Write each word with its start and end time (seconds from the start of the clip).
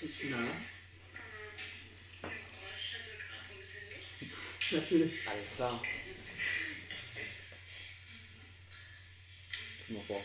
Na? 0.00 0.56
Natürlich. 4.70 5.28
Alles 5.28 5.54
klar. 5.56 5.82
Guck 9.86 9.96
mal 9.96 10.04
vor. 10.06 10.24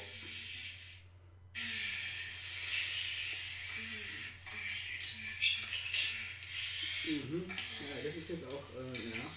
Mhm. 7.05 7.49
Ja, 7.49 8.03
das 8.03 8.15
ist 8.15 8.29
jetzt 8.29 8.45
auch, 8.45 8.63
äh, 8.75 9.17
ja. 9.17 9.31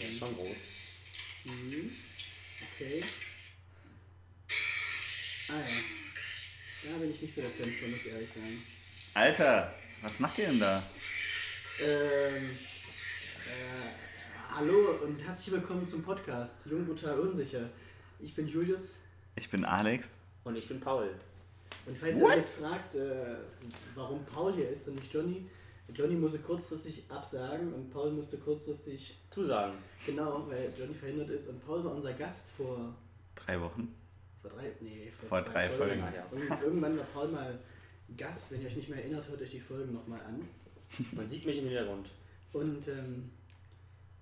Der 0.00 0.08
ist 0.08 0.18
schon 0.18 0.34
groß. 0.34 0.58
Mhm. 1.44 1.96
Okay. 2.74 3.04
Ah 5.48 5.60
ja. 5.60 6.90
Da 6.90 6.98
bin 6.98 7.14
ich 7.14 7.22
nicht 7.22 7.34
so 7.34 7.42
der 7.42 7.50
Fan 7.50 7.72
von, 7.72 7.90
muss 7.92 8.06
ich 8.06 8.12
ehrlich 8.12 8.30
sein. 8.30 8.62
Alter, 9.14 9.72
was 10.02 10.18
macht 10.20 10.38
ihr 10.38 10.46
denn 10.46 10.60
da? 10.60 10.82
Ähm, 11.80 12.50
äh, 13.46 14.54
hallo 14.54 14.98
und 15.04 15.22
herzlich 15.24 15.52
willkommen 15.52 15.86
zum 15.86 16.02
Podcast 16.02 16.66
Jung, 16.66 16.86
brutal, 16.86 17.18
unsicher. 17.20 17.68
Ich 18.20 18.34
bin 18.34 18.46
Julius 18.48 19.00
Ich 19.36 19.50
bin 19.50 19.64
Alex. 19.64 20.18
Und 20.44 20.56
ich 20.56 20.66
bin 20.66 20.80
Paul. 20.80 21.10
und 21.86 21.96
falls 21.98 22.18
ihr 22.18 22.24
What? 22.24 22.30
euch 22.32 22.36
jetzt 22.38 22.58
fragt, 22.60 22.94
äh, 22.94 23.36
warum 23.94 24.24
Paul 24.24 24.54
hier 24.54 24.68
ist 24.70 24.88
und 24.88 24.94
nicht 24.96 25.12
Johnny, 25.12 25.46
Johnny 25.94 26.14
musste 26.14 26.38
kurzfristig 26.38 27.04
absagen 27.10 27.72
und 27.74 27.90
Paul 27.90 28.12
musste 28.12 28.38
kurzfristig, 28.38 29.18
Zusagen. 29.30 29.74
genau, 30.06 30.46
weil 30.48 30.72
Johnny 30.78 30.94
verhindert 30.94 31.30
ist 31.30 31.48
und 31.48 31.64
Paul 31.64 31.84
war 31.84 31.92
unser 31.94 32.12
Gast 32.14 32.50
vor, 32.56 32.94
Drei 33.34 33.60
Wochen. 33.60 33.94
vor 34.40 34.50
drei, 34.50 34.72
nee, 34.80 35.10
Vor 35.18 35.28
zwei 35.28 35.50
drei 35.50 35.68
Folgen. 35.68 36.02
Ah, 36.02 36.12
ja. 36.14 36.26
Und 36.30 36.62
irgendwann 36.62 36.96
war 36.96 37.04
Paul 37.12 37.28
mal 37.28 37.58
Gast, 38.16 38.50
wenn 38.50 38.60
ihr 38.62 38.68
euch 38.68 38.76
nicht 38.76 38.88
mehr 38.88 38.98
erinnert, 38.98 39.28
hört 39.28 39.42
euch 39.42 39.50
die 39.50 39.60
Folgen 39.60 39.92
nochmal 39.92 40.20
an. 40.20 40.48
Man 41.12 41.26
sieht 41.26 41.46
mich 41.46 41.58
im 41.58 41.64
Hintergrund. 41.64 42.10
Und 42.52 42.88
ähm, 42.88 43.30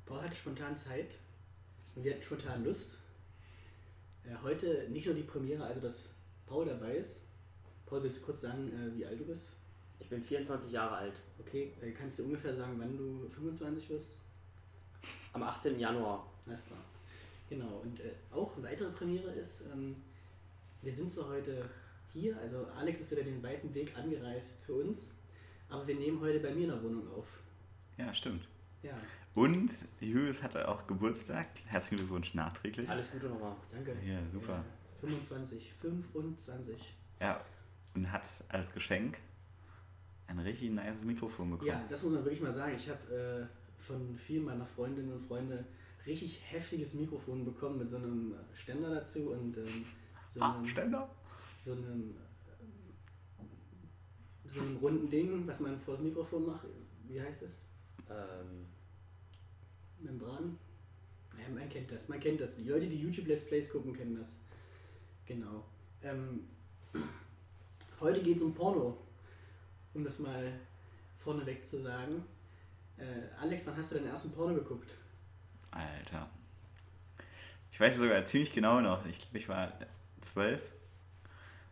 Paul 0.07 0.23
hatte 0.23 0.37
spontan 0.37 0.77
Zeit 0.79 1.17
und 1.95 2.05
wir 2.05 2.13
hatten 2.13 2.23
spontan 2.23 2.65
Lust. 2.65 2.99
Äh, 4.25 4.35
heute 4.43 4.89
nicht 4.91 5.07
nur 5.07 5.15
die 5.15 5.23
Premiere, 5.23 5.65
also 5.65 5.81
dass 5.81 6.11
Paul 6.47 6.67
dabei 6.67 6.97
ist. 6.97 7.21
Paul, 7.87 8.03
willst 8.03 8.19
du 8.19 8.23
kurz 8.23 8.43
sagen, 8.43 8.69
äh, 8.73 8.97
wie 8.97 9.05
alt 9.05 9.19
du 9.19 9.25
bist? 9.25 9.51
Ich 9.99 10.09
bin 10.09 10.23
24 10.23 10.73
Jahre 10.73 10.97
alt. 10.97 11.21
Okay, 11.39 11.73
äh, 11.83 11.91
kannst 11.93 12.19
du 12.19 12.25
ungefähr 12.25 12.55
sagen, 12.55 12.75
wann 12.79 12.97
du 12.97 13.29
25 13.29 13.89
wirst? 13.91 14.13
Am 15.33 15.43
18. 15.43 15.79
Januar. 15.79 16.27
Alles 16.47 16.67
klar. 16.67 16.81
Genau, 17.49 17.81
und 17.83 18.01
äh, 18.01 18.13
auch 18.31 18.57
eine 18.57 18.69
weitere 18.69 18.91
Premiere 18.91 19.33
ist, 19.33 19.65
ähm, 19.73 19.97
wir 20.83 20.93
sind 20.93 21.11
zwar 21.11 21.29
heute 21.29 21.69
hier, 22.13 22.39
also 22.41 22.67
Alex 22.79 23.01
ist 23.01 23.11
wieder 23.11 23.23
den 23.23 23.43
weiten 23.43 23.73
Weg 23.75 23.97
angereist 23.97 24.63
zu 24.63 24.75
uns, 24.81 25.15
aber 25.69 25.87
wir 25.87 25.95
nehmen 25.95 26.21
heute 26.21 26.41
bei 26.41 26.53
mir 26.55 26.65
in 26.65 26.71
der 26.71 26.83
Wohnung 26.83 27.07
auf. 27.13 27.27
Ja, 27.97 28.13
stimmt. 28.15 28.47
Ja, 28.83 28.97
Und 29.35 29.71
Julius 30.01 30.43
hatte 30.43 30.67
auch 30.69 30.87
Geburtstag. 30.87 31.47
Herzlichen 31.67 31.97
Glückwunsch 31.97 32.35
nachträglich. 32.35 32.89
Alles 32.89 33.11
Gute 33.11 33.29
nochmal. 33.29 33.55
danke. 33.73 33.95
Ja, 34.05 34.19
super. 34.33 34.65
Äh, 34.97 35.01
25, 35.01 35.73
25. 35.81 36.97
Ja, 37.21 37.45
und 37.95 38.11
hat 38.11 38.27
als 38.49 38.73
Geschenk 38.73 39.19
ein 40.27 40.39
richtig 40.39 40.71
nices 40.71 41.05
Mikrofon 41.05 41.51
bekommen. 41.51 41.69
Ja, 41.69 41.85
das 41.89 42.03
muss 42.03 42.13
man 42.13 42.25
wirklich 42.25 42.41
mal 42.41 42.53
sagen. 42.53 42.75
Ich 42.77 42.89
habe 42.89 43.49
äh, 43.49 43.81
von 43.83 44.17
vielen 44.17 44.45
meiner 44.45 44.65
Freundinnen 44.67 45.13
und 45.13 45.21
Freunde 45.27 45.65
richtig 46.07 46.41
heftiges 46.51 46.95
Mikrofon 46.95 47.45
bekommen 47.45 47.79
mit 47.79 47.91
so 47.91 47.97
einem 47.97 48.35
Ständer 48.55 48.91
dazu 48.95 49.31
und 49.33 49.57
ähm, 49.59 49.85
so, 50.27 50.41
Ah, 50.41 50.55
einem, 50.57 50.67
Ständer. 50.67 51.11
So 51.61 51.73
einem 51.73 52.17
so 54.47 54.61
einem 54.61 54.77
runden 54.79 55.09
Ding, 55.09 55.47
was 55.47 55.61
man 55.61 55.79
vor 55.81 55.95
das 55.95 56.03
Mikrofon 56.03 56.47
macht. 56.47 56.67
Wie 57.07 57.21
heißt 57.21 57.43
es? 57.43 57.67
Ähm, 58.09 58.67
Membran? 60.01 60.59
Naja, 61.35 61.49
man 61.51 61.69
kennt 61.69 61.93
das, 61.93 62.09
man 62.09 62.19
kennt 62.19 62.41
das. 62.41 62.57
Die 62.57 62.69
Leute, 62.69 62.89
die 62.89 63.01
YouTube 63.01 63.29
Let's 63.29 63.47
Plays 63.47 63.71
gucken, 63.71 63.95
kennen 63.95 64.17
das. 64.17 64.41
Genau. 65.25 65.65
Ähm, 66.03 66.49
heute 68.01 68.23
geht 68.23 68.39
es 68.39 68.43
um 68.43 68.53
Porno, 68.53 68.99
um 69.95 70.03
das 70.03 70.19
mal 70.19 70.53
vorneweg 71.19 71.65
zu 71.65 71.83
sagen. 71.83 72.25
Äh, 72.97 73.29
Alex, 73.41 73.67
wann 73.69 73.77
hast 73.77 73.93
du 73.93 73.97
deinen 73.97 74.09
ersten 74.09 74.33
Porno 74.33 74.55
geguckt? 74.55 74.93
Alter. 75.71 76.29
Ich 77.71 77.79
weiß 77.79 77.99
sogar 77.99 78.25
ziemlich 78.27 78.53
genau 78.53 78.81
noch. 78.81 79.07
Ich 79.07 79.19
glaube, 79.19 79.39
ich 79.39 79.49
war 79.49 79.73
zwölf. 80.23 80.61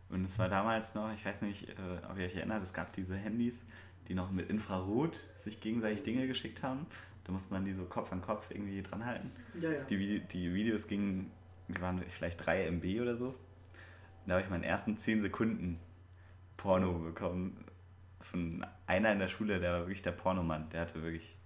Und 0.09 0.25
es 0.25 0.39
war 0.39 0.49
damals 0.49 0.95
noch, 0.95 1.13
ich 1.13 1.23
weiß 1.23 1.41
nicht, 1.41 1.69
äh, 1.69 1.73
ob 2.09 2.17
ihr 2.17 2.25
euch 2.25 2.35
erinnert, 2.35 2.63
es 2.63 2.73
gab 2.73 2.91
diese 2.93 3.15
Handys, 3.15 3.63
die 4.07 4.15
noch 4.15 4.31
mit 4.31 4.49
Infrarot 4.49 5.15
sich 5.39 5.61
gegenseitig 5.61 6.03
Dinge 6.03 6.27
geschickt 6.27 6.63
haben. 6.63 6.87
Da 7.25 7.31
musste 7.31 7.53
man 7.53 7.63
die 7.63 7.73
so 7.73 7.85
Kopf 7.85 8.11
an 8.11 8.21
Kopf 8.21 8.49
irgendwie 8.49 8.81
dran 8.81 9.05
halten. 9.05 9.31
Ja, 9.61 9.71
ja. 9.71 9.83
Die, 9.83 10.19
die 10.19 10.53
Videos 10.53 10.87
gingen, 10.87 11.31
die 11.67 11.79
waren 11.79 12.01
vielleicht 12.07 12.43
3 12.43 12.65
MB 12.71 13.01
oder 13.01 13.15
so. 13.15 13.35
Da 14.25 14.33
habe 14.33 14.43
ich 14.43 14.49
meinen 14.49 14.63
ersten 14.63 14.97
10 14.97 15.21
Sekunden 15.21 15.79
Porno 16.57 16.93
bekommen. 16.93 17.65
Von 18.19 18.65
einer 18.87 19.11
in 19.13 19.19
der 19.19 19.27
Schule, 19.27 19.59
der 19.59 19.73
war 19.73 19.79
wirklich 19.81 20.01
der 20.01 20.11
Pornomann. 20.11 20.69
Der 20.71 20.81
hatte 20.81 21.01
wirklich, 21.03 21.37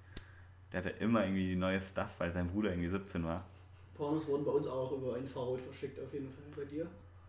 der 0.72 0.80
hatte 0.80 0.90
immer 0.90 1.25
irgendwie 1.25 1.56
neues 1.56 1.90
Stuff, 1.90 2.16
weil 2.19 2.31
sein 2.31 2.50
Bruder 2.50 2.72
irgendwie 2.72 2.90
17 2.90 3.24
war. 3.25 3.45
Pornos 3.94 4.25
wurden 4.28 4.45
bei 4.45 4.51
uns 4.51 4.68
auch 4.68 4.91
über 4.94 5.18
Infrarot 5.18 5.62
verschickt, 5.62 6.00
auf 6.00 6.12
jeden 6.13 6.30
Fall. 6.30 6.44
Bei 6.56 6.66
dir? 6.66 6.88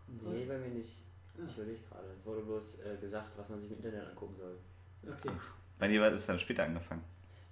nee, 0.09 0.45
bei 0.45 0.59
mir 0.59 0.69
nicht. 0.69 1.04
Ah. 1.37 1.43
Ich 1.49 1.57
überlege 1.57 1.81
gerade. 1.89 2.09
Es 2.19 2.25
wurde 2.25 2.43
bloß 2.43 2.79
äh, 2.81 2.97
gesagt, 3.01 3.37
was 3.37 3.49
man 3.49 3.61
sich 3.61 3.71
im 3.71 3.77
Internet 3.79 4.09
angucken 4.09 4.37
soll. 4.37 4.57
Okay. 5.07 5.31
Bei 5.79 5.89
dir 5.89 6.01
war 6.01 6.13
es 6.13 6.27
dann 6.27 6.39
später 6.39 6.65
angefangen. 6.65 7.03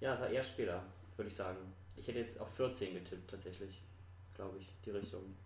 Ja, 0.01 0.15
es 0.15 0.21
war 0.21 0.29
eher 0.31 0.45
später, 0.45 0.83
würde 1.17 1.29
ich 1.29 1.37
sagen. 1.37 1.59
Ich 1.97 2.07
hätte 2.09 2.19
jetzt 2.21 2.41
auf 2.41 2.53
14 2.55 2.95
getippt, 2.95 3.31
tatsächlich. 3.31 3.83
Glaube 4.35 4.59
ich, 4.59 4.69
die 4.85 4.91
Richtung. 4.91 5.37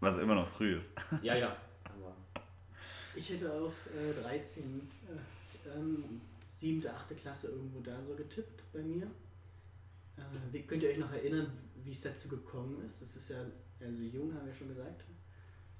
Was 0.00 0.18
immer 0.18 0.34
noch 0.34 0.48
früh 0.48 0.76
ist. 0.76 0.92
Ja, 1.22 1.34
ja. 1.36 1.56
Aber 1.84 2.16
Ich 3.14 3.28
hätte 3.30 3.52
auf 3.52 3.74
äh, 3.94 4.12
13, 4.22 4.88
äh, 5.08 5.78
ähm, 5.78 6.20
7., 6.48 6.86
8. 6.86 7.16
Klasse 7.16 7.48
irgendwo 7.48 7.80
da 7.80 8.02
so 8.06 8.14
getippt 8.14 8.62
bei 8.72 8.80
mir. 8.80 9.06
Äh, 10.52 10.60
könnt 10.62 10.82
ihr 10.82 10.90
euch 10.90 10.98
noch 10.98 11.12
erinnern, 11.12 11.52
wie 11.84 11.92
es 11.92 12.02
dazu 12.02 12.28
gekommen 12.28 12.82
ist? 12.84 13.02
Das 13.02 13.16
ist 13.16 13.30
ja, 13.30 13.44
also 13.80 14.02
jung 14.02 14.34
haben 14.34 14.46
wir 14.46 14.54
schon 14.54 14.68
gesagt. 14.68 15.04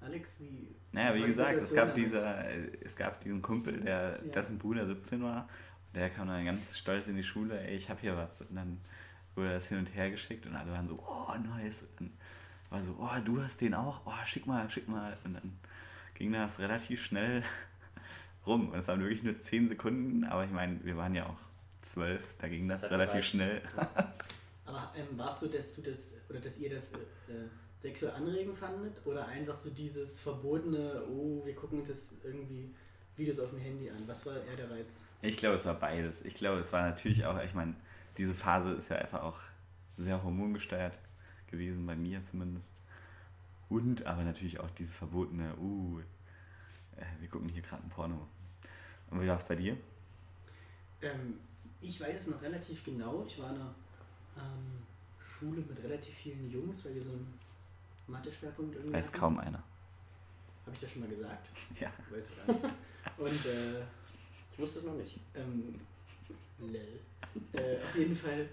Alex, 0.01 0.41
wie. 0.41 0.75
Naja, 0.93 1.15
wie 1.15 1.27
gesagt, 1.27 1.61
es 1.61 1.75
gab, 1.75 1.95
dieser, 1.95 2.45
es 2.83 2.97
gab 2.97 3.21
diesen 3.21 3.43
Kumpel, 3.43 3.81
der, 3.81 4.21
Ja. 4.25 4.33
dessen 4.33 4.59
Bruder 4.59 4.87
17 4.87 5.23
war. 5.23 5.49
Und 5.87 5.97
der 5.97 6.11
kam 6.11 6.29
dann 6.29 6.45
ganz 6.45 6.77
stolz 6.79 7.07
in 7.09 7.17
die 7.17 7.23
Schule, 7.23 7.61
ey, 7.61 7.77
ich 7.77 7.91
habe 7.91 8.01
hier 8.01 8.17
was. 8.17 8.41
Und 8.43 8.57
dann 8.57 8.81
wurde 9.35 9.53
das 9.53 9.69
hin 9.69 9.79
und 9.79 9.95
her 9.95 10.11
geschickt 10.11 10.47
und 10.47 10.57
alle 10.57 10.73
waren 10.73 10.89
so, 10.89 10.99
oh, 10.99 11.35
nice. 11.57 11.83
Und 11.83 12.01
dann 12.01 12.13
war 12.71 12.83
so, 12.83 12.97
oh, 12.99 13.21
du 13.25 13.43
hast 13.43 13.61
den 13.61 13.75
auch? 13.75 14.03
Oh, 14.07 14.25
schick 14.25 14.47
mal, 14.47 14.69
schick 14.71 14.89
mal. 14.89 15.17
Und 15.25 15.35
dann 15.35 15.59
ging 16.15 16.33
das 16.33 16.59
relativ 16.61 17.03
schnell 17.05 17.43
rum. 18.47 18.71
Und 18.71 18.79
es 18.79 18.89
waren 18.89 19.01
wirklich 19.01 19.23
nur 19.23 19.39
10 19.39 19.69
Sekunden, 19.69 20.25
aber 20.25 20.45
ich 20.45 20.51
meine, 20.51 20.83
wir 20.85 20.97
waren 20.97 21.15
ja 21.15 21.27
auch 21.27 21.39
12, 21.83 22.35
da 22.39 22.49
ging 22.49 22.69
das, 22.69 22.83
Das 22.83 22.91
relativ 22.91 23.13
gereicht. 23.13 23.29
schnell. 23.31 23.63
Aber 24.67 24.93
ähm, 24.97 25.19
war 25.19 25.29
es 25.31 25.41
so, 25.41 25.49
dass 25.49 25.73
du 25.75 25.83
das, 25.83 26.15
oder 26.29 26.39
dass 26.41 26.59
ihr 26.59 26.71
das 26.71 26.93
äh, 26.93 26.99
sexuell 27.81 28.13
anregend 28.13 28.57
fandet? 28.57 29.05
Oder 29.07 29.27
einfach 29.27 29.55
so 29.55 29.71
dieses 29.71 30.21
verbotene, 30.21 31.03
oh, 31.09 31.45
wir 31.45 31.55
gucken 31.55 31.81
uns 31.81 31.89
das 31.89 32.15
irgendwie 32.23 32.71
Videos 33.17 33.41
auf 33.41 33.51
dem 33.51 33.59
Handy 33.59 33.91
an? 33.91 34.07
Was 34.07 34.25
war 34.27 34.37
eher 34.37 34.57
der 34.57 34.71
Reiz? 34.71 35.05
Ich 35.23 35.37
glaube, 35.39 35.57
es 35.57 35.65
war 35.65 35.75
beides. 35.75 36.23
Ich 36.23 36.35
glaube, 36.35 36.61
es 36.61 36.73
war 36.73 36.83
natürlich 36.83 37.25
auch, 37.25 37.43
ich 37.43 37.55
meine, 37.55 37.75
diese 38.17 38.35
Phase 38.35 38.75
ist 38.75 38.91
ja 38.91 38.97
einfach 38.97 39.23
auch 39.23 39.39
sehr 39.97 40.23
hormongesteuert 40.23 40.99
gewesen, 41.47 41.87
bei 41.87 41.97
mir 41.97 42.23
zumindest. 42.23 42.83
Und 43.69 44.05
aber 44.07 44.25
natürlich 44.25 44.61
auch 44.61 44.71
dieses 44.71 44.95
verbotene, 44.95 45.57
uh, 45.59 46.01
äh, 46.97 47.05
wir 47.21 47.29
gucken 47.29 47.49
hier 47.49 47.63
gerade 47.63 47.83
ein 47.83 47.89
Porno. 47.89 48.27
Und 49.11 49.23
wie 49.23 49.27
war 49.27 49.37
es 49.37 49.45
bei 49.45 49.57
dir? 49.57 49.77
Ähm, 51.03 51.39
ich 51.81 52.01
weiß 52.01 52.17
es 52.17 52.27
noch 52.29 52.43
relativ 52.43 52.85
genau. 52.85 53.25
Ich 53.27 53.39
war 53.41 53.51
in 53.51 53.57
einer 53.57 53.75
ähm, 54.37 54.83
Schule 55.19 55.63
mit 55.63 55.83
relativ 55.83 56.15
vielen 56.15 56.51
Jungs, 56.51 56.85
weil 56.85 56.95
wir 56.95 57.03
so 57.03 57.13
einen 57.13 57.33
Mathe-Schwerpunkt 58.11 58.75
irgendwie 58.77 58.93
Weiß 58.97 59.13
kaum 59.13 59.39
einer. 59.39 59.63
Habe 60.65 60.75
ich 60.75 60.81
das 60.81 60.91
schon 60.93 61.03
mal 61.03 61.09
gesagt? 61.11 61.49
Ja. 61.81 61.93
Weiß 62.11 62.29
ich 62.31 62.37
gar 62.37 62.47
nicht. 62.55 62.65
Und 63.19 63.47
äh, 63.47 63.81
ich 64.53 64.59
wusste 64.59 64.81
es 64.81 64.85
noch 64.85 64.95
nicht. 64.95 65.19
ähm, 65.35 65.81
lel. 66.59 67.01
Äh, 67.53 67.77
auf 67.83 67.97
jeden 67.97 68.15
Fall, 68.17 68.49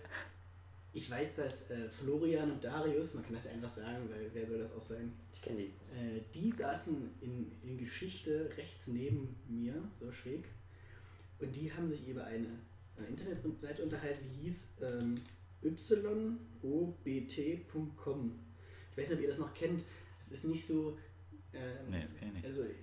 ich 0.94 1.10
weiß, 1.12 1.36
dass 1.36 1.70
äh, 1.72 1.90
Florian 1.90 2.52
und 2.52 2.64
Darius, 2.64 3.14
man 3.16 3.24
kann 3.26 3.34
das 3.34 3.46
ja 3.46 3.52
einfach 3.52 3.70
sagen, 3.70 4.10
weil 4.10 4.30
wer 4.34 4.46
soll 4.48 4.60
das 4.60 4.76
auch 4.76 4.82
sein, 4.82 5.12
Ich 5.34 5.42
kenne 5.42 5.58
die. 5.60 5.74
äh, 5.96 6.22
die 6.34 6.50
saßen 6.52 7.10
in, 7.22 7.52
in 7.64 7.78
Geschichte 7.78 8.50
rechts 8.58 8.88
neben 8.88 9.36
mir, 9.48 9.74
so 10.00 10.12
schräg. 10.12 10.46
Und 11.40 11.56
die 11.56 11.72
haben 11.72 11.90
sich 11.90 12.08
über 12.08 12.24
eine, 12.26 12.48
eine 12.98 13.08
Internetseite 13.08 13.84
unterhalten, 13.84 14.24
die 14.24 14.44
hieß 14.44 14.74
ähm, 14.82 15.16
yobt.com. 16.62 18.40
Ich 18.98 19.04
weiß 19.04 19.10
nicht, 19.12 19.20
ob 19.20 19.22
ihr 19.22 19.30
das 19.30 19.38
noch 19.38 19.54
kennt. 19.54 19.84
Es 20.20 20.32
ist 20.32 20.46
nicht 20.46 20.66
so. 20.66 20.98
Ähm, 21.54 21.92
Nee, 21.92 22.02
das 22.02 22.16
kenn 22.16 22.30
ich 22.30 22.34
nicht. 22.34 22.46
Also, 22.46 22.64
äh, 22.64 22.74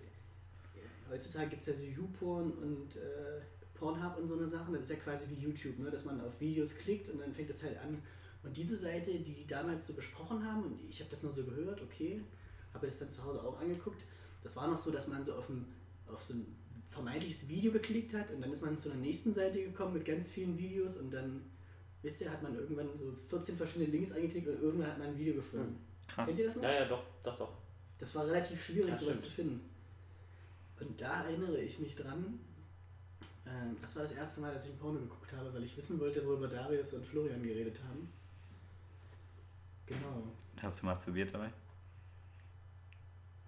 heutzutage 1.10 1.48
gibt 1.48 1.62
es 1.62 1.66
ja 1.66 1.74
so 1.74 1.82
YouPorn 1.82 2.52
und 2.52 2.96
äh, 2.96 3.40
Pornhub 3.74 4.16
und 4.18 4.28
so 4.28 4.38
eine 4.38 4.48
Sachen. 4.48 4.74
Das 4.74 4.82
ist 4.82 4.90
ja 4.90 4.96
quasi 4.96 5.28
wie 5.30 5.42
YouTube, 5.42 5.76
ne? 5.80 5.90
dass 5.90 6.04
man 6.04 6.20
auf 6.20 6.40
Videos 6.40 6.76
klickt 6.76 7.08
und 7.08 7.20
dann 7.20 7.34
fängt 7.34 7.50
es 7.50 7.64
halt 7.64 7.78
an. 7.78 8.00
Und 8.44 8.56
diese 8.56 8.76
Seite, 8.76 9.10
die 9.10 9.32
die 9.32 9.46
damals 9.46 9.88
so 9.88 9.94
besprochen 9.94 10.44
haben, 10.44 10.62
und 10.62 10.80
ich 10.88 11.00
habe 11.00 11.10
das 11.10 11.24
nur 11.24 11.32
so 11.32 11.44
gehört, 11.44 11.82
okay, 11.82 12.20
habe 12.72 12.86
das 12.86 13.00
dann 13.00 13.10
zu 13.10 13.24
Hause 13.24 13.42
auch 13.42 13.58
angeguckt, 13.60 14.04
das 14.44 14.54
war 14.56 14.68
noch 14.68 14.78
so, 14.78 14.92
dass 14.92 15.08
man 15.08 15.24
so 15.24 15.34
auf, 15.34 15.48
ein, 15.48 15.64
auf 16.06 16.22
so 16.22 16.34
ein 16.34 16.46
vermeintliches 16.90 17.48
Video 17.48 17.72
geklickt 17.72 18.14
hat 18.14 18.30
und 18.30 18.40
dann 18.40 18.52
ist 18.52 18.62
man 18.62 18.78
zu 18.78 18.88
einer 18.88 19.00
nächsten 19.00 19.32
Seite 19.32 19.60
gekommen 19.60 19.94
mit 19.94 20.04
ganz 20.04 20.30
vielen 20.30 20.56
Videos 20.58 20.96
und 20.96 21.10
dann, 21.10 21.40
wisst 22.02 22.20
ihr, 22.20 22.30
hat 22.30 22.42
man 22.42 22.54
irgendwann 22.54 22.94
so 22.94 23.12
14 23.28 23.56
verschiedene 23.56 23.90
Links 23.90 24.12
angeklickt 24.12 24.46
und 24.46 24.62
irgendwann 24.62 24.90
hat 24.90 24.98
man 24.98 25.08
ein 25.08 25.18
Video 25.18 25.34
gefunden. 25.34 25.76
Krass. 26.08 26.26
Kennt 26.26 26.38
ihr 26.38 26.46
das 26.46 26.56
noch? 26.56 26.62
Ja, 26.62 26.72
ja, 26.72 26.84
doch, 26.86 27.02
doch, 27.22 27.36
doch. 27.36 27.52
Das 27.98 28.14
war 28.14 28.26
relativ 28.26 28.62
schwierig, 28.64 28.90
Das 28.90 29.00
sowas 29.00 29.16
stimmt. 29.18 29.28
zu 29.28 29.34
finden. 29.42 29.70
Und 30.80 31.00
da 31.00 31.24
erinnere 31.24 31.58
ich 31.60 31.78
mich 31.78 31.94
dran, 31.94 32.38
ähm, 33.46 33.76
das 33.80 33.94
war 33.96 34.02
das 34.02 34.12
erste 34.12 34.40
Mal, 34.40 34.52
dass 34.52 34.64
ich 34.64 34.72
ein 34.72 34.78
Porno 34.78 34.98
geguckt 35.00 35.32
habe, 35.32 35.52
weil 35.54 35.62
ich 35.64 35.76
wissen 35.76 35.98
wollte, 36.00 36.24
worüber 36.26 36.48
Darius 36.48 36.92
und 36.94 37.06
Florian 37.06 37.42
geredet 37.42 37.78
haben. 37.88 38.08
Genau. 39.86 40.22
Hast 40.60 40.80
du 40.82 40.86
masturbiert 40.86 41.32
dabei? 41.34 41.50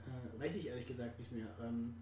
Äh, 0.01 0.41
weiß 0.41 0.57
ich 0.57 0.67
ehrlich 0.69 0.87
gesagt 0.87 1.19
nicht 1.19 1.33
mehr, 1.33 1.49
ähm, 1.63 1.95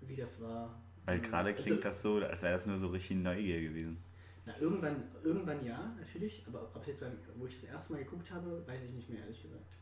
wie 0.00 0.16
das 0.16 0.40
war. 0.42 0.80
Weil 1.04 1.16
Ähm, 1.18 1.22
gerade 1.22 1.50
also- 1.50 1.62
klingt 1.62 1.84
das 1.84 2.02
so, 2.02 2.16
als 2.18 2.42
wäre 2.42 2.52
das 2.52 2.66
nur 2.66 2.76
so 2.76 2.88
richtig 2.88 3.16
Neugier 3.18 3.60
gewesen. 3.60 4.02
Na, 4.44 4.58
irgendwann, 4.58 5.04
irgendwann 5.22 5.64
ja, 5.64 5.94
natürlich, 5.98 6.44
aber 6.48 6.62
ob 6.74 6.80
es 6.82 6.88
jetzt 6.88 7.00
beim, 7.00 7.16
wo 7.36 7.46
ich 7.46 7.54
das 7.60 7.70
erste 7.70 7.92
Mal 7.92 8.02
geguckt 8.04 8.30
habe, 8.30 8.66
weiß 8.66 8.82
ich 8.84 8.92
nicht 8.92 9.08
mehr, 9.08 9.20
ehrlich 9.20 9.40
gesagt. 9.42 9.76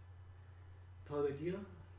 Paul, 1.06 1.24
bei 1.24 1.32
dir? 1.32 1.54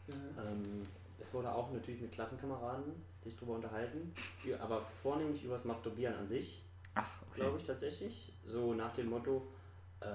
Äh, 0.08 0.12
Ähm, 0.42 0.82
es 1.20 1.34
wurde 1.34 1.52
auch 1.52 1.72
natürlich 1.72 2.02
mit 2.02 2.12
Klassenkameraden 2.12 2.94
sich 3.24 3.36
drüber 3.38 3.54
unterhalten, 3.54 4.14
aber 4.60 4.82
vornehmlich 4.82 5.44
über 5.44 5.54
das 5.54 5.66
Masturbieren 5.66 6.16
an 6.16 6.26
sich, 6.26 6.64
Ach, 6.96 7.22
okay. 7.30 7.42
glaube 7.42 7.60
ich 7.60 7.64
tatsächlich. 7.66 8.34
So 8.44 8.74
nach 8.74 8.94
dem 8.94 9.10
Motto, 9.10 9.48
äh, 10.00 10.06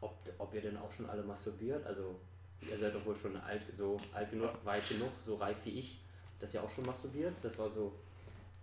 ob, 0.00 0.16
ob 0.38 0.54
ihr 0.54 0.60
denn 0.62 0.76
auch 0.76 0.92
schon 0.92 1.08
alle 1.10 1.22
masturbiert. 1.22 1.84
Also 1.84 2.18
ihr 2.70 2.78
seid 2.78 2.94
doch 2.94 3.04
wohl 3.04 3.16
schon 3.16 3.36
alt, 3.36 3.62
so 3.72 4.00
alt 4.12 4.30
genug, 4.30 4.50
weit 4.64 4.88
genug, 4.88 5.10
so 5.18 5.34
reif 5.36 5.64
wie 5.64 5.78
ich, 5.78 6.00
dass 6.38 6.54
ihr 6.54 6.62
auch 6.62 6.70
schon 6.70 6.86
masturbiert. 6.86 7.34
Das 7.42 7.58
war 7.58 7.68
so 7.68 7.98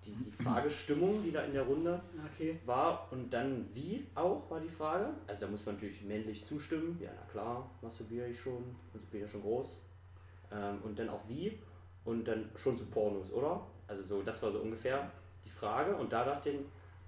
die, 0.05 0.11
die 0.11 0.43
Fragestimmung, 0.43 1.23
die 1.23 1.31
da 1.31 1.41
in 1.41 1.53
der 1.53 1.63
Runde 1.63 2.01
okay. 2.33 2.59
war. 2.65 3.07
Und 3.11 3.33
dann 3.33 3.65
wie 3.73 4.05
auch, 4.15 4.49
war 4.49 4.59
die 4.59 4.69
Frage. 4.69 5.09
Also 5.27 5.45
da 5.45 5.51
muss 5.51 5.65
man 5.65 5.75
natürlich 5.75 6.03
männlich 6.03 6.45
zustimmen. 6.45 6.97
Ja, 7.01 7.09
na 7.15 7.31
klar, 7.31 7.69
masturbiere 7.81 8.27
ich 8.27 8.39
schon. 8.39 8.63
Also 8.93 9.05
bin 9.11 9.21
ja 9.21 9.27
schon 9.27 9.41
groß. 9.41 9.79
Ähm, 10.51 10.79
und 10.83 10.97
dann 10.99 11.09
auch 11.09 11.21
wie. 11.27 11.59
Und 12.05 12.25
dann 12.27 12.49
schon 12.55 12.77
zu 12.77 12.85
Pornos, 12.85 13.31
oder? 13.31 13.65
Also 13.87 14.03
so, 14.03 14.21
das 14.21 14.41
war 14.43 14.51
so 14.51 14.59
ungefähr 14.59 15.09
die 15.45 15.49
Frage. 15.49 15.95
Und 15.95 16.11
da 16.11 16.23
dachte 16.25 16.49
ich, 16.49 16.59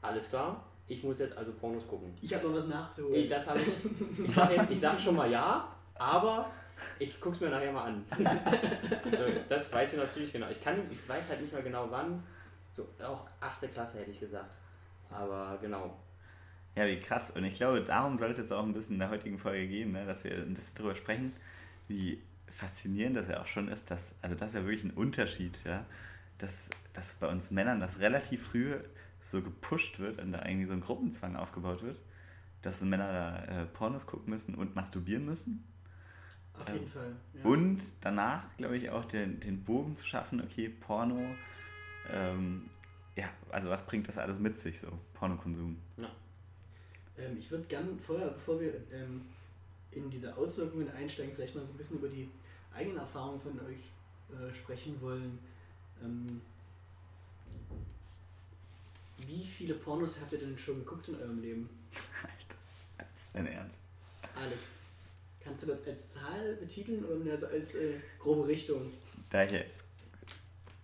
alles 0.02 0.30
klar, 0.30 0.64
ich 0.88 1.04
muss 1.04 1.20
jetzt 1.20 1.36
also 1.38 1.52
Pornos 1.54 1.88
gucken. 1.88 2.14
Ich 2.22 2.34
habe 2.34 2.48
noch 2.48 2.56
was 2.56 2.66
Ich, 2.66 2.70
nachzuholen. 2.70 3.30
das 3.30 3.50
habe 3.50 3.60
ich. 3.60 4.26
Ich 4.26 4.34
sag, 4.34 4.56
jetzt, 4.56 4.72
ich 4.72 4.80
sag 4.80 5.00
schon 5.00 5.16
mal 5.16 5.30
ja, 5.30 5.68
aber 5.96 6.52
ich 7.00 7.20
guck's 7.20 7.40
mir 7.40 7.50
nachher 7.50 7.72
mal 7.72 7.86
an. 7.86 8.06
Also, 9.06 9.26
das 9.48 9.72
weiß 9.72 9.94
ich 9.94 10.00
natürlich 10.00 10.34
genau. 10.34 10.50
Ich, 10.50 10.62
kann, 10.64 10.80
ich 10.92 11.08
weiß 11.08 11.30
halt 11.30 11.42
nicht 11.42 11.54
mehr 11.54 11.62
genau 11.62 11.88
wann. 11.90 12.24
So, 12.76 12.88
auch 13.02 13.26
8. 13.40 13.72
Klasse 13.72 14.00
hätte 14.00 14.12
ich 14.12 14.20
gesagt. 14.20 14.58
Aber 15.10 15.58
genau. 15.62 15.98
Ja, 16.76 16.86
wie 16.88 17.00
krass. 17.00 17.32
Und 17.32 17.46
ich 17.46 17.56
glaube, 17.56 17.82
darum 17.82 18.18
soll 18.18 18.30
es 18.32 18.38
jetzt 18.38 18.52
auch 18.52 18.64
ein 18.64 18.74
bisschen 18.74 18.96
in 18.96 19.00
der 19.00 19.10
heutigen 19.10 19.40
Folge 19.40 19.68
gehen, 19.68 19.94
ne? 19.94 20.06
dass 20.06 20.26
wir 20.26 20.34
ein 20.34 20.54
bisschen 20.54 20.76
drüber 20.76 20.94
sprechen, 20.94 21.34
wie 21.88 22.22
faszinierend 22.48 23.16
das 23.16 23.30
ja 23.30 23.42
auch 23.42 23.46
schon 23.46 23.70
ist, 23.70 23.92
dass, 23.92 24.16
also 24.22 24.36
das 24.36 24.50
ist 24.50 24.56
ja 24.56 24.62
wirklich 24.64 24.84
ein 24.84 24.92
Unterschied, 24.92 25.64
ja, 25.64 25.86
dass, 26.38 26.70
dass 26.94 27.16
bei 27.16 27.28
uns 27.28 27.50
Männern 27.50 27.80
das 27.80 28.00
relativ 28.00 28.48
früh 28.48 28.76
so 29.20 29.42
gepusht 29.42 30.00
wird 30.00 30.20
und 30.20 30.34
da 30.34 30.46
irgendwie 30.46 30.66
so 30.66 30.74
ein 30.74 30.82
Gruppenzwang 30.82 31.36
aufgebaut 31.38 31.82
wird, 31.82 32.02
dass 32.62 32.80
so 32.80 32.86
Männer 32.86 33.12
da 33.12 33.62
äh, 33.62 33.66
Pornos 33.66 34.06
gucken 34.06 34.30
müssen 34.30 34.56
und 34.56 34.76
masturbieren 34.76 35.26
müssen. 35.26 35.66
Auf 36.60 36.70
jeden 36.70 36.88
Fall. 36.88 37.16
Ja. 37.34 37.44
Und 37.44 38.06
danach, 38.06 38.56
glaube 38.58 38.78
ich, 38.78 38.90
auch 38.90 39.06
den, 39.06 39.40
den 39.40 39.64
Bogen 39.64 39.96
zu 39.98 40.06
schaffen, 40.06 40.42
okay, 40.42 40.70
Porno, 40.70 41.36
ähm, 42.12 42.70
ja, 43.16 43.30
also 43.50 43.70
was 43.70 43.86
bringt 43.86 44.08
das 44.08 44.18
alles 44.18 44.40
mit 44.40 44.58
sich, 44.58 44.80
so 44.80 44.88
Pornokonsum? 45.14 45.78
Ähm, 47.18 47.38
ich 47.38 47.50
würde 47.50 47.66
gern 47.66 48.00
vorher, 48.00 48.30
bevor 48.30 48.60
wir 48.60 48.74
ähm, 48.92 49.22
in 49.92 50.10
diese 50.10 50.36
Auswirkungen 50.36 50.90
einsteigen, 50.92 51.34
vielleicht 51.34 51.56
mal 51.56 51.66
so 51.66 51.72
ein 51.72 51.78
bisschen 51.78 51.98
über 52.00 52.10
die 52.10 52.30
eigenen 52.74 52.98
Erfahrungen 52.98 53.40
von 53.40 53.60
euch 53.62 53.92
äh, 54.30 54.54
sprechen 54.54 55.00
wollen. 55.02 55.40
Ähm, 56.04 56.42
wie 59.28 59.44
viele 59.44 59.76
Pornos 59.76 60.20
habt 60.20 60.34
ihr 60.34 60.40
denn 60.40 60.58
schon 60.58 60.80
geguckt 60.80 61.08
in 61.08 61.16
eurem 61.16 61.42
Leben? 61.42 61.70
Alter, 62.24 63.10
ist 63.16 63.34
dein 63.34 63.48
Ernst. 63.48 63.76
Alex, 64.36 64.80
kannst 65.42 65.64
du 65.64 65.68
das 65.68 65.88
als 65.88 66.14
Zahl 66.14 66.56
betiteln 66.58 67.06
oder 67.06 67.16
mehr 67.16 67.38
so 67.38 67.48
als 67.48 67.76
äh, 67.76 67.94
grobe 68.20 68.48
Richtung? 68.48 68.92
Da 69.30 69.44
ich 69.44 69.52
jetzt 69.52 69.86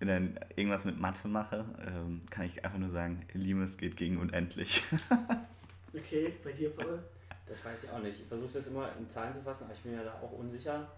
dann 0.08 0.40
irgendwas 0.56 0.86
mit 0.86 1.00
Mathe 1.00 1.28
mache, 1.28 1.66
ähm, 1.86 2.22
kann 2.30 2.46
ich 2.46 2.64
einfach 2.66 2.80
nur 2.80 2.90
sagen, 2.90 3.26
Limes 3.34 3.78
geht 3.78 3.98
gegen 3.98 4.18
unendlich. 4.18 4.84
Okay, 5.94 6.34
bei 6.42 6.54
dir, 6.54 6.74
Paul? 6.74 7.04
Das 7.46 7.66
weiß 7.66 7.84
ich 7.84 7.90
auch 7.90 8.00
nicht. 8.00 8.22
Ich 8.22 8.26
versuche 8.26 8.54
das 8.54 8.68
immer 8.68 8.96
in 8.98 9.10
Zahlen 9.10 9.34
zu 9.34 9.42
fassen, 9.42 9.66
aber 9.66 9.74
ich 9.74 9.82
bin 9.82 9.94
ja 9.94 10.04
da 10.04 10.14
auch 10.22 10.32
unsicher. 10.32 10.90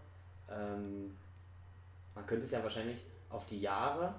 Ähm, 0.48 1.18
man 2.14 2.28
könnte 2.28 2.44
es 2.44 2.52
ja 2.52 2.62
wahrscheinlich 2.62 3.02
auf 3.30 3.48
die 3.48 3.60
Jahre, 3.60 4.14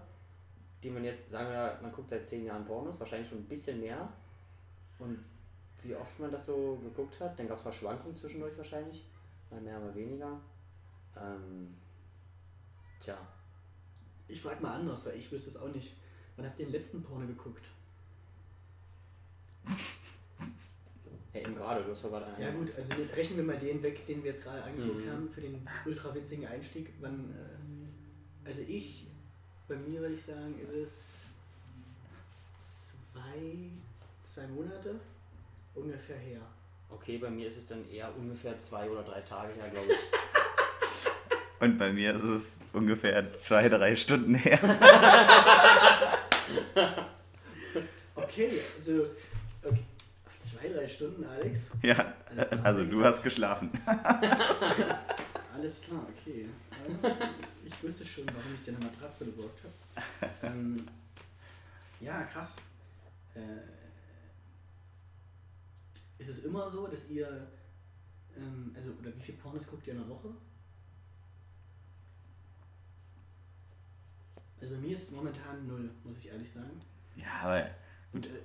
die 0.82 0.90
man 0.90 1.04
jetzt, 1.04 1.30
sagen 1.30 1.48
wir, 1.50 1.78
man 1.80 1.92
guckt 1.92 2.10
seit 2.10 2.26
zehn 2.26 2.44
Jahren 2.44 2.64
Pornos, 2.64 2.98
wahrscheinlich 2.98 3.28
schon 3.28 3.38
ein 3.38 3.48
bisschen 3.48 3.80
mehr. 3.80 4.08
Und 4.98 5.20
wie 5.82 5.94
oft 5.94 6.18
man 6.18 6.32
das 6.32 6.46
so 6.46 6.76
geguckt 6.82 7.20
hat, 7.20 7.38
dann 7.38 7.46
gab 7.46 7.58
es 7.58 7.64
mal 7.64 7.72
Schwankungen 7.72 8.16
zwischendurch 8.16 8.56
wahrscheinlich. 8.56 9.06
Mal 9.50 9.60
mehr, 9.60 9.78
mal 9.78 9.94
weniger. 9.94 10.40
Ähm, 11.16 11.74
tja, 13.00 13.16
Ich 14.28 14.40
frage 14.40 14.62
mal 14.62 14.74
anders, 14.74 15.06
weil 15.06 15.16
ich 15.16 15.30
wüsste 15.30 15.50
es 15.50 15.56
auch 15.56 15.68
nicht. 15.68 15.94
Wann 16.36 16.46
habt 16.46 16.58
ihr 16.58 16.66
den 16.66 16.72
letzten 16.72 17.02
Porno 17.02 17.26
geguckt? 17.26 17.64
ja, 21.32 21.40
eben 21.40 21.54
gerade, 21.54 21.82
du 21.84 21.90
hast 21.90 22.02
ja 22.04 22.08
gerade 22.08 22.26
einen. 22.26 22.42
Ja 22.42 22.50
gut, 22.52 22.72
also 22.76 22.94
ne- 22.94 23.08
rechnen 23.16 23.38
wir 23.38 23.44
mal 23.44 23.58
den 23.58 23.82
weg, 23.82 24.06
den 24.06 24.22
wir 24.22 24.30
jetzt 24.32 24.42
gerade 24.44 24.62
angeguckt 24.62 25.04
Mhm. 25.04 25.10
haben, 25.10 25.28
für 25.28 25.40
den 25.40 25.66
ultra 25.84 26.14
witzigen 26.14 26.46
Einstieg. 26.46 26.90
Wann, 27.00 27.30
äh, 28.44 28.48
also 28.48 28.62
ich, 28.62 29.06
bei 29.68 29.76
mir 29.76 30.00
würde 30.00 30.14
ich 30.14 30.22
sagen, 30.22 30.54
ist 30.60 30.70
es 32.54 32.72
zwei, 33.12 33.70
zwei 34.24 34.46
Monate 34.48 34.94
ungefähr 35.74 36.18
her. 36.18 36.40
Okay, 36.90 37.18
bei 37.18 37.30
mir 37.30 37.48
ist 37.48 37.56
es 37.56 37.66
dann 37.66 37.88
eher 37.90 38.14
ungefähr 38.16 38.58
zwei 38.60 38.88
oder 38.88 39.02
drei 39.02 39.20
Tage 39.22 39.52
her, 39.54 39.68
glaube 39.70 39.92
ich. 39.92 39.98
Und 41.60 41.78
bei 41.78 41.92
mir 41.92 42.14
ist 42.14 42.22
es 42.22 42.56
ungefähr 42.72 43.32
zwei, 43.34 43.68
drei 43.68 43.96
Stunden 43.96 44.34
her. 44.34 44.58
Okay, 48.16 48.60
also 48.78 49.06
okay. 49.62 49.84
zwei, 50.40 50.68
drei 50.68 50.88
Stunden, 50.88 51.24
Alex. 51.24 51.70
Ja, 51.82 51.94
klar, 51.94 52.14
also 52.64 52.80
Alex. 52.80 52.92
du 52.92 53.04
hast 53.04 53.22
geschlafen. 53.22 53.70
Alles 55.54 55.80
klar, 55.82 56.04
okay. 56.08 56.48
Ich 57.64 57.82
wüsste 57.82 58.04
schon, 58.04 58.26
warum 58.26 58.54
ich 58.54 58.62
dir 58.62 58.74
eine 58.76 58.84
Matratze 58.86 59.26
besorgt 59.26 59.60
habe. 59.62 60.32
Ähm, 60.42 60.84
ja, 62.00 62.22
krass. 62.24 62.56
Äh, 63.34 63.40
ist 66.18 66.28
es 66.28 66.44
immer 66.44 66.68
so, 66.68 66.86
dass 66.88 67.08
ihr, 67.10 67.46
ähm, 68.36 68.72
also, 68.74 68.90
oder 69.00 69.14
wie 69.14 69.20
viel 69.20 69.34
Pornos 69.36 69.66
guckt 69.66 69.86
ihr 69.86 69.92
in 69.92 70.00
der 70.00 70.08
Woche? 70.08 70.28
Also 74.64 74.76
bei 74.76 74.80
mir 74.80 74.92
ist 74.94 75.12
momentan 75.12 75.66
null, 75.66 75.90
muss 76.04 76.16
ich 76.16 76.28
ehrlich 76.28 76.50
sagen. 76.50 76.70
Ja, 77.16 77.26
aber 77.42 77.66
Und, 78.14 78.24
äh, 78.26 78.30
äh, 78.30 78.40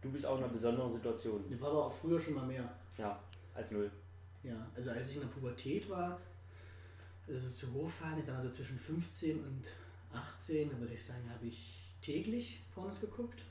Du 0.00 0.12
bist 0.12 0.24
auch 0.24 0.38
in 0.38 0.44
einer 0.44 0.52
besonderen 0.52 0.92
Situation. 0.92 1.42
äh, 1.52 1.60
war 1.60 1.70
aber 1.70 1.86
auch 1.86 1.92
früher 1.92 2.20
schon 2.20 2.34
mal 2.34 2.46
mehr. 2.46 2.72
Ja, 2.96 3.18
als 3.52 3.72
null. 3.72 3.90
Ja, 4.44 4.64
also 4.76 4.90
als 4.92 5.08
ich 5.10 5.16
in 5.16 5.22
der 5.22 5.28
Pubertät 5.28 5.90
war, 5.90 6.20
also 7.26 7.48
zu 7.50 7.72
Hochfahren, 7.72 8.16
ich 8.16 8.24
sag 8.26 8.36
mal 8.36 8.44
so 8.44 8.50
zwischen 8.50 8.78
15 8.78 9.40
und 9.42 9.66
18, 10.12 10.70
da 10.70 10.78
würde 10.78 10.94
ich 10.94 11.04
sagen, 11.04 11.28
habe 11.34 11.44
ich 11.46 11.80
täglich 12.00 12.60
Pornos 12.72 13.00
geguckt. 13.00 13.42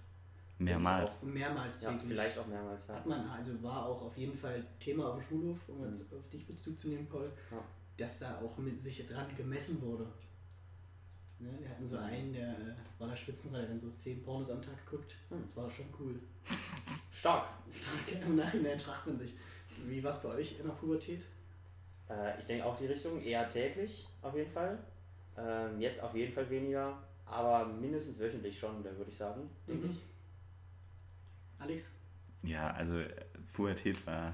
mehrmals. 0.57 1.21
Mehrmals 1.23 1.81
Ja, 1.81 1.91
täglich. 1.91 2.11
vielleicht 2.11 2.37
auch 2.37 2.47
mehrmals, 2.47 2.87
ja. 2.87 2.95
Hat 2.95 3.05
man, 3.05 3.27
also 3.29 3.61
war 3.61 3.87
auch 3.87 4.03
auf 4.03 4.17
jeden 4.17 4.37
Fall 4.37 4.65
Thema 4.79 5.09
auf 5.09 5.17
dem 5.19 5.21
Schulhof, 5.27 5.67
um 5.67 5.83
jetzt 5.85 6.09
Mhm. 6.09 6.17
auf 6.19 6.29
dich 6.29 6.47
Bezug 6.47 6.79
zu 6.79 6.87
nehmen, 6.87 7.07
Paul, 7.07 7.29
Ja. 7.51 7.57
dass 7.97 8.19
da 8.19 8.39
auch 8.39 8.57
mit 8.57 8.79
sich 8.79 9.05
dran 9.05 9.27
gemessen 9.35 9.81
wurde. 9.81 10.07
Ne, 11.39 11.49
wir 11.59 11.69
hatten 11.69 11.85
so 11.85 11.97
einen, 11.97 12.31
der 12.33 12.49
äh, 12.49 12.73
war 12.97 13.09
der 13.09 13.15
Spitzenreiter, 13.15 13.67
dann 13.67 13.79
so 13.79 13.91
10 13.91 14.23
Pornos 14.23 14.51
am 14.51 14.61
Tag 14.61 14.85
geguckt. 14.85 15.17
Hm. 15.29 15.41
Das 15.43 15.55
war 15.57 15.69
schon 15.69 15.87
cool. 15.99 16.19
Stark. 17.11 17.49
Im 18.25 18.35
Nachhinein 18.37 18.79
fragt 18.79 19.07
man 19.07 19.17
sich, 19.17 19.33
wie 19.85 20.01
war 20.03 20.11
es 20.11 20.21
bei 20.21 20.29
euch 20.29 20.57
in 20.59 20.65
der 20.65 20.73
Pubertät? 20.73 21.25
Äh, 22.09 22.39
ich 22.39 22.45
denke 22.45 22.65
auch 22.65 22.77
die 22.77 22.85
Richtung 22.85 23.21
eher 23.21 23.47
täglich, 23.49 24.07
auf 24.21 24.35
jeden 24.35 24.51
Fall. 24.51 24.77
Ähm, 25.37 25.81
jetzt 25.81 26.01
auf 26.01 26.15
jeden 26.15 26.33
Fall 26.33 26.49
weniger, 26.49 26.97
aber 27.25 27.65
mindestens 27.65 28.17
wöchentlich 28.19 28.57
schon, 28.57 28.81
da 28.83 28.95
würde 28.95 29.11
ich 29.11 29.17
sagen, 29.17 29.49
denke 29.67 29.87
Mhm. 29.87 29.91
ich. 29.91 29.99
Alex? 31.59 31.91
Ja, 32.43 32.71
also 32.71 33.01
Pubertät 33.53 34.05
war 34.07 34.33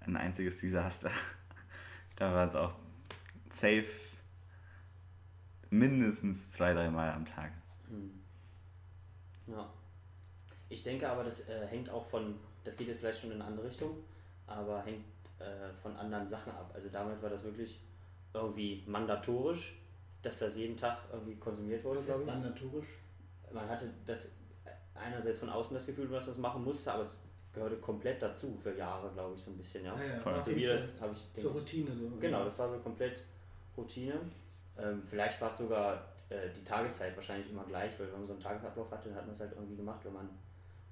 ein 0.00 0.16
einziges 0.16 0.60
Desaster. 0.60 1.10
da 2.16 2.32
war 2.32 2.46
es 2.46 2.54
auch 2.54 2.74
safe 3.48 3.86
mindestens 5.72 6.52
zwei, 6.52 6.74
dreimal 6.74 7.10
am 7.10 7.24
Tag. 7.24 7.50
Hm. 7.88 8.12
Ja. 9.46 9.68
Ich 10.68 10.82
denke 10.82 11.08
aber, 11.08 11.24
das 11.24 11.48
äh, 11.48 11.66
hängt 11.66 11.90
auch 11.90 12.04
von, 12.06 12.36
das 12.62 12.76
geht 12.76 12.88
jetzt 12.88 13.00
vielleicht 13.00 13.20
schon 13.20 13.30
in 13.30 13.40
eine 13.40 13.50
andere 13.50 13.66
Richtung, 13.66 13.96
aber 14.46 14.82
hängt 14.82 15.04
äh, 15.38 15.72
von 15.82 15.96
anderen 15.96 16.28
Sachen 16.28 16.52
ab. 16.52 16.70
Also 16.74 16.88
damals 16.90 17.22
war 17.22 17.30
das 17.30 17.42
wirklich 17.42 17.80
irgendwie 18.34 18.84
mandatorisch, 18.86 19.74
dass 20.20 20.38
das 20.38 20.56
jeden 20.56 20.76
Tag 20.76 20.98
irgendwie 21.10 21.36
konsumiert 21.36 21.82
wurde, 21.84 22.00
glaube 22.00 22.20
heißt 22.20 22.28
ich. 22.28 22.34
mandatorisch? 22.34 22.86
Man 23.52 23.68
hatte 23.68 23.90
das 24.06 24.36
einerseits 24.94 25.38
von 25.38 25.48
außen 25.48 25.74
das 25.74 25.86
Gefühl, 25.86 26.08
dass 26.08 26.26
das 26.26 26.38
machen 26.38 26.64
musste, 26.64 26.92
aber 26.92 27.02
es 27.02 27.18
gehörte 27.52 27.76
komplett 27.76 28.22
dazu 28.22 28.58
für 28.62 28.76
Jahre, 28.76 29.10
glaube 29.12 29.34
ich, 29.36 29.42
so 29.42 29.50
ein 29.50 29.56
bisschen, 29.56 29.84
ja. 29.84 29.94
Ah 29.94 30.04
ja, 30.04 30.18
Voll. 30.18 30.34
auf 30.34 30.44
So 30.44 30.54
wie 30.54 30.64
das 30.66 31.00
habe 31.00 31.12
ich 31.12 31.32
Zur 31.34 31.52
denke 31.52 31.58
ich, 31.58 31.64
Routine 31.64 31.96
so. 31.96 32.10
Genau, 32.20 32.44
das 32.44 32.58
war 32.58 32.70
so 32.70 32.78
komplett 32.78 33.24
Routine. 33.76 34.20
Ähm, 34.78 35.02
vielleicht 35.04 35.40
war 35.40 35.50
es 35.50 35.58
sogar 35.58 36.04
äh, 36.28 36.48
die 36.56 36.64
Tageszeit 36.64 37.14
wahrscheinlich 37.16 37.50
immer 37.50 37.64
gleich, 37.64 37.92
weil 37.98 38.06
wenn 38.06 38.18
man 38.18 38.26
so 38.26 38.32
einen 38.32 38.42
Tagesablauf 38.42 38.90
hatte, 38.90 39.08
dann 39.08 39.18
hat 39.18 39.26
man 39.26 39.34
es 39.34 39.40
halt 39.40 39.52
irgendwie 39.52 39.76
gemacht, 39.76 40.00
wenn 40.04 40.14
man 40.14 40.28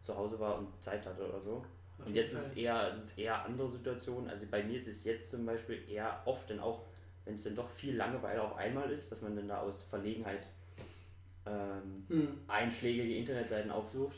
zu 0.02 0.16
Hause 0.16 0.38
war 0.38 0.58
und 0.58 0.68
Zeit 0.82 1.04
hatte 1.06 1.28
oder 1.28 1.40
so. 1.40 1.64
Auf 1.98 2.06
Und 2.06 2.14
jetzt 2.14 2.32
ist 2.32 2.46
es 2.46 2.56
eher, 2.56 2.92
sind 2.92 3.04
es 3.04 3.18
eher 3.18 3.44
andere 3.44 3.68
Situationen. 3.68 4.30
Also 4.30 4.46
bei 4.50 4.62
mir 4.62 4.76
ist 4.76 4.88
es 4.88 5.04
jetzt 5.04 5.30
zum 5.30 5.44
Beispiel 5.46 5.82
eher 5.88 6.20
oft, 6.24 6.48
denn 6.48 6.60
auch 6.60 6.84
wenn 7.24 7.34
es 7.34 7.44
dann 7.44 7.54
doch 7.56 7.68
viel 7.68 7.96
Langeweile 7.96 8.42
auf 8.42 8.56
einmal 8.56 8.90
ist, 8.90 9.12
dass 9.12 9.20
man 9.22 9.36
dann 9.36 9.48
da 9.48 9.60
aus 9.60 9.82
Verlegenheit 9.82 10.46
ähm, 11.46 12.04
Hm. 12.08 12.40
einschlägige 12.48 13.16
Internetseiten 13.16 13.70
aufsucht 13.70 14.16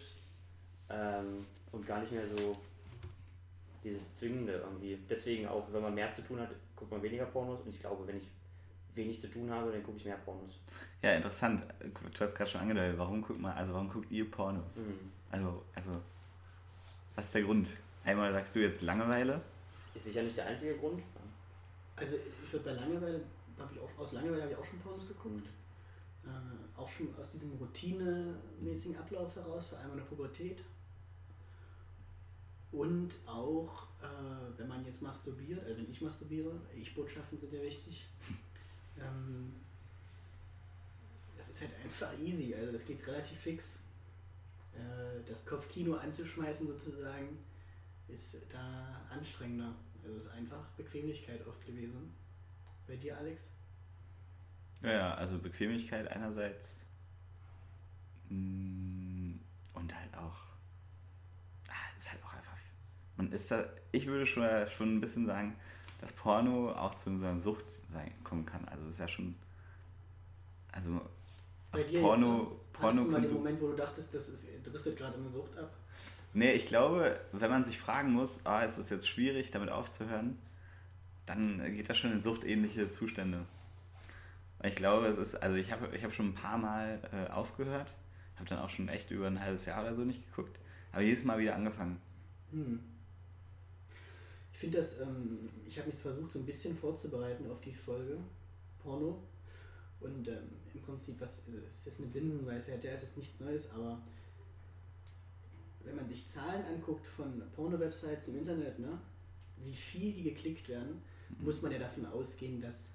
ähm, 0.91 1.45
und 1.71 1.87
gar 1.87 2.01
nicht 2.01 2.13
mehr 2.13 2.27
so 2.27 2.57
dieses 3.85 4.15
Zwingende 4.15 4.55
irgendwie. 4.55 4.99
Deswegen 5.09 5.47
auch, 5.47 5.67
wenn 5.73 5.83
man 5.83 5.95
mehr 5.95 6.11
zu 6.11 6.23
tun 6.23 6.41
hat, 6.41 6.51
guckt 6.77 6.91
man 6.91 7.03
weniger 7.03 7.27
Pornos 7.27 7.61
und 7.61 7.69
ich 7.69 7.81
glaube, 7.81 8.07
wenn 8.07 8.17
ich 8.17 8.29
wenig 8.95 9.21
zu 9.21 9.29
tun 9.29 9.51
habe, 9.51 9.73
dann 9.73 9.83
gucke 9.83 9.97
ich 9.97 10.05
mehr 10.05 10.17
Pornos. 10.17 10.61
Ja, 11.03 11.15
interessant. 11.15 11.65
Du 11.81 12.21
hast 12.21 12.35
gerade 12.35 12.51
schon 12.51 12.61
angedeutet, 12.61 12.99
warum 12.99 13.23
guckt 13.23 13.41
man, 13.41 13.57
also 13.57 13.73
warum 13.73 13.89
guckt 13.89 14.11
ihr 14.11 14.31
Pornos? 14.31 14.79
Mhm. 14.79 15.11
Also, 15.31 15.65
also, 15.75 15.91
was 17.15 17.27
ist 17.27 17.35
der 17.35 17.43
Grund? 17.43 17.69
Einmal 18.05 18.33
sagst 18.33 18.55
du 18.55 18.61
jetzt 18.61 18.83
Langeweile. 18.83 19.41
Ist 19.95 20.05
sicher 20.05 20.23
nicht 20.23 20.37
der 20.37 20.47
einzige 20.47 20.77
Grund. 20.77 21.03
Also 21.97 22.17
ich 22.45 22.53
würde 22.53 22.65
bei 22.65 22.73
Langeweile, 22.73 23.21
hab 23.59 23.73
ich 23.73 23.79
auch, 23.79 23.99
aus 23.99 24.13
Langeweile 24.13 24.43
habe 24.43 24.53
ich 24.53 24.59
auch 24.59 24.65
schon 24.65 24.81
Pornos 24.81 25.07
geguckt. 25.07 25.47
Äh, 26.25 26.79
auch 26.79 26.89
schon 26.89 27.15
aus 27.19 27.31
diesem 27.31 27.53
routinemäßigen 27.53 28.97
Ablauf 28.97 29.35
heraus, 29.37 29.67
vor 29.67 29.79
allem 29.79 29.91
in 29.93 29.97
der 29.97 30.05
Pubertät. 30.05 30.63
Und 32.71 33.15
auch, 33.27 33.89
äh, 34.03 34.59
wenn 34.59 34.69
man 34.69 34.85
jetzt 34.85 35.03
masturbiert, 35.03 35.67
äh, 35.67 35.77
wenn 35.77 35.91
ich 35.91 36.01
masturbiere, 36.01 36.53
Ich-Botschaften 36.75 37.39
sind 37.39 37.53
ja 37.53 37.61
wichtig. 37.61 38.09
Ähm, 39.03 39.53
das 41.37 41.49
ist 41.49 41.63
halt 41.63 41.73
einfach 41.85 42.19
easy, 42.19 42.55
also 42.55 42.73
das 42.73 42.87
geht 42.87 43.07
relativ 43.07 43.39
fix. 43.39 43.83
Äh, 44.75 45.23
das 45.29 45.45
Kopfkino 45.45 45.97
anzuschmeißen 45.97 46.67
sozusagen 46.67 47.39
ist 48.09 48.39
da 48.51 49.03
anstrengender. 49.11 49.75
Also 50.03 50.17
es 50.17 50.25
ist 50.25 50.31
einfach 50.33 50.65
Bequemlichkeit 50.77 51.47
oft 51.47 51.65
gewesen. 51.65 52.13
Bei 52.87 52.97
dir, 52.97 53.17
Alex? 53.17 53.49
Ja, 54.83 55.15
also 55.15 55.39
Bequemlichkeit 55.39 56.09
einerseits 56.09 56.85
mm, 58.29 59.35
und 59.75 59.95
halt 59.95 60.15
auch, 60.17 60.37
ah, 61.69 61.97
ist 61.97 62.11
halt 62.11 62.23
auch 62.25 62.35
einfach, 62.35 62.57
man 63.17 63.31
ist 63.31 63.51
da, 63.51 63.65
ich 63.93 64.07
würde 64.07 64.27
schon, 64.27 64.45
schon 64.67 64.97
ein 64.97 65.01
bisschen 65.01 65.27
sagen, 65.27 65.57
dass 66.03 66.13
Porno 66.13 66.73
auch 66.73 66.97
zu 66.97 67.11
einer 67.11 67.39
Sucht 67.39 67.71
sein, 67.71 68.13
kommen 68.25 68.45
kann. 68.45 68.67
Also 68.67 68.85
es 68.87 68.95
ist 68.95 68.99
ja 68.99 69.09
schon, 69.09 69.37
also 70.73 71.01
Bei 71.71 71.85
dir 71.85 72.01
Porno, 72.01 72.59
jetzt? 72.73 72.83
Hattest 72.83 73.05
du 73.05 73.11
mal 73.11 73.21
den 73.21 73.31
Porno 73.31 73.39
Moment, 73.39 73.61
wo 73.63 73.69
du 73.69 73.77
dachtest, 73.77 74.13
das 74.13 74.29
ist, 74.29 74.49
driftet 74.65 74.99
gerade 74.99 75.15
in 75.15 75.21
eine 75.21 75.31
Sucht 75.31 75.57
ab? 75.57 75.73
Nee, 76.35 76.53
ich 76.53 76.67
glaube, 76.67 77.21
wenn 77.31 77.51
man 77.51 77.65
sich 77.65 77.79
fragen 77.79 78.13
muss, 78.13 78.45
ah, 78.45 78.63
ist 78.63 78.79
es 78.79 78.91
jetzt 78.91 79.09
schwierig, 79.09 79.53
damit 79.53 79.71
aufzuhören, 79.71 80.39
dann 81.25 81.63
geht 81.73 81.89
das 81.89 81.99
schon 81.99 82.11
in 82.11 82.21
suchtähnliche 82.21 82.91
Zustände. 82.91 83.47
Ich 84.65 84.75
glaube, 84.75 85.07
es 85.07 85.19
ist, 85.19 85.37
also 85.37 85.57
ich 85.57 85.71
habe 85.71 85.95
ich 85.97 86.03
hab 86.03 86.13
schon 86.13 86.31
ein 86.31 86.35
paar 86.35 86.59
Mal 86.59 87.01
äh, 87.13 87.31
aufgehört, 87.31 87.95
habe 88.37 88.49
dann 88.49 88.59
auch 88.59 88.71
schon 88.71 88.89
echt 88.89 89.13
über 89.13 89.29
ein 89.29 89.41
halbes 89.41 89.67
Jahr 89.67 89.83
oder 89.83 89.95
so 89.95 90.05
nicht 90.05 90.29
geguckt, 90.31 90.59
aber 90.91 91.03
jedes 91.03 91.23
Mal 91.23 91.39
wieder 91.39 91.55
angefangen. 91.55 92.01
Hm. 92.51 92.81
Ich 94.63 94.67
finde 94.67 94.79
das, 94.79 95.01
ähm, 95.01 95.51
ich 95.67 95.77
habe 95.77 95.89
mich 95.89 95.99
versucht, 95.99 96.31
so 96.31 96.39
ein 96.39 96.47
bisschen 96.47 96.77
vorzubereiten 96.77 97.51
auf 97.51 97.61
die 97.63 97.75
Folge 97.75 98.17
Porno. 98.81 99.21
Und 99.99 100.29
ähm, 100.29 100.51
im 100.73 100.81
Prinzip, 100.83 101.21
was 101.21 101.49
äh, 101.49 101.69
ist 101.69 101.85
jetzt 101.85 101.99
eine 101.99 102.11
Binsenweisheit, 102.11 102.85
der 102.85 102.95
ist 102.95 103.03
jetzt 103.03 103.19
nichts 103.19 103.41
Neues, 103.41 103.73
aber 103.73 104.01
wenn 105.83 105.97
man 105.97 106.07
sich 106.07 106.29
Zahlen 106.29 106.65
anguckt 106.65 107.05
von 107.05 107.43
Porno-Websites 107.57 108.29
im 108.29 108.39
Internet, 108.39 108.79
ne, 108.79 109.01
wie 109.65 109.75
viel 109.75 110.13
die 110.13 110.23
geklickt 110.23 110.69
werden, 110.69 111.03
muss 111.41 111.61
man 111.61 111.73
ja 111.73 111.81
davon 111.81 112.07
ausgehen, 112.07 112.61
dass 112.61 112.93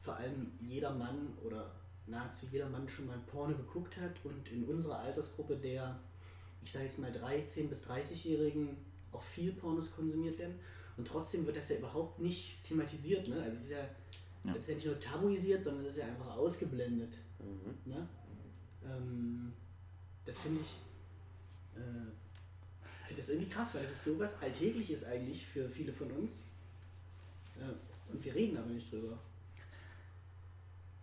vor 0.00 0.16
allem 0.16 0.52
jeder 0.62 0.94
Mann 0.94 1.36
oder 1.44 1.70
nahezu 2.06 2.46
jeder 2.50 2.70
Mann 2.70 2.88
schon 2.88 3.08
mal 3.08 3.18
Porno 3.26 3.54
geguckt 3.54 3.98
hat 3.98 4.24
und 4.24 4.48
in 4.50 4.64
unserer 4.64 5.00
Altersgruppe 5.00 5.58
der, 5.58 6.00
ich 6.64 6.72
sage 6.72 6.86
jetzt 6.86 6.98
mal 6.98 7.10
13- 7.10 7.68
bis 7.68 7.86
30-Jährigen 7.86 8.78
auch 9.16 9.22
viel 9.22 9.52
Pornos 9.52 9.90
konsumiert 9.90 10.38
werden. 10.38 10.54
Und 10.96 11.06
trotzdem 11.06 11.44
wird 11.46 11.56
das 11.56 11.68
ja 11.68 11.76
überhaupt 11.76 12.18
nicht 12.20 12.62
thematisiert. 12.64 13.28
Ne? 13.28 13.36
Also 13.36 13.52
es 13.52 13.60
ist 13.64 13.70
ja, 13.70 13.88
Ja. 14.44 14.52
es 14.54 14.62
ist 14.62 14.68
ja 14.68 14.74
nicht 14.76 14.86
nur 14.86 15.00
tabuisiert, 15.00 15.62
sondern 15.62 15.84
es 15.84 15.96
ist 15.96 16.02
ja 16.02 16.06
einfach 16.08 16.36
ausgeblendet. 16.36 17.16
Mhm. 17.38 17.92
Ne? 17.92 18.08
Ähm, 18.84 19.52
das 20.24 20.38
finde 20.38 20.60
ich, 20.60 20.76
äh, 21.76 21.80
finde 23.06 23.16
das 23.16 23.28
irgendwie 23.28 23.48
krass, 23.50 23.74
weil 23.74 23.84
es 23.84 23.90
ist 23.92 24.04
sowas 24.04 24.40
Alltägliches 24.40 25.04
eigentlich 25.04 25.46
für 25.46 25.68
viele 25.68 25.92
von 25.92 26.10
uns. 26.12 26.46
Äh, 27.58 28.12
und 28.12 28.24
wir 28.24 28.34
reden 28.34 28.56
aber 28.56 28.70
nicht 28.70 28.90
drüber. 28.90 29.18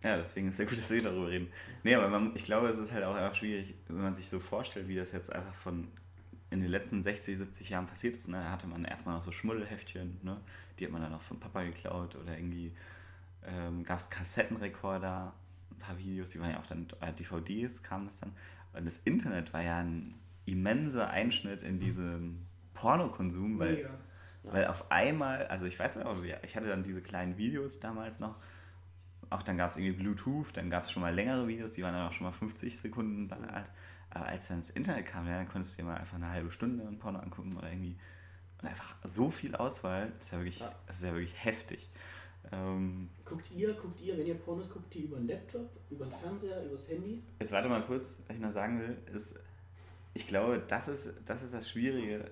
Ja, 0.02 0.16
deswegen 0.18 0.48
ist 0.48 0.58
ja 0.58 0.66
gut, 0.66 0.78
dass 0.78 0.90
wir 0.90 1.02
darüber 1.02 1.28
reden. 1.28 1.48
Nee, 1.82 1.94
aber 1.94 2.08
man, 2.08 2.34
ich 2.34 2.44
glaube, 2.44 2.68
es 2.68 2.76
ist 2.76 2.92
halt 2.92 3.04
auch 3.04 3.14
einfach 3.14 3.34
schwierig, 3.34 3.74
wenn 3.88 4.02
man 4.02 4.14
sich 4.14 4.28
so 4.28 4.38
vorstellt, 4.38 4.86
wie 4.86 4.96
das 4.96 5.12
jetzt 5.12 5.32
einfach 5.32 5.54
von 5.54 5.88
in 6.50 6.60
den 6.60 6.70
letzten 6.70 7.02
60, 7.02 7.38
70 7.38 7.70
Jahren 7.70 7.86
passiert 7.86 8.16
ist. 8.16 8.28
Ne? 8.28 8.36
Da 8.36 8.50
hatte 8.50 8.66
man 8.66 8.84
erstmal 8.84 9.16
noch 9.16 9.22
so 9.22 9.32
Schmuddelheftchen, 9.32 10.20
ne? 10.22 10.40
die 10.78 10.84
hat 10.84 10.92
man 10.92 11.02
dann 11.02 11.14
auch 11.14 11.22
von 11.22 11.40
Papa 11.40 11.62
geklaut 11.64 12.16
oder 12.16 12.36
irgendwie 12.36 12.72
ähm, 13.46 13.84
gab 13.84 13.98
es 13.98 14.10
Kassettenrekorder, 14.10 15.32
ein 15.70 15.78
paar 15.78 15.98
Videos, 15.98 16.30
die 16.30 16.40
waren 16.40 16.50
ja 16.50 16.60
auch 16.60 16.66
dann 16.66 16.86
äh, 17.00 17.12
DVDs, 17.12 17.82
kam 17.82 18.06
das 18.06 18.20
dann. 18.20 18.32
Und 18.72 18.86
das 18.86 18.98
Internet 18.98 19.52
war 19.52 19.62
ja 19.62 19.78
ein 19.78 20.14
immenser 20.46 21.10
Einschnitt 21.10 21.62
in 21.62 21.78
diesen 21.78 22.46
Pornokonsum, 22.74 23.58
weil 23.58 23.76
Mega. 23.76 23.90
weil 24.42 24.66
auf 24.66 24.90
einmal, 24.90 25.46
also 25.46 25.66
ich 25.66 25.78
weiß 25.78 25.96
noch, 25.96 26.22
ich 26.42 26.56
hatte 26.56 26.68
dann 26.68 26.82
diese 26.82 27.02
kleinen 27.02 27.36
Videos 27.38 27.80
damals 27.80 28.20
noch. 28.20 28.36
Auch 29.30 29.42
dann 29.42 29.56
gab 29.56 29.70
es 29.70 29.76
irgendwie 29.76 30.02
Bluetooth, 30.02 30.56
dann 30.56 30.70
gab 30.70 30.82
es 30.82 30.90
schon 30.90 31.02
mal 31.02 31.14
längere 31.14 31.48
Videos, 31.48 31.72
die 31.72 31.82
waren 31.82 31.94
dann 31.94 32.06
auch 32.06 32.12
schon 32.12 32.26
mal 32.26 32.32
50 32.32 32.78
Sekunden 32.78 33.32
alt. 33.32 33.70
Aber 34.14 34.26
als 34.26 34.48
dann 34.48 34.58
das 34.58 34.70
Internet 34.70 35.06
kam, 35.06 35.26
ja, 35.26 35.36
dann 35.38 35.48
konntest 35.48 35.74
du 35.76 35.82
dir 35.82 35.88
mal 35.88 35.96
einfach 35.96 36.16
eine 36.16 36.30
halbe 36.30 36.50
Stunde 36.50 36.86
ein 36.86 36.98
Porno 36.98 37.18
angucken 37.18 37.56
oder 37.56 37.68
irgendwie. 37.68 37.96
Und 38.62 38.68
einfach 38.68 38.94
so 39.04 39.30
viel 39.30 39.54
Auswahl, 39.56 40.12
das 40.16 40.26
ist 40.26 40.32
ja 40.32 40.38
wirklich, 40.38 40.60
Ja. 40.60 40.74
das 40.86 40.96
ist 40.98 41.04
ja 41.04 41.12
wirklich 41.12 41.44
heftig. 41.44 41.90
Ähm, 42.52 43.10
Guckt 43.24 43.50
ihr, 43.50 43.72
guckt 43.74 44.00
ihr, 44.00 44.16
wenn 44.16 44.26
ihr 44.26 44.34
Pornos 44.34 44.68
guckt, 44.70 44.92
die 44.94 45.04
über 45.04 45.16
den 45.16 45.26
Laptop, 45.28 45.68
über 45.90 46.04
den 46.06 46.12
Fernseher, 46.12 46.62
übers 46.64 46.88
Handy? 46.88 47.22
jetzt 47.40 47.52
warte 47.52 47.68
mal 47.68 47.82
kurz, 47.84 48.20
was 48.26 48.36
ich 48.36 48.42
noch 48.42 48.52
sagen 48.52 48.80
will, 48.80 48.96
ist, 49.14 49.36
ich 50.12 50.26
glaube, 50.28 50.62
das 50.68 50.88
ist 50.88 51.14
das, 51.24 51.42
ist 51.42 51.54
das 51.54 51.68
Schwierige. 51.68 52.30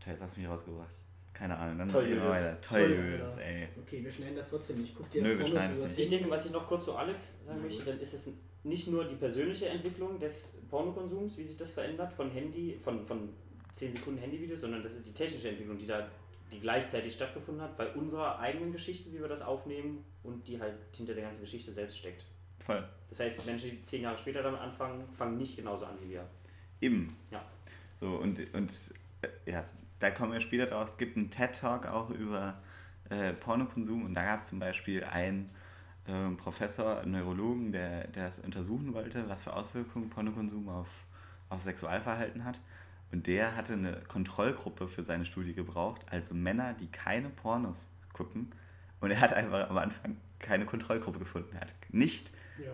Toll, 0.00 0.12
jetzt 0.14 0.22
hast 0.22 0.36
du 0.36 0.40
mich 0.40 0.48
rausgebracht. 0.48 0.94
Keine 1.34 1.56
Ahnung, 1.56 1.78
dann 1.78 1.88
Toll, 1.88 2.06
gehen 2.06 2.16
wir 2.16 2.30
weiter. 2.30 2.60
Toll, 2.60 2.88
Toll, 2.88 3.18
ja. 3.36 3.42
ey. 3.42 3.68
Okay, 3.80 4.02
wir 4.02 4.10
schneiden 4.10 4.36
das 4.36 4.48
trotzdem 4.50 4.80
nicht. 4.80 4.94
Guckt 4.96 5.14
ihr 5.14 5.22
Nö, 5.22 5.28
wir 5.28 5.36
Pornos 5.36 5.50
schneiden 5.50 5.72
es 5.72 5.78
übers 5.78 5.90
nicht. 5.90 6.00
Ich 6.00 6.08
denke, 6.10 6.30
was 6.30 6.46
ich 6.46 6.52
noch 6.52 6.66
kurz 6.66 6.84
zu 6.86 6.94
Alex 6.96 7.44
sagen 7.44 7.62
möchte, 7.62 7.84
dann 7.84 8.00
ist 8.00 8.12
es 8.14 8.34
nicht 8.62 8.88
nur 8.88 9.04
die 9.04 9.14
persönliche 9.14 9.68
Entwicklung 9.68 10.18
des 10.18 10.52
Pornokonsums, 10.68 11.36
wie 11.38 11.44
sich 11.44 11.56
das 11.56 11.70
verändert, 11.72 12.12
von 12.12 12.30
Handy, 12.30 12.76
von, 12.76 13.04
von 13.06 13.30
10 13.72 13.96
Sekunden 13.96 14.20
Handyvideos, 14.20 14.60
sondern 14.60 14.82
das 14.82 14.94
ist 14.94 15.06
die 15.06 15.14
technische 15.14 15.48
Entwicklung, 15.48 15.78
die 15.78 15.86
da 15.86 16.08
die 16.52 16.60
gleichzeitig 16.60 17.12
stattgefunden 17.12 17.62
hat, 17.62 17.76
bei 17.76 17.88
unserer 17.92 18.38
eigenen 18.40 18.72
Geschichte, 18.72 19.12
wie 19.12 19.20
wir 19.20 19.28
das 19.28 19.42
aufnehmen 19.42 20.04
und 20.22 20.46
die 20.48 20.60
halt 20.60 20.74
hinter 20.92 21.14
der 21.14 21.24
ganzen 21.24 21.42
Geschichte 21.42 21.72
selbst 21.72 21.98
steckt. 21.98 22.24
Voll. 22.58 22.86
Das 23.08 23.20
heißt, 23.20 23.46
Menschen, 23.46 23.70
die 23.70 23.82
zehn 23.82 24.02
Jahre 24.02 24.18
später 24.18 24.42
damit 24.42 24.60
anfangen, 24.60 25.04
fangen 25.12 25.38
nicht 25.38 25.56
genauso 25.56 25.86
an 25.86 25.96
wie 26.02 26.10
wir. 26.10 26.26
Eben. 26.80 27.16
Ja. 27.30 27.44
So, 27.94 28.16
und, 28.16 28.52
und 28.54 28.94
äh, 29.22 29.50
ja, 29.50 29.64
da 29.98 30.10
kommen 30.10 30.32
wir 30.32 30.40
später 30.40 30.66
drauf. 30.66 30.88
Es 30.90 30.98
gibt 30.98 31.16
einen 31.16 31.30
TED-Talk 31.30 31.86
auch 31.86 32.10
über 32.10 32.60
äh, 33.10 33.32
Pornokonsum 33.34 34.04
und 34.04 34.14
da 34.14 34.24
gab 34.24 34.38
es 34.38 34.48
zum 34.48 34.58
Beispiel 34.58 35.04
einen 35.04 35.50
ähm, 36.10 36.36
Professor, 36.36 36.98
einen 37.00 37.12
Neurologen, 37.12 37.72
der, 37.72 38.08
der 38.08 38.26
das 38.26 38.40
untersuchen 38.40 38.92
wollte, 38.94 39.28
was 39.28 39.42
für 39.42 39.52
Auswirkungen 39.52 40.10
Pornokonsum 40.10 40.68
auf, 40.68 40.88
auf 41.48 41.60
Sexualverhalten 41.60 42.44
hat. 42.44 42.60
Und 43.12 43.26
der 43.26 43.56
hatte 43.56 43.74
eine 43.74 44.00
Kontrollgruppe 44.08 44.88
für 44.88 45.02
seine 45.02 45.24
Studie 45.24 45.54
gebraucht, 45.54 46.00
also 46.10 46.34
Männer, 46.34 46.74
die 46.74 46.86
keine 46.86 47.28
Pornos 47.28 47.88
gucken. 48.12 48.52
Und 49.00 49.10
er 49.10 49.20
hat 49.20 49.32
einfach 49.32 49.70
am 49.70 49.78
Anfang 49.78 50.16
keine 50.38 50.66
Kontrollgruppe 50.66 51.20
gefunden. 51.20 51.54
Er 51.54 51.62
hat 51.62 51.74
nicht 51.90 52.30
Ja, 52.58 52.72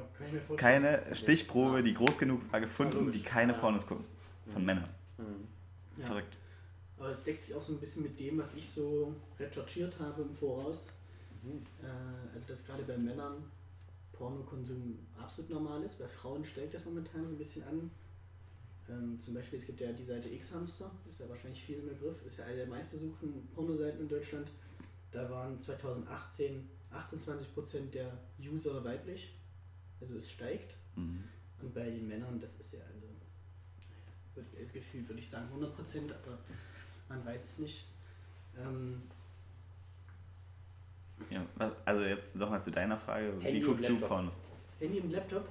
keine 0.56 1.14
Stichprobe, 1.14 1.82
die 1.82 1.94
groß 1.94 2.18
genug 2.18 2.40
war, 2.52 2.60
gefunden, 2.60 3.12
die 3.12 3.22
keine. 3.22 3.54
Pornos 3.54 3.86
gucken. 3.86 4.04
Von 4.46 4.64
Männern. 4.64 4.88
Mhm. 5.18 5.48
Ja. 5.98 6.06
Verrückt. 6.06 6.38
Aber 6.98 7.10
es 7.10 7.22
deckt 7.24 7.44
sich 7.44 7.54
auch 7.54 7.60
so 7.60 7.72
ein 7.74 7.80
bisschen 7.80 8.04
mit 8.04 8.18
dem, 8.18 8.38
was 8.38 8.54
ich 8.54 8.68
so 8.68 9.14
recherchiert 9.38 9.98
habe 9.98 10.22
im 10.22 10.32
Voraus. 10.32 10.88
Äh, 11.82 12.34
also, 12.34 12.48
dass 12.48 12.64
gerade 12.64 12.82
bei 12.84 12.96
Männern 12.96 13.44
Pornokonsum 14.12 14.98
absolut 15.18 15.50
normal 15.50 15.82
ist. 15.82 15.98
Bei 15.98 16.08
Frauen 16.08 16.44
stellt 16.44 16.72
das 16.74 16.84
momentan 16.84 17.24
so 17.24 17.30
ein 17.30 17.38
bisschen 17.38 17.62
an. 17.64 17.90
Ähm, 18.88 19.18
zum 19.20 19.34
Beispiel, 19.34 19.58
es 19.58 19.66
gibt 19.66 19.80
ja 19.80 19.92
die 19.92 20.04
Seite 20.04 20.28
X-Hamster, 20.28 20.90
ist 21.08 21.20
ja 21.20 21.28
wahrscheinlich 21.28 21.62
viel 21.62 21.78
im 21.78 21.88
Begriff, 21.88 22.24
ist 22.24 22.38
ja 22.38 22.44
eine 22.44 22.56
der 22.56 22.66
meistbesuchten 22.66 23.48
Pornoseiten 23.54 24.00
in 24.00 24.08
Deutschland. 24.08 24.50
Da 25.10 25.28
waren 25.30 25.58
2018 25.58 26.68
28% 26.92 27.90
der 27.90 28.18
User 28.40 28.82
weiblich, 28.84 29.34
also 30.00 30.16
es 30.16 30.30
steigt. 30.30 30.74
Mhm. 30.94 31.24
Und 31.60 31.74
bei 31.74 31.90
den 31.90 32.06
Männern, 32.06 32.38
das 32.38 32.58
ist 32.58 32.72
ja 32.72 32.80
also, 32.92 33.06
wird, 34.34 34.46
ist 34.54 34.72
gefühlt, 34.72 35.08
würde 35.08 35.20
ich 35.20 35.28
sagen 35.28 35.48
100%, 35.54 36.12
aber 36.12 36.38
man 37.08 37.24
weiß 37.24 37.50
es 37.50 37.58
nicht. 37.58 37.86
Ähm, 38.56 39.02
Ja, 41.30 41.46
also 41.84 42.04
jetzt 42.04 42.36
nochmal 42.36 42.62
zu 42.62 42.70
deiner 42.70 42.98
Frage. 42.98 43.32
Handy 43.40 43.60
Wie 43.60 43.60
guckst 43.60 43.88
du. 43.88 43.96
Porno? 43.98 44.30
Handy 44.78 45.00
und 45.00 45.10
Laptop? 45.10 45.48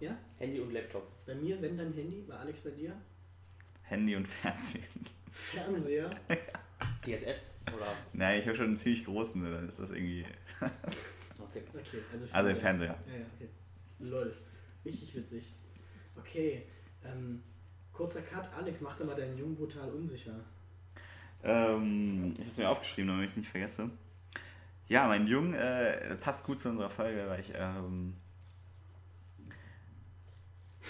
Ja? 0.00 0.16
Handy 0.38 0.60
und 0.60 0.72
Laptop. 0.72 1.06
Bei 1.26 1.34
mir, 1.34 1.60
wenn 1.60 1.76
dann 1.76 1.92
Handy, 1.92 2.24
bei 2.26 2.34
Alex 2.34 2.60
bei 2.60 2.70
dir. 2.70 2.96
Handy 3.82 4.16
und 4.16 4.26
Fernsehen. 4.26 4.84
Fernseher. 5.30 6.10
DSF 7.04 7.36
oder. 7.74 7.94
Nein, 8.12 8.40
ich 8.40 8.46
habe 8.46 8.56
schon 8.56 8.66
einen 8.66 8.76
ziemlich 8.76 9.04
großen, 9.04 9.42
dann 9.42 9.68
ist 9.68 9.78
das 9.78 9.90
irgendwie. 9.90 10.24
Okay. 11.38 11.62
Okay, 11.72 12.02
also 12.12 12.26
Also 12.32 12.48
im 12.50 12.56
Fernseher. 12.56 12.98
Ja, 13.06 13.14
ja, 13.14 13.24
okay. 13.34 13.48
Lol. 14.00 14.34
Richtig 14.84 15.14
witzig. 15.14 15.44
Okay, 16.16 16.62
ähm, 17.04 17.42
kurzer 17.92 18.22
Cut. 18.22 18.48
Alex, 18.54 18.80
mach 18.80 18.96
doch 18.98 19.06
mal 19.06 19.14
deinen 19.14 19.38
Jungen 19.38 19.54
brutal 19.54 19.90
unsicher. 19.90 20.34
Ähm, 21.44 22.32
ich 22.34 22.40
habe 22.40 22.48
es 22.50 22.56
mir 22.58 22.68
aufgeschrieben, 22.68 23.08
damit 23.08 23.24
ich 23.26 23.30
es 23.32 23.36
nicht 23.36 23.50
vergesse. 23.50 23.90
Ja, 24.88 25.06
mein 25.08 25.26
Jung 25.26 25.54
äh, 25.54 26.14
passt 26.20 26.44
gut 26.44 26.58
zu 26.58 26.68
unserer 26.68 26.90
Folge, 26.90 27.24
weil 27.28 27.40
ich. 27.40 27.52
Ähm, 27.56 28.14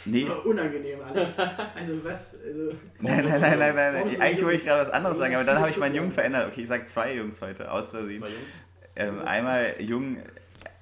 nee. 0.05 0.27
Oh, 0.29 0.49
unangenehm 0.49 1.01
alles. 1.03 1.35
Also 1.75 2.05
was, 2.05 2.37
also. 2.43 2.73
Nein, 3.01 3.25
nein, 3.25 3.41
nein, 3.41 3.59
nein, 3.59 3.75
nein. 3.75 3.95
Nein. 3.95 4.21
Eigentlich 4.21 4.45
wollte 4.45 4.57
ich 4.57 4.65
gerade 4.65 4.83
was 4.83 4.91
anderes 4.91 5.19
sagen, 5.19 5.35
aber 5.35 5.45
dann 5.45 5.59
habe 5.59 5.71
ich 5.71 5.79
meinen 5.79 5.95
Jungen 5.95 6.09
Jung. 6.09 6.15
verändert. 6.15 6.49
Okay, 6.51 6.63
ich 6.63 6.69
sage 6.69 6.87
zwei 6.87 7.15
Jungs 7.15 7.41
heute, 7.41 7.71
aus 7.71 7.91
Versehen. 7.91 8.21
Zwei 8.21 8.31
Jungs. 8.31 8.55
Ähm, 8.97 9.21
einmal 9.27 9.81
Jung 9.81 10.19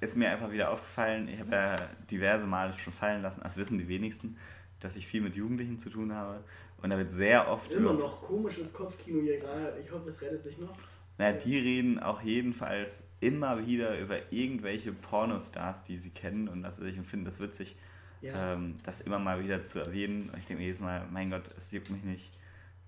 ist 0.01 0.15
mir 0.15 0.29
einfach 0.29 0.51
wieder 0.51 0.71
aufgefallen, 0.71 1.27
ich 1.27 1.39
habe 1.39 1.51
ja 1.51 1.75
diverse 2.09 2.45
Male 2.45 2.73
schon 2.73 2.93
fallen 2.93 3.21
lassen, 3.21 3.41
das 3.43 3.57
wissen 3.57 3.77
die 3.77 3.87
wenigsten, 3.87 4.37
dass 4.79 4.95
ich 4.95 5.07
viel 5.07 5.21
mit 5.21 5.35
Jugendlichen 5.35 5.79
zu 5.79 5.89
tun 5.89 6.13
habe. 6.13 6.43
Und 6.81 6.89
da 6.91 6.97
wird 6.97 7.11
sehr 7.11 7.49
oft 7.49 7.71
Immer 7.71 7.93
noch 7.93 8.21
komisches 8.21 8.71
Kopfkino 8.71 9.21
hier 9.21 9.39
gerade. 9.39 9.77
Ich 9.81 9.91
hoffe, 9.91 10.09
es 10.09 10.21
rettet 10.21 10.43
sich 10.43 10.57
noch. 10.59 10.75
Naja, 11.17 11.33
die 11.37 11.57
reden 11.57 11.99
auch 11.99 12.21
jedenfalls 12.21 13.03
immer 13.21 13.65
wieder 13.65 13.97
über 13.99 14.31
irgendwelche 14.31 14.91
Pornostars, 14.91 15.83
die 15.83 15.97
sie 15.97 16.09
kennen 16.11 16.47
und 16.47 16.61
dass 16.63 16.77
sie 16.77 16.83
sich 16.83 16.99
finden 17.07 17.25
das 17.25 17.39
witzig, 17.39 17.75
Ja. 18.21 18.53
ähm, 18.53 18.75
das 18.83 19.01
immer 19.01 19.19
mal 19.19 19.43
wieder 19.43 19.63
zu 19.63 19.79
erwähnen. 19.79 20.29
Und 20.29 20.37
ich 20.37 20.45
denke 20.45 20.61
mir 20.61 20.67
jedes 20.67 20.81
Mal, 20.81 21.05
mein 21.11 21.29
Gott, 21.31 21.47
es 21.47 21.71
juckt 21.71 21.89
mich 21.89 22.03
nicht. 22.03 22.29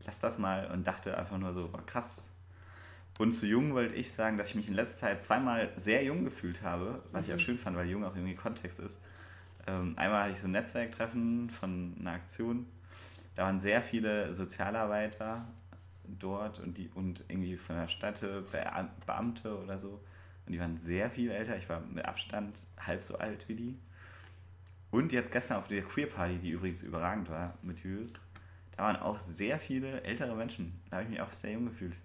Lass 0.05 0.19
das 0.19 0.37
mal 0.37 0.69
und 0.71 0.85
dachte 0.85 1.17
einfach 1.17 1.37
nur 1.37 1.53
so, 1.53 1.69
boah, 1.69 1.85
krass. 1.85 2.29
Und 3.17 3.31
zu 3.31 3.47
jung 3.47 3.73
wollte 3.73 3.95
ich 3.95 4.11
sagen, 4.11 4.37
dass 4.37 4.49
ich 4.49 4.55
mich 4.55 4.67
in 4.67 4.75
letzter 4.75 4.97
Zeit 5.07 5.23
zweimal 5.23 5.71
sehr 5.75 6.03
jung 6.03 6.23
gefühlt 6.23 6.61
habe, 6.61 7.01
was 7.11 7.25
ich 7.25 7.31
auch 7.33 7.37
Mhm. 7.37 7.41
schön 7.41 7.57
fand, 7.57 7.75
weil 7.75 7.89
jung 7.89 8.03
auch 8.03 8.15
irgendwie 8.15 8.35
Kontext 8.35 8.79
ist. 8.79 8.99
Ähm, 9.65 9.93
einmal 9.97 10.23
hatte 10.23 10.33
ich 10.33 10.39
so 10.39 10.47
ein 10.47 10.51
Netzwerktreffen 10.51 11.49
von 11.49 11.95
einer 11.99 12.11
Aktion. 12.11 12.67
Da 13.35 13.43
waren 13.43 13.59
sehr 13.59 13.81
viele 13.81 14.33
Sozialarbeiter 14.33 15.47
dort 16.19 16.59
und 16.59 16.77
die 16.77 16.89
und 16.89 17.23
irgendwie 17.27 17.57
von 17.57 17.75
der 17.75 17.87
Stadt 17.87 18.23
äh, 18.23 18.41
Beam- 18.51 18.89
Beamte 19.05 19.57
oder 19.57 19.77
so. 19.77 20.01
Und 20.45 20.53
die 20.53 20.59
waren 20.59 20.77
sehr 20.77 21.09
viel 21.09 21.31
älter. 21.31 21.57
Ich 21.57 21.67
war 21.67 21.81
mit 21.81 22.05
Abstand 22.05 22.67
halb 22.79 23.03
so 23.03 23.17
alt 23.17 23.47
wie 23.49 23.55
die. 23.55 23.79
Und 24.91 25.11
jetzt 25.11 25.31
gestern 25.31 25.57
auf 25.57 25.67
der 25.67 25.83
Queer 25.83 26.07
Party, 26.07 26.37
die 26.37 26.51
übrigens 26.51 26.83
überragend 26.83 27.29
war 27.29 27.57
mit 27.61 27.83
Jüs, 27.83 28.25
da 28.75 28.83
waren 28.83 28.95
auch 28.95 29.19
sehr 29.19 29.59
viele 29.59 30.01
ältere 30.03 30.35
Menschen. 30.35 30.79
Da 30.89 30.97
habe 30.97 31.03
ich 31.03 31.09
mich 31.09 31.21
auch 31.21 31.31
sehr 31.31 31.51
jung 31.51 31.65
gefühlt. 31.65 31.97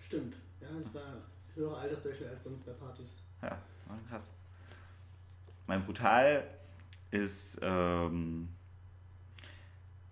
Stimmt. 0.00 0.36
Ja, 0.60 0.68
es 0.78 0.94
war 0.94 1.22
höhere 1.54 1.76
Altersdurchschnitt 1.78 2.30
als 2.30 2.44
sonst 2.44 2.64
bei 2.64 2.72
Partys. 2.72 3.22
Ja, 3.42 3.58
krass. 4.08 4.32
Mein 5.66 5.84
Brutal 5.84 6.44
ist, 7.10 7.58
ähm, 7.62 8.48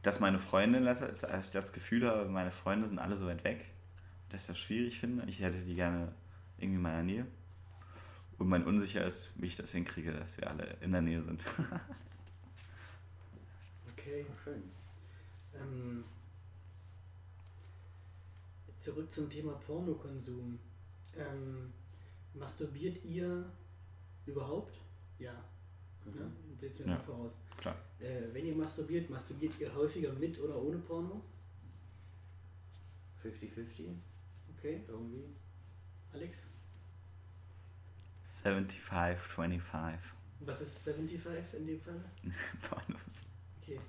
dass 0.06 0.20
meine 0.20 0.38
Freundin, 0.38 0.84
dass 0.84 1.02
ich 1.02 1.50
das 1.50 1.72
Gefühl 1.72 2.08
habe, 2.08 2.28
meine 2.28 2.52
Freunde 2.52 2.86
sind 2.86 3.00
alle 3.00 3.16
so 3.16 3.26
weit 3.26 3.42
weg, 3.42 3.72
dass 4.28 4.42
ich 4.42 4.46
das 4.46 4.58
schwierig 4.58 5.00
finde. 5.00 5.24
Ich 5.26 5.40
hätte 5.40 5.58
die 5.58 5.74
gerne 5.74 6.12
irgendwie 6.58 6.76
in 6.76 6.82
meiner 6.82 7.02
Nähe. 7.02 7.26
Und 8.38 8.48
mein 8.48 8.64
Unsicher 8.64 9.04
ist, 9.04 9.30
wie 9.34 9.46
ich 9.46 9.56
das 9.56 9.72
hinkriege, 9.72 10.12
dass 10.12 10.36
wir 10.38 10.48
alle 10.48 10.76
in 10.80 10.92
der 10.92 11.02
Nähe 11.02 11.22
sind. 11.22 11.44
Okay. 13.98 14.24
Schön. 14.44 14.62
Ähm, 15.52 16.04
zurück 18.78 19.10
zum 19.10 19.28
Thema 19.28 19.54
Pornokonsum. 19.54 20.60
Ähm, 21.16 21.72
masturbiert 22.34 23.04
ihr 23.04 23.50
überhaupt? 24.26 24.78
Ja. 25.18 25.32
Mhm. 26.04 26.20
ja 26.20 26.45
Seht 26.58 26.78
mir 26.80 26.86
Ja. 26.92 26.98
mal 26.98 27.04
voraus. 27.04 27.38
Klar. 27.58 27.76
Äh, 28.00 28.22
wenn 28.32 28.46
ihr 28.46 28.54
masturbiert, 28.54 29.08
masturbiert 29.10 29.52
ihr 29.58 29.74
häufiger 29.74 30.12
mit 30.12 30.38
oder 30.40 30.60
ohne 30.60 30.78
Porno? 30.78 31.22
50-50 33.22 33.88
Okay, 34.58 34.80
irgendwie. 34.88 35.24
Alex? 36.12 36.46
75, 38.24 39.18
25 39.18 40.12
Was 40.40 40.60
ist 40.60 40.78
75 40.84 41.60
in 41.60 41.66
dem 41.66 41.80
Fall? 41.80 42.00
Pornos. 42.68 43.26
Okay. 43.62 43.80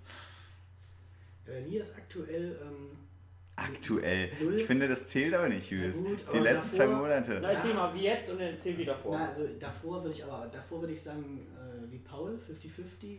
Bei 1.45 1.61
mir 1.61 1.81
ist 1.81 1.95
aktuell 1.95 2.57
ähm, 2.61 2.89
Aktuell. 3.55 4.31
Null. 4.39 4.53
Ich 4.55 4.65
finde, 4.65 4.87
das 4.87 5.07
zählt 5.07 5.33
aber 5.33 5.49
nicht, 5.49 5.69
gut, 5.69 5.79
Die 6.31 6.37
letzten 6.37 6.71
zwei 6.71 6.85
davor- 6.85 6.97
Monate. 6.99 7.39
Na, 7.41 7.51
erzähl 7.53 7.73
mal 7.73 7.91
wie 7.95 8.03
jetzt 8.03 8.29
und 8.29 8.39
dann 8.39 8.49
erzähl 8.49 8.77
wieder 8.77 8.95
vor. 8.95 9.17
Na, 9.17 9.25
also 9.25 9.47
davor 9.59 10.03
würde 10.03 10.15
ich 10.15 10.23
aber, 10.23 10.47
davor 10.47 10.81
würde 10.81 10.93
ich 10.93 11.01
sagen, 11.01 11.47
äh, 11.57 11.76
wie 11.97 12.03
Paul, 12.03 12.37
50-50, 12.37 13.17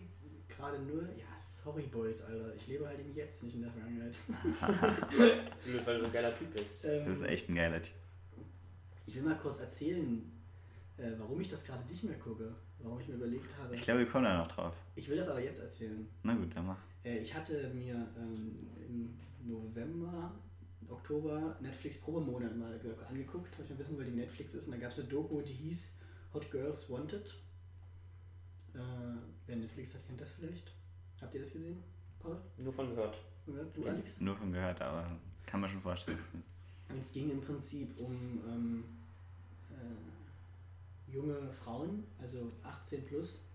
gerade 0.49 0.79
null. 0.81 1.09
Ja, 1.19 1.37
sorry 1.37 1.83
Boys, 1.83 2.23
Alter. 2.23 2.55
Ich 2.55 2.67
lebe 2.69 2.87
halt 2.87 2.99
im 3.01 3.15
Jetzt, 3.15 3.43
nicht 3.45 3.55
in 3.57 3.63
der 3.63 3.71
Vergangenheit. 3.71 4.15
Nur 5.67 5.87
weil 5.87 5.95
du 5.97 6.01
so 6.01 6.07
ein 6.07 6.13
geiler 6.13 6.35
Typ 6.37 6.53
bist. 6.55 6.85
Ähm, 6.85 7.05
Du 7.05 7.11
bist 7.11 7.23
echt 7.25 7.49
ein 7.49 7.55
geiler 7.55 7.81
Typ. 7.81 7.93
ich 9.07 9.15
will 9.17 9.23
mal 9.23 9.37
kurz 9.39 9.61
erzählen, 9.61 10.31
äh, 10.97 11.13
warum 11.19 11.41
ich 11.41 11.49
das 11.49 11.65
gerade 11.65 11.87
nicht 11.91 12.05
mehr 12.05 12.19
gucke. 12.19 12.55
Warum 12.81 13.01
ich 13.01 13.09
mir 13.09 13.15
überlegt 13.15 13.47
habe. 13.61 13.75
Ich 13.75 13.83
glaube, 13.83 14.01
wir 14.01 14.07
kommen 14.07 14.25
da 14.25 14.39
noch 14.39 14.47
drauf. 14.49 14.73
Ich 14.95 15.09
will 15.09 15.17
das 15.17 15.29
aber 15.29 15.43
jetzt 15.43 15.61
erzählen. 15.61 16.07
Na 16.23 16.35
gut, 16.35 16.55
dann 16.55 16.67
mach. 16.67 16.79
Äh, 17.05 17.19
ich 17.19 17.35
hatte 17.35 17.69
mir 17.75 18.07
ähm, 18.17 18.69
im 18.89 19.19
November, 19.45 20.33
Oktober 20.89 21.57
Netflix 21.61 21.99
Probemonat 22.01 22.57
mal 22.57 22.79
ge- 22.79 22.95
angeguckt, 23.09 23.59
weil 23.59 23.65
ich 23.65 23.71
mal 23.73 23.79
wissen 23.81 23.97
wollte, 23.97 24.13
wie 24.13 24.17
Netflix 24.17 24.55
ist. 24.55 24.67
Und 24.67 24.75
da 24.75 24.79
gab 24.79 24.93
es 24.93 25.01
eine 25.01 25.09
Doku, 25.09 25.43
die 25.43 25.53
hieß 25.53 25.97
Hot 26.35 26.49
Girls 26.53 26.89
Wanted. 26.89 27.35
Äh, 28.79 29.19
wer 29.47 29.57
Netflix 29.57 29.95
hat, 29.95 30.07
kennt 30.07 30.21
das 30.21 30.31
vielleicht. 30.31 30.73
Habt 31.21 31.35
ihr 31.35 31.41
das 31.41 31.53
gesehen, 31.53 31.83
Paul? 32.21 32.41
Nur 32.57 32.73
von 32.73 32.89
gehört. 32.91 33.19
Gehört? 33.45 33.77
Du, 33.77 33.87
Alex? 33.87 34.21
Nur 34.21 34.37
von 34.37 34.53
gehört, 34.53 34.81
aber 34.81 35.11
kann 35.47 35.61
man 35.61 35.69
schon 35.69 35.81
vorstellen. 35.81 36.19
Und 36.89 36.99
es 36.99 37.13
ging 37.13 37.31
im 37.31 37.41
Prinzip 37.41 37.99
um 37.99 38.41
ähm, 38.47 38.85
äh, 39.71 41.13
junge 41.13 41.53
Frauen, 41.53 42.05
also 42.21 42.53
18 42.63 43.05
plus, 43.05 43.47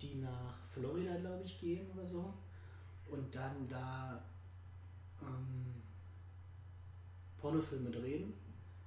die 0.00 0.16
nach 0.16 0.58
Florida, 0.66 1.16
glaube 1.16 1.44
ich, 1.44 1.60
gehen 1.60 1.86
oder 1.92 2.04
so. 2.04 2.34
Und 3.10 3.34
dann 3.34 3.68
da 3.68 4.22
ähm, 5.22 5.74
Pornofilme 7.38 7.90
drehen. 7.90 8.34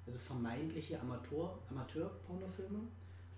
Also 0.05 0.19
vermeintliche 0.19 0.99
Amateur, 0.99 1.57
Amateur-Pornofilme. 1.69 2.79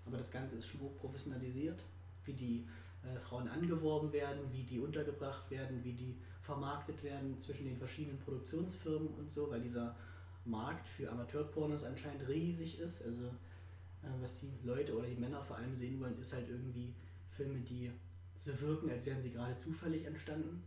Aber 0.06 0.16
das 0.16 0.30
Ganze 0.30 0.56
ist 0.56 0.66
schon 0.68 0.80
hoch 0.80 0.96
professionalisiert, 0.98 1.80
wie 2.26 2.32
die 2.32 2.66
äh, 3.02 3.18
Frauen 3.20 3.48
angeworben 3.48 4.12
werden, 4.12 4.40
wie 4.52 4.64
die 4.64 4.78
untergebracht 4.80 5.50
werden, 5.50 5.82
wie 5.84 5.92
die 5.92 6.16
vermarktet 6.40 7.02
werden 7.02 7.38
zwischen 7.38 7.66
den 7.66 7.76
verschiedenen 7.76 8.18
Produktionsfirmen 8.18 9.08
und 9.08 9.30
so, 9.30 9.50
weil 9.50 9.60
dieser 9.60 9.96
Markt 10.44 10.86
für 10.86 11.10
Amateurpornos 11.10 11.84
anscheinend 11.84 12.28
riesig 12.28 12.78
ist. 12.80 13.04
Also 13.04 13.26
äh, 13.26 14.08
was 14.20 14.40
die 14.40 14.50
Leute 14.62 14.96
oder 14.96 15.06
die 15.06 15.16
Männer 15.16 15.42
vor 15.42 15.56
allem 15.56 15.74
sehen 15.74 16.00
wollen, 16.00 16.18
ist 16.18 16.34
halt 16.34 16.48
irgendwie 16.48 16.94
Filme, 17.30 17.60
die 17.60 17.90
so 18.34 18.58
wirken, 18.60 18.90
als 18.90 19.06
wären 19.06 19.20
sie 19.20 19.32
gerade 19.32 19.56
zufällig 19.56 20.04
entstanden 20.04 20.62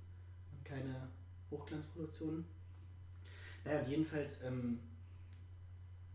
und 0.52 0.66
keine 0.66 1.10
Hochglanzproduktionen. 1.52 2.46
Naja, 3.64 3.80
und 3.80 3.88
jedenfalls, 3.88 4.44
ähm, 4.44 4.80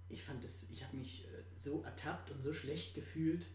ich 0.08 0.22
fand 0.22 0.42
es, 0.44 0.70
ich 0.70 0.84
habe 0.84 0.96
mich 0.96 1.26
äh, 1.26 1.42
so 1.54 1.82
ertappt 1.82 2.30
und 2.30 2.42
so 2.42 2.52
schlecht 2.52 2.94
gefühlt 2.94 3.46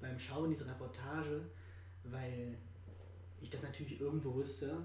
beim 0.00 0.18
Schauen 0.18 0.50
dieser 0.50 0.66
Reportage, 0.66 1.42
weil 2.04 2.56
ich 3.40 3.50
das 3.50 3.62
natürlich 3.62 4.00
irgendwo 4.00 4.34
wusste, 4.34 4.76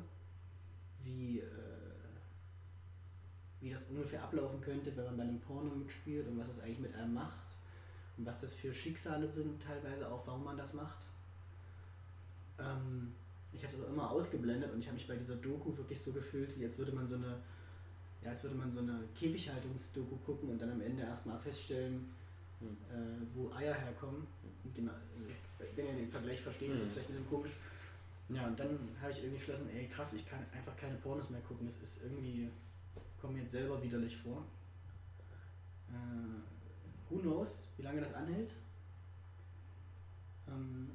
wie, 1.04 1.40
äh, 1.40 1.44
wie 3.62 3.70
das 3.70 3.86
ungefähr 3.86 4.24
ablaufen 4.24 4.62
könnte, 4.62 4.96
wenn 4.96 5.06
man 5.06 5.18
bei 5.18 5.24
einem 5.24 5.40
Porno 5.40 5.74
mitspielt 5.74 6.28
und 6.28 6.38
was 6.38 6.50
es 6.50 6.60
eigentlich 6.60 6.80
mit 6.80 6.96
einem 6.96 7.14
macht 7.14 7.58
und 8.18 8.26
was 8.26 8.42
das 8.42 8.54
für 8.54 8.74
Schicksale 8.74 9.28
sind, 9.28 9.62
teilweise 9.62 10.10
auch, 10.12 10.26
warum 10.26 10.44
man 10.44 10.58
das 10.58 10.74
macht. 10.74 11.06
Ähm, 12.60 13.14
ich 13.54 13.64
habe 13.64 13.74
es 13.74 13.80
aber 13.80 13.90
immer 13.90 14.12
ausgeblendet 14.12 14.72
und 14.72 14.80
ich 14.80 14.88
habe 14.88 14.96
mich 14.96 15.08
bei 15.08 15.16
dieser 15.16 15.36
Doku 15.36 15.76
wirklich 15.76 16.02
so 16.02 16.12
gefühlt, 16.12 16.58
wie 16.58 16.66
als 16.66 16.78
würde 16.78 16.92
man 16.92 17.08
so 17.08 17.16
eine, 17.16 17.38
ja, 18.22 18.32
als 18.32 18.44
würde 18.44 18.56
man 18.56 18.72
so 18.72 18.80
eine 18.80 19.00
Käfighaltungsdoku 19.14 20.16
gucken 20.18 20.50
und 20.50 20.62
dann 20.62 20.72
am 20.72 20.82
Ende 20.82 21.04
erstmal 21.04 21.40
feststellen. 21.40 22.10
Äh, 22.92 23.26
wo 23.34 23.52
Eier 23.54 23.74
herkommen. 23.74 24.28
Und 24.64 24.76
genau, 24.76 24.94
also 25.14 25.28
wenn 25.76 25.86
ihr 25.88 25.94
den 25.94 26.10
Vergleich 26.10 26.42
versteht, 26.42 26.72
ist 26.72 26.84
das 26.84 26.92
vielleicht 26.94 27.10
ein 27.10 27.14
bisschen 27.14 27.30
komisch. 27.30 27.52
Ja, 28.30 28.48
und 28.48 28.60
dann 28.60 28.80
habe 29.02 29.12
ich 29.12 29.20
irgendwie 29.20 29.38
geschlossen, 29.38 29.70
ey 29.76 29.88
krass, 29.88 30.14
ich 30.14 30.28
kann 30.28 30.40
einfach 30.52 30.76
keine 30.76 30.96
Pornos 30.96 31.30
mehr 31.30 31.42
gucken. 31.42 31.66
Das 31.68 31.78
ist 31.78 32.04
irgendwie, 32.04 32.50
kommt 33.22 33.34
mir 33.34 33.42
jetzt 33.42 33.52
selber 33.52 33.82
widerlich 33.82 34.18
vor. 34.18 34.44
Äh, 35.90 37.10
who 37.10 37.20
knows, 37.20 37.68
wie 37.78 37.84
lange 37.84 38.02
das 38.02 38.14
anhält? 38.14 38.52
Ähm, 40.48 40.90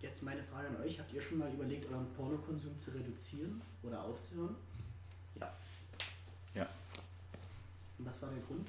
Jetzt 0.00 0.22
meine 0.22 0.42
Frage 0.42 0.68
an 0.68 0.76
euch. 0.82 0.98
Habt 1.00 1.12
ihr 1.12 1.20
schon 1.20 1.38
mal 1.38 1.52
überlegt, 1.52 1.90
euren 1.90 2.12
Pornokonsum 2.12 2.78
zu 2.78 2.92
reduzieren 2.92 3.60
oder 3.82 4.04
aufzuhören? 4.04 4.54
Ja. 5.40 5.52
Ja. 6.54 6.68
Und 7.98 8.06
was 8.06 8.20
war 8.20 8.30
der 8.30 8.38
Grund? 8.40 8.68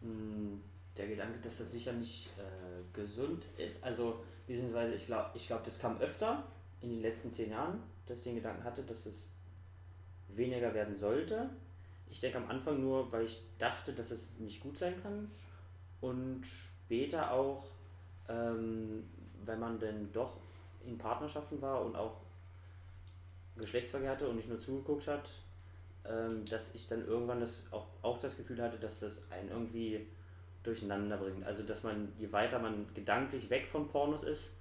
Hm, 0.00 0.60
der 1.00 1.08
Gedanke, 1.08 1.38
dass 1.40 1.58
das 1.58 1.72
sicher 1.72 1.92
nicht 1.92 2.28
äh, 2.38 2.82
gesund 2.92 3.44
ist. 3.56 3.82
Also, 3.82 4.22
beziehungsweise, 4.46 4.94
ich 4.94 5.06
glaube, 5.06 5.30
ich 5.34 5.46
glaub, 5.46 5.64
das 5.64 5.78
kam 5.78 5.98
öfter 5.98 6.44
in 6.82 6.90
den 6.90 7.00
letzten 7.00 7.32
zehn 7.32 7.50
Jahren, 7.50 7.82
dass 8.06 8.18
ich 8.18 8.24
den 8.24 8.36
Gedanken 8.36 8.64
hatte, 8.64 8.82
dass 8.82 9.06
es 9.06 9.30
weniger 10.28 10.72
werden 10.74 10.94
sollte. 10.94 11.48
Ich 12.08 12.20
denke 12.20 12.38
am 12.38 12.48
Anfang 12.48 12.80
nur, 12.80 13.10
weil 13.12 13.24
ich 13.24 13.40
dachte, 13.58 13.92
dass 13.92 14.10
es 14.10 14.38
nicht 14.38 14.60
gut 14.60 14.76
sein 14.76 15.00
kann. 15.02 15.30
Und 16.00 16.42
später 16.44 17.30
auch, 17.32 17.64
ähm, 18.28 19.08
wenn 19.44 19.58
man 19.58 19.78
denn 19.78 20.12
doch 20.12 20.36
in 20.84 20.98
Partnerschaften 20.98 21.60
war 21.62 21.84
und 21.84 21.96
auch 21.96 22.16
Geschlechtsverkehr 23.56 24.10
hatte 24.10 24.28
und 24.28 24.36
nicht 24.36 24.48
nur 24.48 24.58
zugeguckt 24.58 25.06
hat, 25.06 25.30
ähm, 26.04 26.44
dass 26.46 26.74
ich 26.74 26.88
dann 26.88 27.06
irgendwann 27.06 27.40
das 27.40 27.64
auch, 27.70 27.86
auch 28.02 28.18
das 28.18 28.36
Gefühl 28.36 28.60
hatte, 28.60 28.78
dass 28.78 29.00
das 29.00 29.30
einen 29.30 29.50
irgendwie 29.50 30.06
durcheinander 30.62 31.16
bringt. 31.16 31.44
Also 31.44 31.62
dass 31.62 31.82
man, 31.82 32.12
je 32.18 32.30
weiter 32.32 32.58
man 32.58 32.86
gedanklich 32.94 33.50
weg 33.50 33.66
von 33.66 33.88
Pornos 33.88 34.22
ist, 34.22 34.56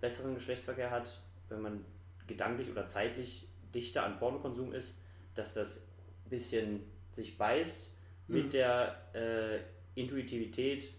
besseren 0.00 0.34
Geschlechtsverkehr 0.34 0.90
hat, 0.90 1.22
wenn 1.48 1.62
man 1.62 1.84
gedanklich 2.26 2.70
oder 2.70 2.86
zeitlich 2.86 3.48
dichter 3.74 4.04
an 4.04 4.18
Pornokonsum 4.18 4.72
ist, 4.72 5.00
dass 5.34 5.54
das 5.54 5.88
ein 6.24 6.30
bisschen 6.30 6.80
sich 7.12 7.36
beißt 7.36 7.96
mhm. 8.28 8.34
mit 8.34 8.54
der 8.54 8.96
äh, 9.14 9.60
Intuitivität 10.00 10.92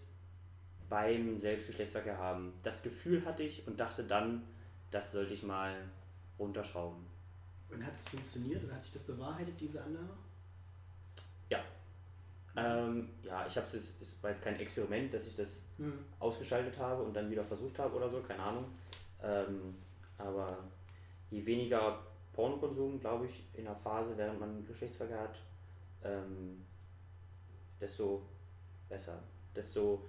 beim 0.88 1.40
Selbstgeschlechtsverkehr 1.40 2.18
haben. 2.18 2.52
Das 2.62 2.82
Gefühl 2.82 3.24
hatte 3.24 3.42
ich 3.42 3.66
und 3.66 3.80
dachte 3.80 4.04
dann, 4.04 4.42
das 4.90 5.12
sollte 5.12 5.34
ich 5.34 5.42
mal 5.42 5.74
runterschrauben. 6.38 7.04
Und 7.70 7.84
hat 7.84 7.94
es 7.94 8.08
funktioniert 8.08 8.62
und 8.62 8.72
hat 8.72 8.82
sich 8.82 8.92
das 8.92 9.02
bewahrheitet, 9.02 9.60
diese 9.60 9.82
Annahme? 9.82 10.16
Ja. 12.56 12.78
Ähm, 12.78 13.08
ja, 13.22 13.46
ich 13.46 13.56
habe 13.56 13.66
es, 13.66 13.74
es 13.74 14.22
war 14.22 14.30
jetzt 14.30 14.42
kein 14.42 14.58
Experiment, 14.58 15.12
dass 15.12 15.26
ich 15.26 15.36
das 15.36 15.62
hm. 15.76 15.98
ausgeschaltet 16.18 16.78
habe 16.78 17.02
und 17.02 17.14
dann 17.14 17.30
wieder 17.30 17.44
versucht 17.44 17.78
habe 17.78 17.94
oder 17.94 18.08
so, 18.08 18.20
keine 18.22 18.42
Ahnung. 18.42 18.64
Ähm, 19.22 19.74
aber 20.18 20.58
je 21.30 21.44
weniger 21.44 22.02
Pornokonsum, 22.32 22.98
glaube 22.98 23.26
ich, 23.26 23.44
in 23.54 23.64
der 23.64 23.76
Phase, 23.76 24.16
während 24.16 24.40
man 24.40 24.66
Geschlechtsverkehr 24.66 25.20
hat, 25.20 25.38
ähm, 26.02 26.64
desto 27.80 28.22
besser. 28.88 29.22
Desto 29.54 30.08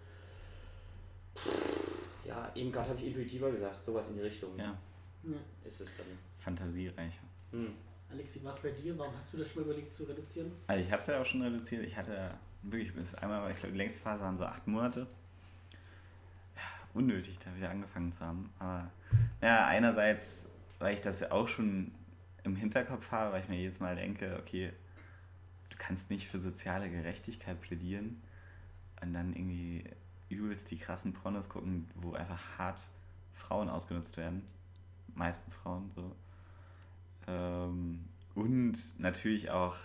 ja, 2.25 2.51
eben 2.55 2.71
gerade 2.71 2.89
habe 2.89 2.99
ich 2.99 3.07
intuitiver 3.07 3.51
gesagt, 3.51 3.83
sowas 3.83 4.09
in 4.09 4.15
die 4.15 4.21
Richtung. 4.21 4.57
Ja. 4.57 4.77
ja. 5.23 5.37
Ist 5.63 5.81
es 5.81 5.97
dann. 5.97 6.07
Fantasiereicher. 6.39 7.23
Hm. 7.51 7.73
Alex, 8.11 8.35
wie 8.35 8.43
war 8.43 8.51
es 8.51 8.59
bei 8.59 8.71
dir? 8.71 8.97
Warum 8.97 9.15
hast 9.15 9.33
du 9.33 9.37
das 9.37 9.49
schon 9.49 9.63
mal 9.63 9.69
überlegt 9.69 9.93
zu 9.93 10.03
reduzieren? 10.03 10.51
Also 10.67 10.83
ich 10.83 10.91
habe 10.91 11.01
es 11.01 11.07
ja 11.07 11.21
auch 11.21 11.25
schon 11.25 11.41
reduziert. 11.41 11.83
Ich 11.85 11.97
hatte 11.97 12.31
wirklich 12.63 12.93
bis 12.93 13.13
einmal, 13.15 13.51
ich 13.51 13.57
glaube, 13.57 13.73
die 13.73 13.77
längste 13.77 13.99
Phase 13.99 14.21
waren 14.21 14.37
so 14.37 14.45
acht 14.45 14.65
Monate. 14.67 15.07
Ja, 16.55 16.61
unnötig, 16.93 17.39
da 17.39 17.55
wieder 17.55 17.69
angefangen 17.69 18.11
zu 18.11 18.25
haben. 18.25 18.49
Aber 18.59 18.89
ja, 19.41 19.67
einerseits, 19.67 20.49
weil 20.79 20.93
ich 20.93 21.01
das 21.01 21.19
ja 21.19 21.31
auch 21.31 21.47
schon 21.47 21.91
im 22.43 22.55
Hinterkopf 22.55 23.11
habe, 23.11 23.33
weil 23.33 23.43
ich 23.43 23.49
mir 23.49 23.57
jedes 23.57 23.79
Mal 23.79 23.95
denke, 23.95 24.37
okay, 24.39 24.71
du 25.69 25.77
kannst 25.77 26.09
nicht 26.09 26.27
für 26.27 26.39
soziale 26.39 26.89
Gerechtigkeit 26.89 27.59
plädieren 27.59 28.21
und 29.01 29.13
dann 29.13 29.33
irgendwie 29.33 29.83
übelst 30.29 30.71
die 30.71 30.77
krassen 30.77 31.13
Pornos 31.13 31.49
gucken, 31.49 31.89
wo 31.95 32.13
einfach 32.13 32.57
hart 32.57 32.81
Frauen 33.33 33.69
ausgenutzt 33.69 34.17
werden. 34.17 34.43
Meistens 35.13 35.55
Frauen 35.55 35.91
so. 35.95 36.15
Ähm, 37.27 38.05
und 38.35 38.99
natürlich 38.99 39.51
auch, 39.51 39.75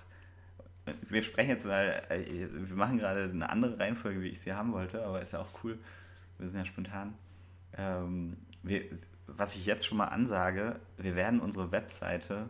wir 1.08 1.22
sprechen 1.22 1.50
jetzt 1.50 1.66
mal, 1.66 2.02
äh, 2.08 2.48
wir 2.50 2.76
machen 2.76 2.98
gerade 2.98 3.24
eine 3.24 3.50
andere 3.50 3.78
Reihenfolge, 3.78 4.20
wie 4.20 4.28
ich 4.28 4.40
sie 4.40 4.52
haben 4.52 4.72
wollte, 4.72 5.04
aber 5.04 5.22
ist 5.22 5.32
ja 5.32 5.40
auch 5.40 5.64
cool. 5.64 5.78
Wir 6.38 6.48
sind 6.48 6.60
ja 6.60 6.64
spontan. 6.64 7.14
Ähm, 7.76 8.36
wir, 8.62 8.82
was 9.26 9.56
ich 9.56 9.66
jetzt 9.66 9.86
schon 9.86 9.98
mal 9.98 10.08
ansage, 10.08 10.80
wir 10.96 11.16
werden 11.16 11.40
unsere 11.40 11.72
Webseite 11.72 12.48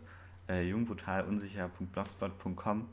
äh, 0.49 0.69
jungbrutalunsicher.blogspot.com 0.69 2.89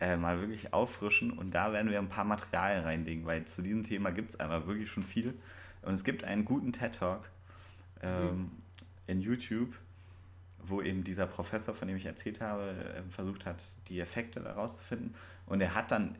äh, 0.00 0.16
mal 0.16 0.40
wirklich 0.40 0.72
auffrischen 0.72 1.32
und 1.32 1.54
da 1.54 1.72
werden 1.72 1.90
wir 1.90 1.98
ein 1.98 2.08
paar 2.08 2.24
Materialien 2.24 2.84
reinlegen, 2.84 3.26
weil 3.26 3.44
zu 3.44 3.62
diesem 3.62 3.84
Thema 3.84 4.10
gibt 4.10 4.30
es 4.30 4.40
einfach 4.40 4.66
wirklich 4.66 4.90
schon 4.90 5.02
viel. 5.02 5.34
Und 5.82 5.94
es 5.94 6.04
gibt 6.04 6.24
einen 6.24 6.44
guten 6.44 6.72
TED-Talk 6.72 7.30
ähm, 8.02 8.24
mhm. 8.24 8.50
in 9.06 9.20
YouTube, 9.20 9.74
wo 10.62 10.82
eben 10.82 11.04
dieser 11.04 11.26
Professor, 11.26 11.74
von 11.74 11.88
dem 11.88 11.96
ich 11.96 12.06
erzählt 12.06 12.40
habe, 12.40 12.74
ähm, 12.96 13.10
versucht 13.10 13.46
hat, 13.46 13.62
die 13.88 14.00
Effekte 14.00 14.40
daraus 14.40 14.78
zu 14.78 14.84
finden. 14.84 15.14
Und 15.46 15.60
er 15.60 15.74
hat 15.74 15.90
dann 15.90 16.16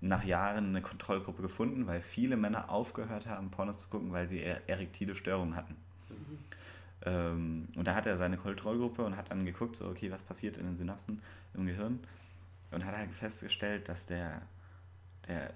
nach 0.00 0.24
Jahren 0.24 0.68
eine 0.68 0.82
Kontrollgruppe 0.82 1.42
gefunden, 1.42 1.86
weil 1.86 2.00
viele 2.00 2.36
Männer 2.36 2.70
aufgehört 2.70 3.26
haben, 3.26 3.50
Pornos 3.50 3.78
zu 3.78 3.88
gucken, 3.88 4.12
weil 4.12 4.26
sie 4.26 4.42
erektile 4.42 5.14
Störungen 5.14 5.56
hatten. 5.56 5.76
Mhm. 6.08 7.68
Und 7.76 7.86
da 7.86 7.94
hat 7.94 8.06
er 8.06 8.16
seine 8.16 8.36
Kontrollgruppe 8.36 9.04
und 9.04 9.16
hat 9.16 9.30
dann 9.30 9.44
geguckt, 9.46 9.76
so, 9.76 9.88
okay, 9.88 10.10
was 10.10 10.22
passiert 10.22 10.58
in 10.58 10.66
den 10.66 10.76
Synapsen 10.76 11.20
im 11.54 11.66
Gehirn 11.66 12.00
und 12.70 12.84
hat 12.84 12.96
halt 12.96 13.10
festgestellt, 13.12 13.88
dass 13.88 14.06
der, 14.06 14.42
der 15.26 15.52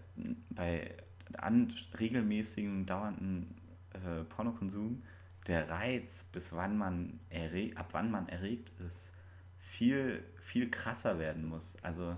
bei 0.51 0.95
an, 1.39 1.73
regelmäßigen, 1.99 2.87
dauernden 2.87 3.55
äh, 3.93 4.25
Pornokonsum 4.25 5.03
der 5.47 5.69
Reiz, 5.69 6.25
bis 6.33 6.53
wann 6.53 6.77
man 6.77 7.21
erregt, 7.29 7.77
ab 7.77 7.89
wann 7.93 8.11
man 8.11 8.29
erregt 8.29 8.73
ist, 8.81 9.13
viel, 9.59 10.25
viel 10.37 10.71
krasser 10.71 11.19
werden 11.19 11.45
muss. 11.45 11.77
Also 11.83 12.17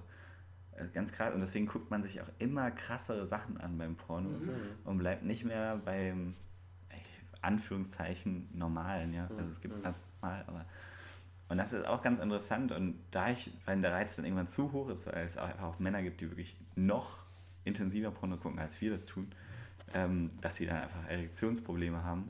äh, 0.77 0.87
ganz 0.93 1.13
krass. 1.13 1.35
Und 1.35 1.41
deswegen 1.41 1.67
guckt 1.67 1.91
man 1.91 2.03
sich 2.03 2.21
auch 2.21 2.31
immer 2.39 2.71
krassere 2.71 3.27
Sachen 3.27 3.59
an 3.59 3.79
beim 3.79 3.97
Pornos 3.97 4.47
mhm. 4.47 4.55
und 4.85 4.99
bleibt 4.99 5.25
nicht 5.25 5.45
mehr 5.45 5.77
beim 5.85 6.35
Anführungszeichen 7.43 8.49
normalen, 8.53 9.13
ja. 9.13 9.29
Also 9.37 9.51
es 9.51 9.61
gibt 9.61 9.77
mhm. 9.77 9.83
das 9.83 10.07
mal, 10.21 10.45
aber 10.47 10.67
und 11.49 11.59
das 11.59 11.73
ist 11.73 11.87
auch 11.87 12.03
ganz 12.03 12.19
interessant. 12.19 12.73
Und 12.73 12.99
da 13.13 13.31
ich, 13.31 13.53
wenn 13.67 13.81
der 13.81 13.93
Reiz 13.93 14.17
dann 14.17 14.25
irgendwann 14.25 14.49
zu 14.49 14.73
hoch 14.73 14.89
ist, 14.89 15.07
weil 15.07 15.25
es 15.25 15.39
auch 15.39 15.45
einfach 15.45 15.65
auch 15.65 15.79
Männer 15.79 16.03
gibt, 16.03 16.21
die 16.21 16.29
wirklich 16.29 16.57
noch 16.75 17.25
intensiver 17.65 18.11
Porno 18.11 18.37
gucken, 18.37 18.59
als 18.59 18.81
wir 18.81 18.91
das 18.91 19.07
tun, 19.07 19.31
ähm, 19.95 20.31
dass 20.41 20.57
sie 20.57 20.67
dann 20.67 20.83
einfach 20.83 21.09
Erektionsprobleme 21.09 22.03
haben. 22.03 22.29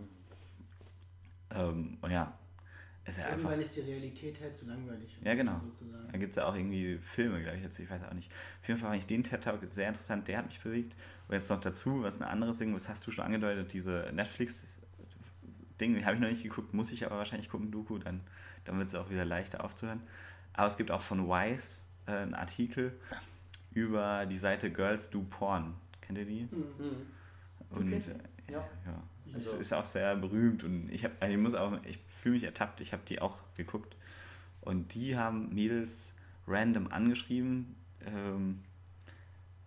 Ähm, 1.56 1.98
und 2.00 2.10
ja, 2.10 2.36
ist 3.04 3.18
ja 3.18 3.28
Irgendwann 3.28 3.52
einfach. 3.52 3.62
ist 3.62 3.76
die 3.76 3.80
Realität 3.80 4.40
halt 4.40 4.56
zu 4.56 4.66
langweilig. 4.66 5.16
Ja, 5.22 5.34
genau. 5.34 5.58
Sozusagen. 5.60 6.08
Da 6.10 6.18
gibt 6.18 6.30
es 6.30 6.36
ja 6.36 6.46
auch 6.46 6.54
irgendwie 6.54 6.98
Filme, 6.98 7.40
glaube 7.40 7.56
ich, 7.56 7.62
jetzt, 7.62 7.78
ich 7.78 7.88
weiß 7.88 8.02
auch 8.04 8.14
nicht. 8.14 8.32
Auf 8.62 8.68
jeden 8.68 8.80
Fall 8.80 8.90
fand 8.90 9.00
ich 9.00 9.06
den 9.06 9.22
TED 9.22 9.42
Talk 9.44 9.60
sehr 9.68 9.88
interessant, 9.88 10.26
der 10.28 10.38
hat 10.38 10.46
mich 10.46 10.60
bewegt. 10.60 10.94
Und 11.28 11.34
jetzt 11.34 11.48
noch 11.50 11.60
dazu, 11.60 12.02
was 12.02 12.20
ein 12.20 12.24
anderes 12.28 12.58
Ding, 12.58 12.74
was 12.74 12.88
hast 12.88 13.06
du 13.06 13.12
schon 13.12 13.24
angedeutet, 13.24 13.72
diese 13.72 14.10
Netflix-Ding, 14.12 16.04
habe 16.04 16.14
ich 16.16 16.20
noch 16.20 16.28
nicht 16.28 16.42
geguckt, 16.42 16.74
muss 16.74 16.90
ich 16.90 17.06
aber 17.06 17.16
wahrscheinlich 17.16 17.48
gucken, 17.48 17.70
Doku, 17.70 17.98
dann 17.98 18.22
dann 18.66 18.78
wird 18.78 18.88
es 18.88 18.94
auch 18.94 19.10
wieder 19.10 19.24
leichter 19.24 19.64
aufzuhören. 19.64 20.02
Aber 20.52 20.68
es 20.68 20.76
gibt 20.76 20.90
auch 20.90 21.00
von 21.00 21.28
Wise 21.28 21.84
äh, 22.06 22.12
einen 22.12 22.34
Artikel 22.34 22.98
über 23.72 24.26
die 24.26 24.36
Seite 24.36 24.70
Girls 24.70 25.10
Do 25.10 25.22
Porn. 25.22 25.74
Kennt 26.00 26.18
ihr 26.18 26.26
die? 26.26 26.48
Mhm. 26.50 27.06
Und 27.70 27.92
äh, 27.92 28.00
ja. 28.50 28.58
ja. 28.84 29.02
Es 29.38 29.48
also. 29.48 29.58
ist 29.58 29.72
auch 29.72 29.84
sehr 29.84 30.16
berühmt 30.16 30.64
und 30.64 30.88
ich 30.90 31.04
habe, 31.04 31.14
also 31.20 31.34
ich 31.34 31.40
muss 31.40 31.54
auch, 31.54 31.72
ich 31.84 31.98
fühle 32.06 32.36
mich 32.36 32.44
ertappt, 32.44 32.80
ich 32.80 32.92
habe 32.92 33.02
die 33.06 33.20
auch 33.20 33.38
geguckt 33.56 33.96
Und 34.60 34.94
die 34.94 35.16
haben 35.16 35.54
Mädels 35.54 36.14
random 36.46 36.88
angeschrieben 36.88 37.76
ähm, 38.04 38.62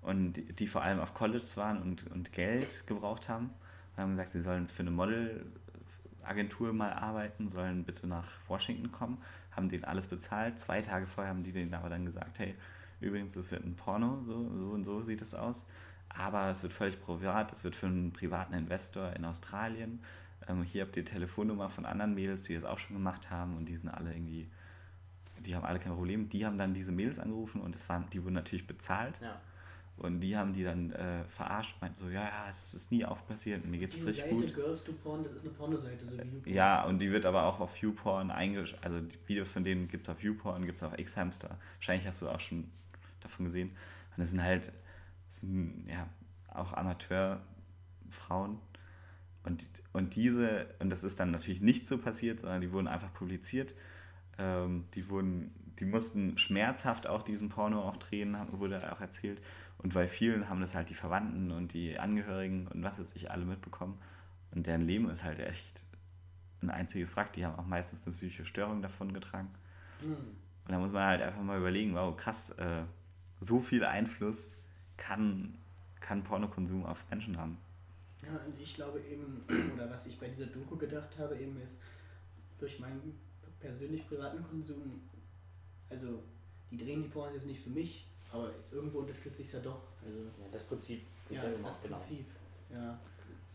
und 0.01 0.33
die, 0.33 0.53
die 0.53 0.67
vor 0.67 0.81
allem 0.81 0.99
auf 0.99 1.13
College 1.13 1.45
waren 1.55 1.81
und, 1.81 2.09
und 2.11 2.31
Geld 2.31 2.85
gebraucht 2.87 3.29
haben. 3.29 3.49
Und 3.95 4.03
haben 4.03 4.11
gesagt, 4.11 4.29
sie 4.29 4.41
sollen 4.41 4.65
für 4.67 4.81
eine 4.81 4.91
Modelagentur 4.91 6.73
mal 6.73 6.93
arbeiten, 6.93 7.49
sollen 7.49 7.83
bitte 7.83 8.07
nach 8.07 8.27
Washington 8.47 8.91
kommen, 8.91 9.17
haben 9.51 9.69
denen 9.69 9.83
alles 9.83 10.07
bezahlt. 10.07 10.57
Zwei 10.57 10.81
Tage 10.81 11.05
vorher 11.05 11.31
haben 11.31 11.43
die 11.43 11.51
denen 11.51 11.73
aber 11.73 11.89
dann 11.89 12.05
gesagt, 12.05 12.39
hey, 12.39 12.55
übrigens, 13.01 13.33
das 13.33 13.51
wird 13.51 13.63
ein 13.65 13.75
Porno, 13.75 14.21
so, 14.21 14.57
so 14.57 14.69
und 14.69 14.83
so 14.83 15.01
sieht 15.01 15.21
es 15.21 15.33
aus. 15.33 15.67
Aber 16.09 16.49
es 16.49 16.63
wird 16.63 16.73
völlig 16.73 16.99
privat, 16.99 17.51
es 17.51 17.63
wird 17.63 17.75
für 17.75 17.87
einen 17.87 18.11
privaten 18.11 18.53
Investor 18.53 19.13
in 19.13 19.25
Australien. 19.25 20.01
Ähm, 20.47 20.63
hier 20.63 20.83
habt 20.83 20.97
ihr 20.97 21.05
Telefonnummer 21.05 21.69
von 21.69 21.85
anderen 21.85 22.15
Mädels, 22.15 22.43
die 22.43 22.55
das 22.55 22.65
auch 22.65 22.79
schon 22.79 22.95
gemacht 22.95 23.29
haben 23.29 23.55
und 23.57 23.65
die 23.65 23.75
sind 23.75 23.89
alle 23.89 24.13
irgendwie, 24.13 24.49
die 25.39 25.55
haben 25.55 25.65
alle 25.65 25.79
kein 25.79 25.93
Problem. 25.93 26.29
Die 26.29 26.45
haben 26.45 26.57
dann 26.57 26.73
diese 26.73 26.91
Mädels 26.91 27.19
angerufen 27.19 27.61
und 27.61 27.75
das 27.75 27.87
waren, 27.89 28.09
die 28.11 28.23
wurden 28.23 28.33
natürlich 28.33 28.67
bezahlt. 28.67 29.19
Ja. 29.21 29.39
Und 29.99 30.21
die 30.21 30.37
haben 30.37 30.53
die 30.53 30.63
dann 30.63 30.91
äh, 30.93 31.25
verarscht, 31.25 31.75
meint 31.81 31.97
so, 31.97 32.07
ja, 32.07 32.23
ja, 32.23 32.47
es 32.49 32.73
ist 32.73 32.89
nie 32.89 33.03
aufpassiert 33.03 33.65
und 33.65 33.71
mir 33.71 33.79
geht 33.79 33.89
es 33.89 34.05
richtig 34.05 34.23
Seite 34.23 34.35
gut. 34.35 34.55
Girls 34.55 34.83
Do 34.85 34.93
Porn, 34.93 35.23
das 35.23 35.33
ist 35.33 35.41
eine 35.41 35.53
Pornoseite, 35.53 36.05
so 36.05 36.17
wie 36.17 36.21
YouPorn. 36.21 36.53
Ja, 36.53 36.85
und 36.85 36.99
die 36.99 37.11
wird 37.11 37.25
aber 37.25 37.43
auch 37.43 37.59
auf 37.59 37.73
Viewporn 37.73 38.31
eingeschaltet. 38.31 38.85
Also 38.85 39.01
die 39.01 39.17
Videos 39.25 39.49
von 39.49 39.65
denen 39.65 39.89
gibt 39.89 40.07
es 40.07 40.15
auf 40.15 40.23
Viewporn, 40.23 40.65
gibt 40.65 40.77
es 40.77 40.83
auf 40.83 40.97
X-Hamster. 40.97 41.57
Wahrscheinlich 41.75 42.07
hast 42.07 42.21
du 42.21 42.29
auch 42.29 42.39
schon 42.39 42.71
davon 43.19 43.43
gesehen. 43.43 43.71
Und 43.71 44.19
das 44.19 44.31
sind 44.31 44.41
halt, 44.41 44.71
sind, 45.29 45.85
ja, 45.87 46.07
auch 46.47 46.73
Amateurfrauen. 46.73 48.59
Und, 49.43 49.69
und 49.93 50.15
diese, 50.15 50.67
und 50.79 50.89
das 50.89 51.03
ist 51.03 51.19
dann 51.19 51.31
natürlich 51.31 51.61
nicht 51.61 51.87
so 51.87 51.97
passiert, 51.97 52.39
sondern 52.39 52.61
die 52.61 52.71
wurden 52.71 52.87
einfach 52.87 53.13
publiziert. 53.13 53.73
Ähm, 54.37 54.85
die 54.93 55.09
wurden, 55.09 55.51
die 55.79 55.85
mussten 55.85 56.37
schmerzhaft 56.37 57.07
auch 57.07 57.23
diesen 57.23 57.49
Porno 57.49 57.81
auch 57.81 57.97
drehen, 57.97 58.37
wurde 58.51 58.91
auch 58.91 59.01
erzählt. 59.01 59.41
Und 59.77 59.93
bei 59.93 60.07
vielen 60.07 60.49
haben 60.49 60.59
das 60.59 60.75
halt 60.75 60.89
die 60.89 60.95
Verwandten 60.95 61.51
und 61.51 61.73
die 61.73 61.97
Angehörigen 61.97 62.67
und 62.67 62.83
was 62.83 62.99
weiß 62.99 63.15
ich 63.15 63.31
alle 63.31 63.45
mitbekommen. 63.45 63.97
Und 64.51 64.67
deren 64.67 64.81
Leben 64.81 65.09
ist 65.09 65.23
halt 65.23 65.39
echt 65.39 65.85
ein 66.61 66.69
einziges 66.69 67.15
Wrack. 67.15 67.33
Die 67.33 67.45
haben 67.45 67.57
auch 67.57 67.65
meistens 67.65 68.05
eine 68.05 68.13
psychische 68.13 68.45
Störung 68.45 68.81
davon 68.81 69.13
getragen. 69.13 69.49
Hm. 70.01 70.17
Und 70.65 70.71
da 70.71 70.79
muss 70.79 70.91
man 70.91 71.05
halt 71.05 71.21
einfach 71.21 71.41
mal 71.41 71.57
überlegen, 71.57 71.95
wow, 71.95 72.15
krass, 72.15 72.51
äh, 72.51 72.83
so 73.39 73.61
viel 73.61 73.85
Einfluss 73.85 74.58
kann, 74.99 75.57
kann 75.99 76.21
Pornokonsum 76.21 76.85
auf 76.85 77.09
Menschen 77.09 77.37
haben. 77.37 77.57
Ja, 78.21 78.37
und 78.45 78.59
ich 78.59 78.75
glaube 78.75 78.99
eben, 79.01 79.41
oder 79.73 79.89
was 79.89 80.05
ich 80.07 80.19
bei 80.19 80.27
dieser 80.27 80.47
Doku 80.47 80.75
gedacht 80.75 81.17
habe, 81.17 81.37
eben 81.37 81.59
ist, 81.61 81.79
durch 82.59 82.79
meinen 82.79 83.17
persönlich 83.59 84.07
privaten 84.07 84.43
Konsum, 84.43 84.83
also 85.89 86.21
die 86.69 86.77
drehen 86.77 87.01
die 87.01 87.09
Pornos 87.09 87.33
jetzt 87.33 87.45
nicht 87.47 87.61
für 87.61 87.69
mich, 87.69 88.05
aber 88.31 88.51
irgendwo 88.71 88.99
unterstütze 88.99 89.41
ich 89.41 89.47
es 89.47 89.53
ja 89.53 89.59
doch. 89.61 89.81
Also 90.05 90.19
Ja, 90.19 90.51
das 90.51 90.63
Prinzip 90.63 91.01
ja, 91.29 91.41
das 91.63 91.81
genau. 91.81 91.95
Prinzip. 91.95 92.25
Ja. 92.71 92.99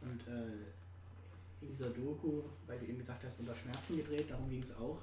Und 0.00 0.26
äh, 0.28 0.46
in 1.60 1.68
dieser 1.68 1.90
Doku, 1.90 2.42
weil 2.66 2.78
du 2.78 2.86
eben 2.86 2.98
gesagt 2.98 3.24
hast, 3.24 3.40
unter 3.40 3.54
Schmerzen 3.54 3.96
gedreht, 3.96 4.30
darum 4.30 4.48
ging 4.48 4.62
es 4.62 4.76
auch. 4.76 4.98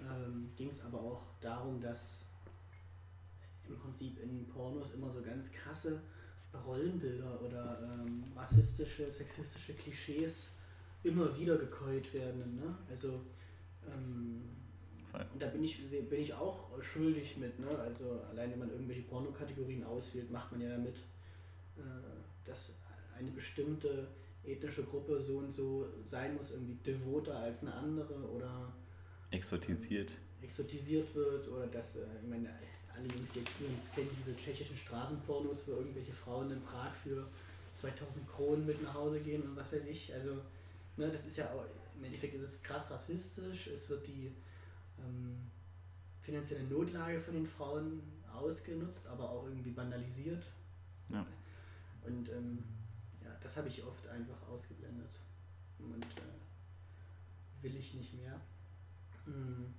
Ähm, 0.00 0.50
ging 0.56 0.68
es 0.68 0.84
aber 0.84 1.00
auch 1.00 1.22
darum, 1.40 1.80
dass 1.80 2.23
im 3.68 3.76
Prinzip 3.78 4.20
in 4.22 4.46
Pornos 4.48 4.94
immer 4.94 5.10
so 5.10 5.22
ganz 5.22 5.52
krasse 5.52 6.02
Rollenbilder 6.66 7.40
oder 7.42 7.80
ähm, 7.82 8.24
rassistische, 8.36 9.10
sexistische 9.10 9.74
Klischees 9.74 10.52
immer 11.02 11.36
wieder 11.36 11.56
gekeult 11.56 12.12
werden. 12.14 12.56
Ne? 12.56 12.76
Also 12.88 13.20
ähm, 13.86 14.42
da 15.38 15.46
bin 15.48 15.62
ich, 15.64 15.78
bin 16.08 16.20
ich 16.20 16.34
auch 16.34 16.70
schuldig 16.82 17.36
mit. 17.36 17.58
Ne? 17.58 17.68
Also 17.68 18.20
allein 18.30 18.50
wenn 18.52 18.60
man 18.60 18.70
irgendwelche 18.70 19.02
Pornokategorien 19.02 19.84
auswählt, 19.84 20.30
macht 20.30 20.52
man 20.52 20.60
ja 20.60 20.70
damit, 20.70 20.96
äh, 21.76 21.80
dass 22.44 22.76
eine 23.16 23.30
bestimmte 23.30 24.08
ethnische 24.44 24.82
Gruppe 24.84 25.20
so 25.20 25.38
und 25.38 25.52
so 25.52 25.88
sein 26.04 26.36
muss, 26.36 26.52
irgendwie 26.52 26.76
devoter 26.84 27.36
als 27.38 27.62
eine 27.62 27.74
andere 27.74 28.14
oder 28.30 28.72
Exotisiert. 29.30 30.14
exotisiert 30.42 31.14
wird 31.14 31.48
oder 31.48 31.66
dass, 31.66 31.96
äh, 31.96 32.06
ich 32.22 32.28
meine, 32.28 32.50
alle 32.96 33.08
Jungs, 33.08 33.32
die 33.32 33.40
jetzt 33.40 33.58
hören, 33.60 33.78
kennen 33.94 34.10
diese 34.18 34.36
tschechischen 34.36 34.76
Straßenpornos, 34.76 35.68
wo 35.68 35.72
irgendwelche 35.72 36.12
Frauen 36.12 36.50
in 36.50 36.62
Prag 36.62 36.94
für 36.94 37.26
2000 37.74 38.28
Kronen 38.28 38.66
mit 38.66 38.82
nach 38.82 38.94
Hause 38.94 39.20
gehen 39.20 39.42
und 39.42 39.56
was 39.56 39.72
weiß 39.72 39.84
ich. 39.84 40.14
Also, 40.14 40.34
ne, 40.96 41.10
das 41.10 41.24
ist 41.24 41.36
ja 41.36 41.50
auch, 41.52 41.64
im 41.96 42.04
Endeffekt 42.04 42.34
ist 42.34 42.42
es 42.42 42.62
krass 42.62 42.90
rassistisch, 42.90 43.66
es 43.68 43.88
wird 43.90 44.06
die 44.06 44.32
ähm, 44.98 45.50
finanzielle 46.20 46.64
Notlage 46.64 47.20
von 47.20 47.34
den 47.34 47.46
Frauen 47.46 48.02
ausgenutzt, 48.32 49.06
aber 49.06 49.30
auch 49.30 49.44
irgendwie 49.44 49.70
bandalisiert. 49.70 50.44
Ja. 51.10 51.26
Und 52.04 52.28
ähm, 52.28 52.62
ja, 53.22 53.30
das 53.40 53.56
habe 53.56 53.68
ich 53.68 53.82
oft 53.84 54.06
einfach 54.08 54.40
ausgeblendet. 54.48 55.20
Und 55.78 56.04
äh, 56.04 57.62
will 57.62 57.76
ich 57.76 57.94
nicht 57.94 58.14
mehr. 58.14 58.40
Hm. 59.24 59.74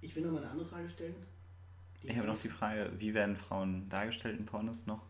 Ich 0.00 0.14
will 0.16 0.24
noch 0.24 0.32
mal 0.32 0.42
eine 0.42 0.50
andere 0.50 0.68
Frage 0.68 0.88
stellen. 0.88 1.14
Ich 2.04 2.16
habe 2.16 2.26
noch 2.26 2.38
die 2.40 2.48
Frage, 2.48 2.90
wie 2.98 3.14
werden 3.14 3.36
Frauen 3.36 3.88
dargestellt 3.88 4.38
in 4.38 4.44
Pornos 4.46 4.86
noch? 4.86 5.02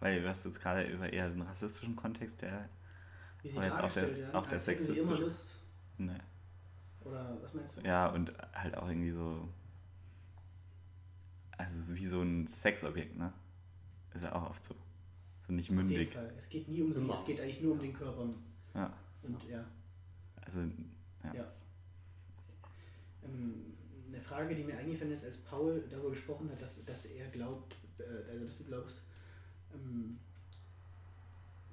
Weil 0.00 0.20
du 0.22 0.28
hast 0.28 0.44
jetzt 0.44 0.60
gerade 0.60 0.82
über 0.84 1.12
eher 1.12 1.28
den 1.30 1.42
rassistischen 1.42 1.94
Kontext, 1.94 2.42
der. 2.42 2.68
wie 3.42 3.48
sie 3.48 3.56
aber 3.56 3.66
jetzt 3.66 3.78
auch 3.80 3.92
der- 3.92 4.16
werden, 4.16 4.34
auch 4.34 4.46
der 4.46 4.58
sexistische- 4.58 5.20
Lust. 5.22 5.58
Ne. 5.98 6.18
Oder 7.04 7.36
was 7.42 7.54
meinst 7.54 7.76
du? 7.76 7.80
Ja, 7.82 8.08
und 8.08 8.32
halt 8.52 8.76
auch 8.76 8.88
irgendwie 8.88 9.10
so. 9.10 9.48
Also 11.58 11.78
so 11.78 11.94
wie 11.94 12.06
so 12.06 12.20
ein 12.22 12.46
Sexobjekt, 12.46 13.16
ne? 13.16 13.32
Ist 14.14 14.24
ja 14.24 14.32
auch 14.34 14.50
oft 14.50 14.64
so. 14.64 14.74
So 15.46 15.52
nicht 15.52 15.70
Auf 15.70 15.76
jeden 15.76 15.86
mündig. 15.88 16.12
Fall. 16.14 16.32
Es 16.36 16.48
geht 16.48 16.68
nie 16.68 16.82
um 16.82 16.92
sie, 16.92 17.00
Immer. 17.02 17.14
es 17.14 17.24
geht 17.24 17.40
eigentlich 17.40 17.60
nur 17.60 17.72
um 17.74 17.80
den 17.80 17.92
Körper. 17.92 18.26
Ja. 18.74 18.92
Und 19.22 19.42
ja. 19.48 19.64
Also, 20.40 20.60
ja. 21.24 21.34
Ja. 21.34 21.52
Ähm, 23.24 23.71
eine 24.12 24.20
Frage, 24.20 24.54
die 24.54 24.64
mir 24.64 24.76
eingefallen 24.76 25.12
ist, 25.12 25.24
als 25.24 25.38
Paul 25.38 25.82
darüber 25.90 26.10
gesprochen 26.10 26.50
hat, 26.50 26.60
dass, 26.60 26.74
dass 26.84 27.06
er 27.06 27.28
glaubt, 27.28 27.76
äh, 27.98 28.30
also 28.30 28.44
dass 28.44 28.58
du 28.58 28.64
glaubst, 28.64 28.98
ähm, 29.74 30.18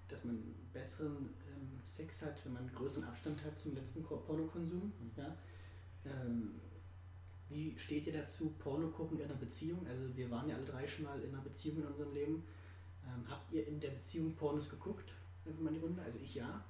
dass 0.08 0.24
man 0.26 0.56
besseren 0.74 1.30
ähm, 1.48 1.80
Sex 1.86 2.24
hat, 2.26 2.44
wenn 2.46 2.54
man 2.54 2.64
einen 2.64 2.76
größeren 2.76 3.04
Abstand 3.06 3.44
hat 3.44 3.60
zum 3.60 3.76
letzten 3.76 4.04
Ko- 4.04 4.18
Pornokonsum. 4.18 4.92
Ja? 5.18 5.36
Ähm, 6.06 6.60
wie 7.50 7.78
steht 7.78 8.08
ihr 8.08 8.14
dazu, 8.14 8.56
Porno 8.60 8.90
gucken 8.90 9.20
in 9.20 9.26
einer 9.26 9.36
Beziehung? 9.36 9.86
Also 9.88 10.16
wir 10.16 10.30
waren 10.30 10.48
ja 10.48 10.56
alle 10.56 10.66
drei 10.66 10.88
schon 10.88 11.06
mal 11.06 11.20
in 11.22 11.34
einer 11.34 11.44
Beziehung 11.44 11.78
in 11.78 11.88
unserem 11.88 12.14
Leben. 12.14 12.44
Habt 13.28 13.52
ihr 13.52 13.66
in 13.68 13.80
der 13.80 13.90
Beziehung 13.90 14.36
Pornos 14.36 14.70
geguckt? 14.70 15.12
Einfach 15.44 15.62
mal 15.62 15.74
die 15.74 15.80
Runde. 15.80 16.00
Also 16.04 16.20
ich 16.20 16.36
ja. 16.36 16.64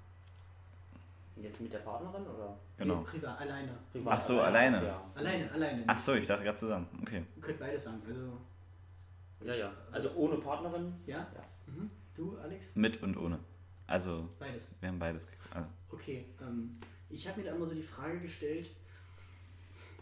Jetzt 1.41 1.61
mit 1.61 1.71
der 1.73 1.79
Partnerin 1.79 2.25
oder? 2.27 2.57
Genau. 2.77 2.97
Nee, 2.99 3.03
privat, 3.05 3.39
alleine. 3.39 3.71
privat? 3.91 4.13
Ach 4.17 4.21
so, 4.21 4.41
alleine. 4.41 4.83
Ja. 4.85 5.03
Alleine, 5.15 5.51
alleine. 5.51 5.83
Ach 5.87 5.97
so, 5.97 6.13
ich 6.13 6.27
dachte 6.27 6.43
gerade 6.43 6.57
zusammen. 6.57 6.87
Okay. 7.01 7.23
Ihr 7.35 7.41
könnt 7.41 7.59
beides 7.59 7.83
sagen. 7.85 8.01
Also, 8.05 8.37
ja, 9.43 9.55
ja. 9.55 9.73
Also 9.91 10.11
ohne 10.15 10.37
Partnerin? 10.37 10.93
ja? 11.05 11.17
Ja. 11.19 11.43
Mhm. 11.73 11.89
Du, 12.15 12.37
Alex? 12.37 12.75
Mit 12.75 13.01
und 13.01 13.15
ohne. 13.17 13.39
Also, 13.87 14.27
Beides. 14.37 14.75
wir 14.79 14.89
haben 14.89 14.99
beides 14.99 15.25
geguckt. 15.25 15.55
Also, 15.55 15.67
Okay. 15.91 16.25
Ähm, 16.41 16.77
ich 17.09 17.27
habe 17.27 17.39
mir 17.39 17.49
da 17.49 17.55
immer 17.55 17.65
so 17.65 17.73
die 17.73 17.81
Frage 17.81 18.19
gestellt, 18.19 18.69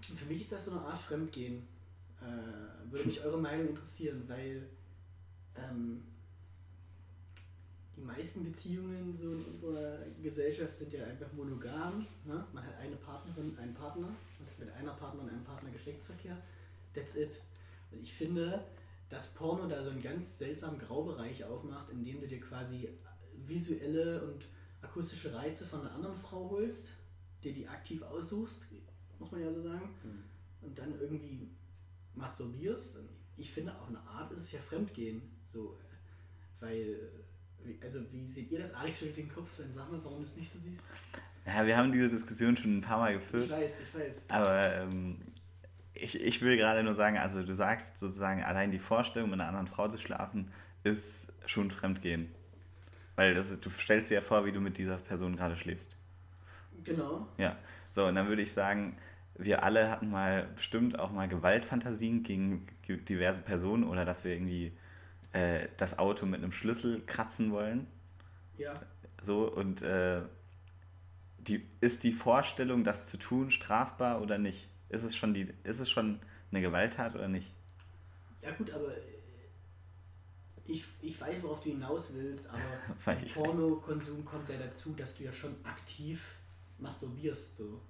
für 0.02 0.26
mich 0.26 0.42
ist 0.42 0.52
das 0.52 0.66
so 0.66 0.72
eine 0.72 0.82
Art 0.82 0.98
Fremdgehen. 0.98 1.68
Äh, 2.22 2.92
würde 2.92 3.06
mich 3.06 3.24
eure 3.24 3.38
Meinung 3.38 3.68
interessieren, 3.70 4.24
weil 4.28 4.68
ähm, 5.56 6.04
die 7.98 8.02
meisten 8.02 8.44
Beziehungen 8.44 9.18
so 9.18 9.34
in 9.34 9.44
unserer 9.44 9.98
Gesellschaft 10.22 10.78
sind 10.78 10.94
ja 10.94 11.04
einfach 11.06 11.32
monogam. 11.34 12.06
Ne? 12.26 12.46
Man 12.54 12.64
hat 12.66 12.78
eine 12.80 12.96
Partnerin, 12.96 13.58
einen 13.58 13.74
Partner, 13.74 14.08
man 14.08 14.48
hat 14.48 14.60
mit 14.60 14.70
einer 14.72 14.94
Partnerin, 14.94 15.30
einem 15.30 15.44
Partner 15.44 15.72
Geschlechtsverkehr. 15.72 16.38
That's 16.94 17.16
it. 17.16 17.42
Und 17.92 18.02
ich 18.04 18.14
finde, 18.14 18.64
dass 19.10 19.34
Porno 19.34 19.68
da 19.68 19.82
so 19.82 19.90
einen 19.90 20.02
ganz 20.04 20.38
seltsamen 20.38 20.80
Graubereich 20.80 21.44
aufmacht, 21.44 21.90
in 21.90 22.04
dem 22.06 22.22
du 22.22 22.28
dir 22.28 22.40
quasi 22.40 22.90
visuelle 23.46 24.24
und 24.26 24.46
akustische 24.82 25.34
Reize 25.34 25.66
von 25.66 25.82
einer 25.82 25.94
anderen 25.94 26.16
Frau 26.16 26.50
holst, 26.52 26.92
dir 27.44 27.54
die 27.54 27.68
aktiv 27.68 28.02
aussuchst, 28.04 28.68
muss 29.20 29.32
man 29.32 29.42
ja 29.42 29.52
so 29.52 29.62
sagen, 29.62 29.90
Mhm. 30.04 30.24
und 30.68 30.78
dann 30.78 31.00
irgendwie 31.00 31.50
masturbierst. 32.16 32.98
Und 32.98 33.10
ich 33.38 33.52
finde, 33.52 33.76
auf 33.80 33.88
eine 33.88 34.02
Art 34.02 34.32
ist 34.32 34.42
es 34.42 34.52
ja 34.52 34.60
Fremdgehen, 34.60 35.22
so, 35.48 35.78
weil, 36.60 37.00
wie- 37.16 37.27
also 37.82 38.00
wie 38.12 38.28
seht 38.28 38.52
ihr 38.52 38.60
das? 38.60 38.74
Alex 38.74 39.00
schüttelt 39.00 39.18
den 39.18 39.30
Kopf, 39.30 39.50
dann 39.58 39.72
sag 39.74 39.92
mal, 39.92 40.00
warum 40.04 40.18
du 40.18 40.24
es 40.24 40.36
nicht 40.36 40.50
so 40.50 40.60
siehst. 40.60 40.94
ja, 41.46 41.66
wir 41.66 41.78
haben 41.78 41.92
diese 41.92 42.10
Diskussion 42.10 42.56
schon 42.58 42.78
ein 42.78 42.82
paar 42.82 43.00
Mal 43.00 43.14
Ich 43.16 43.20
geführt. 43.20 43.50
weiß, 43.52 43.82
ich 43.82 44.00
weiß. 44.00 44.26
Aber 44.30 44.74
ähm, 44.76 45.20
ich, 45.94 46.20
ich 46.22 46.42
will 46.42 46.58
gerade 46.58 46.84
nur 46.84 46.96
sagen, 46.96 47.18
also 47.18 47.44
du 47.44 47.54
sagst 47.54 47.98
sozusagen, 47.98 48.44
allein 48.44 48.72
die 48.72 48.80
Vorstellung, 48.80 49.30
mit 49.30 49.40
einer 49.40 49.50
anderen 49.50 49.68
Frau 49.68 49.88
zu 49.88 49.98
schlafen, 49.98 50.52
ist 50.84 51.34
schon 51.46 51.72
Fremdgehen. 51.72 52.30
Weil 53.16 53.34
das, 53.34 53.60
du 53.60 53.70
stellst 53.70 54.10
dir 54.12 54.16
ja 54.16 54.22
vor, 54.22 54.46
wie 54.46 54.52
du 54.52 54.60
mit 54.62 54.78
dieser 54.78 54.98
Person 54.98 55.36
gerade 55.36 55.56
schläfst. 55.56 55.96
Genau. 56.84 57.28
Ja, 57.38 57.58
so, 57.90 58.06
und 58.06 58.16
dann 58.16 58.28
würde 58.28 58.42
ich 58.44 58.52
sagen, 58.52 58.96
wir 59.36 59.64
alle 59.64 59.90
hatten 59.90 60.10
mal 60.10 60.48
bestimmt 60.56 61.00
auch 61.00 61.12
mal 61.12 61.28
Gewaltfantasien 61.28 62.24
gegen 62.24 62.66
ge- 62.84 62.98
diverse 62.98 63.42
Personen 63.42 63.84
oder 63.84 64.06
dass 64.06 64.24
wir 64.24 64.34
irgendwie 64.34 64.72
äh, 65.34 65.68
das 65.78 65.98
Auto 66.00 66.26
mit 66.26 66.42
einem 66.42 66.52
Schlüssel 66.52 67.04
kratzen 67.06 67.52
wollen. 67.52 67.88
Ja, 68.58 68.74
So 69.22 69.52
und 69.52 69.82
äh, 69.82 70.22
die, 71.38 71.66
ist 71.80 72.04
die 72.04 72.12
Vorstellung, 72.12 72.84
das 72.84 73.10
zu 73.10 73.18
tun, 73.18 73.52
strafbar 73.52 74.22
oder 74.22 74.38
nicht? 74.38 74.70
Ist 74.90 75.04
es 75.04 75.16
schon 75.16 75.34
die, 75.34 75.54
ist 75.64 75.80
es 75.80 75.90
schon 75.90 76.20
eine 76.52 76.62
Gewalttat 76.62 77.16
oder 77.16 77.28
nicht? 77.28 77.54
ja 78.42 78.52
gut, 78.52 78.72
aber 78.72 78.96
äh, 78.96 79.02
ich, 80.66 80.86
ich 81.02 81.20
weiß, 81.20 81.42
worauf 81.44 81.62
du 81.62 81.70
hinaus 81.70 82.14
willst, 82.14 82.50
aber 82.50 83.12
im 83.22 83.28
Pornokonsum 83.28 84.26
kommt 84.26 84.50
ja 84.50 84.58
dazu, 84.58 84.94
dass 84.94 85.18
du 85.18 85.24
ja 85.24 85.32
schon 85.32 85.56
aktiv 85.64 86.36
masturbierst, 86.78 87.58
so. 87.58 87.82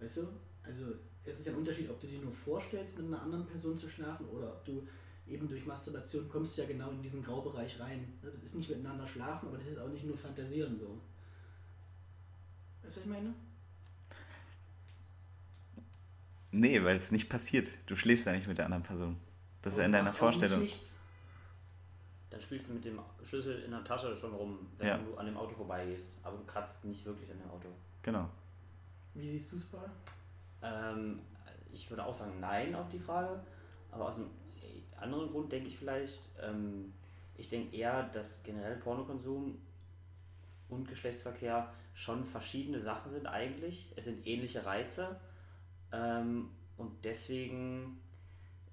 Weißt 0.00 0.18
du? 0.18 0.28
Also 0.62 0.94
es 1.24 1.40
ist 1.40 1.46
ja 1.46 1.52
ein 1.52 1.58
Unterschied, 1.58 1.90
ob 1.90 2.00
du 2.00 2.06
dir 2.06 2.20
nur 2.20 2.32
vorstellst, 2.32 2.98
mit 2.98 3.06
einer 3.06 3.22
anderen 3.22 3.46
Person 3.46 3.78
zu 3.78 3.88
schlafen 3.88 4.26
oder 4.28 4.48
ob 4.48 4.64
du 4.64 4.86
eben 5.28 5.48
durch 5.48 5.64
Masturbation 5.66 6.28
kommst 6.28 6.56
du 6.56 6.62
ja 6.62 6.68
genau 6.68 6.90
in 6.90 7.02
diesen 7.02 7.22
Graubereich 7.22 7.78
rein. 7.80 8.18
Das 8.22 8.34
ist 8.40 8.54
nicht 8.54 8.68
miteinander 8.68 9.06
schlafen, 9.06 9.48
aber 9.48 9.58
das 9.58 9.66
ist 9.66 9.78
auch 9.78 9.88
nicht 9.88 10.04
nur 10.04 10.16
fantasieren 10.16 10.76
so. 10.76 11.00
Weißt 12.82 12.96
du, 12.96 13.00
was 13.00 13.06
ich 13.06 13.06
meine? 13.06 13.34
Nee, 16.50 16.82
weil 16.82 16.96
es 16.96 17.10
nicht 17.12 17.28
passiert. 17.28 17.68
Du 17.86 17.94
schläfst 17.96 18.26
ja 18.26 18.32
nicht 18.32 18.46
mit 18.48 18.58
der 18.58 18.64
anderen 18.64 18.82
Person. 18.82 19.16
Das 19.62 19.74
ist 19.74 19.78
ja 19.80 19.84
in 19.84 19.92
deiner 19.92 20.12
Vorstellung. 20.12 20.60
Nichts. 20.60 20.98
Dann 22.30 22.40
spielst 22.40 22.68
du 22.68 22.72
mit 22.74 22.84
dem 22.84 23.00
Schlüssel 23.24 23.62
in 23.64 23.70
der 23.70 23.84
Tasche 23.84 24.16
schon 24.16 24.32
rum, 24.34 24.58
wenn 24.78 24.86
Ja. 24.86 24.98
du 24.98 25.16
an 25.16 25.26
dem 25.26 25.36
Auto 25.36 25.54
vorbeigehst. 25.54 26.14
Aber 26.22 26.36
du 26.38 26.44
kratzt 26.44 26.84
nicht 26.84 27.04
wirklich 27.04 27.30
an 27.30 27.38
dem 27.38 27.50
Auto. 27.50 27.68
Genau. 28.02 28.28
Wie 29.14 29.28
siehst 29.30 29.52
du 29.52 29.56
es, 29.56 29.66
Paul? 29.66 29.90
Ähm, 30.62 31.20
ich 31.72 31.88
würde 31.90 32.04
auch 32.04 32.14
sagen 32.14 32.40
Nein 32.40 32.74
auf 32.74 32.88
die 32.88 32.98
Frage. 32.98 33.42
Aber 33.90 34.08
aus 34.08 34.16
einem 34.16 34.30
anderen 35.00 35.30
Grund 35.30 35.52
denke 35.52 35.68
ich 35.68 35.78
vielleicht, 35.78 36.20
ähm, 36.42 36.92
ich 37.36 37.48
denke 37.48 37.76
eher, 37.76 38.04
dass 38.04 38.42
generell 38.42 38.76
Pornokonsum 38.76 39.58
und 40.68 40.88
Geschlechtsverkehr 40.88 41.72
schon 41.94 42.24
verschiedene 42.24 42.80
Sachen 42.80 43.12
sind 43.12 43.26
eigentlich. 43.26 43.92
Es 43.96 44.04
sind 44.04 44.26
ähnliche 44.26 44.64
Reize. 44.64 45.20
Ähm, 45.92 46.50
und 46.76 47.04
deswegen, 47.04 48.00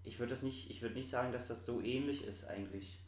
ich 0.04 0.20
würde 0.20 0.36
nicht, 0.44 0.70
ich 0.70 0.82
würde 0.82 0.96
nicht 0.96 1.10
sagen, 1.10 1.32
dass 1.32 1.48
das 1.48 1.66
so 1.66 1.82
ähnlich 1.82 2.26
ist 2.26 2.46
eigentlich. 2.46 3.00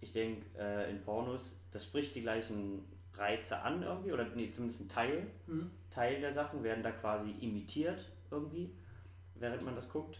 Ich 0.00 0.12
denke, 0.12 0.46
äh, 0.58 0.90
in 0.90 1.02
Pornos, 1.02 1.60
das 1.72 1.84
spricht 1.84 2.14
die 2.14 2.22
gleichen 2.22 2.84
Reize 3.14 3.60
an 3.60 3.82
irgendwie, 3.82 4.12
oder 4.12 4.24
nee, 4.34 4.50
zumindest 4.50 4.82
ein 4.82 4.88
Teil. 4.88 5.26
Hm? 5.46 5.70
Teil 5.90 6.20
der 6.20 6.32
Sachen 6.32 6.62
werden 6.62 6.82
da 6.82 6.92
quasi 6.92 7.30
imitiert 7.40 8.06
irgendwie, 8.30 8.70
während 9.34 9.64
man 9.64 9.74
das 9.74 9.88
guckt. 9.88 10.18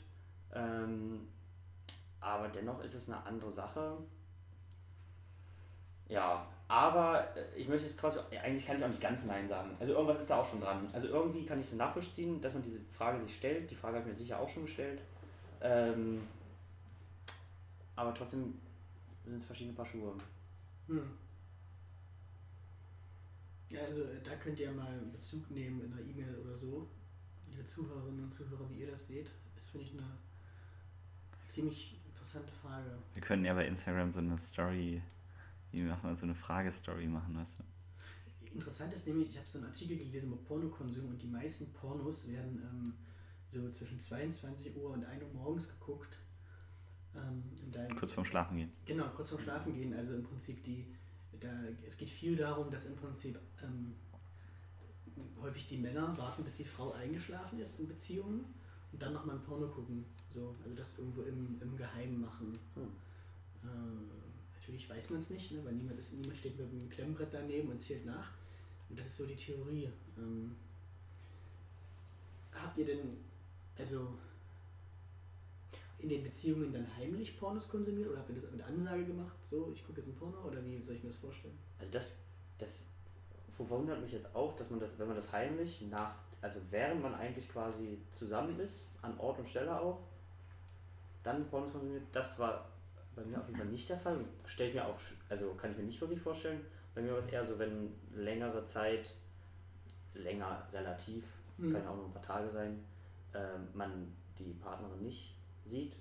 Ähm, 0.53 1.29
aber 2.21 2.49
dennoch 2.49 2.83
ist 2.83 2.95
es 2.95 3.09
eine 3.09 3.25
andere 3.25 3.53
Sache. 3.53 3.99
Ja, 6.09 6.47
aber 6.69 7.37
äh, 7.37 7.57
ich 7.57 7.69
möchte 7.69 7.87
es 7.87 7.97
trotzdem, 7.97 8.23
eigentlich 8.43 8.67
kann 8.67 8.77
ich 8.77 8.85
auch 8.85 8.89
nicht 8.89 9.01
ganz 9.01 9.25
Nein 9.25 9.49
sagen. 9.49 9.77
Also 9.81 9.93
irgendwas 9.93 10.21
ist 10.21 10.31
da 10.31 10.41
auch 10.41 10.47
schon 10.47 10.61
dran. 10.61 10.87
Also 10.93 11.09
irgendwie 11.09 11.47
kann 11.47 11.59
ich 11.59 11.67
es 11.67 11.75
nachvollziehen, 11.75 12.41
dass 12.41 12.55
man 12.55 12.63
diese 12.63 12.81
Frage 12.91 13.19
sich 13.19 13.35
stellt. 13.35 13.71
Die 13.71 13.75
Frage 13.75 13.97
habe 13.97 14.09
ich 14.09 14.15
mir 14.15 14.19
sicher 14.19 14.39
auch 14.39 14.49
schon 14.49 14.65
gestellt. 14.65 15.01
Ähm, 15.61 16.23
aber 17.97 18.15
trotzdem 18.15 18.61
sind 19.25 19.37
es 19.37 19.45
verschiedene 19.45 19.75
Paar 19.75 19.87
Schuhe. 19.87 20.15
Hm. 20.87 21.11
Ja, 23.71 23.81
also 23.83 24.03
äh, 24.03 24.23
da 24.23 24.35
könnt 24.37 24.59
ihr 24.59 24.71
mal 24.73 24.99
Bezug 25.13 25.51
nehmen 25.51 25.83
in 25.83 25.93
einer 25.93 26.03
E-Mail 26.03 26.39
oder 26.39 26.55
so. 26.55 26.89
Liebe 27.51 27.65
Zuhörerinnen 27.65 28.25
und 28.25 28.31
Zuhörer, 28.31 28.69
wie 28.71 28.81
ihr 28.81 28.91
das 28.91 29.09
seht, 29.09 29.31
ist, 29.57 29.71
finde 29.71 29.87
ich, 29.87 29.93
eine 29.93 30.07
ziemlich 31.49 31.98
interessante 32.29 32.53
Frage. 32.63 32.99
Wir 33.15 33.23
können 33.23 33.45
ja 33.45 33.55
bei 33.55 33.67
Instagram 33.67 34.11
so 34.11 34.21
eine 34.21 34.37
Story, 34.37 35.03
wie 35.73 35.83
machen 35.83 36.15
so 36.15 36.25
eine 36.25 36.35
Fragestory 36.35 37.07
machen, 37.07 37.37
weißt 37.37 37.61
du? 37.61 37.63
Interessant 38.53 38.93
ist 38.93 39.07
nämlich, 39.07 39.31
ich 39.31 39.39
habe 39.39 39.47
so 39.47 39.59
einen 39.59 39.69
Artikel 39.69 39.97
gelesen 39.97 40.33
über 40.33 40.43
Pornokonsum 40.43 41.09
und 41.09 41.23
die 41.23 41.27
meisten 41.27 41.73
Pornos 41.73 42.31
werden 42.31 42.61
ähm, 42.63 42.95
so 43.47 43.71
zwischen 43.71 43.99
22 43.99 44.77
Uhr 44.77 44.91
und 44.91 45.05
1 45.05 45.23
Uhr 45.23 45.31
morgens 45.33 45.69
geguckt. 45.69 46.19
Ähm, 47.15 47.43
Kurz 47.99 48.13
vorm 48.13 48.27
Schlafen 48.27 48.57
gehen. 48.57 48.73
Genau, 48.85 49.09
kurz 49.15 49.31
vorm 49.31 49.43
Schlafen 49.43 49.75
gehen. 49.75 49.95
Also 49.95 50.15
im 50.15 50.23
Prinzip 50.23 50.63
die, 50.63 50.87
da, 51.41 51.49
es 51.87 51.97
geht 51.97 52.11
viel 52.11 52.37
darum, 52.37 52.71
dass 52.71 52.87
im 52.87 52.97
Prinzip 52.97 53.39
ähm, 53.63 53.95
häufig 55.41 55.67
die 55.67 55.79
Männer 55.79 56.17
warten, 56.19 56.45
bis 56.45 56.57
die 56.57 56.65
Frau 56.65 56.93
eingeschlafen 56.93 57.59
ist 57.59 57.81
in 57.81 57.89
Beziehungen 57.89 58.45
und 58.93 59.03
dann 59.03 59.13
nochmal 59.13 59.37
ein 59.37 59.43
Porno 59.43 59.69
gucken. 59.69 60.05
So, 60.31 60.55
also 60.63 60.75
das 60.77 60.99
irgendwo 60.99 61.23
im, 61.23 61.59
im 61.61 61.77
Geheimen 61.77 62.21
machen. 62.21 62.53
Hm. 62.75 62.91
Ähm, 63.65 64.09
natürlich 64.55 64.89
weiß 64.89 65.11
man 65.11 65.21
es 65.21 65.31
nicht, 65.31 65.53
ne, 65.53 65.65
weil 65.65 65.75
niemand, 65.75 65.99
ist, 65.99 66.15
niemand 66.15 66.37
steht 66.37 66.59
mit 66.59 66.69
einem 66.69 66.89
Klemmbrett 66.91 67.33
daneben 67.33 67.71
und 67.71 67.81
zählt 67.81 68.05
nach. 68.05 68.33
Und 68.89 68.99
das 68.99 69.07
ist 69.07 69.17
so 69.17 69.27
die 69.27 69.37
Theorie. 69.37 69.91
Ähm, 70.17 70.55
habt 72.53 72.77
ihr 72.77 72.87
denn, 72.87 73.19
also 73.79 74.09
in 75.99 76.09
den 76.09 76.23
Beziehungen 76.23 76.73
dann 76.73 76.87
heimlich 76.97 77.39
Pornos 77.39 77.69
konsumiert 77.69 78.09
oder 78.09 78.19
habt 78.19 78.29
ihr 78.31 78.37
das 78.37 78.51
mit 78.51 78.63
Ansage 78.63 79.05
gemacht? 79.05 79.37
So, 79.43 79.73
ich 79.75 79.85
gucke 79.85 80.01
jetzt 80.01 80.09
ein 80.09 80.15
Porno 80.15 80.39
oder 80.43 80.65
wie 80.65 80.81
soll 80.81 80.95
ich 80.95 81.03
mir 81.03 81.11
das 81.11 81.19
vorstellen? 81.19 81.59
Also 81.79 81.91
das, 81.91 82.15
das 82.59 82.85
verwundert 83.51 84.01
mich 84.01 84.13
jetzt 84.13 84.35
auch, 84.35 84.55
dass 84.55 84.71
man 84.71 84.79
das, 84.79 84.99
wenn 84.99 85.09
man 85.09 85.17
das 85.17 85.33
heimlich 85.33 85.83
nach, 85.91 86.15
also 86.41 86.61
während 86.71 87.03
man 87.03 87.15
eigentlich 87.15 87.51
quasi 87.51 87.99
zusammen 88.13 88.59
ist, 88.61 88.89
an 89.03 89.19
Ort 89.19 89.39
und 89.39 89.49
Stelle 89.49 89.81
auch, 89.81 89.99
dann 91.23 91.49
Pornos 91.49 91.73
konsumiert, 91.73 92.05
das 92.13 92.39
war 92.39 92.69
bei 93.15 93.25
mir 93.25 93.39
auf 93.39 93.47
jeden 93.47 93.59
Fall 93.59 93.69
nicht 93.69 93.89
der 93.89 93.99
Fall. 93.99 94.25
Stelle 94.47 94.69
ich 94.71 94.75
mir 94.75 94.87
auch, 94.87 94.99
also 95.29 95.55
kann 95.55 95.73
ich 95.73 95.77
mir 95.77 95.85
nicht 95.85 96.01
wirklich 96.01 96.21
vorstellen. 96.21 96.65
Bei 96.95 97.03
mir 97.03 97.13
war 97.13 97.19
es 97.19 97.27
eher 97.27 97.45
so, 97.45 97.59
wenn 97.59 97.93
längere 98.15 98.65
Zeit, 98.65 99.15
länger 100.15 100.67
relativ, 100.73 101.25
Mhm. 101.59 101.73
kann 101.73 101.83
ja 101.83 101.91
auch 101.91 101.97
nur 101.97 102.07
ein 102.07 102.13
paar 102.13 102.23
Tage 102.23 102.49
sein, 102.51 102.85
ähm, 103.35 103.69
man 103.75 104.13
die 104.39 104.53
Partnerin 104.55 105.03
nicht 105.03 105.35
sieht, 105.65 105.97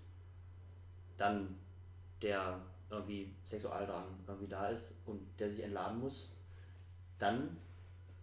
dann 1.17 1.57
der 2.21 2.59
irgendwie 2.89 3.33
Sexualdrang 3.43 4.05
irgendwie 4.27 4.47
da 4.47 4.69
ist 4.69 4.93
und 5.05 5.19
der 5.39 5.49
sich 5.49 5.63
entladen 5.63 5.99
muss, 5.99 6.31
dann 7.19 7.57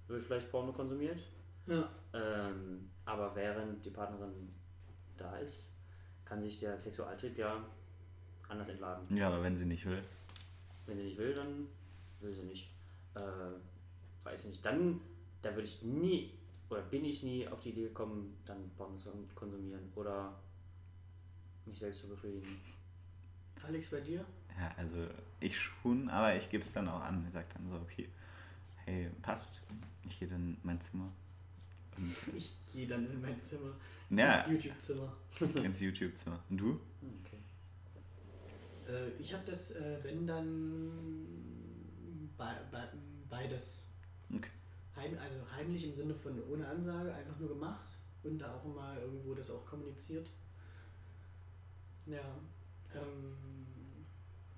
wird 0.06 0.22
vielleicht 0.22 0.50
Porno 0.50 0.72
konsumiert. 0.72 1.18
Ja. 1.66 1.88
Ähm, 2.12 2.90
aber 3.04 3.34
während 3.34 3.84
die 3.84 3.90
Partnerin 3.90 4.52
da 5.16 5.36
ist, 5.38 5.70
kann 6.24 6.42
sich 6.42 6.58
der 6.58 6.76
Sexualtrieb 6.78 7.36
ja 7.36 7.64
anders 8.48 8.68
entladen. 8.68 9.16
Ja, 9.16 9.28
aber 9.28 9.42
wenn 9.42 9.56
sie 9.56 9.64
nicht 9.64 9.84
will. 9.86 10.02
Wenn 10.86 10.96
sie 10.98 11.04
nicht 11.04 11.18
will, 11.18 11.34
dann 11.34 11.66
will 12.20 12.34
sie 12.34 12.42
nicht. 12.42 12.70
Äh, 13.14 14.24
weiß 14.24 14.44
ich 14.44 14.50
nicht. 14.50 14.64
Dann, 14.64 15.00
da 15.42 15.50
würde 15.50 15.66
ich 15.66 15.82
nie 15.82 16.32
oder 16.70 16.82
bin 16.82 17.04
ich 17.04 17.22
nie 17.22 17.46
auf 17.46 17.60
die 17.60 17.70
Idee 17.70 17.84
gekommen, 17.84 18.36
dann 18.44 18.70
Porno 18.76 18.96
zu 18.96 19.10
konsumieren 19.34 19.92
oder 19.94 20.34
mich 21.66 21.78
selbst 21.78 22.00
zu 22.00 22.08
befriedigen. 22.08 22.60
Alex, 23.66 23.90
bei 23.90 24.00
dir? 24.00 24.24
Ja, 24.58 24.72
also 24.76 25.06
ich 25.40 25.58
schon, 25.58 26.08
aber 26.08 26.36
ich 26.36 26.50
gebe 26.50 26.62
es 26.62 26.72
dann 26.72 26.88
auch 26.88 27.00
an. 27.00 27.24
Ich 27.26 27.32
sage 27.32 27.46
dann 27.54 27.68
so, 27.68 27.76
okay, 27.76 28.08
hey, 28.84 29.10
passt. 29.22 29.62
Ich 30.08 30.18
gehe 30.18 30.28
dann 30.28 30.40
in 30.40 30.58
mein 30.62 30.80
Zimmer. 30.80 31.10
Und 31.96 32.14
Ich 32.36 32.56
gehe 32.72 32.86
dann 32.86 33.10
in 33.10 33.20
mein 33.20 33.40
Zimmer, 33.40 33.74
ja, 34.10 34.40
ins 34.40 34.52
YouTube-Zimmer. 34.52 35.12
ins 35.64 35.80
YouTube-Zimmer. 35.80 36.38
Und 36.50 36.56
du? 36.58 36.80
Okay. 37.20 37.38
Äh, 38.88 39.10
ich 39.20 39.32
habe 39.32 39.44
das, 39.46 39.72
äh, 39.72 39.98
wenn 40.02 40.26
dann, 40.26 40.90
bei, 42.36 42.52
bei, 42.70 42.88
beides. 43.28 43.84
Okay. 44.34 44.50
Heim, 44.96 45.16
also 45.22 45.36
heimlich 45.56 45.84
im 45.84 45.94
Sinne 45.94 46.14
von 46.14 46.40
ohne 46.50 46.66
Ansage, 46.66 47.12
einfach 47.14 47.38
nur 47.38 47.48
gemacht 47.48 47.86
und 48.22 48.38
da 48.38 48.54
auch 48.54 48.64
mal 48.64 48.98
irgendwo 48.98 49.34
das 49.34 49.50
auch 49.50 49.64
kommuniziert. 49.66 50.28
Ja. 52.06 52.20
Ähm, 52.94 53.36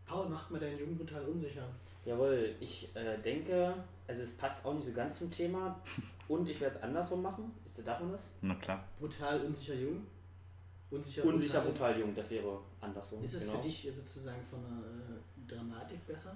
Paul, 0.04 0.28
macht 0.28 0.50
mal 0.50 0.60
deinen 0.60 0.78
Jungen 0.78 0.96
brutal 0.96 1.24
unsicher. 1.24 1.68
Jawohl, 2.04 2.54
ich 2.60 2.94
äh, 2.94 3.18
denke, 3.18 3.74
also 4.06 4.22
es 4.22 4.36
passt 4.36 4.64
auch 4.64 4.74
nicht 4.74 4.86
so 4.86 4.92
ganz 4.92 5.18
zum 5.18 5.30
Thema 5.30 5.82
und 6.28 6.48
ich 6.48 6.60
werde 6.60 6.76
es 6.76 6.82
andersrum 6.82 7.22
machen. 7.22 7.52
Ist 7.64 7.86
davon 7.86 8.12
was? 8.12 8.22
Na 8.40 8.54
klar. 8.56 8.84
Brutal 8.98 9.40
unsicher 9.42 9.74
jung. 9.74 10.06
Unsicher, 10.90 11.24
Unsicher, 11.24 11.60
brutal 11.62 11.98
jung, 11.98 12.14
das 12.14 12.30
wäre 12.30 12.60
andersrum. 12.80 13.22
Ist 13.24 13.34
es 13.34 13.44
genau. 13.46 13.56
für 13.56 13.62
dich 13.66 13.88
sozusagen 13.92 14.40
von 14.48 14.60
der 14.62 15.16
äh, 15.16 15.56
Dramatik 15.58 16.06
besser? 16.06 16.34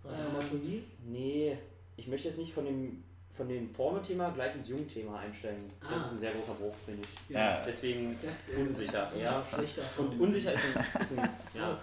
Von 0.00 0.12
der 0.12 0.20
Ähm, 0.20 0.26
Dramaturgie? 0.26 0.84
Nee, 1.04 1.58
ich 1.96 2.06
möchte 2.06 2.28
jetzt 2.28 2.38
nicht 2.38 2.52
von 2.54 2.64
dem, 2.64 3.02
von 3.28 3.48
dem 3.48 3.72
Porno-Thema 3.72 4.30
gleich 4.30 4.54
ins 4.54 4.68
Jungthema 4.68 5.18
einstellen. 5.18 5.68
Das 5.80 5.90
Ah. 5.92 5.96
ist 5.96 6.12
ein 6.12 6.18
sehr 6.20 6.30
großer 6.32 6.54
Bruch, 6.54 6.74
finde 6.86 7.02
ich. 7.02 7.34
Ja. 7.34 7.60
Deswegen 7.60 8.16
Das, 8.22 8.50
äh, 8.50 8.56
unsicher, 8.62 9.10
ja. 9.16 9.44
Schlechter 9.44 9.82
Und 9.98 10.20
unsicher 10.20 10.52
ist, 10.52 10.76
ein, 10.76 11.00
ist, 11.02 11.18
ein, 11.18 11.28
ja, 11.54 11.76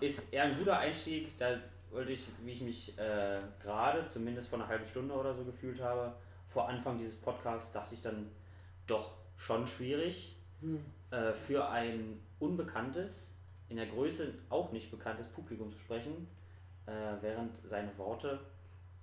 ist 0.00 0.32
eher 0.34 0.44
ein 0.44 0.58
guter 0.58 0.78
Einstieg. 0.78 1.38
Da 1.38 1.58
wollte 1.90 2.12
ich, 2.12 2.26
wie 2.44 2.50
ich 2.50 2.60
mich 2.60 2.98
äh, 2.98 3.40
gerade, 3.62 4.04
zumindest 4.04 4.48
vor 4.50 4.58
einer 4.58 4.68
halben 4.68 4.84
Stunde 4.84 5.14
oder 5.14 5.32
so 5.34 5.42
gefühlt 5.44 5.80
habe, 5.80 6.12
vor 6.52 6.68
Anfang 6.68 6.98
dieses 6.98 7.16
Podcasts, 7.16 7.72
dachte 7.72 7.94
ich 7.94 8.02
dann 8.02 8.30
doch 8.86 9.16
schon 9.36 9.66
schwierig 9.66 10.36
Hm. 10.60 10.84
äh, 11.10 11.32
für 11.32 11.68
ein 11.68 12.20
unbekanntes, 12.38 13.36
in 13.68 13.76
der 13.76 13.86
Größe 13.86 14.34
auch 14.50 14.72
nicht 14.72 14.90
bekanntes 14.90 15.26
Publikum 15.28 15.72
zu 15.72 15.78
sprechen, 15.78 16.28
äh, 16.86 16.92
während 17.20 17.56
seine 17.66 17.96
Worte 17.96 18.40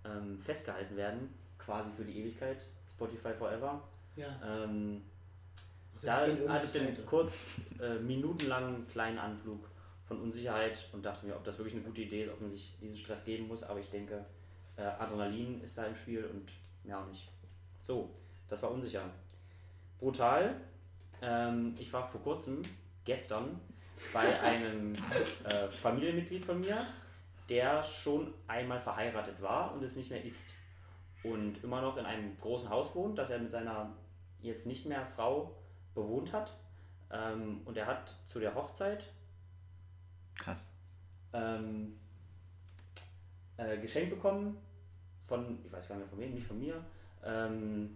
ähm, 0.05 0.39
festgehalten 0.39 0.95
werden, 0.95 1.33
quasi 1.57 1.89
für 1.91 2.03
die 2.03 2.19
Ewigkeit, 2.19 2.63
Spotify 2.89 3.33
Forever. 3.33 3.81
Ja. 4.15 4.27
Ähm, 4.45 5.01
da 6.03 6.27
hatte 6.47 6.65
ich 6.65 6.71
dann 6.71 7.05
kurz 7.05 7.45
äh, 7.81 7.97
minutenlang 7.99 8.65
einen 8.65 8.87
kleinen 8.87 9.17
Anflug 9.17 9.67
von 10.07 10.21
Unsicherheit 10.21 10.87
und 10.93 11.03
dachte 11.03 11.25
mir, 11.25 11.35
ob 11.35 11.43
das 11.43 11.57
wirklich 11.57 11.75
eine 11.75 11.83
gute 11.83 12.01
Idee 12.01 12.25
ist, 12.25 12.31
ob 12.31 12.39
man 12.39 12.51
sich 12.51 12.77
diesen 12.79 12.95
Stress 12.95 13.25
geben 13.25 13.47
muss. 13.47 13.63
Aber 13.63 13.79
ich 13.79 13.89
denke, 13.89 14.23
äh, 14.75 14.83
Adrenalin 14.83 15.59
ist 15.61 15.77
da 15.77 15.85
im 15.85 15.95
Spiel 15.95 16.23
und 16.25 16.51
mehr 16.83 16.99
auch 16.99 17.07
nicht. 17.07 17.29
So, 17.88 18.09
das 18.49 18.61
war 18.63 18.71
unsicher. 18.71 19.09
Brutal. 19.97 20.59
Ähm, 21.21 21.73
ich 21.79 21.93
war 21.93 22.05
vor 22.05 22.21
kurzem, 22.21 22.61
gestern, 23.05 23.61
bei 24.11 24.38
einem 24.41 24.93
äh, 25.45 25.69
Familienmitglied 25.69 26.43
von 26.43 26.59
mir, 26.59 26.85
der 27.47 27.81
schon 27.81 28.33
einmal 28.45 28.81
verheiratet 28.81 29.41
war 29.41 29.73
und 29.73 29.81
es 29.83 29.95
nicht 29.95 30.11
mehr 30.11 30.21
ist. 30.21 30.51
Und 31.23 31.63
immer 31.63 31.81
noch 31.81 31.95
in 31.95 32.05
einem 32.05 32.38
großen 32.38 32.69
Haus 32.69 32.93
wohnt, 32.93 33.17
das 33.17 33.29
er 33.29 33.39
mit 33.39 33.51
seiner 33.51 33.95
jetzt 34.41 34.67
nicht 34.67 34.85
mehr 34.85 35.05
Frau 35.05 35.55
bewohnt 35.95 36.33
hat. 36.33 36.51
Ähm, 37.09 37.61
und 37.63 37.77
er 37.77 37.85
hat 37.85 38.13
zu 38.25 38.41
der 38.41 38.53
Hochzeit 38.53 39.05
Krass. 40.35 40.67
ähm, 41.31 41.97
äh, 43.55 43.77
geschenkt 43.77 44.09
bekommen 44.09 44.57
von, 45.23 45.63
ich 45.65 45.71
weiß 45.71 45.88
gar 45.88 45.95
nicht 45.95 46.03
mehr 46.03 46.09
von 46.09 46.19
wem, 46.19 46.33
nicht 46.33 46.47
von 46.47 46.59
mir, 46.59 46.83
ähm, 47.26 47.95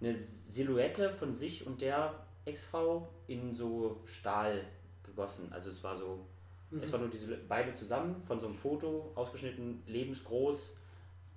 eine 0.00 0.14
Silhouette 0.14 1.10
von 1.10 1.34
sich 1.34 1.66
und 1.66 1.80
der 1.80 2.14
Ex-Frau 2.44 3.08
in 3.28 3.54
so 3.54 4.00
Stahl 4.04 4.64
gegossen. 5.04 5.52
Also 5.52 5.70
es 5.70 5.82
war 5.84 5.96
so, 5.96 6.26
Mhm. 6.70 6.82
es 6.82 6.92
war 6.92 7.00
nur 7.00 7.08
diese 7.10 7.36
beide 7.48 7.74
zusammen 7.74 8.22
von 8.26 8.40
so 8.40 8.46
einem 8.46 8.54
Foto 8.54 9.12
ausgeschnitten, 9.14 9.82
lebensgroß, 9.86 10.76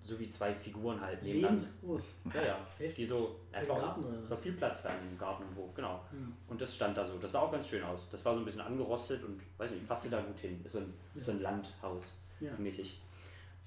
so 0.03 0.20
wie 0.20 0.30
zwei 0.30 0.53
Figuren 0.53 1.01
halt 1.01 1.22
nebeneinander. 1.24 1.62
Lebensgroß. 1.64 2.14
Ja, 2.34 2.41
ja. 2.43 2.58
Heftig. 2.58 2.95
Die 2.95 3.06
so, 3.06 3.36
ja, 3.51 3.60
es 3.60 3.68
war, 3.70 3.80
Garten 3.82 4.06
oder 4.06 4.30
war 4.30 4.38
viel 4.38 4.53
Platz 4.53 4.84
da 4.84 4.89
im 4.91 5.18
Garten 5.18 5.43
und 5.43 5.56
Hof, 5.58 5.74
genau. 5.76 5.99
Hm. 6.12 6.34
Und 6.47 6.62
das 6.62 6.76
stand 6.76 6.95
da 6.97 7.03
so. 7.03 7.18
Das 7.18 7.32
sah 7.34 7.41
auch 7.41 7.51
ganz 7.51 7.68
schön 7.68 7.84
aus. 7.84 8.08
Das 8.12 8.24
war 8.24 8.34
so 8.34 8.39
ein 8.39 8.45
bisschen 8.45 8.62
angerostet 8.62 9.24
und 9.24 9.41
weiß 9.58 9.72
nicht, 9.72 9.88
passte 9.88 10.10
da 10.10 10.22
gut 10.22 10.39
hin. 10.39 10.62
Ist 10.64 10.72
so 10.74 10.78
ein, 10.80 10.93
ist 11.16 11.26
so 11.26 11.32
ein 11.32 11.41
Landhaus 11.41 12.14
Ja. 12.39 12.51
mäßig. 12.58 13.01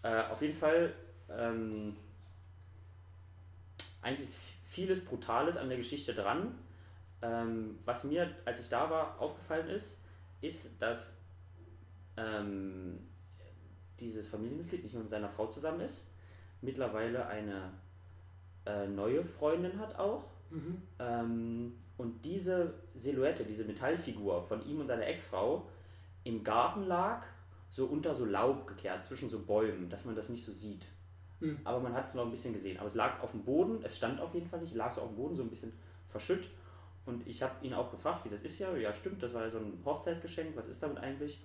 Äh, 0.03 0.23
auf 0.31 0.41
jeden 0.41 0.55
Fall 0.55 0.95
ähm, 1.31 1.97
eigentlich 4.03 4.29
ist 4.29 4.41
vieles 4.65 5.05
Brutales 5.05 5.57
an 5.57 5.69
der 5.69 5.79
Geschichte 5.79 6.15
dran. 6.15 6.55
Ähm, 7.21 7.79
was 7.85 8.05
mir, 8.05 8.31
als 8.45 8.61
ich 8.61 8.69
da 8.69 8.89
war, 8.91 9.21
aufgefallen 9.21 9.69
ist, 9.69 9.99
ist, 10.41 10.81
dass 10.81 11.21
ähm, 12.17 13.01
dieses 13.99 14.29
Familienmitglied 14.29 14.83
nicht 14.83 14.93
mehr 14.93 15.03
mit 15.03 15.11
seiner 15.11 15.29
Frau 15.29 15.47
zusammen 15.47 15.81
ist, 15.81 16.13
mittlerweile 16.61 17.27
eine 17.27 17.73
äh, 18.67 18.87
neue 18.87 19.25
Freundin 19.25 19.79
hat 19.79 19.99
auch. 19.99 20.25
Mhm. 20.51 20.83
Ähm, 20.99 21.75
und 21.97 22.25
diese 22.25 22.75
Silhouette, 22.95 23.45
diese 23.45 23.65
Metallfigur 23.65 24.43
von 24.43 24.65
ihm 24.67 24.81
und 24.81 24.87
seiner 24.87 25.07
Ex-Frau 25.07 25.69
im 26.25 26.45
Garten 26.45 26.85
lag, 26.85 27.25
so 27.71 27.87
unter 27.87 28.15
so 28.15 28.25
Laub 28.25 28.67
gekehrt, 28.67 29.05
zwischen 29.05 29.29
so 29.29 29.41
Bäumen, 29.41 29.91
dass 29.91 30.05
man 30.05 30.15
das 30.15 30.29
nicht 30.29 30.45
so 30.45 30.53
sieht. 30.53 30.87
Hm. 31.41 31.59
Aber 31.65 31.81
man 31.81 31.95
hat 31.95 32.07
es 32.07 32.15
noch 32.15 32.25
ein 32.25 32.31
bisschen 32.31 32.53
gesehen. 32.53 32.79
Aber 32.79 32.87
es 32.87 32.95
lag 32.95 33.21
auf 33.23 33.31
dem 33.33 33.45
Boden, 33.45 33.81
es 33.83 33.97
stand 33.97 34.21
auf 34.21 34.35
jeden 34.35 34.49
Fall 34.49 34.61
nicht, 34.61 34.75
lag 34.75 34.91
so 34.91 35.03
auf 35.03 35.09
dem 35.09 35.17
Boden, 35.17 35.37
so 35.37 35.43
ein 35.43 35.51
bisschen 35.51 35.73
verschütt. 36.09 36.49
Und 37.07 37.27
ich 37.27 37.43
habe 37.43 37.65
ihn 37.65 37.75
auch 37.75 37.91
gefragt, 37.91 38.25
wie 38.25 38.29
das 38.29 38.43
ist 38.43 38.59
ja. 38.59 38.75
Ja, 38.77 38.93
stimmt, 38.93 39.23
das 39.23 39.33
war 39.33 39.43
ja 39.43 39.51
so 39.51 39.59
ein 39.59 39.81
Hochzeitsgeschenk, 39.85 40.57
was 40.57 40.67
ist 40.67 40.83
damit 40.83 40.99
eigentlich? 40.99 41.43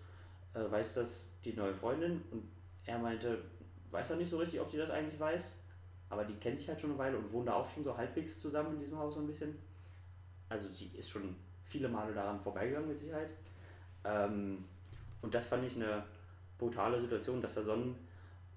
Äh, 0.54 0.70
weiß 0.70 0.96
das 0.96 1.32
die 1.46 1.54
neue 1.54 1.74
Freundin? 1.74 2.22
Und 2.32 2.44
er 2.86 3.00
meinte, 3.00 3.41
weiß 3.91 4.12
er 4.12 4.18
nicht 4.18 4.30
so 4.30 4.38
richtig, 4.38 4.60
ob 4.60 4.70
sie 4.70 4.78
das 4.78 4.89
eigentlich 4.89 5.20
weiß. 5.20 5.60
Aber 6.10 6.26
die 6.26 6.36
kennt 6.36 6.58
sich 6.58 6.68
halt 6.68 6.80
schon 6.80 6.91
eine 6.91 7.00
Weile 7.00 7.18
und 7.18 7.32
wohnen 7.32 7.46
da 7.46 7.54
auch 7.54 7.70
schon 7.70 7.84
so 7.84 7.96
halbwegs 7.96 8.39
zusammen 8.39 8.74
in 8.74 8.80
diesem 8.80 8.98
Haus 8.98 9.16
so 9.16 9.22
ein 9.22 9.28
bisschen. 9.28 9.58
Also 10.50 10.68
sie 10.70 10.91
ist 10.98 11.10
schon 11.10 11.36
viele 11.64 11.89
Male 11.89 12.14
daran 12.14 12.39
vorbeigegangen 12.39 12.89
mit 12.89 13.00
Sicherheit. 13.00 13.30
Ähm, 14.04 14.66
und 15.22 15.34
das 15.34 15.48
fand 15.48 15.64
ich 15.66 15.76
eine 15.76 16.04
brutale 16.58 17.00
Situation, 17.00 17.41
dass 17.41 17.56
da 17.56 17.64
so 17.64 17.74
ein 17.74 17.96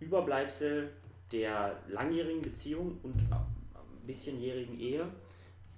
Überbleibsel 0.00 0.90
der 1.32 1.76
langjährigen 1.88 2.42
Beziehung 2.42 2.98
und 3.02 3.14
ein 3.18 4.06
bisschenjährigen 4.06 4.78
Ehe 4.78 5.06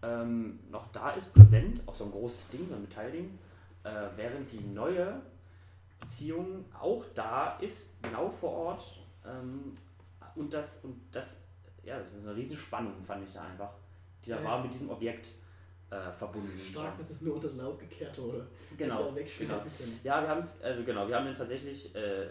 ähm, 0.02 0.60
noch 0.70 0.90
da 0.92 1.10
ist, 1.10 1.34
präsent, 1.34 1.82
auch 1.86 1.94
so 1.94 2.04
ein 2.04 2.10
großes 2.12 2.50
Ding, 2.50 2.68
so 2.68 2.74
ein 2.74 2.82
Metallding, 2.82 3.38
äh, 3.84 3.90
während 4.16 4.50
die 4.52 4.60
neue 4.60 5.20
Beziehung 6.00 6.64
auch 6.78 7.04
da 7.14 7.58
ist, 7.58 8.00
genau 8.02 8.28
vor 8.28 8.50
Ort. 8.52 8.84
Ähm, 9.24 9.74
und 10.36 10.52
das, 10.52 10.84
und 10.84 11.00
das, 11.10 11.42
ja, 11.82 11.98
das 11.98 12.14
ist 12.14 12.26
eine 12.26 12.36
riesen 12.36 12.56
Spannung, 12.56 12.92
fand 13.04 13.26
ich 13.26 13.32
da 13.32 13.42
einfach, 13.42 13.70
die 14.24 14.30
da 14.30 14.36
Ja. 14.36 14.44
war 14.44 14.62
mit 14.62 14.72
diesem 14.72 14.90
Objekt 14.90 15.30
äh, 15.90 16.10
verbunden. 16.12 16.58
Stark, 16.58 16.96
dass 16.96 17.10
es 17.10 17.22
nur 17.22 17.34
unter 17.34 17.48
das 17.48 17.56
Laub 17.56 17.78
gekehrt 17.78 18.16
wurde. 18.18 18.46
Genau, 18.76 18.94
können. 19.78 20.00
Ja, 20.04 20.22
wir 20.22 20.28
haben 20.28 20.38
es, 20.38 20.60
also 20.62 20.84
genau, 20.84 21.08
wir 21.08 21.16
haben 21.16 21.24
dann 21.26 21.34
tatsächlich, 21.34 21.94
äh, 21.96 22.28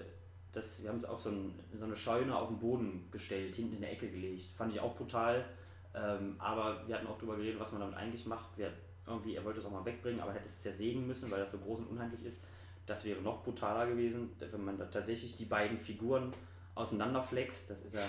das, 0.52 0.84
wir 0.84 0.89
haben 0.89 0.98
es 0.98 1.06
auf 1.06 1.22
so, 1.22 1.30
ein, 1.30 1.54
so 1.76 1.86
eine 1.86 1.95
Scheune 1.95 2.36
auf 2.36 2.48
den 2.48 2.60
Boden 2.60 3.08
gestellt, 3.12 3.56
hinten 3.56 3.76
in 3.76 3.82
der 3.82 3.91
Ecke 3.91 4.10
gelegt. 4.10 4.45
Fand 4.58 4.74
ich 4.74 4.80
auch 4.80 4.95
brutal. 4.95 5.45
Ähm, 5.93 6.36
aber 6.38 6.88
wir 6.88 6.95
hatten 6.95 7.08
auch 7.08 7.18
darüber 7.18 7.36
geredet, 7.36 7.60
was 7.60 7.72
man 7.72 7.82
damit 7.82 7.98
eigentlich 7.98 8.26
macht. 8.26 8.58
Wir, 8.58 8.72
irgendwie, 9.06 9.36
er 9.36 9.43
wollte 9.43 9.60
es 9.60 9.66
auch 9.66 9.72
mal 9.72 9.86
wegbringen, 9.86 10.20
aber 10.20 10.34
hätte 10.34 10.45
es 10.45 10.62
zersägen 10.62 11.08
müssen, 11.08 11.32
weil 11.32 11.39
das 11.39 11.52
so 11.52 11.60
groß 11.60 11.80
und 11.80 11.88
unhandlich 11.88 12.24
ist. 12.26 12.41
Das 12.86 13.04
wäre 13.04 13.22
noch 13.22 13.43
brutaler 13.43 13.88
gewesen, 13.88 14.32
wenn 14.39 14.64
man 14.64 14.78
da 14.78 14.86
tatsächlich 14.86 15.36
die 15.36 15.45
beiden 15.45 15.78
Figuren 15.78 16.34
auseinanderflext. 16.76 17.70
Das 17.70 17.86
ist 17.86 17.93
ja 17.93 18.02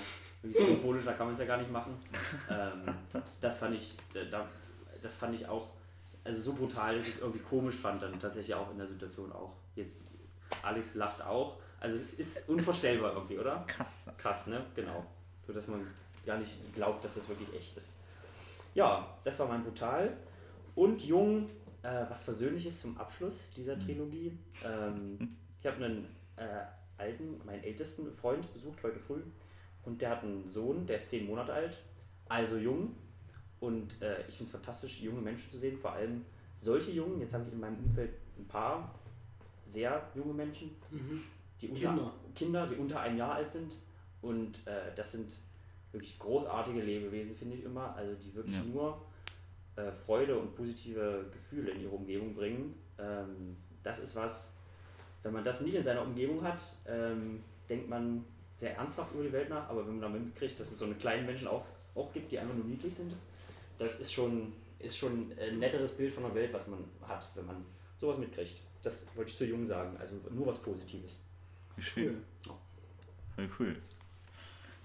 wirklich 0.43 0.67
symbolisch, 0.67 1.05
da 1.05 1.15
kann 1.15 1.27
man 1.27 1.35
es 1.35 1.41
ja 1.41 1.47
gar 1.47 1.59
nicht 1.59 1.71
machen. 1.71 1.97
Ähm, 2.51 2.95
das 3.41 3.59
fand 3.59 3.75
ich, 3.75 3.97
da, 4.31 4.47
das 5.03 5.15
fand 5.15 5.35
ich 5.35 5.47
auch, 5.47 5.69
also 6.25 6.41
so 6.41 6.53
brutal, 6.55 6.97
dass 6.97 7.09
ich 7.09 7.17
es 7.17 7.21
irgendwie 7.21 7.41
komisch 7.41 7.77
fand, 7.77 8.03
dann 8.03 8.19
tatsächlich 8.21 8.55
auch 8.55 8.71
in 8.71 8.79
der 8.79 8.87
Situation 8.87 9.33
auch. 9.33 9.55
Jetzt, 9.75 10.07
Alex 10.63 10.95
lacht 10.95 11.23
auch. 11.23 11.59
Also 11.81 11.97
es 11.97 12.37
ist 12.37 12.49
unvorstellbar 12.49 13.15
irgendwie, 13.15 13.39
oder? 13.39 13.65
Krass. 13.67 14.05
Krass, 14.17 14.47
ne? 14.49 14.65
Genau. 14.75 15.05
So 15.47 15.53
dass 15.53 15.69
man 15.69 15.87
gar 16.27 16.39
nicht 16.39 16.75
glaubt, 16.75 17.05
dass 17.05 17.15
das 17.15 17.29
wirklich 17.29 17.53
echt 17.55 17.77
ist. 17.77 17.99
Ja, 18.75 19.17
das 19.25 19.39
war 19.39 19.49
mein 19.49 19.63
Brutal. 19.63 20.17
Und 20.75 21.03
Jung, 21.03 21.49
äh, 21.83 22.05
was 22.09 22.23
Versöhnliches 22.23 22.81
zum 22.81 22.99
Abschluss 22.99 23.53
dieser 23.55 23.79
Trilogie. 23.79 24.37
Ähm, 24.65 25.37
ich 25.61 25.67
habe 25.67 25.85
einen 25.85 26.05
äh, 26.37 26.65
alten, 26.99 27.41
meinen 27.45 27.63
ältesten 27.63 28.13
Freund 28.13 28.53
besucht 28.53 28.83
heute 28.83 28.99
früh. 28.99 29.23
Und 29.85 30.03
der 30.03 30.11
hat 30.11 30.23
einen 30.23 30.47
Sohn, 30.47 30.87
der 30.87 30.97
ist 30.97 31.09
zehn 31.09 31.27
Monate 31.27 31.53
alt, 31.53 31.79
also 32.29 32.59
jung. 32.59 32.95
Und 33.61 34.01
äh, 34.03 34.21
ich 34.29 34.37
finde 34.37 34.45
es 34.45 34.51
fantastisch, 34.51 35.01
junge 35.01 35.21
Menschen 35.21 35.49
zu 35.49 35.59
sehen, 35.59 35.79
vor 35.79 35.93
allem 35.93 36.25
solche 36.59 36.91
Jungen. 36.91 37.21
Jetzt 37.21 37.35
habe 37.35 37.45
ich 37.47 37.53
in 37.53 37.61
meinem 37.61 37.79
Umfeld 37.85 38.13
ein 38.39 38.47
paar 38.47 38.95
sehr 39.65 40.09
junge 40.15 40.35
Menschen, 40.35 40.71
Mhm. 40.91 41.23
Die 41.61 41.69
unter, 41.69 41.81
Kinder. 41.81 42.13
Kinder, 42.35 42.67
die 42.67 42.77
unter 42.77 43.01
einem 43.01 43.19
Jahr 43.19 43.35
alt 43.35 43.51
sind. 43.51 43.77
Und 44.23 44.67
äh, 44.67 44.95
das 44.97 45.13
sind 45.13 45.35
wirklich 45.93 46.19
großartige 46.19 46.81
Lebewesen, 46.81 47.35
finde 47.37 47.57
ich 47.57 47.65
immer. 47.65 47.95
Also 47.97 48.15
die 48.15 48.35
wirklich 48.35 48.57
Ja. 48.57 48.63
nur 48.65 49.01
äh, 49.77 49.91
Freude 49.93 50.37
und 50.39 50.55
positive 50.55 51.27
Gefühle 51.33 51.71
in 51.73 51.83
ihre 51.83 51.93
Umgebung 51.95 52.35
bringen. 52.35 52.75
Ähm, 52.99 53.57
das 53.83 54.01
ist 54.01 54.15
was, 54.17 54.55
wenn 55.23 55.33
man 55.33 55.45
das 55.45 55.61
nicht 55.61 55.75
in 55.75 55.83
seiner 55.83 56.03
Umgebung 56.03 56.43
hat, 56.43 56.61
ähm, 56.87 57.43
denkt 57.69 57.89
man 57.89 58.25
sehr 58.57 58.77
ernsthaft 58.77 59.15
über 59.15 59.23
die 59.25 59.33
Welt 59.33 59.49
nach. 59.49 59.69
Aber 59.69 59.87
wenn 59.87 59.99
man 59.99 60.13
dann 60.13 60.25
mitkriegt, 60.25 60.59
dass 60.59 60.71
es 60.73 60.79
so 60.79 60.85
eine 60.85 60.95
kleinen 60.97 61.27
Menschen 61.27 61.47
auch, 61.47 61.65
auch 61.95 62.13
gibt, 62.13 62.33
die 62.33 62.39
einfach 62.39 62.55
nur 62.55 62.65
niedlich 62.65 62.95
sind, 62.95 63.13
das 63.79 64.01
ist 64.01 64.13
schon, 64.13 64.53
ist 64.81 64.97
schon 64.97 65.33
ein 65.41 65.59
netteres 65.61 65.97
Bild 65.97 66.13
von 66.13 66.25
der 66.25 66.35
Welt, 66.35 66.53
was 66.53 66.67
man 66.67 66.85
hat, 67.03 67.27
wenn 67.37 67.47
man 67.47 67.65
sowas 67.97 68.19
mitkriegt. 68.19 68.57
Das 68.83 69.07
wollte 69.17 69.31
ich 69.31 69.37
zu 69.37 69.45
jung 69.47 69.65
sagen. 69.65 69.97
Also 69.99 70.17
nur 70.31 70.47
was 70.47 70.61
Positives. 70.61 71.21
Wie 71.79 71.83
schön. 71.83 72.25
Cool. 72.45 72.57
Voll 73.37 73.49
cool. 73.61 73.77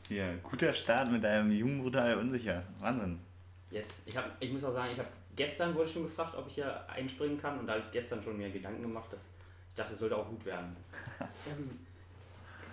Ja, 0.10 0.32
guter 0.44 0.72
Start 0.72 1.12
mit 1.12 1.24
deinem 1.24 1.52
jungen, 1.52 1.82
brutal, 1.82 2.20
unsicher. 2.20 2.62
Wahnsinn. 2.80 3.20
Yes, 3.72 4.04
ich, 4.06 4.16
hab, 4.16 4.40
ich 4.40 4.52
muss 4.52 4.64
auch 4.64 4.74
sagen, 4.74 4.92
ich 4.94 5.00
habe 5.00 5.10
gestern 5.36 5.74
wurde 5.74 5.90
schon 5.90 6.04
gefragt, 6.04 6.36
ob 6.36 6.46
ich 6.48 6.54
hier 6.54 6.88
einspringen 6.88 7.42
kann 7.42 7.58
und 7.58 7.66
da 7.66 7.74
habe 7.74 7.84
ich 7.84 7.92
gestern 7.92 8.22
schon 8.22 8.38
mir 8.38 8.52
Gedanken 8.52 8.84
gemacht, 8.84 9.12
dass 9.12 9.32
ich 9.70 9.74
dachte, 9.74 9.94
es 9.94 10.00
sollte 10.00 10.16
auch 10.16 10.30
gut 10.30 10.46
werden. 10.46 10.76
Ähm, 11.50 11.70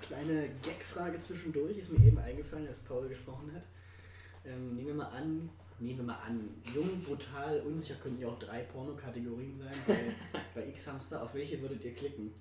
kleine 0.03 0.49
Gag-Frage 0.63 1.19
zwischendurch 1.19 1.79
ist 1.79 1.91
mir 1.91 2.07
eben 2.07 2.19
eingefallen, 2.19 2.69
als 2.69 2.81
Paul 2.81 3.09
gesprochen 3.09 3.51
hat. 3.55 3.63
Ähm, 4.45 4.75
nehmen 4.75 4.89
wir 4.89 4.95
mal 4.95 5.11
an, 5.13 5.49
nehmen 5.79 5.99
wir 5.99 6.05
mal 6.05 6.19
an, 6.27 6.49
jung, 6.75 7.03
brutal, 7.03 7.61
unsicher 7.61 7.95
könnten 7.95 8.21
ja 8.21 8.29
auch 8.29 8.39
drei 8.39 8.63
Pornokategorien 8.65 9.57
sein 9.57 9.75
bei, 9.87 10.15
bei 10.55 10.69
X-Hamster. 10.69 11.23
Auf 11.23 11.35
welche 11.35 11.61
würdet 11.63 11.83
ihr 11.85 11.95
klicken? 11.95 12.35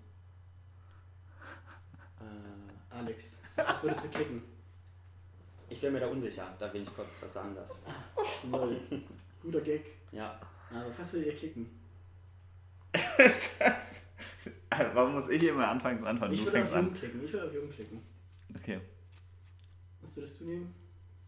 Äh, 2.19 2.93
Alex, 2.95 3.37
was 3.55 3.83
würdest 3.83 4.05
du 4.05 4.09
klicken? 4.09 4.41
ich 5.69 5.81
wäre 5.83 5.91
mir 5.93 5.99
da 5.99 6.07
unsicher, 6.07 6.51
da 6.57 6.73
wenn 6.73 6.81
ich 6.81 6.95
kurz 6.95 7.21
was 7.21 7.31
sagen 7.33 7.53
darf. 7.55 7.69
Null. 8.49 8.79
Guter 9.41 9.61
Gag. 9.61 9.85
Ja. 10.11 10.39
Aber 10.71 10.97
was 10.97 11.13
würdet 11.13 11.27
ihr 11.33 11.35
klicken? 11.35 11.69
Also, 14.71 14.95
Warum 14.95 15.13
muss 15.15 15.29
ich 15.29 15.43
immer 15.43 15.67
anfangen 15.67 15.99
zu 15.99 16.05
antworten? 16.05 16.33
Ich 16.33 16.39
Du 16.41 16.45
würde 16.45 16.57
fängst 16.57 16.71
auf 16.73 16.77
Jung 16.81 16.87
an. 16.93 16.95
klicken. 16.99 17.25
Ich 17.25 17.33
würde 17.33 17.47
auf 17.47 17.53
Jung 17.53 17.69
klicken. 17.71 18.01
Okay. 18.55 18.79
Was 20.01 20.15
würdest 20.15 20.39
du 20.39 20.45
nehmen? 20.45 20.73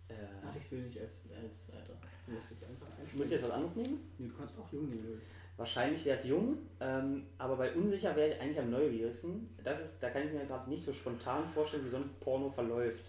Äh, 0.08 0.14
Alex 0.48 0.72
will 0.72 0.82
nicht 0.84 1.00
als, 1.00 1.24
als 1.44 1.66
Zweiter. 1.68 1.94
Du 2.28 2.34
musst 2.34 2.52
jetzt 2.52 2.64
einfach 2.64 2.88
ich 3.04 3.14
muss 3.16 3.30
jetzt 3.32 3.44
was 3.44 3.52
anderes 3.52 3.76
nehmen? 3.78 4.00
Nee, 4.18 4.28
Du 4.28 4.34
kannst 4.38 4.58
auch 4.60 4.72
Jung 4.72 4.90
nehmen, 4.90 5.04
du 5.04 5.10
willst. 5.10 5.32
Wahrscheinlich 5.62 6.04
wäre 6.06 6.18
es 6.18 6.26
jung, 6.26 6.58
ähm, 6.80 7.28
aber 7.38 7.56
bei 7.56 7.72
unsicher 7.76 8.16
wäre 8.16 8.34
ich 8.34 8.42
eigentlich 8.42 8.58
am 8.60 8.72
neugierigsten. 8.72 9.48
Das 9.64 9.80
ist, 9.80 10.02
da 10.02 10.10
kann 10.10 10.26
ich 10.26 10.34
mir 10.34 10.44
gerade 10.48 10.68
nicht 10.68 10.84
so 10.84 10.92
spontan 10.92 11.48
vorstellen, 11.48 11.86
wie 11.86 11.90
so 11.90 11.98
ein 11.98 12.10
Porno 12.20 12.50
verläuft. 12.50 13.06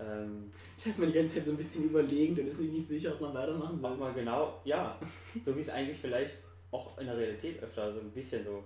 Ähm, 0.00 0.50
Da 0.82 0.90
ist 0.90 0.98
man 0.98 1.06
die 1.06 1.14
ganze 1.16 1.34
Zeit 1.36 1.44
so 1.44 1.52
ein 1.52 1.56
bisschen 1.56 1.84
überlegend 1.84 2.40
und 2.40 2.48
ist 2.48 2.58
nicht 2.58 2.72
nicht 2.72 2.88
sicher, 2.88 3.12
ob 3.14 3.20
man 3.20 3.32
weitermachen 3.32 3.78
soll. 3.78 3.96
mal 3.96 4.12
genau, 4.12 4.60
ja, 4.64 4.98
so 5.40 5.54
wie 5.54 5.60
es 5.60 5.70
eigentlich 5.70 5.98
vielleicht 5.98 6.36
auch 6.72 6.98
in 6.98 7.06
der 7.06 7.16
Realität 7.16 7.62
öfter 7.62 7.94
so 7.94 8.00
ein 8.00 8.10
bisschen 8.10 8.44
so 8.44 8.64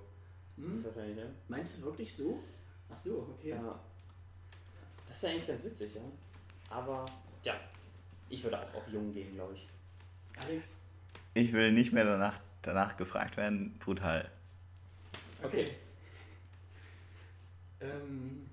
Hm? 0.57 0.77
ist 0.77 0.85
wahrscheinlich, 0.87 1.17
ne? 1.17 1.27
Meinst 1.49 1.79
du 1.79 1.85
wirklich 1.85 2.17
so? 2.17 2.41
Ach 2.91 2.97
so, 2.97 3.29
okay. 3.39 3.51
Ja. 3.51 3.79
Das 5.07 5.23
wäre 5.23 5.33
eigentlich 5.35 5.47
ganz 5.47 5.63
witzig, 5.65 5.95
ja. 5.97 6.01
Aber, 6.71 7.05
ja, 7.45 7.61
ich 8.31 8.43
würde 8.43 8.59
auch 8.59 8.75
auf 8.75 8.89
jung 8.91 9.13
gehen, 9.13 9.35
glaube 9.35 9.53
ich. 9.53 9.69
Alex? 10.43 10.73
Ich 11.35 11.53
will 11.53 11.73
nicht 11.73 11.93
mehr 11.93 12.05
danach, 12.05 12.41
danach 12.63 12.97
gefragt 12.97 13.37
werden. 13.37 13.77
Brutal. 13.79 14.31
Okay. 15.43 15.67
Ähm, 17.81 18.47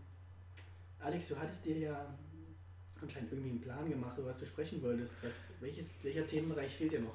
Alex, 1.00 1.28
du 1.30 1.38
hattest 1.38 1.66
dir 1.66 1.78
ja 1.78 2.06
anscheinend 3.02 3.32
irgendwie 3.32 3.52
einen 3.52 3.62
Plan 3.62 3.90
gemacht, 3.90 4.18
über 4.18 4.30
was 4.30 4.40
du 4.40 4.46
sprechen 4.46 4.82
wolltest. 4.82 5.24
Was, 5.24 5.52
welches, 5.60 6.04
welcher 6.04 6.26
Themenbereich 6.26 6.76
fehlt 6.76 6.94
dir 6.94 7.02
noch? 7.02 7.14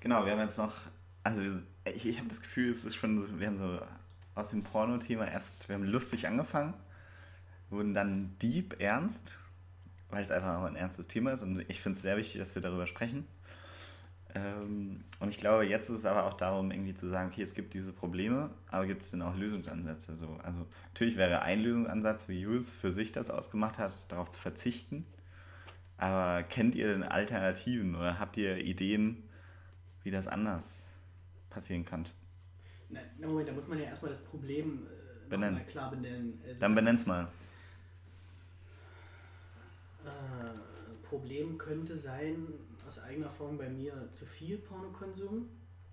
Genau, 0.00 0.24
wir 0.24 0.32
haben 0.32 0.40
jetzt 0.40 0.58
noch. 0.58 0.74
Also, 1.22 1.42
wir, 1.42 1.62
ich, 1.84 2.06
ich 2.06 2.18
habe 2.18 2.28
das 2.28 2.40
Gefühl, 2.40 2.70
es 2.70 2.84
ist 2.84 2.96
schon 2.96 3.18
so. 3.20 3.40
Wir 3.40 3.46
haben 3.46 3.56
so 3.56 3.80
aus 4.34 4.50
dem 4.50 4.62
Porno-Thema 4.62 5.26
erst. 5.26 5.68
Wir 5.68 5.74
haben 5.74 5.84
lustig 5.84 6.26
angefangen, 6.26 6.74
wurden 7.70 7.94
dann 7.94 8.36
deep 8.38 8.80
ernst, 8.80 9.38
weil 10.10 10.22
es 10.22 10.30
einfach 10.30 10.58
auch 10.58 10.64
ein 10.64 10.76
ernstes 10.76 11.08
Thema 11.08 11.32
ist 11.32 11.42
und 11.42 11.60
ich 11.68 11.80
finde 11.80 11.96
es 11.96 12.02
sehr 12.02 12.16
wichtig, 12.16 12.38
dass 12.38 12.54
wir 12.54 12.62
darüber 12.62 12.86
sprechen. 12.86 13.26
Ähm, 14.34 15.04
und 15.20 15.30
ich 15.30 15.38
glaube, 15.38 15.64
jetzt 15.66 15.88
ist 15.88 15.98
es 15.98 16.06
aber 16.06 16.24
auch 16.24 16.34
darum, 16.34 16.70
irgendwie 16.70 16.94
zu 16.94 17.06
sagen, 17.08 17.30
okay, 17.30 17.42
es 17.42 17.54
gibt 17.54 17.72
diese 17.74 17.92
Probleme, 17.92 18.50
aber 18.70 18.86
gibt 18.86 19.00
es 19.02 19.10
denn 19.10 19.22
auch 19.22 19.34
Lösungsansätze? 19.34 20.16
So, 20.16 20.38
also 20.42 20.66
natürlich 20.88 21.16
wäre 21.16 21.42
ein 21.42 21.60
Lösungsansatz, 21.60 22.28
wie 22.28 22.40
Jules 22.40 22.74
für 22.74 22.90
sich 22.90 23.10
das 23.10 23.30
ausgemacht 23.30 23.78
hat, 23.78 24.10
darauf 24.12 24.30
zu 24.30 24.38
verzichten. 24.38 25.06
Aber 25.96 26.42
kennt 26.44 26.74
ihr 26.74 26.88
denn 26.88 27.02
Alternativen 27.02 27.96
oder 27.96 28.18
habt 28.20 28.36
ihr 28.36 28.58
Ideen, 28.58 29.24
wie 30.04 30.10
das 30.10 30.28
anders 30.28 30.88
passieren 31.50 31.84
kann? 31.84 32.04
Na, 32.90 33.00
na 33.18 33.26
Moment, 33.26 33.48
da 33.48 33.52
muss 33.52 33.66
man 33.66 33.78
ja 33.78 33.86
erstmal 33.86 34.10
das 34.10 34.24
Problem 34.24 34.86
äh, 34.86 35.28
Benennen. 35.28 35.66
klar 35.66 35.90
benennen. 35.90 36.40
Also 36.46 36.60
Dann 36.60 36.74
benenn's 36.74 37.06
mal. 37.06 37.28
Äh, 40.04 40.77
Problem 41.08 41.56
könnte 41.58 41.94
sein, 41.96 42.46
aus 42.86 42.98
eigener 43.02 43.26
Erfahrung 43.26 43.56
bei 43.58 43.68
mir, 43.68 44.08
zu 44.12 44.26
viel 44.26 44.58
Pornokonsum 44.58 45.48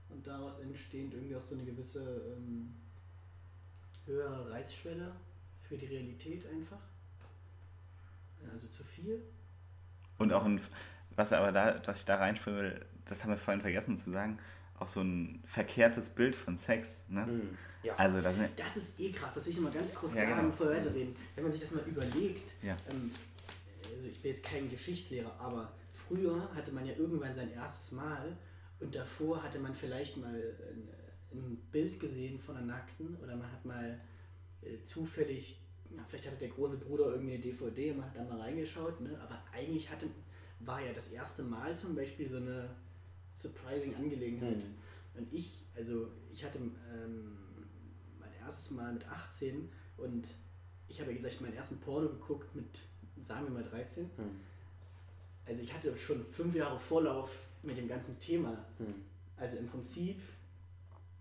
und 0.10 0.28
daraus 0.28 0.60
entstehend 0.60 1.14
irgendwie 1.14 1.36
auch 1.36 1.42
so 1.42 1.56
eine 1.56 1.64
gewisse 1.66 2.34
ähm, 2.36 2.74
höhere 4.06 4.52
Reizschwelle 4.52 5.12
für 5.64 5.78
die 5.78 5.86
Realität 5.88 6.46
einfach. 6.52 6.80
Also 8.52 8.68
zu 8.68 8.84
viel. 8.84 9.22
Und 10.18 10.32
auch 10.32 10.46
ein, 10.46 10.62
was 11.16 11.34
aber 11.34 11.52
da, 11.52 11.82
was 11.86 12.00
ich 12.00 12.06
da 12.06 12.16
reinspielen 12.18 12.60
will, 12.60 12.86
das 13.06 13.24
haben 13.24 13.32
wir 13.32 13.38
vorhin 13.38 13.62
vergessen 13.62 13.98
zu 13.98 14.12
sagen, 14.12 14.38
auch 14.78 14.88
so 14.88 15.02
ein 15.02 15.42
verkehrtes 15.46 16.10
Bild 16.10 16.36
von 16.36 16.58
Sex. 16.58 17.06
Ne? 17.10 17.26
Mhm. 17.26 17.58
Ja. 17.84 17.96
Also 17.96 18.22
da 18.22 18.34
sind, 18.34 18.50
Das 18.58 18.78
ist 18.78 19.00
eh 19.00 19.12
krass, 19.12 19.34
das 19.36 19.46
will 19.46 19.54
ich 19.54 19.60
noch 19.60 19.72
mal 19.72 19.74
ganz 19.78 19.94
kurz 19.94 20.16
Ja, 20.18 20.24
sagen, 20.26 20.36
genau. 20.38 20.50
bevor 20.50 20.70
wir 20.70 20.78
weiterreden. 20.78 21.16
Wenn 21.36 21.44
man 21.44 21.52
sich 21.52 21.62
das 21.62 21.72
mal 21.72 21.84
überlegt, 21.86 22.54
Ja. 22.62 22.76
ähm, 22.90 23.12
also 23.96 24.08
ich 24.10 24.22
bin 24.22 24.32
jetzt 24.32 24.44
kein 24.44 24.70
Geschichtslehrer, 24.70 25.40
aber 25.40 25.72
früher 25.94 26.54
hatte 26.54 26.72
man 26.74 26.86
ja 26.86 26.94
irgendwann 26.96 27.34
sein 27.34 27.52
erstes 27.54 27.94
Mal 27.94 28.38
und 28.80 28.94
davor 28.94 29.42
hatte 29.42 29.58
man 29.58 29.74
vielleicht 29.74 30.18
mal 30.18 30.36
ein, 30.36 30.90
ein 31.32 31.58
Bild 31.72 32.00
gesehen 32.00 32.38
von 32.38 32.58
einer 32.58 32.66
Nackten 32.66 33.16
oder 33.24 33.38
man 33.38 33.50
hat 33.50 33.64
mal 33.64 34.00
äh, 34.62 34.84
zufällig, 34.84 35.62
ja, 35.96 36.04
vielleicht 36.08 36.28
hatte 36.28 36.38
der 36.38 36.50
große 36.50 36.80
Bruder 36.80 37.12
irgendwie 37.12 37.36
eine 37.36 37.42
DVD 37.42 37.92
und 37.92 37.98
man 37.98 38.08
hat 38.08 38.18
da 38.18 38.24
mal 38.26 38.42
reingeschaut, 38.42 39.00
ne? 39.00 39.18
aber 39.22 39.42
eigentlich 39.54 39.90
hatte, 39.90 40.08
war 40.60 40.86
ja 40.86 40.92
das 40.92 41.12
erste 41.12 41.44
Mal 41.44 41.76
zum 41.78 41.96
Beispiel 41.96 42.28
so 42.28 42.38
eine 42.38 42.70
surprising 43.34 43.96
Angelegenheit. 43.96 44.58
Mhm. 44.58 45.20
Und 45.22 45.34
ich, 45.34 45.66
also 45.74 46.10
ich 46.34 46.44
hatte 46.44 46.58
ähm, 46.58 47.38
mein 48.20 48.34
erstes 48.42 48.72
Mal 48.72 48.92
mit 48.94 49.08
18 49.08 49.70
und 49.96 50.28
ich 50.90 51.00
habe 51.00 51.12
ja 51.12 51.16
gesagt, 51.16 51.40
meinen 51.40 51.54
ersten 51.54 51.80
Porno 51.80 52.10
geguckt 52.10 52.54
mit, 52.54 52.82
sagen 53.24 53.46
wir 53.46 53.62
mal 53.62 53.64
13. 53.64 54.04
Mhm. 54.04 54.40
Also 55.46 55.64
ich 55.64 55.74
hatte 55.74 55.96
schon 55.98 56.24
fünf 56.24 56.56
Jahre 56.56 56.80
Vorlauf 56.80 57.40
mit 57.64 57.78
dem 57.78 57.88
ganzen 57.88 58.18
Thema. 58.20 58.52
Mhm. 58.80 58.96
Also 59.38 59.58
im 59.58 59.68
Prinzip 59.68 60.22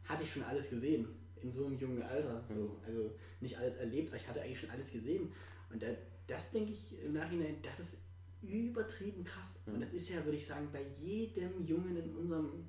hatte 0.04 0.22
ich 0.22 0.32
schon 0.32 0.42
alles 0.44 0.70
gesehen 0.70 1.08
in 1.42 1.52
so 1.52 1.66
einem 1.66 1.78
jungen 1.78 2.02
Alter. 2.02 2.42
So. 2.48 2.54
Mhm. 2.54 2.70
Also 2.86 3.10
nicht 3.40 3.58
alles 3.58 3.76
erlebt, 3.76 4.08
aber 4.08 4.16
ich 4.16 4.28
hatte 4.28 4.40
eigentlich 4.40 4.60
schon 4.60 4.70
alles 4.70 4.92
gesehen. 4.92 5.32
Und 5.70 5.82
da, 5.82 5.88
das 6.26 6.52
denke 6.52 6.72
ich 6.72 7.02
im 7.02 7.14
Nachhinein, 7.14 7.56
das 7.62 7.80
ist 7.80 7.98
übertrieben 8.42 9.24
krass. 9.24 9.60
Mhm. 9.66 9.74
Und 9.74 9.80
das 9.80 9.92
ist 9.92 10.08
ja, 10.08 10.24
würde 10.24 10.36
ich 10.36 10.46
sagen, 10.46 10.68
bei 10.72 10.82
jedem 11.00 11.66
Jungen 11.66 11.96
in 11.96 12.14
unserem 12.16 12.68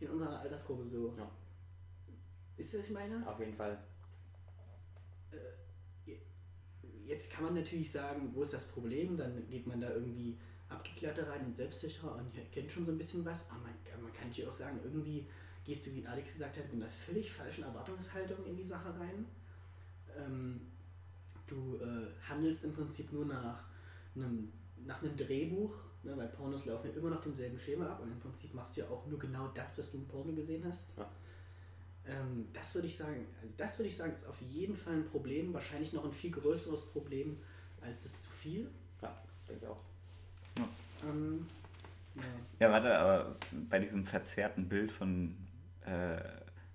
in 0.00 0.08
unserer 0.10 0.40
Altersgruppe 0.40 0.86
so. 0.86 1.12
Ja. 1.16 1.30
Ist 2.56 2.72
das, 2.72 2.80
was 2.80 2.86
ich 2.86 2.92
meine? 2.92 3.26
Auf 3.26 3.38
jeden 3.40 3.54
Fall. 3.54 3.78
Jetzt 7.08 7.32
kann 7.32 7.44
man 7.44 7.54
natürlich 7.54 7.90
sagen, 7.90 8.30
wo 8.34 8.42
ist 8.42 8.52
das 8.52 8.68
Problem? 8.68 9.16
Dann 9.16 9.48
geht 9.48 9.66
man 9.66 9.80
da 9.80 9.90
irgendwie 9.90 10.36
abgeklärter 10.68 11.26
rein 11.30 11.46
und 11.46 11.56
selbstsicherer 11.56 12.16
und 12.16 12.52
kennt 12.52 12.70
schon 12.70 12.84
so 12.84 12.92
ein 12.92 12.98
bisschen 12.98 13.24
was. 13.24 13.50
Aber 13.50 13.60
man, 13.60 14.02
man 14.02 14.12
kann 14.12 14.28
natürlich 14.28 14.46
auch 14.46 14.52
sagen, 14.52 14.78
irgendwie 14.84 15.26
gehst 15.64 15.86
du, 15.86 15.94
wie 15.94 16.06
Alex 16.06 16.32
gesagt 16.32 16.58
hat, 16.58 16.72
mit 16.72 16.82
einer 16.82 16.90
völlig 16.90 17.32
falschen 17.32 17.64
Erwartungshaltung 17.64 18.44
in 18.44 18.56
die 18.56 18.64
Sache 18.64 18.88
rein. 19.00 19.24
Ähm, 20.18 20.60
du 21.46 21.76
äh, 21.76 22.08
handelst 22.28 22.64
im 22.64 22.74
Prinzip 22.74 23.10
nur 23.10 23.24
nach 23.24 23.64
einem, 24.14 24.52
nach 24.84 25.02
einem 25.02 25.16
Drehbuch, 25.16 25.74
ne, 26.02 26.14
weil 26.14 26.28
Pornos 26.28 26.66
laufen 26.66 26.90
ja 26.90 26.96
immer 26.98 27.10
nach 27.10 27.22
demselben 27.22 27.58
Schema 27.58 27.86
ab 27.86 28.00
und 28.02 28.12
im 28.12 28.18
Prinzip 28.18 28.52
machst 28.52 28.76
du 28.76 28.82
ja 28.82 28.88
auch 28.88 29.06
nur 29.06 29.18
genau 29.18 29.48
das, 29.48 29.78
was 29.78 29.90
du 29.90 29.96
im 29.96 30.06
Porno 30.06 30.34
gesehen 30.34 30.62
hast. 30.66 30.96
Ja. 30.98 31.10
Ähm, 32.08 32.48
das 32.52 32.74
würde 32.74 32.88
ich 32.88 32.96
sagen, 32.96 33.26
also 33.42 33.54
das 33.56 33.78
würde 33.78 33.88
ich 33.88 33.96
sagen, 33.96 34.12
ist 34.12 34.26
auf 34.26 34.40
jeden 34.40 34.76
Fall 34.76 34.94
ein 34.94 35.04
Problem, 35.04 35.52
wahrscheinlich 35.52 35.92
noch 35.92 36.04
ein 36.04 36.12
viel 36.12 36.30
größeres 36.30 36.86
Problem 36.86 37.38
als 37.82 38.02
das 38.02 38.22
zu 38.22 38.30
viel. 38.30 38.70
Ja, 39.02 39.14
denke 39.46 39.64
ich 39.64 39.68
auch. 39.68 39.80
Ähm, 41.04 41.46
ja. 42.14 42.22
ja, 42.60 42.72
warte, 42.72 42.98
aber 42.98 43.36
bei 43.68 43.78
diesem 43.78 44.04
verzerrten 44.04 44.68
Bild 44.68 44.90
von 44.90 45.36
äh, 45.84 46.18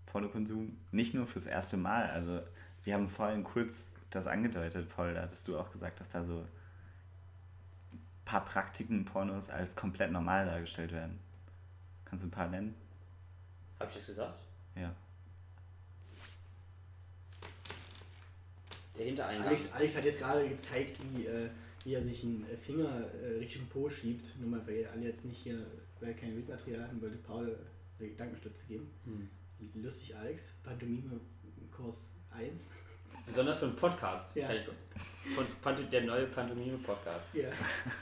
Pornokonsum, 0.05 0.77
nicht 0.91 1.13
nur 1.13 1.25
fürs 1.25 1.47
erste 1.47 1.77
Mal, 1.77 2.09
also 2.11 2.41
wir 2.83 2.93
haben 2.93 3.09
vorhin 3.09 3.43
kurz 3.43 3.93
das 4.11 4.27
angedeutet, 4.27 4.87
Paul, 4.89 5.15
da 5.15 5.23
hattest 5.23 5.47
du 5.47 5.57
auch 5.57 5.71
gesagt, 5.71 5.99
dass 5.99 6.09
da 6.09 6.23
so 6.23 6.39
ein 6.39 8.01
paar 8.23 8.45
Praktiken 8.45 9.05
Pornos 9.05 9.49
als 9.49 9.75
komplett 9.75 10.11
normal 10.11 10.45
dargestellt 10.45 10.91
werden. 10.91 11.19
Kannst 12.05 12.23
du 12.23 12.27
ein 12.27 12.31
paar 12.31 12.47
nennen? 12.47 12.75
Habe 13.79 13.89
ich 13.89 13.97
das 13.97 14.05
gesagt? 14.05 14.43
Ja. 14.75 14.93
Der 18.97 19.05
Hintereingang. 19.05 19.47
Alex, 19.47 19.71
Alex 19.73 19.97
hat 19.97 20.05
jetzt 20.05 20.19
gerade 20.19 20.47
gezeigt, 20.47 20.97
wie, 21.03 21.25
äh, 21.25 21.49
wie 21.83 21.93
er 21.93 22.03
sich 22.03 22.23
einen 22.23 22.45
Finger 22.61 23.09
äh, 23.21 23.37
Richtung 23.39 23.65
Po 23.67 23.89
schiebt. 23.89 24.39
Nur 24.39 24.49
mal, 24.49 24.67
weil 24.67 24.75
ihr 24.75 24.91
alle 24.91 25.05
jetzt 25.05 25.25
nicht 25.25 25.37
hier, 25.37 25.65
weil 25.99 26.13
kein 26.13 26.33
Bildmaterial 26.33 26.83
hatten, 26.83 27.01
wollte 27.01 27.17
Paul 27.17 27.57
eine 27.99 28.09
Gedankenstütze 28.09 28.67
geben. 28.67 28.91
Hm. 29.05 29.29
Lustig, 29.81 30.15
Alex. 30.15 30.53
Pantomime 30.63 31.19
Kurs 31.71 32.13
1. 32.31 32.71
Besonders 33.25 33.59
für 33.59 33.65
einen 33.65 33.75
Podcast. 33.75 34.35
Ja. 34.35 34.49
Von, 35.35 35.45
Panto, 35.61 35.83
der 35.83 36.01
neue 36.01 36.27
Pantomime-Podcast. 36.27 37.33
Ja, 37.35 37.49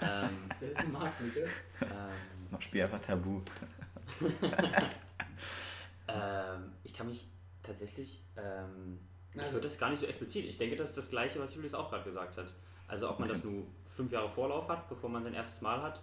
ähm, 0.01 0.49
das 0.59 0.71
ist 0.71 0.79
ein 0.79 0.91
Marktlücke. 0.91 1.47
ähm, 1.81 2.49
Noch 2.49 2.61
Spiel 2.61 2.81
einfach 2.81 2.99
Tabu. 2.99 3.41
ähm, 6.07 6.71
ich 6.83 6.93
kann 6.93 7.07
mich 7.07 7.27
tatsächlich. 7.61 8.23
Ähm, 8.35 8.99
Also- 9.37 9.53
würde 9.53 9.67
das 9.67 9.77
gar 9.77 9.89
nicht 9.89 9.99
so 9.99 10.05
explizit. 10.05 10.45
Ich 10.45 10.57
denke, 10.57 10.75
das 10.75 10.89
ist 10.89 10.97
das 10.97 11.09
Gleiche, 11.09 11.39
was 11.39 11.53
Julius 11.55 11.73
auch 11.73 11.89
gerade 11.89 12.03
gesagt 12.03 12.37
hat. 12.37 12.53
Also, 12.87 13.09
ob 13.09 13.19
man 13.19 13.29
das 13.29 13.43
nur 13.43 13.63
fünf 13.89 14.11
Jahre 14.11 14.29
Vorlauf 14.29 14.67
hat, 14.67 14.89
bevor 14.89 15.09
man 15.09 15.23
sein 15.23 15.33
erstes 15.33 15.61
Mal 15.61 15.81
hat 15.81 16.01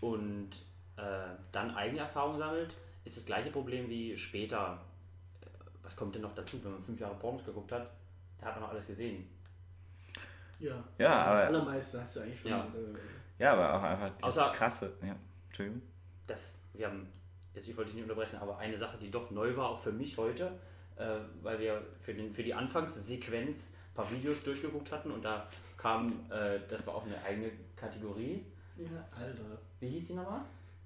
und 0.00 0.50
äh, 0.96 1.02
dann 1.50 1.74
eigene 1.74 2.00
Erfahrungen 2.00 2.38
sammelt, 2.38 2.74
ist 3.04 3.16
das 3.16 3.26
gleiche 3.26 3.50
Problem 3.50 3.88
wie 3.88 4.16
später. 4.16 4.80
Äh, 5.40 5.46
Was 5.82 5.96
kommt 5.96 6.14
denn 6.14 6.22
noch 6.22 6.34
dazu, 6.34 6.62
wenn 6.62 6.72
man 6.72 6.82
fünf 6.82 7.00
Jahre 7.00 7.14
Pornos 7.16 7.44
geguckt 7.44 7.72
hat? 7.72 7.90
Da 8.38 8.46
hat 8.46 8.54
man 8.54 8.64
noch 8.64 8.70
alles 8.70 8.86
gesehen. 8.86 9.28
Ja, 10.60 10.82
Ja, 10.98 11.18
also 11.22 11.30
aber- 11.30 11.38
Das 11.40 11.48
Allermeiste 11.48 12.00
hast 12.02 12.16
du 12.16 12.20
eigentlich 12.20 12.40
schon. 12.40 12.50
Ja. 12.50 12.64
Äh, 12.66 12.98
Ja, 13.38 13.52
aber 13.54 13.74
auch 13.74 13.82
einfach 13.82 14.10
das 14.20 14.36
Außer- 14.38 14.52
krasse. 14.52 14.92
Ja, 15.04 15.16
Entschuldigung. 15.48 15.82
Das, 16.28 16.60
wir 16.74 16.86
haben 16.86 17.08
jetzt 17.54 17.66
ich 17.66 17.76
wollte 17.76 17.88
dich 17.90 17.96
nicht 17.96 18.04
unterbrechen, 18.08 18.36
aber 18.38 18.58
eine 18.58 18.76
Sache, 18.76 18.96
die 18.98 19.10
doch 19.10 19.30
neu 19.32 19.56
war, 19.56 19.70
auch 19.70 19.80
für 19.80 19.90
mich 19.92 20.16
heute, 20.16 20.52
äh, 20.96 21.18
weil 21.42 21.58
wir 21.58 21.82
für, 22.00 22.14
den, 22.14 22.32
für 22.32 22.42
die 22.42 22.54
Anfangssequenz 22.54 23.76
ein 23.90 23.94
paar 23.94 24.10
Videos 24.10 24.42
durchgeguckt 24.42 24.90
hatten 24.90 25.10
und 25.10 25.24
da 25.24 25.48
kam, 25.76 26.30
äh, 26.30 26.60
das 26.68 26.86
war 26.86 26.94
auch 26.94 27.04
eine 27.04 27.22
eigene 27.22 27.50
Kategorie. 27.76 28.44
Ja, 28.76 29.06
Alter. 29.16 29.58
Wie 29.80 29.88
hieß 29.88 30.08
die 30.08 30.14
nochmal? 30.14 30.44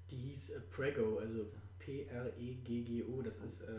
Die 0.09 0.15
hieß 0.15 0.51
äh, 0.51 0.59
Prego, 0.69 1.19
also 1.19 1.45
P-R-E-G-G-O, 1.79 3.21
das 3.21 3.39
ist 3.39 3.61
äh, 3.61 3.71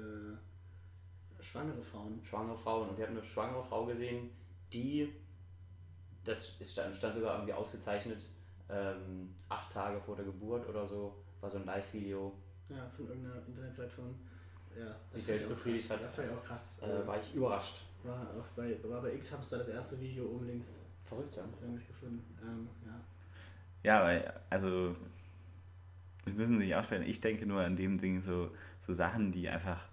schwangere 1.40 1.82
Frauen. 1.82 2.20
Schwangere 2.24 2.56
Frauen. 2.56 2.88
Und 2.88 2.98
wir 2.98 3.06
haben 3.06 3.16
eine 3.16 3.24
schwangere 3.24 3.62
Frau 3.62 3.86
gesehen, 3.86 4.30
die, 4.72 5.12
das 6.24 6.60
ist, 6.60 6.72
stand 6.72 6.94
stand 6.94 7.14
sogar 7.14 7.34
irgendwie 7.34 7.52
ausgezeichnet, 7.52 8.22
ähm, 8.70 9.34
acht 9.48 9.72
Tage 9.72 10.00
vor 10.00 10.16
der 10.16 10.24
Geburt 10.24 10.68
oder 10.68 10.86
so, 10.86 11.16
war 11.40 11.50
so 11.50 11.58
ein 11.58 11.64
Live-Video, 11.64 12.32
Ja, 12.68 12.88
von 12.96 13.08
irgendeiner 13.08 13.46
Internetplattform. 13.46 14.14
Ja, 14.78 14.94
Sich 15.10 15.12
das 15.12 15.26
selbst 15.26 15.28
fand 15.28 15.40
ich 15.40 15.44
auch 15.44 15.48
befriedigt 15.48 15.88
krass. 15.88 15.98
hat. 15.98 16.04
Das 16.04 16.14
fand 16.14 16.28
ich 16.28 16.34
auch 16.34 16.42
krass. 16.44 16.78
äh, 16.82 17.06
war 17.06 17.20
ich 17.20 17.34
überrascht. 17.34 17.76
war, 18.04 18.26
auf 18.38 18.52
bei, 18.52 18.76
war 18.84 19.02
bei 19.02 19.14
X-Hamster 19.14 19.58
das 19.58 19.68
erste 19.68 20.00
Video 20.00 20.24
oben 20.26 20.46
links. 20.46 20.78
Verrückt, 21.04 21.36
ja. 21.36 21.44
Ich 21.76 21.88
gefunden. 21.88 22.22
Ähm, 22.42 22.68
ja. 22.86 23.00
Ja, 23.82 24.04
weil, 24.04 24.40
also, 24.50 24.94
wir 26.24 26.34
müssen 26.34 26.58
sich 26.58 26.74
aussprechen. 26.74 27.04
Ich 27.04 27.20
denke 27.20 27.46
nur 27.46 27.62
an 27.62 27.76
dem 27.76 27.98
Ding 27.98 28.20
so, 28.20 28.50
so 28.78 28.92
Sachen, 28.92 29.32
die 29.32 29.48
einfach, 29.48 29.88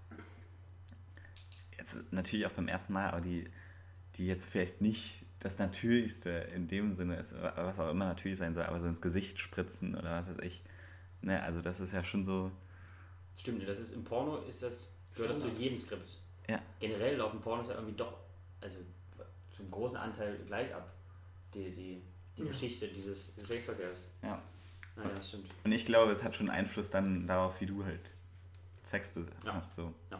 jetzt 1.77 2.11
natürlich 2.11 2.45
auch 2.45 2.51
beim 2.51 2.67
ersten 2.67 2.93
Mal, 2.93 3.09
aber 3.09 3.21
die, 3.21 3.49
die 4.15 4.27
jetzt 4.27 4.49
vielleicht 4.49 4.81
nicht 4.81 5.25
das 5.39 5.57
Natürlichste 5.57 6.29
in 6.29 6.67
dem 6.67 6.93
Sinne 6.93 7.15
ist, 7.17 7.35
was 7.39 7.79
auch 7.79 7.89
immer 7.89 8.05
natürlich 8.05 8.37
sein 8.37 8.53
soll, 8.53 8.65
aber 8.65 8.79
so 8.79 8.87
ins 8.87 9.01
Gesicht 9.01 9.39
spritzen 9.39 9.95
oder 9.95 10.11
was 10.17 10.29
weiß 10.29 10.39
ich. 10.39 10.63
Ne, 11.21 11.41
also 11.41 11.61
das 11.61 11.79
ist 11.79 11.93
ja 11.93 12.03
schon 12.03 12.23
so, 12.23 12.51
Stimmt, 13.35 13.67
das 13.67 13.79
ist 13.79 13.93
im 13.93 14.03
Porno 14.03 14.37
ist 14.43 14.63
das, 14.63 14.89
gehört 15.13 15.31
das 15.31 15.41
zu 15.41 15.49
jedem 15.49 15.77
Skript. 15.77 16.17
ja, 16.47 16.61
Generell 16.79 17.17
laufen 17.17 17.41
Pornos 17.41 17.67
ja 17.69 17.75
irgendwie 17.75 17.95
doch, 17.95 18.17
also 18.61 18.77
zum 19.55 19.69
großen 19.71 19.97
Anteil 19.97 20.37
gleich 20.47 20.73
ab. 20.73 20.91
Die, 21.53 21.71
die, 21.71 22.01
die 22.37 22.41
Ja. 22.41 22.47
Geschichte 22.47 22.87
dieses 22.89 23.33
Geschlechtsverkehrs. 23.35 24.03
ja. 24.23 24.41
Naja, 24.97 25.09
das 25.15 25.27
stimmt. 25.27 25.49
Und 25.65 25.71
ich 25.73 25.85
glaube, 25.85 26.11
es 26.13 26.23
hat 26.23 26.33
schon 26.35 26.49
Einfluss 26.49 26.89
dann 26.89 27.27
darauf, 27.27 27.59
wie 27.59 27.65
du 27.65 27.83
halt 27.83 28.13
Sex 28.83 29.11
Ja. 29.45 29.53
hast. 29.53 29.75
So. 29.75 29.93
So. 30.09 30.17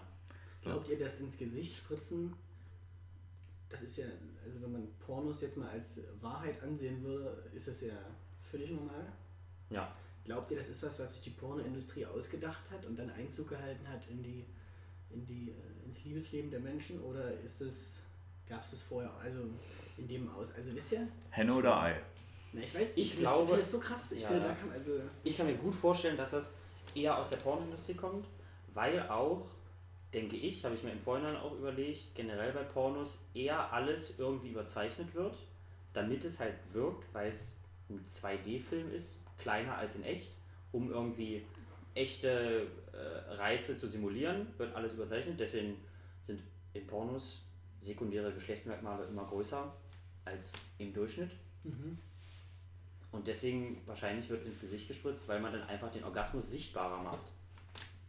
Glaubt 0.64 0.90
ihr, 0.90 1.00
dass 1.00 1.20
ins 1.22 1.38
Gesicht 1.38 1.74
spritzen, 1.76 2.34
das 3.70 3.82
ist 3.84 3.98
ja, 3.98 4.06
also 4.44 4.62
wenn 4.62 4.72
man 4.74 4.88
Pornos 5.00 5.40
jetzt 5.42 5.56
mal 5.58 5.70
als 5.70 6.02
Wahrheit 6.22 6.62
ansehen 6.62 7.02
würde, 7.04 7.50
ist 7.54 7.68
das 7.70 7.82
ja 7.82 7.94
völlig 8.42 8.72
normal? 8.72 9.12
Ja. 9.70 9.96
Glaubt 10.26 10.50
ihr, 10.52 10.58
das 10.58 10.70
ist 10.70 10.82
was, 10.84 11.00
was 11.00 11.14
sich 11.14 11.22
die 11.24 11.30
Pornoindustrie 11.30 12.06
ausgedacht 12.06 12.70
hat 12.72 12.86
und 12.86 12.98
dann 12.98 13.10
Einzug 13.12 13.50
gehalten 13.50 13.88
hat 13.88 14.02
in 14.10 14.24
die, 14.24 14.44
in 15.12 15.26
die, 15.26 15.52
äh, 15.52 15.86
ins 15.86 16.04
Liebesleben 16.04 16.50
der 16.50 16.60
Menschen? 16.60 17.00
Oder 17.02 17.32
ist 17.42 17.62
es, 17.62 17.98
gab 18.50 18.64
es 18.64 18.72
das 18.72 18.82
vorher, 18.82 19.12
also 19.22 19.40
in 19.98 20.08
dem 20.08 20.28
Aus, 20.34 20.52
also 20.56 20.74
wisst 20.76 20.94
ihr? 20.94 21.08
Henne 21.30 21.54
oder 21.54 21.80
Ei? 21.82 22.02
Na, 22.54 22.62
ich 22.62 22.74
weiß, 22.74 22.98
Ich 22.98 23.10
finde 23.12 23.22
glaube- 23.22 23.40
das, 23.42 23.46
finde 23.50 23.62
das 23.62 23.72
so 23.72 23.80
krass. 23.80 24.12
Ich 24.14 24.22
Ja. 24.22 24.28
finde, 24.30 24.48
da 24.48 24.54
kann 24.56 24.72
also. 24.72 24.94
Ich 25.24 25.38
kann 25.38 25.46
mir 25.46 25.56
gut 25.56 25.76
vorstellen, 25.76 26.18
dass 26.18 26.32
das 26.32 26.54
eher 26.96 27.18
aus 27.18 27.30
der 27.30 27.38
Pornoindustrie 27.38 27.94
kommt, 27.94 28.26
weil 28.74 29.08
auch, 29.10 29.46
denke 30.14 30.38
ich, 30.38 30.64
habe 30.66 30.74
ich 30.74 30.82
mir 30.84 30.92
im 30.92 31.02
Vorhinein 31.02 31.36
auch 31.36 31.54
überlegt, 31.54 32.16
generell 32.16 32.52
bei 32.54 32.64
Pornos 32.64 33.20
eher 33.36 33.72
alles 33.72 34.18
irgendwie 34.18 34.50
überzeichnet 34.50 35.14
wird, 35.14 35.38
damit 35.94 36.24
es 36.26 36.40
halt 36.40 36.56
wirkt, 36.74 37.14
weil 37.14 37.32
es 37.32 37.52
ein 37.90 38.04
2D-Film 38.08 38.92
ist, 38.94 39.20
kleiner 39.38 39.78
als 39.78 39.96
in 39.96 40.04
echt, 40.04 40.32
um 40.72 40.92
irgendwie 40.92 41.46
echte 41.94 42.68
äh, 42.92 43.34
Reize 43.34 43.78
zu 43.78 43.88
simulieren, 43.88 44.48
wird 44.58 44.76
alles 44.76 44.94
überzeichnet. 44.94 45.40
Deswegen 45.40 45.78
sind 46.22 46.42
in 46.74 46.86
Pornos 46.88 47.42
sekundäre 47.80 48.34
Geschlechtsmerkmale 48.34 49.06
immer 49.06 49.26
größer 49.26 49.74
als 50.26 50.54
im 50.78 50.94
Durchschnitt. 50.94 51.32
Mhm. 51.64 51.98
Und 53.12 53.28
deswegen 53.28 53.82
wahrscheinlich 53.86 54.30
wird 54.30 54.46
ins 54.46 54.60
Gesicht 54.60 54.88
gespritzt, 54.88 55.28
weil 55.28 55.40
man 55.40 55.54
dann 55.54 55.64
einfach 55.64 55.90
den 55.90 56.04
Orgasmus 56.04 56.52
sichtbarer 56.52 57.02
macht. 57.02 57.32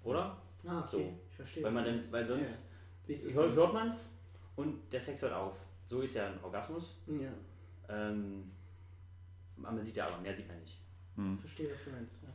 Oder? 0.02 0.36
Ah, 0.66 0.80
okay. 0.80 0.90
So. 0.90 1.20
Ich 1.30 1.36
verstehe. 1.36 1.62
Weil 1.62 1.70
man 1.70 1.84
dann, 1.84 2.12
weil 2.12 2.26
sonst 2.26 2.58
Ja. 3.06 3.34
Hört, 3.34 3.54
hört 3.54 3.72
man 3.72 3.88
es 3.88 4.18
und 4.56 4.92
der 4.92 5.00
Sex 5.00 5.22
hört 5.22 5.32
auf. 5.32 5.56
So 5.86 6.00
ist 6.00 6.16
ja 6.16 6.26
ein 6.26 6.42
Orgasmus. 6.42 6.96
Ja, 7.06 7.30
Ähm, 7.88 8.50
man 9.56 9.80
sieht 9.80 9.94
ja 9.96 10.06
aber, 10.08 10.18
mehr 10.18 10.34
sieht 10.34 10.48
man 10.48 10.58
nicht. 10.58 10.76
Hm. 11.16 11.38
verstehe, 11.38 11.70
was 11.70 11.84
du 11.84 11.90
meinst. 11.90 12.22
Ja. 12.22 12.28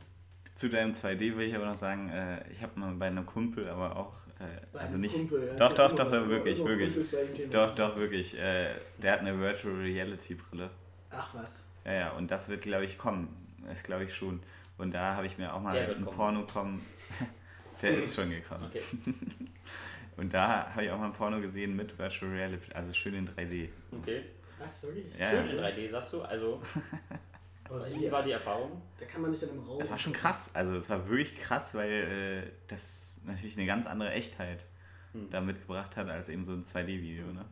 Zu 0.54 0.68
deinem 0.68 0.92
2D 0.92 1.36
will 1.36 1.48
ich 1.48 1.54
aber 1.54 1.64
noch 1.66 1.76
sagen, 1.76 2.10
äh, 2.10 2.44
ich 2.52 2.62
habe 2.62 2.78
mal 2.78 2.92
bei 2.94 3.06
einem 3.06 3.24
Kumpel, 3.24 3.68
aber 3.68 3.96
auch, 3.96 4.14
äh, 4.38 4.44
Bei 4.72 4.80
also 4.80 4.92
einem 4.94 5.00
nicht, 5.02 5.14
Kumpel, 5.16 5.48
ja, 5.48 5.54
doch, 5.56 5.72
doch, 5.72 5.88
immer- 5.90 5.96
doch, 5.98 6.12
immer- 6.12 6.28
wirklich, 6.28 6.64
wirklich. 6.64 7.50
Doch, 7.50 7.70
doch, 7.70 7.96
wirklich, 7.96 8.38
äh, 8.38 8.74
der 8.98 9.12
hat 9.12 9.20
eine 9.20 9.38
Virtual 9.38 9.74
Reality 9.74 10.34
Brille. 10.34 10.70
Ach 11.10 11.34
was. 11.34 11.66
Ja, 11.84 11.92
ja, 11.92 12.10
und 12.12 12.30
das 12.30 12.48
wird, 12.48 12.62
glaube 12.62 12.84
ich, 12.84 12.98
kommen. 12.98 13.28
Das 13.66 13.82
glaube 13.82 14.04
ich 14.04 14.14
schon. 14.14 14.40
Und 14.78 14.92
da 14.92 15.14
habe 15.16 15.26
ich 15.26 15.38
mir 15.38 15.52
auch 15.54 15.60
mal 15.60 15.72
Der 15.72 15.96
ein. 15.96 16.04
Porno 16.04 16.44
kommen. 16.46 16.84
der 17.82 17.98
ist 17.98 18.14
schon 18.14 18.30
gekommen. 18.30 18.64
Okay. 18.66 18.82
Und 20.18 20.34
da 20.34 20.68
habe 20.70 20.84
ich 20.84 20.90
auch 20.90 20.98
mal 20.98 21.06
ein 21.06 21.12
Porno 21.14 21.40
gesehen 21.40 21.74
mit 21.74 21.98
Virtual 21.98 22.30
Reality, 22.30 22.70
also 22.74 22.92
schön 22.92 23.14
in 23.14 23.26
3D. 23.26 23.70
Okay. 23.92 24.24
Was, 24.58 24.82
wirklich? 24.82 25.06
Ja, 25.18 25.26
Schön 25.26 25.46
ja. 25.46 25.52
in 25.52 25.58
3D, 25.58 25.88
sagst 25.88 26.12
du. 26.12 26.20
Also, 26.22 26.60
Aber 27.72 27.90
wie 27.90 28.10
war 28.12 28.22
die 28.22 28.32
Erfahrung? 28.32 28.82
Da 29.00 29.06
kann 29.06 29.22
man 29.22 29.30
sich 29.30 29.40
dann 29.40 29.50
im 29.50 29.60
Raum. 29.60 29.78
Das 29.78 29.90
war 29.90 29.98
schon 29.98 30.12
krass. 30.12 30.50
Also 30.54 30.76
es 30.76 30.90
war 30.90 31.08
wirklich 31.08 31.36
krass, 31.40 31.74
weil 31.74 31.90
äh, 31.90 32.50
das 32.68 33.20
natürlich 33.24 33.56
eine 33.56 33.66
ganz 33.66 33.86
andere 33.86 34.10
Echtheit 34.12 34.66
Hm. 35.12 35.28
da 35.30 35.40
mitgebracht 35.42 35.96
hat 35.98 36.08
als 36.08 36.28
eben 36.30 36.42
so 36.44 36.52
ein 36.52 36.64
2D-Video. 36.64 37.26
Ne? 37.32 37.44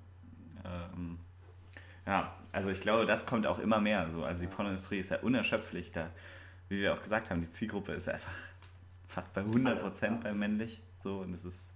Ähm, 0.65 1.19
ja, 2.07 2.35
also 2.53 2.71
ich 2.71 2.81
glaube, 2.81 3.05
das 3.07 3.27
kommt 3.27 3.47
auch 3.47 3.59
immer 3.59 3.81
mehr. 3.81 4.09
So. 4.11 4.25
Also 4.25 4.41
die 4.43 4.49
Pornoindustrie 4.49 4.99
ist 4.99 5.11
ja 5.11 5.19
unerschöpflich 5.19 5.93
da. 5.93 6.11
Wie 6.71 6.81
wir 6.81 6.95
auch 6.95 7.03
gesagt 7.03 7.31
haben, 7.31 7.43
die 7.43 7.51
Zielgruppe 7.51 7.93
ist 7.93 8.09
einfach 8.09 8.33
fast 9.09 9.35
bei 9.35 9.43
100% 9.43 9.67
Alle, 9.67 9.93
ja. 10.01 10.11
bei 10.23 10.33
männlich. 10.33 10.81
So, 10.97 11.19
und 11.19 11.35
es 11.35 11.45
ist, 11.45 11.73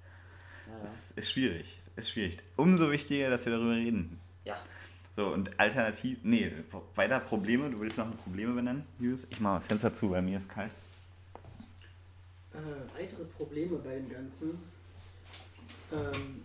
Ja, 0.67 0.79
ja. 0.79 0.85
es 0.85 1.11
ist 1.13 1.31
schwierig. 1.31 1.83
Ist 1.97 2.11
schwierig. 2.11 2.39
Umso 2.57 2.91
wichtiger, 2.91 3.29
dass 3.31 3.45
wir 3.45 3.53
darüber 3.53 3.73
reden. 3.73 4.19
ja. 4.45 4.57
So, 5.17 5.29
und 5.29 5.61
alternativ, 5.61 6.19
nee, 6.25 6.51
weiter 6.97 7.21
Probleme. 7.21 7.71
Du 7.71 7.79
willst 7.79 7.99
noch 7.99 8.17
Probleme 8.17 8.53
benennen, 8.55 8.85
Julius? 8.99 9.29
Ich 9.31 9.39
mache 9.39 9.57
das 9.57 9.67
Fenster 9.67 9.95
zu, 9.95 10.09
bei 10.11 10.21
mir 10.21 10.39
ist 10.39 10.49
kalt. 10.49 10.73
Äh, 12.53 13.01
weitere 13.01 13.25
Probleme 13.25 13.77
bei 13.79 13.95
dem 13.95 14.09
Ganzen. 14.09 14.59
Ähm, 15.93 16.43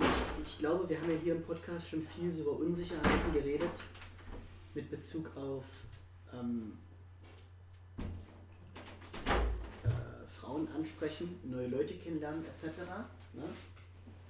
ich, 0.00 0.44
ich 0.44 0.58
glaube, 0.58 0.88
wir 0.88 1.00
haben 1.00 1.08
ja 1.08 1.16
hier 1.22 1.36
im 1.36 1.42
Podcast 1.44 1.90
schon 1.90 2.02
viel 2.02 2.32
so 2.32 2.42
über 2.42 2.58
Unsicherheiten 2.58 3.32
geredet 3.32 3.84
mit 4.74 4.90
Bezug 4.90 5.30
auf 5.36 5.64
ähm, 6.32 6.76
äh, 9.84 10.26
Frauen 10.26 10.66
ansprechen, 10.74 11.38
neue 11.44 11.68
Leute 11.68 11.94
kennenlernen 11.94 12.44
etc. 12.46 12.76
Ne? 13.34 13.44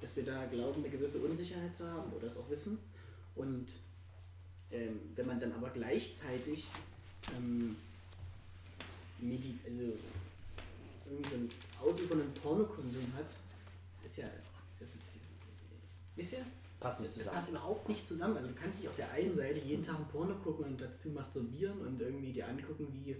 Dass 0.03 0.17
wir 0.17 0.25
da 0.27 0.45
glauben, 0.45 0.85
eine 0.85 0.91
gewisse 0.91 1.21
Unsicherheit 1.21 1.75
zu 1.75 1.91
haben 1.91 2.13
oder 2.13 2.27
es 2.27 2.37
auch 2.37 2.51
wissen. 2.51 2.79
Und 3.35 3.67
ähm, 4.71 5.01
wenn 5.15 5.27
man 5.27 5.41
dann 5.41 5.53
aber 5.53 5.71
gleichzeitig 5.71 6.67
ähm, 7.37 7.77
Medi 9.19 9.59
also 9.65 9.83
irgendwie 11.07 11.31
so 11.31 11.37
einen 11.37 11.49
ausufernden 11.83 12.35
Pornokonsum 12.35 13.13
hat, 13.17 13.27
das 14.03 14.11
ist 14.11 14.17
ja, 14.19 14.29
das 14.79 14.95
ist, 14.95 15.21
ist 16.17 16.33
ja, 16.33 16.39
Passt 16.81 17.01
nicht 17.01 17.13
das 17.13 17.19
zusammen. 17.19 17.37
passt 17.37 17.51
überhaupt 17.51 17.89
nicht 17.89 18.07
zusammen. 18.07 18.37
Also 18.37 18.49
du 18.49 18.55
kannst 18.55 18.81
nicht 18.81 18.89
auf 18.91 18.97
der 18.97 19.11
einen 19.13 19.33
Seite 19.33 19.59
jeden 19.59 19.83
Tag 19.83 19.97
ein 19.99 20.09
Porno 20.09 20.35
gucken 20.35 20.67
und 20.67 20.81
dazu 20.81 21.09
masturbieren 21.11 21.81
und 21.81 21.99
irgendwie 21.99 22.33
dir 22.33 22.47
angucken, 22.47 22.89
wie, 22.93 23.17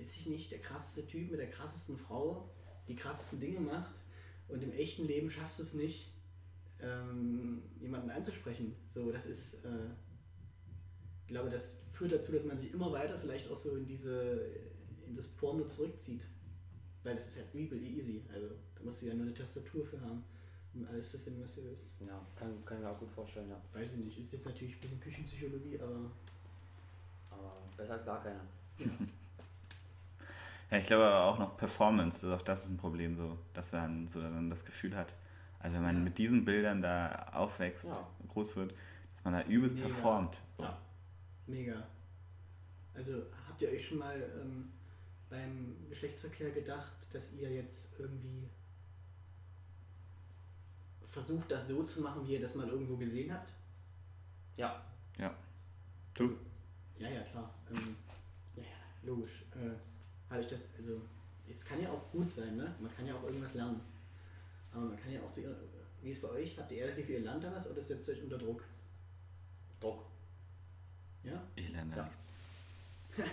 weiß 0.00 0.16
ich 0.16 0.26
nicht, 0.26 0.50
der 0.50 0.60
krasseste 0.60 1.06
Typ 1.06 1.30
mit 1.30 1.40
der 1.40 1.50
krassesten 1.50 1.98
Frau 1.98 2.48
die 2.88 2.96
krassesten 2.96 3.38
Dinge 3.38 3.60
macht 3.60 4.00
und 4.48 4.62
im 4.62 4.72
echten 4.72 5.06
Leben 5.06 5.30
schaffst 5.30 5.58
du 5.58 5.62
es 5.62 5.74
nicht, 5.74 6.09
ähm, 6.82 7.62
jemanden 7.80 8.10
anzusprechen. 8.10 8.74
So, 8.86 9.10
das 9.12 9.26
ist, 9.26 9.64
äh, 9.64 9.88
ich 11.22 11.28
glaube, 11.28 11.50
das 11.50 11.78
führt 11.92 12.12
dazu, 12.12 12.32
dass 12.32 12.44
man 12.44 12.58
sich 12.58 12.72
immer 12.72 12.92
weiter 12.92 13.18
vielleicht 13.18 13.50
auch 13.50 13.56
so 13.56 13.76
in 13.76 13.86
diese, 13.86 14.50
in 15.06 15.14
das 15.14 15.28
Porno 15.28 15.64
zurückzieht. 15.64 16.26
Weil 17.02 17.14
das 17.14 17.28
ist 17.28 17.36
halt 17.38 17.54
übel 17.54 17.82
easy. 17.82 18.22
Also 18.32 18.48
da 18.74 18.82
musst 18.82 19.02
du 19.02 19.06
ja 19.06 19.14
nur 19.14 19.24
eine 19.24 19.34
Tastatur 19.34 19.84
für 19.84 20.00
haben, 20.00 20.22
um 20.74 20.86
alles 20.86 21.10
zu 21.10 21.18
finden, 21.18 21.42
was 21.42 21.54
du 21.54 21.64
willst. 21.64 21.94
Ja, 22.06 22.20
kann, 22.36 22.64
kann 22.64 22.78
ich 22.78 22.84
mir 22.84 22.90
auch 22.90 22.98
gut 22.98 23.10
vorstellen, 23.10 23.48
ja. 23.48 23.60
Weiß 23.72 23.92
ich 23.92 23.98
nicht, 23.98 24.18
ist 24.18 24.32
jetzt 24.32 24.46
natürlich 24.46 24.74
ein 24.74 24.80
bisschen 24.80 25.00
Küchenpsychologie, 25.00 25.80
aber 25.80 26.10
Aber 27.30 27.56
besser 27.76 27.94
als 27.94 28.04
gar 28.04 28.22
keiner. 28.22 28.40
Ja, 30.70 30.78
ich 30.78 30.86
glaube 30.86 31.04
aber 31.04 31.24
auch 31.24 31.38
noch 31.38 31.56
Performance, 31.56 32.26
also 32.26 32.36
auch 32.36 32.42
das 32.42 32.64
ist 32.64 32.70
ein 32.70 32.76
Problem, 32.76 33.16
so, 33.16 33.38
dass 33.54 33.72
man 33.72 34.06
so 34.06 34.20
dann 34.20 34.50
das 34.50 34.64
Gefühl 34.64 34.94
hat, 34.96 35.16
also 35.60 35.76
wenn 35.76 35.82
man 35.82 35.96
Ja. 35.96 36.02
mit 36.02 36.18
diesen 36.18 36.44
Bildern 36.44 36.82
da 36.82 37.28
aufwächst, 37.32 37.86
Ja. 37.88 38.06
groß 38.28 38.56
wird, 38.56 38.74
dass 39.12 39.24
man 39.24 39.34
da 39.34 39.42
übelst 39.44 39.76
Mega. 39.76 39.86
performt. 39.86 40.40
So. 40.56 40.62
Ja. 40.64 40.78
mega. 41.46 41.86
Also 42.94 43.22
habt 43.48 43.60
ihr 43.62 43.70
euch 43.70 43.86
schon 43.86 43.98
mal 43.98 44.20
ähm, 44.40 44.70
beim 45.28 45.76
Geschlechtsverkehr 45.88 46.50
gedacht, 46.50 46.92
dass 47.12 47.32
ihr 47.34 47.50
jetzt 47.50 47.98
irgendwie 47.98 48.48
versucht, 51.04 51.50
das 51.50 51.68
so 51.68 51.82
zu 51.82 52.02
machen, 52.02 52.26
wie 52.26 52.34
ihr 52.34 52.40
das 52.40 52.54
mal 52.54 52.68
irgendwo 52.68 52.96
gesehen 52.96 53.32
habt? 53.32 53.50
Ja. 54.56 54.80
Ja. 55.18 55.34
Du? 56.14 56.36
Ja, 56.98 57.08
ja, 57.08 57.22
klar. 57.22 57.52
Ähm, 57.70 57.96
ja, 58.56 58.62
ja, 58.62 58.68
logisch. 59.02 59.44
Äh, 59.54 60.30
habe 60.30 60.42
ich 60.42 60.46
das, 60.48 60.68
also, 60.76 61.00
jetzt 61.48 61.66
kann 61.66 61.80
ja 61.82 61.90
auch 61.90 62.10
gut 62.12 62.28
sein, 62.30 62.56
ne? 62.56 62.74
Man 62.80 62.94
kann 62.94 63.06
ja 63.06 63.14
auch 63.14 63.24
irgendwas 63.24 63.54
lernen. 63.54 63.80
Aber 64.72 64.84
man 64.86 64.96
kann 64.96 65.12
ja 65.12 65.20
auch 65.22 65.28
sehen, 65.28 65.54
wie 66.02 66.10
ist 66.10 66.16
es 66.16 66.22
bei 66.22 66.28
euch? 66.30 66.58
Habt 66.58 66.70
ihr 66.72 66.78
eher 66.78 66.86
das 66.86 66.96
Gefühl, 66.96 67.16
ihr 67.16 67.20
lernt 67.22 67.42
da 67.44 67.52
was 67.54 67.70
oder 67.70 67.82
setzt 67.82 68.08
ihr 68.08 68.14
euch 68.14 68.22
unter 68.22 68.38
Druck? 68.38 68.64
Druck. 69.80 70.04
Ja? 71.22 71.42
Ich 71.56 71.70
lerne 71.70 71.90
da 71.90 71.96
Ja. 71.98 72.04
nichts. 72.04 72.30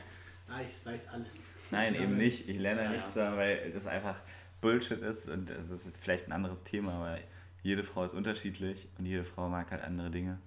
Ah, 0.49 0.61
ich 0.61 0.85
weiß 0.85 1.09
alles. 1.09 1.51
Nein, 1.71 1.93
Ich 1.93 1.99
eben 1.99 2.11
lerne- 2.11 2.23
nicht. 2.23 2.47
Ich 2.47 2.57
lerne 2.57 2.79
da 2.79 2.85
Ja, 2.85 2.91
nichts, 2.93 3.15
ja. 3.15 3.31
da, 3.31 3.37
weil 3.37 3.69
das 3.69 3.85
einfach 3.85 4.17
Bullshit 4.61 5.01
ist 5.01 5.27
und 5.27 5.49
es 5.49 5.69
ist 5.69 5.97
vielleicht 5.97 6.27
ein 6.27 6.31
anderes 6.31 6.63
Thema, 6.63 6.93
aber 6.93 7.19
jede 7.63 7.83
Frau 7.83 8.05
ist 8.05 8.13
unterschiedlich 8.13 8.87
und 8.97 9.05
jede 9.05 9.25
Frau 9.25 9.49
mag 9.49 9.69
halt 9.71 9.83
andere 9.83 10.09
Dinge. 10.09 10.39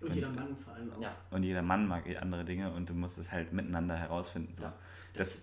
Und 0.00 0.14
jeder 0.14 0.30
Mann 0.30 0.56
vor 0.56 0.72
allem 0.72 0.90
auch. 0.90 1.00
Ja. 1.02 1.14
Und 1.30 1.42
jeder 1.42 1.60
Mann 1.60 1.86
mag 1.86 2.06
eh 2.06 2.16
andere 2.16 2.46
Dinge 2.46 2.72
und 2.72 2.88
du 2.88 2.94
musst 2.94 3.18
es 3.18 3.30
halt 3.30 3.52
miteinander 3.52 3.98
herausfinden. 3.98 4.54
So. 4.54 4.62
Ja. 4.62 4.78
Das, 5.12 5.42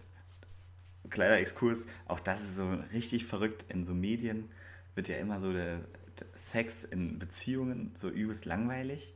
kleiner 1.12 1.38
Exkurs, 1.38 1.86
auch 2.08 2.20
das 2.20 2.42
ist 2.42 2.56
so 2.56 2.68
richtig 2.94 3.28
verrückt. 3.28 3.66
In 3.70 3.86
so 3.86 3.94
Medien 3.94 4.50
wird 4.96 5.08
ja 5.08 5.18
immer 5.18 5.40
so 5.40 5.52
der, 5.52 5.78
der 6.20 6.28
Sex 6.34 6.84
in 6.84 7.20
Beziehungen 7.20 7.92
so 7.96 8.10
übelst 8.10 8.46
langweilig, 8.46 9.14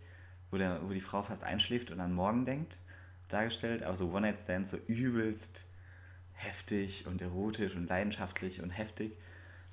wo, 0.51 0.57
der, 0.57 0.81
wo 0.87 0.93
die 0.93 1.01
Frau 1.01 1.21
fast 1.21 1.43
einschläft 1.43 1.91
und 1.91 1.99
an 1.99 2.13
morgen 2.13 2.45
denkt, 2.45 2.77
dargestellt. 3.27 3.83
Aber 3.83 3.95
so 3.95 4.11
One-Night-Stands 4.11 4.71
so 4.71 4.77
übelst 4.87 5.67
heftig 6.33 7.07
und 7.07 7.21
erotisch 7.21 7.75
und 7.75 7.87
leidenschaftlich 7.87 8.61
und 8.61 8.69
heftig, 8.69 9.17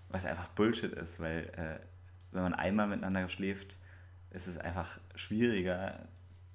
was 0.09 0.25
einfach 0.25 0.49
Bullshit 0.49 0.93
ist, 0.93 1.21
weil 1.21 1.51
äh, 1.57 1.85
wenn 2.33 2.43
man 2.43 2.55
einmal 2.55 2.87
miteinander 2.87 3.29
schläft, 3.29 3.77
ist 4.31 4.47
es 4.47 4.59
einfach 4.59 4.99
schwieriger, 5.15 6.09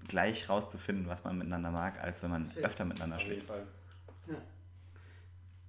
gleich 0.07 0.49
rauszufinden, 0.49 1.07
was 1.07 1.23
man 1.23 1.37
miteinander 1.37 1.71
mag, 1.71 2.01
als 2.01 2.21
wenn 2.23 2.31
man 2.31 2.49
öfter 2.61 2.85
miteinander 2.85 3.17
Auf 3.17 3.23
jeden 3.23 3.35
schläft. 3.35 3.47
Fall. 3.47 3.67
Ja. 4.27 4.35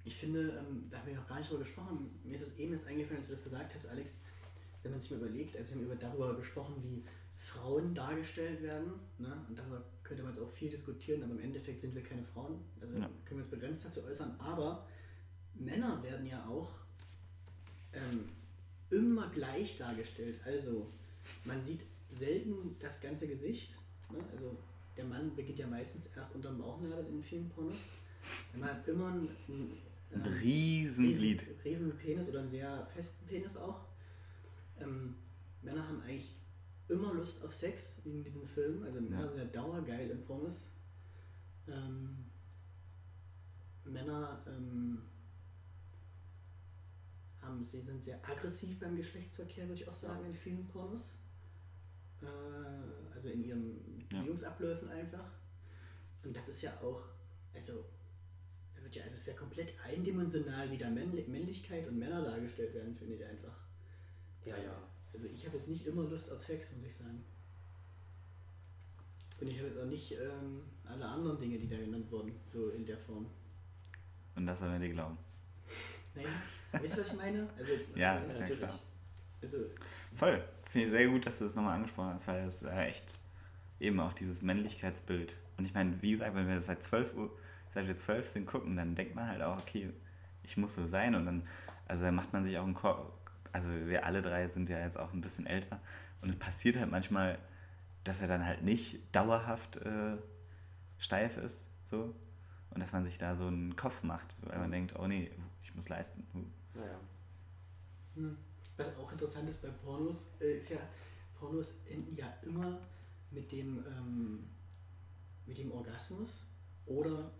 Ich 0.04 0.16
finde, 0.16 0.50
ähm, 0.58 0.84
da 0.90 0.98
haben 0.98 1.08
wir 1.08 1.14
noch 1.16 1.26
gar 1.28 1.38
nicht 1.38 1.50
drüber 1.50 1.60
gesprochen. 1.62 2.10
Mir 2.24 2.34
ist 2.34 2.42
es 2.42 2.58
eben 2.58 2.72
jetzt 2.72 2.86
eingefallen, 2.86 3.18
als 3.18 3.26
du 3.26 3.32
das 3.34 3.44
gesagt 3.44 3.74
hast, 3.74 3.86
Alex. 3.88 4.18
Wenn 4.82 4.92
man 4.92 5.00
sich 5.00 5.10
mal 5.10 5.18
überlegt, 5.18 5.56
also 5.56 5.72
wir 5.72 5.76
haben 5.80 5.84
über 5.86 5.96
darüber 5.96 6.34
gesprochen, 6.36 6.74
wie 6.82 7.04
Frauen 7.36 7.94
dargestellt 7.94 8.62
werden. 8.62 8.92
Ne? 9.18 9.44
Und 9.48 9.58
darüber 9.58 9.82
könnte 10.02 10.22
man 10.22 10.32
jetzt 10.32 10.42
auch 10.42 10.50
viel 10.50 10.70
diskutieren, 10.70 11.22
aber 11.22 11.32
im 11.32 11.40
Endeffekt 11.40 11.80
sind 11.82 11.94
wir 11.94 12.02
keine 12.02 12.24
Frauen. 12.24 12.60
Also 12.80 12.94
Ja. 12.94 13.00
können 13.00 13.12
wir 13.28 13.36
uns 13.38 13.48
begrenzt 13.48 13.84
dazu 13.84 14.02
äußern. 14.04 14.34
Aber 14.40 14.86
Männer 15.54 16.02
werden 16.02 16.26
ja 16.26 16.46
auch 16.48 16.70
ähm, 17.92 18.28
immer 18.90 19.28
gleich 19.28 19.76
dargestellt. 19.76 20.40
Also 20.44 20.90
man 21.44 21.62
sieht 21.62 21.82
selten 22.10 22.76
das 22.78 23.00
ganze 23.00 23.28
Gesicht. 23.28 23.78
Ne? 24.10 24.18
Also 24.32 24.56
der 24.96 25.04
Mann 25.04 25.34
beginnt 25.34 25.58
ja 25.58 25.66
meistens 25.66 26.06
erst 26.16 26.34
unterm 26.34 26.58
Bauchnabel 26.58 27.06
in 27.06 27.22
vielen 27.22 27.48
Pornos. 27.50 27.90
Man 28.54 28.68
hat 28.68 28.86
immer 28.88 29.08
einen, 29.08 29.28
einen 29.48 29.78
Ein 30.12 30.20
ähm, 30.24 30.32
Riesenglied. 30.32 31.46
riesen, 31.64 31.96
Penis 31.96 32.28
oder 32.28 32.40
einen 32.40 32.48
sehr 32.48 32.86
festen 32.86 33.26
Penis 33.26 33.56
auch. 33.56 33.86
Ähm, 34.78 35.14
Männer 35.62 35.86
haben 35.86 36.02
eigentlich 36.02 36.36
immer 36.88 37.14
Lust 37.14 37.44
auf 37.44 37.54
Sex 37.54 38.00
in 38.04 38.22
diesem 38.24 38.46
Film. 38.46 38.82
Also 38.82 39.00
Männer 39.00 39.22
Ja. 39.22 39.28
sind 39.28 39.38
ja 39.38 39.44
dauergeil 39.44 40.10
in 40.10 40.24
Pornos. 40.24 40.68
Ähm, 41.68 42.24
Männer 43.84 44.42
ähm, 44.46 45.02
haben, 47.40 47.62
sie 47.62 47.80
sind 47.80 48.02
sehr 48.02 48.16
aggressiv 48.28 48.78
beim 48.80 48.96
Geschlechtsverkehr, 48.96 49.68
würde 49.68 49.80
ich 49.82 49.88
auch 49.88 49.92
sagen, 49.92 50.24
in 50.26 50.34
vielen 50.34 50.66
Pornos. 50.66 51.18
Äh, 52.22 52.26
also 53.14 53.28
in 53.30 53.44
ihren 53.44 54.00
Ja. 54.10 54.18
Beziehungsabläufen 54.18 54.88
einfach. 54.88 55.30
Und 56.24 56.36
das 56.36 56.48
ist 56.48 56.62
ja 56.62 56.72
auch, 56.80 57.02
also, 57.54 57.84
wird 58.90 58.96
ja, 58.96 59.02
also 59.04 59.14
es 59.14 59.20
ist 59.20 59.34
ja 59.34 59.38
komplett 59.38 59.72
eindimensional, 59.84 60.70
wie 60.70 60.78
da 60.78 60.90
Männli 60.90 61.24
Männlichkeit 61.28 61.86
und 61.86 61.98
Männer 61.98 62.24
dargestellt 62.24 62.74
werden, 62.74 62.94
finde 62.94 63.14
ich 63.14 63.24
einfach. 63.24 63.54
Ja, 64.44 64.56
ja. 64.56 64.82
Also 65.12 65.26
ich 65.26 65.44
habe 65.46 65.56
jetzt 65.56 65.68
nicht 65.68 65.86
immer 65.86 66.02
Lust 66.02 66.32
auf 66.32 66.42
Sex, 66.42 66.72
muss 66.76 66.86
ich 66.86 66.96
sagen. 66.96 67.24
Und 69.40 69.48
ich 69.48 69.58
habe 69.58 69.68
jetzt 69.68 69.78
auch 69.78 69.86
nicht 69.86 70.12
ähm, 70.12 70.62
alle 70.84 71.04
anderen 71.04 71.38
Dinge, 71.38 71.58
die 71.58 71.68
da 71.68 71.76
genannt 71.76 72.10
wurden, 72.10 72.32
so 72.44 72.70
in 72.70 72.84
der 72.84 72.98
Form. 72.98 73.26
Und 74.34 74.46
das 74.46 74.58
soll 74.58 74.68
man 74.68 74.80
dir 74.80 74.90
glauben. 74.90 75.16
Naja, 76.12 76.28
wisst 76.82 76.96
ihr, 76.96 77.02
was 77.02 77.12
ich 77.12 77.18
meine? 77.18 77.48
Also 77.56 77.72
jetzt, 77.72 77.88
Ja, 77.90 78.16
Ja, 78.16 78.26
natürlich. 78.26 78.58
klar. 78.58 78.80
Also, 79.40 79.58
Voll. 80.16 80.42
Finde 80.68 80.86
ich 80.88 80.92
sehr 80.92 81.06
gut, 81.06 81.24
dass 81.24 81.38
du 81.38 81.44
das 81.44 81.54
nochmal 81.54 81.76
angesprochen 81.76 82.14
hast, 82.14 82.26
weil 82.26 82.48
es 82.48 82.64
äh, 82.64 82.86
echt 82.86 83.16
eben 83.78 84.00
auch 84.00 84.12
dieses 84.12 84.42
Männlichkeitsbild. 84.42 85.36
Und 85.56 85.66
ich 85.66 85.72
meine, 85.72 86.02
wie 86.02 86.10
gesagt, 86.10 86.34
wenn 86.34 86.48
wir 86.48 86.56
das 86.56 86.66
seit 86.66 86.82
12 86.82 87.14
Uhr, 87.14 87.30
seit 87.70 87.86
wir 87.86 87.96
12 87.96 88.28
sind, 88.28 88.46
gucken, 88.46 88.76
dann 88.76 88.94
denkt 88.94 89.14
man 89.14 89.28
halt 89.28 89.42
auch, 89.42 89.58
okay, 89.58 89.92
ich 90.42 90.56
muss 90.56 90.74
so 90.74 90.86
sein. 90.86 91.14
Und 91.14 91.26
dann, 91.26 91.46
also 91.86 92.02
dann 92.02 92.14
macht 92.14 92.32
man 92.32 92.44
sich 92.44 92.58
auch 92.58 92.64
einen 92.64 92.74
Kopf. 92.74 93.10
Also 93.52 93.70
wir 93.70 94.04
alle 94.04 94.22
drei 94.22 94.46
sind 94.48 94.68
ja 94.68 94.78
jetzt 94.78 94.98
auch 94.98 95.12
ein 95.12 95.20
bisschen 95.20 95.46
älter. 95.46 95.80
Und 96.20 96.28
es 96.28 96.36
passiert 96.36 96.76
halt 96.76 96.90
manchmal, 96.90 97.38
dass 98.04 98.20
er 98.20 98.28
dann 98.28 98.44
halt 98.44 98.62
nicht 98.62 99.14
dauerhaft 99.14 99.76
äh, 99.76 100.16
steif 100.98 101.36
ist, 101.38 101.68
so. 101.84 102.14
Und 102.70 102.80
dass 102.80 102.92
man 102.92 103.04
sich 103.04 103.18
da 103.18 103.34
so 103.34 103.46
einen 103.46 103.74
Kopf 103.74 104.02
macht, 104.02 104.36
weil 104.42 104.58
man 104.58 104.70
denkt, 104.70 104.94
oh 104.98 105.06
nee, 105.06 105.30
ich 105.62 105.74
muss 105.74 105.88
leisten. 105.88 106.24
Naja. 106.74 107.00
hm. 108.14 108.36
was 108.76 108.96
auch 108.96 109.10
interessant 109.10 109.48
ist 109.48 109.60
bei 109.60 109.68
Pornos, 109.68 110.26
äh, 110.40 110.54
ist 110.54 110.70
ja, 110.70 110.78
Pornos 111.38 111.82
enden 111.88 112.14
ja 112.14 112.32
immer 112.42 112.78
mit 113.30 113.50
dem, 113.50 113.84
ähm, 113.86 114.48
mit 115.46 115.58
dem 115.58 115.72
Orgasmus 115.72 116.48
oder 116.86 117.30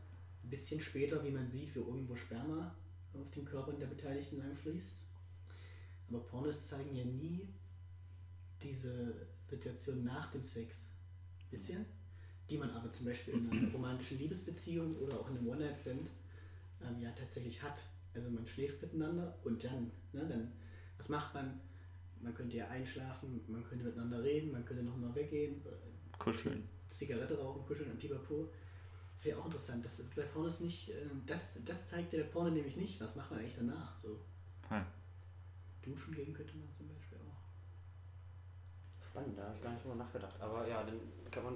ein 0.51 0.59
bisschen 0.59 0.81
später, 0.81 1.23
wie 1.23 1.31
man 1.31 1.49
sieht, 1.49 1.77
wie 1.77 1.79
irgendwo 1.79 2.17
Sperma 2.17 2.75
auf 3.15 3.31
den 3.31 3.45
Körpern 3.45 3.79
der 3.79 3.87
Beteiligten 3.87 4.39
lang 4.39 4.53
fließt. 4.53 4.99
Aber 6.09 6.19
Pornos 6.25 6.67
zeigen 6.67 6.93
ja 6.93 7.05
nie 7.05 7.49
diese 8.61 9.29
Situation 9.45 10.03
nach 10.03 10.33
dem 10.33 10.43
Sex. 10.43 10.91
Wisst 11.51 11.71
ihr? 11.71 11.85
Die 12.49 12.59
man 12.59 12.71
aber 12.71 12.91
zum 12.91 13.07
Beispiel 13.07 13.35
in 13.35 13.49
einer 13.49 13.73
romantischen 13.73 14.19
Liebesbeziehung 14.19 14.97
oder 14.97 15.21
auch 15.21 15.31
in 15.31 15.39
einem 15.39 15.49
One-Night-Stand 15.49 16.11
ähm, 16.83 17.01
ja 17.01 17.13
tatsächlich 17.13 17.63
hat. 17.63 17.81
Also 18.13 18.31
man 18.31 18.45
schläft 18.45 18.83
miteinander 18.83 19.39
und 19.45 19.63
dann, 19.63 19.93
ne, 20.13 20.27
dann, 20.27 20.53
was 20.99 21.09
macht 21.09 21.33
man? 21.33 21.61
Man 22.21 22.35
könnte 22.35 22.57
ja 22.57 22.67
einschlafen, 22.67 23.41
man 23.47 23.63
könnte 23.63 23.85
miteinander 23.85 24.21
reden, 24.25 24.51
man 24.51 24.65
könnte 24.65 24.83
nochmal 24.83 25.15
weggehen, 25.15 25.65
äh, 25.65 26.19
Kuscheln. 26.19 26.69
Zigarette 26.89 27.39
rauchen, 27.39 27.65
kuscheln 27.65 27.93
am 27.93 27.99
Pipapo. 27.99 28.51
Wäre 29.23 29.39
auch 29.39 29.45
interessant. 29.47 29.85
Das 29.85 30.03
bei 30.17 30.23
Pornos 30.23 30.61
nicht, 30.61 30.89
äh, 30.91 30.95
das, 31.27 31.59
das 31.65 31.91
zeigt 31.91 32.13
der 32.13 32.25
Porno 32.25 32.51
nämlich 32.51 32.77
nicht. 32.77 33.01
Was 33.01 33.17
macht 33.17 33.31
man 33.31 33.41
eigentlich 33.41 33.57
danach? 33.57 33.99
So 33.99 34.19
Voll. 34.67 34.83
duschen 35.83 36.15
gehen 36.15 36.33
könnte 36.33 36.57
man 36.57 36.73
zum 36.73 36.89
Beispiel 36.89 37.19
auch. 37.19 39.05
Spannend, 39.07 39.37
da 39.39 39.45
habe 39.45 39.57
ich 39.57 39.63
gar 39.63 39.73
nicht 39.73 39.85
drüber 39.85 39.97
nachgedacht. 39.97 40.41
Aber 40.41 40.67
ja, 40.67 40.83
dann 40.83 40.99
kann 41.31 41.45
man. 41.45 41.55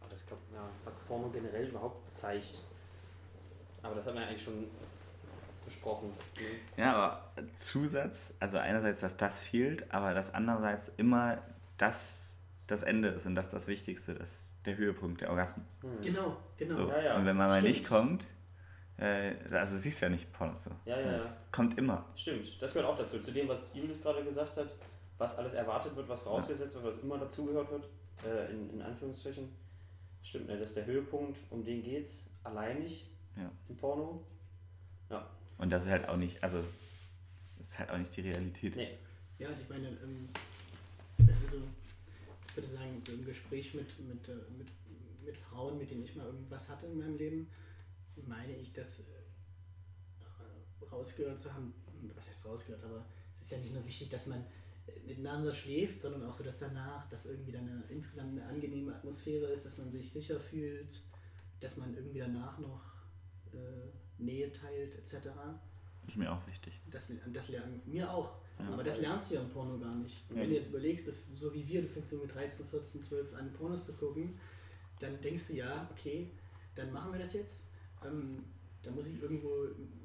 ah, 0.00 0.06
Das 0.10 0.26
glaub, 0.26 0.40
ja, 0.52 0.68
was 0.84 0.98
Porno 1.00 1.28
generell 1.30 1.68
überhaupt 1.68 2.12
zeigt. 2.14 2.60
Aber 3.82 3.94
das 3.94 4.06
hat 4.06 4.14
man 4.14 4.22
ja 4.24 4.28
eigentlich 4.30 4.42
schon 4.42 4.66
besprochen. 5.64 6.08
Ne? 6.08 6.82
Ja, 6.82 6.96
aber 6.96 7.32
Zusatz, 7.56 8.34
also 8.40 8.58
einerseits, 8.58 9.00
dass 9.00 9.16
das 9.16 9.38
fehlt, 9.40 9.92
aber 9.92 10.14
das 10.14 10.34
andererseits 10.34 10.90
immer 10.96 11.42
das 11.76 12.37
das 12.68 12.82
Ende 12.84 13.08
ist 13.08 13.26
und 13.26 13.34
das 13.34 13.50
das 13.50 13.66
Wichtigste, 13.66 14.14
das 14.14 14.54
der 14.64 14.76
Höhepunkt, 14.76 15.20
der 15.20 15.30
Orgasmus. 15.30 15.82
Hm. 15.82 16.00
Genau, 16.02 16.36
genau. 16.56 16.74
So. 16.76 16.88
Ja, 16.88 17.02
ja, 17.02 17.16
und 17.16 17.26
wenn 17.26 17.36
man 17.36 17.48
mal 17.48 17.60
stimmt. 17.60 17.74
nicht 17.74 17.88
kommt, 17.88 18.26
äh, 18.98 19.34
also 19.50 19.76
siehst 19.76 20.00
du 20.00 20.06
ja 20.06 20.10
nicht 20.10 20.32
Pornos 20.32 20.64
so. 20.64 20.70
Ja, 20.84 21.00
ja, 21.00 21.12
Das 21.12 21.24
ja. 21.24 21.30
kommt 21.50 21.76
immer. 21.78 22.04
Stimmt, 22.14 22.62
das 22.62 22.72
gehört 22.72 22.88
auch 22.90 22.96
dazu. 22.96 23.18
Zu 23.18 23.32
dem, 23.32 23.48
was 23.48 23.70
Julius 23.74 24.00
gerade 24.02 24.22
gesagt 24.24 24.56
hat, 24.56 24.68
was 25.18 25.36
alles 25.36 25.54
erwartet 25.54 25.96
wird, 25.96 26.08
was 26.08 26.20
vorausgesetzt 26.20 26.74
wird, 26.76 26.84
was 26.84 26.98
immer 27.02 27.18
dazugehört 27.18 27.70
wird, 27.70 27.88
äh, 28.24 28.52
in, 28.52 28.70
in 28.70 28.82
Anführungsstrichen. 28.82 29.48
Stimmt, 30.22 30.46
ne, 30.48 30.58
das 30.58 30.68
ist 30.68 30.76
der 30.76 30.86
Höhepunkt, 30.86 31.38
um 31.50 31.64
den 31.64 31.82
geht's, 31.82 32.28
alleinig 32.44 33.10
Ja. 33.36 33.50
im 33.68 33.76
Porno. 33.76 34.24
Und 35.56 35.70
das 35.70 35.86
ist 35.86 35.90
halt 35.90 36.08
auch 36.08 36.16
nicht, 36.16 36.40
also 36.44 36.62
das 37.56 37.68
ist 37.70 37.78
halt 37.80 37.90
auch 37.90 37.98
nicht 37.98 38.14
die 38.16 38.20
Realität. 38.20 38.76
Nee, 38.76 38.96
Ja, 39.40 39.48
ich 39.60 39.68
meine, 39.68 39.88
ähm, 39.88 40.28
also, 41.18 41.62
würde 42.58 42.68
sagen, 42.68 43.00
so 43.06 43.12
im 43.12 43.24
Gespräch 43.24 43.72
mit, 43.74 43.98
mit, 44.00 44.28
äh, 44.28 44.34
mit, 44.56 44.68
mit 45.24 45.36
Frauen, 45.36 45.78
mit 45.78 45.90
denen 45.90 46.02
ich 46.02 46.16
mal 46.16 46.26
irgendwas 46.26 46.68
hatte 46.68 46.86
in 46.86 46.98
meinem 46.98 47.16
Leben, 47.16 47.48
meine 48.26 48.56
ich, 48.56 48.72
das 48.72 49.00
äh, 49.00 50.84
rausgehört 50.90 51.38
zu 51.38 51.52
haben, 51.52 51.72
was 52.14 52.28
heißt 52.28 52.46
rausgehört, 52.46 52.82
aber 52.84 53.06
es 53.32 53.42
ist 53.42 53.50
ja 53.52 53.58
nicht 53.58 53.74
nur 53.74 53.86
wichtig, 53.86 54.08
dass 54.08 54.26
man 54.26 54.44
äh, 54.86 55.00
miteinander 55.06 55.54
schläft, 55.54 56.00
sondern 56.00 56.24
auch 56.26 56.34
so, 56.34 56.42
dass 56.42 56.58
danach, 56.58 57.08
dass 57.08 57.26
irgendwie 57.26 57.52
dann 57.52 57.68
eine, 57.68 57.84
insgesamt 57.90 58.32
eine 58.32 58.44
angenehme 58.46 58.94
Atmosphäre 58.94 59.46
ist, 59.46 59.64
dass 59.64 59.78
man 59.78 59.90
sich 59.90 60.10
sicher 60.10 60.40
fühlt, 60.40 61.00
dass 61.60 61.76
man 61.76 61.94
irgendwie 61.94 62.18
danach 62.18 62.58
noch 62.58 62.84
äh, 63.52 64.20
Nähe 64.20 64.50
teilt, 64.50 64.96
etc. 64.96 65.28
Ist 66.08 66.16
mir 66.16 66.32
auch 66.32 66.44
wichtig. 66.48 66.80
Das, 66.90 67.12
das 67.32 67.48
lernen 67.50 67.80
mir 67.86 68.12
auch. 68.12 68.40
Ja. 68.58 68.72
aber 68.72 68.82
das 68.82 69.00
lernst 69.00 69.30
du 69.30 69.36
ja 69.36 69.42
im 69.42 69.48
Porno 69.50 69.78
gar 69.78 69.94
nicht. 69.96 70.24
Und 70.28 70.36
Ja. 70.36 70.42
wenn 70.42 70.50
du 70.50 70.56
jetzt 70.56 70.70
überlegst, 70.70 71.10
so 71.34 71.54
wie 71.54 71.66
wir, 71.66 71.82
du 71.82 71.88
fängst 71.88 72.10
so 72.10 72.18
mit 72.18 72.34
13, 72.34 72.66
14, 72.66 73.02
12 73.02 73.34
an, 73.34 73.52
Pornos 73.52 73.86
zu 73.86 73.96
gucken, 73.96 74.38
dann 75.00 75.20
denkst 75.20 75.48
du 75.48 75.54
ja, 75.54 75.88
okay, 75.92 76.32
dann 76.74 76.92
machen 76.92 77.12
wir 77.12 77.18
das 77.20 77.32
jetzt. 77.34 77.68
Ähm, 78.04 78.42
da 78.82 78.90
muss 78.90 79.06
ich 79.06 79.20
irgendwo 79.20 79.48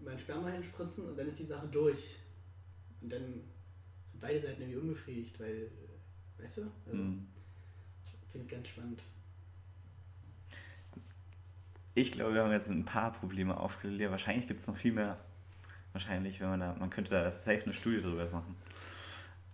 mein 0.03 0.19
Sperma 0.19 0.49
hinspritzen 0.49 1.07
und 1.07 1.17
dann 1.17 1.27
ist 1.27 1.39
die 1.39 1.45
Sache 1.45 1.67
durch. 1.67 2.17
Und 3.01 3.11
dann 3.11 3.41
sind 4.05 4.19
beide 4.21 4.41
Seiten 4.41 4.61
irgendwie 4.61 4.79
unbefriedigt, 4.79 5.39
weil, 5.39 5.69
äh, 6.37 6.41
weißt 6.41 6.57
du? 6.59 6.61
Also, 6.85 6.97
Hm. 6.97 7.27
Finde 8.31 8.45
ich 8.47 8.51
ganz 8.51 8.67
spannend. 8.67 9.01
Ich 11.95 12.11
glaube, 12.11 12.33
wir 12.33 12.43
haben 12.43 12.51
jetzt 12.51 12.69
ein 12.69 12.85
paar 12.85 13.11
Probleme 13.11 13.59
aufgelegt. 13.59 14.09
Wahrscheinlich 14.09 14.47
gibt 14.47 14.59
es 14.61 14.67
noch 14.67 14.77
viel 14.77 14.93
mehr. 14.93 15.19
Wahrscheinlich, 15.93 16.39
wenn 16.39 16.49
man 16.49 16.59
da, 16.59 16.75
man 16.75 16.89
könnte 16.89 17.11
da 17.11 17.31
safe 17.31 17.63
eine 17.63 17.73
Studie 17.73 18.01
drüber 18.01 18.27
machen. 18.31 18.55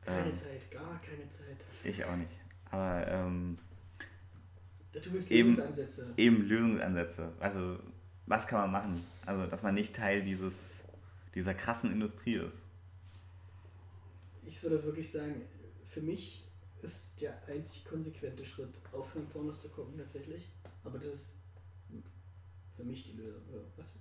Keine 0.01 0.27
Ähm, 0.27 0.33
Zeit, 0.33 0.71
gar 0.71 0.97
keine 0.99 1.29
Zeit. 1.29 1.57
ich 1.83 2.03
auch 2.05 2.15
nicht. 2.15 2.31
Aber 2.71 3.07
ähm, 3.07 3.57
Du 4.91 5.13
willst 5.13 5.29
Eben- 5.29 5.49
Lösungsansätze. 5.49 6.13
eben 6.17 6.47
Lösungsansätze. 6.47 7.31
Also, 7.39 7.77
was 8.25 8.47
kann 8.47 8.61
man 8.61 8.71
machen? 8.71 9.03
Also, 9.25 9.45
dass 9.45 9.61
man 9.61 9.75
nicht 9.75 9.95
Teil 9.95 10.23
dieses, 10.23 10.83
dieser 11.35 11.53
krassen 11.53 11.91
Industrie 11.91 12.35
ist. 12.35 12.63
Ich 14.45 14.61
würde 14.63 14.83
wirklich 14.83 15.11
sagen, 15.11 15.41
für 15.85 16.01
mich 16.01 16.47
ist 16.81 17.21
der 17.21 17.37
einzig 17.47 17.85
konsequente 17.85 18.43
Schritt, 18.43 18.79
aufhören 18.91 19.27
Pornos 19.27 19.61
zu 19.61 19.69
gucken 19.69 19.95
tatsächlich. 19.97 20.49
Aber 20.83 20.97
das 20.97 21.13
ist 21.13 21.33
für 22.75 22.83
mich 22.83 23.03
die 23.03 23.17
Lösung. 23.17 23.43
Oder 23.51 23.61
was? 23.77 23.95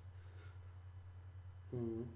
Mhm. 1.70 2.08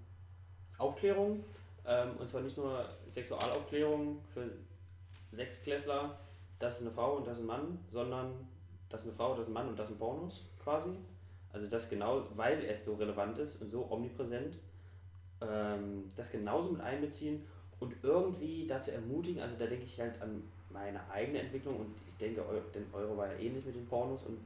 Aufklärung, 0.83 1.45
ähm, 1.87 2.17
und 2.19 2.29
zwar 2.29 2.43
nicht 2.43 2.57
nur 2.57 2.85
Sexualaufklärung 3.09 4.19
für 4.33 4.51
Sechsklässler, 5.33 6.19
das 6.59 6.81
ist 6.81 6.87
eine 6.87 6.95
Frau 6.95 7.17
und 7.17 7.27
das 7.27 7.39
ist 7.39 7.45
ein 7.45 7.47
Mann, 7.47 7.79
sondern 7.89 8.47
das 8.89 9.03
ist 9.03 9.09
eine 9.09 9.17
Frau, 9.17 9.35
das 9.35 9.47
ist 9.47 9.51
ein 9.51 9.55
Mann 9.55 9.69
und 9.69 9.79
das 9.79 9.89
sind 9.89 9.99
Pornos 9.99 10.45
quasi. 10.63 10.91
Also 11.53 11.69
das 11.69 11.91
genau, 11.91 12.25
weil 12.35 12.65
es 12.65 12.85
so 12.85 12.95
relevant 12.95 13.39
ist 13.39 13.61
und 13.61 13.71
so 13.71 13.91
omnipräsent, 13.91 14.57
ähm, 15.41 16.11
das 16.17 16.31
genauso 16.31 16.71
mit 16.71 16.81
einbeziehen 16.81 17.45
und 17.81 17.95
irgendwie 18.03 18.67
dazu 18.67 18.91
ermutigen, 18.91 19.43
also 19.43 19.57
da 19.59 19.67
denke 19.67 19.85
ich 19.85 20.01
halt 20.01 20.21
an 20.23 20.43
meine 20.71 21.01
eigene 21.11 21.41
Entwicklung 21.41 21.81
und 21.81 21.95
ich 22.09 22.17
denke, 22.17 22.43
denn 22.75 22.87
eure 22.93 23.17
war 23.17 23.27
ja 23.27 23.39
ähnlich 23.39 23.65
mit 23.65 23.75
den 23.75 23.87
Pornos 23.87 24.23
und 24.23 24.39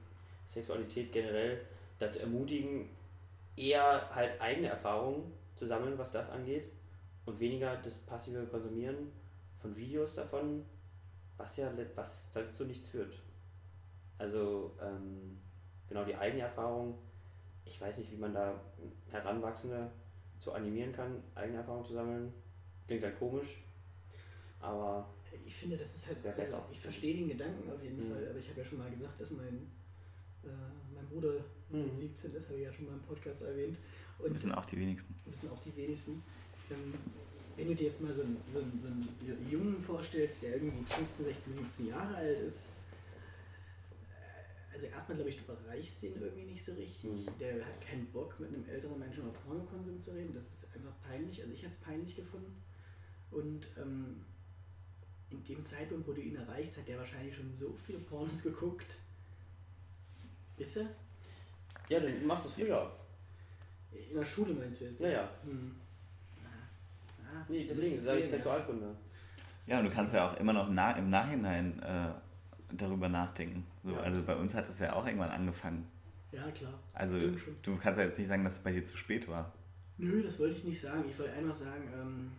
Sexualität 0.47 1.13
generell, 1.13 1.61
dazu 1.99 2.21
ermutigen, 2.21 2.89
eher 3.57 4.09
halt 4.15 4.41
eigene 4.41 4.69
Erfahrungen 4.69 5.33
zu 5.57 5.67
sammeln, 5.67 5.99
was 5.99 6.13
das 6.13 6.31
angeht 6.31 6.69
und 7.25 7.39
weniger 7.41 7.77
das 7.77 7.99
passive 7.99 8.47
Konsumieren 8.47 9.11
von 9.61 9.75
Videos 9.77 10.15
davon, 10.15 10.65
was 11.37 11.57
ja 11.57 11.73
was 11.95 12.29
dazu 12.33 12.65
nichts 12.65 12.89
führt. 12.89 13.15
Also 14.19 14.73
ähm, 14.81 15.39
genau 15.89 16.05
die 16.05 16.15
eigene 16.15 16.43
Erfahrung, 16.43 16.97
ich 17.65 17.81
weiß 17.81 17.99
nicht, 17.99 18.13
wie 18.13 18.17
man 18.17 18.33
da 18.33 18.59
Heranwachsende 19.11 19.91
zu 20.39 20.53
animieren 20.53 20.93
kann, 20.93 21.23
eigene 21.35 21.59
Erfahrungen 21.59 21.85
zu 21.85 21.95
sammeln. 21.95 22.33
Klingt 22.87 23.03
halt 23.03 23.19
komisch, 23.19 23.59
aber 24.61 25.09
Ich 25.45 25.55
finde, 25.57 25.77
das 25.77 25.95
ist 25.97 26.07
halt. 26.09 26.19
Also, 26.25 26.37
besser. 26.41 26.67
ich 26.71 26.79
verstehe 26.81 27.15
den 27.17 27.29
Gedanken 27.29 27.71
auf 27.71 27.83
jeden 27.83 28.09
Mhm. 28.09 28.13
Fall, 28.13 28.29
aber 28.31 28.39
ich 28.39 28.49
habe 28.49 28.61
ja 28.61 28.67
schon 28.67 28.79
mal 28.79 28.91
gesagt, 28.91 29.21
dass 29.21 29.31
mein, 29.33 29.67
äh, 30.45 30.49
mein 30.95 31.07
Bruder 31.09 31.35
Mhm. 31.71 31.93
17 31.93 32.33
ist, 32.35 32.49
habe 32.49 32.59
ich 32.59 32.65
ja 32.65 32.73
schon 32.73 32.87
mal 32.87 32.93
im 32.95 33.03
Podcast 33.03 33.43
erwähnt. 33.43 33.77
Und 34.19 34.35
Wissen 34.35 34.53
auch 34.53 34.65
die 34.65 34.79
wenigsten. 34.79 35.15
wissen 35.27 35.51
auch 35.51 35.61
die 35.61 35.77
wenigsten. 35.77 36.23
Ähm, 36.71 36.95
wenn 37.57 37.69
du 37.69 37.75
dir 37.75 37.87
jetzt 37.87 38.01
mal 38.01 38.13
so 38.13 38.23
einen, 38.23 38.37
so, 38.53 38.61
einen, 38.61 38.79
so 38.79 38.89
einen 38.89 39.51
Jungen 39.51 39.81
vorstellst, 39.81 40.43
der 40.43 40.55
irgendwie 40.55 40.85
15, 40.85 41.25
16, 41.27 41.55
17 41.55 41.89
Jahre 41.89 42.17
alt 42.17 42.39
ist, 42.41 42.71
äh, 44.11 44.73
also 44.73 44.87
erstmal 44.87 45.17
glaube 45.17 45.31
ich, 45.31 45.39
du 45.39 45.53
erreichst 45.53 46.03
den 46.03 46.21
irgendwie 46.21 46.45
nicht 46.45 46.65
so 46.65 46.73
richtig. 46.75 47.27
Mhm. 47.27 47.39
Der 47.39 47.65
hat 47.65 47.81
keinen 47.81 48.07
Bock, 48.07 48.39
mit 48.41 48.49
einem 48.49 48.69
älteren 48.69 48.99
Menschen 48.99 49.23
über 49.23 49.33
Pornokonsum 49.33 50.03
zu 50.03 50.13
reden. 50.13 50.35
Das 50.35 50.45
ist 50.45 50.67
einfach 50.75 50.93
peinlich. 51.03 51.41
Also 51.41 51.53
ich 51.53 51.63
hätte 51.63 51.73
es 51.73 51.79
peinlich 51.79 52.17
gefunden. 52.17 52.63
Und 53.31 53.67
ähm, 53.79 54.25
in 55.31 55.45
dem 55.45 55.63
Zeitpunkt, 55.63 56.07
wo 56.07 56.13
du 56.13 56.21
ihn 56.21 56.37
erreichst, 56.37 56.77
hat 56.77 56.89
der 56.89 56.99
wahrscheinlich 56.99 57.35
schon 57.35 57.55
so 57.55 57.75
viele 57.85 57.99
Pornos 57.99 58.43
geguckt. 58.43 58.97
Wisst 60.57 60.77
ihr? 60.77 60.89
ja, 61.89 62.01
dann 62.01 62.27
machst 62.27 62.45
du 62.45 62.49
es 62.49 62.55
früher. 62.55 62.93
In 64.11 64.17
der 64.17 64.25
Schule 64.25 64.55
meinst 64.55 64.81
du 64.81 64.85
jetzt? 64.87 65.01
Ja, 65.01 65.09
ja. 65.09 65.31
Hm. 65.45 65.75
Ah, 67.25 67.45
Nee, 67.49 67.65
deswegen 67.69 67.87
es 67.97 68.05
sage 68.05 68.21
ich. 68.21 68.27
Sexualkunde. 68.29 68.95
Ja, 69.67 69.79
und 69.81 69.85
du 69.87 69.91
kannst 69.91 70.15
ja 70.15 70.27
auch 70.27 70.37
immer 70.39 70.53
noch 70.53 70.69
na 70.71 70.93
im 70.93 71.11
Nachhinein 71.11 71.81
äh, 71.83 72.09
darüber 72.77 73.09
nachdenken. 73.09 73.65
So, 73.85 73.91
Ja. 73.93 74.01
Also 74.01 74.23
bei 74.23 74.37
uns 74.37 74.55
hat 74.55 74.69
es 74.69 74.79
ja 74.79 74.93
auch 74.93 75.07
irgendwann 75.07 75.31
angefangen. 75.31 75.87
Ja, 76.33 76.51
klar. 76.51 76.75
Also 76.93 77.19
du 77.63 77.77
kannst 77.77 77.99
ja 77.99 78.05
jetzt 78.05 78.19
nicht 78.19 78.29
sagen, 78.29 78.45
dass 78.45 78.55
es 78.55 78.59
bei 78.61 78.73
dir 78.73 78.85
zu 78.85 78.97
spät 78.97 79.27
war. 79.29 79.53
Nö, 79.99 80.23
das 80.23 80.39
wollte 80.39 80.57
ich 80.57 80.65
nicht 80.65 80.81
sagen. 80.81 81.05
Ich 81.09 81.19
wollte 81.19 81.33
einfach 81.33 81.55
sagen, 81.55 81.89
ähm, 81.95 82.33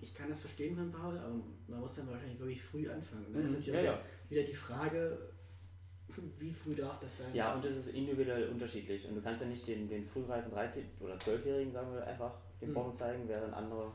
ich 0.00 0.14
kann 0.14 0.28
das 0.28 0.40
verstehen 0.40 0.76
von 0.76 0.92
Paul, 0.92 1.16
aber 1.18 1.34
man 1.66 1.80
muss 1.80 1.96
dann 1.96 2.08
wahrscheinlich 2.08 2.38
wirklich 2.38 2.62
früh 2.62 2.88
anfangen. 2.90 3.32
Ne? 3.32 3.38
Das 3.42 3.46
ist 3.46 3.50
Mhm. 3.52 3.58
natürlich 3.58 3.74
Ja, 3.84 3.92
ja. 3.92 4.00
wieder 4.28 4.42
die 4.42 4.54
Frage, 4.54 5.18
wie 6.38 6.52
früh 6.52 6.74
darf 6.74 6.98
das 7.00 7.18
sein? 7.18 7.34
Ja, 7.34 7.54
und 7.54 7.64
das 7.64 7.76
ist 7.76 7.88
individuell 7.88 8.48
unterschiedlich. 8.48 9.06
Und 9.08 9.14
du 9.16 9.20
kannst 9.22 9.40
ja 9.40 9.46
nicht 9.46 9.66
den, 9.66 9.88
den 9.88 10.04
frühreifen 10.04 10.52
13- 10.52 10.82
oder 11.00 11.14
12-Jährigen, 11.16 11.72
sagen 11.72 11.92
wir, 11.92 12.06
einfach 12.06 12.32
den 12.60 12.70
Mhm. 12.70 12.74
Porno 12.74 12.92
zeigen, 12.92 13.28
während 13.28 13.54
andere, 13.54 13.92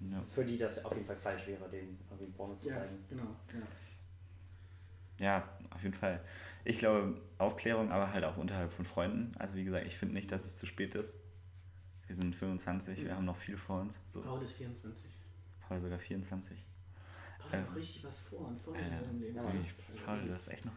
Ja. 0.00 0.22
für 0.30 0.44
die 0.44 0.58
das 0.58 0.84
auf 0.84 0.92
jeden 0.94 1.06
Fall 1.06 1.16
falsch 1.16 1.46
wäre, 1.46 1.68
den, 1.68 1.98
den 2.20 2.32
Porno 2.32 2.54
zu 2.56 2.68
ja 2.68 2.74
zeigen. 2.76 3.04
genau. 3.08 3.36
Ja. 3.52 3.60
Ja, 5.20 5.48
auf 5.70 5.82
jeden 5.84 5.94
Fall. 5.94 6.20
Ich 6.64 6.78
glaube, 6.78 7.20
Aufklärung, 7.38 7.92
aber 7.92 8.12
halt 8.12 8.24
auch 8.24 8.36
unterhalb 8.36 8.72
von 8.72 8.84
Freunden. 8.84 9.32
Also 9.38 9.54
wie 9.54 9.62
gesagt, 9.64 9.86
ich 9.86 9.96
finde 9.96 10.14
nicht, 10.14 10.32
dass 10.32 10.44
es 10.44 10.56
zu 10.56 10.66
spät 10.66 10.94
ist. 10.96 11.18
Wir 12.06 12.16
sind 12.16 12.34
25, 12.34 13.04
wir 13.04 13.12
Mhm. 13.12 13.16
haben 13.16 13.24
noch 13.26 13.36
viel 13.36 13.56
vor 13.56 13.80
uns. 13.80 14.00
So, 14.08 14.20
Paul 14.22 14.42
ist 14.42 14.52
24. 14.52 15.10
Paul 15.60 15.80
sogar 15.80 15.98
24. 15.98 16.58
Paul 17.52 17.60
hat 17.60 17.68
Ähm, 17.68 17.74
richtig 17.74 18.04
was 18.04 18.18
vor 18.20 18.40
und 18.48 18.60
vor 18.60 18.74
äh, 18.74 18.80
in 18.80 18.90
seinem 19.04 19.20
Leben. 19.20 19.36
ja, 19.36 19.42
also 19.42 19.58
Paul, 20.06 20.20
du 20.26 20.32
hast 20.34 20.48
echt 20.48 20.64
noch 20.64 20.72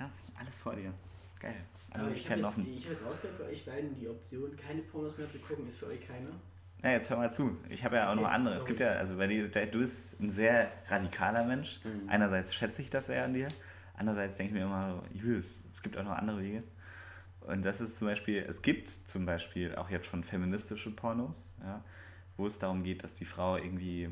ja, 0.00 0.10
alles 0.38 0.58
vor 0.58 0.74
dir. 0.76 0.92
Geil. 1.40 1.54
Aber 1.90 2.10
ich 2.10 2.24
habe 2.28 2.40
jetzt, 2.40 2.48
offen. 2.48 2.66
ich 2.66 2.84
hab 2.84 2.92
jetzt 2.92 3.04
rausgehört 3.04 3.38
bei 3.38 3.44
euch 3.46 3.64
beiden, 3.64 3.94
die 3.94 4.08
Option, 4.08 4.56
keine 4.56 4.82
Pornos 4.82 5.16
mehr 5.18 5.30
zu 5.30 5.38
gucken, 5.38 5.66
ist 5.66 5.78
für 5.78 5.86
euch 5.86 6.06
keine. 6.06 6.28
Ja, 6.82 6.90
jetzt 6.90 7.08
hör 7.10 7.16
mal 7.16 7.30
zu. 7.30 7.56
Ich 7.70 7.84
habe 7.84 7.96
ja 7.96 8.08
auch 8.08 8.12
Okay, 8.12 8.22
noch 8.22 8.30
andere. 8.30 8.54
Es 8.54 8.60
sorry. 8.60 8.68
gibt 8.68 8.80
ja, 8.80 8.90
also 8.92 9.16
bei 9.16 9.26
dir, 9.26 9.48
du 9.48 9.78
bist 9.78 10.20
ein 10.20 10.30
sehr 10.30 10.70
radikaler 10.88 11.44
Mensch. 11.44 11.80
Mhm. 11.84 12.08
Einerseits 12.08 12.54
schätze 12.54 12.82
ich 12.82 12.90
das 12.90 13.06
sehr 13.06 13.24
an 13.24 13.32
dir. 13.34 13.48
Andererseits 13.94 14.36
denke 14.36 14.52
ich 14.54 14.58
mir 14.60 14.66
immer, 14.66 15.02
Julius, 15.14 15.62
es 15.72 15.82
gibt 15.82 15.96
auch 15.96 16.04
noch 16.04 16.12
andere 16.12 16.40
Wege. 16.42 16.62
Und 17.40 17.64
das 17.64 17.80
ist 17.80 17.96
zum 17.96 18.08
Beispiel, 18.08 18.44
es 18.46 18.60
gibt 18.60 18.88
zum 18.88 19.24
Beispiel 19.24 19.74
auch 19.76 19.88
jetzt 19.88 20.06
schon 20.06 20.22
feministische 20.24 20.90
Pornos, 20.90 21.50
ja, 21.62 21.82
wo 22.36 22.46
es 22.46 22.58
darum 22.58 22.82
geht, 22.82 23.04
dass 23.04 23.14
die 23.14 23.24
Frau 23.24 23.56
irgendwie, 23.56 24.10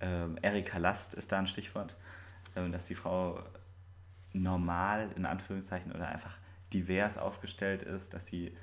ähm, 0.00 0.38
Erika 0.42 0.78
Last 0.78 1.14
ist 1.14 1.32
da 1.32 1.38
ein 1.38 1.46
Stichwort, 1.46 1.96
ähm, 2.54 2.72
dass 2.72 2.86
die 2.86 2.94
Frau 2.94 3.42
normal, 4.32 5.10
in 5.16 5.26
Anführungszeichen, 5.26 5.92
oder 5.92 6.08
einfach 6.08 6.36
divers 6.72 7.18
aufgestellt 7.18 7.82
ist, 7.82 8.14
dass 8.14 8.26
sie 8.26 8.56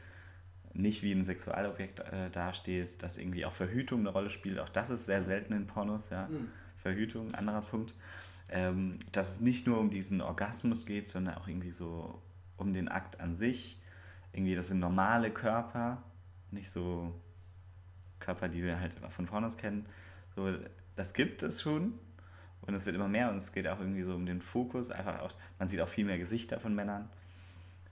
nicht 0.74 1.04
wie 1.04 1.12
ein 1.12 1.24
Sexualobjekt 1.24 2.00
äh, 2.00 2.30
dasteht, 2.32 3.04
dass 3.04 3.18
irgendwie 3.18 3.46
auch 3.46 3.52
Verhütung 3.52 4.02
eine 4.02 4.10
Rolle 4.10 4.30
spielt. 4.30 4.60
Auch 4.60 4.70
das 4.70 4.90
ist 4.90 5.06
sehr 5.06 5.24
selten 5.24 5.54
in 5.54 5.68
Pornos, 5.68 6.10
ja. 6.10 6.28
Hm. 6.28 6.50
Verhütung, 6.78 7.34
anderer 7.34 7.62
Punkt. 7.62 7.96
Ähm, 8.50 9.00
dass 9.12 9.32
es 9.32 9.42
nicht 9.42 9.68
nur 9.68 9.80
um 9.80 9.90
diesen 9.90 10.22
Orgasmus 10.22 10.86
geht, 10.86 11.08
sondern 11.08 11.36
auch 11.36 11.48
irgendwie 11.48 11.72
so 11.72 12.22
um 12.58 12.74
den 12.74 12.90
Akt 12.90 13.20
an 13.20 13.36
sich. 13.36 13.80
Irgendwie, 14.34 14.56
das 14.56 14.68
sind 14.68 14.80
normale 14.80 15.32
Körper, 15.32 16.04
nicht 16.52 16.70
so 16.70 17.14
Körper, 18.20 18.50
die 18.50 18.64
wir 18.64 18.80
halt 18.80 18.96
von 19.10 19.26
Pornos 19.26 19.58
kennen. 19.58 19.86
So, 20.36 20.56
das 20.96 21.14
gibt 21.14 21.44
es 21.44 21.62
schon 21.62 21.94
und 22.62 22.74
es 22.74 22.86
wird 22.86 22.96
immer 22.96 23.08
mehr 23.08 23.30
und 23.30 23.38
es 23.38 23.52
geht 23.52 23.68
auch 23.68 23.80
irgendwie 23.80 24.04
so 24.04 24.16
um 24.16 24.26
den 24.26 24.42
Fokus. 24.42 24.92
Einfach 24.92 25.20
auch, 25.22 25.32
man 25.60 25.68
sieht 25.68 25.82
auch 25.82 25.88
viel 25.88 26.06
mehr 26.06 26.18
Gesichter 26.18 26.60
von 26.60 26.74
Männern. 26.74 27.10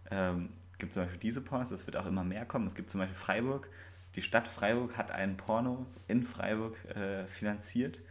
Ähm, 0.09 0.49
gibt 0.77 0.93
zum 0.93 1.03
Beispiel 1.03 1.19
diese 1.19 1.41
Pornos, 1.41 1.69
das 1.69 1.85
wird 1.85 1.97
auch 1.97 2.05
immer 2.05 2.23
mehr 2.23 2.45
kommen. 2.45 2.65
Es 2.65 2.75
gibt 2.75 2.89
zum 2.89 2.99
Beispiel 2.99 3.17
Freiburg. 3.17 3.69
Die 4.15 4.21
Stadt 4.21 4.47
Freiburg 4.47 4.97
hat 4.97 5.11
einen 5.11 5.37
Porno 5.37 5.85
in 6.07 6.23
Freiburg 6.23 6.75
äh, 6.95 7.25
finanziert, 7.27 8.01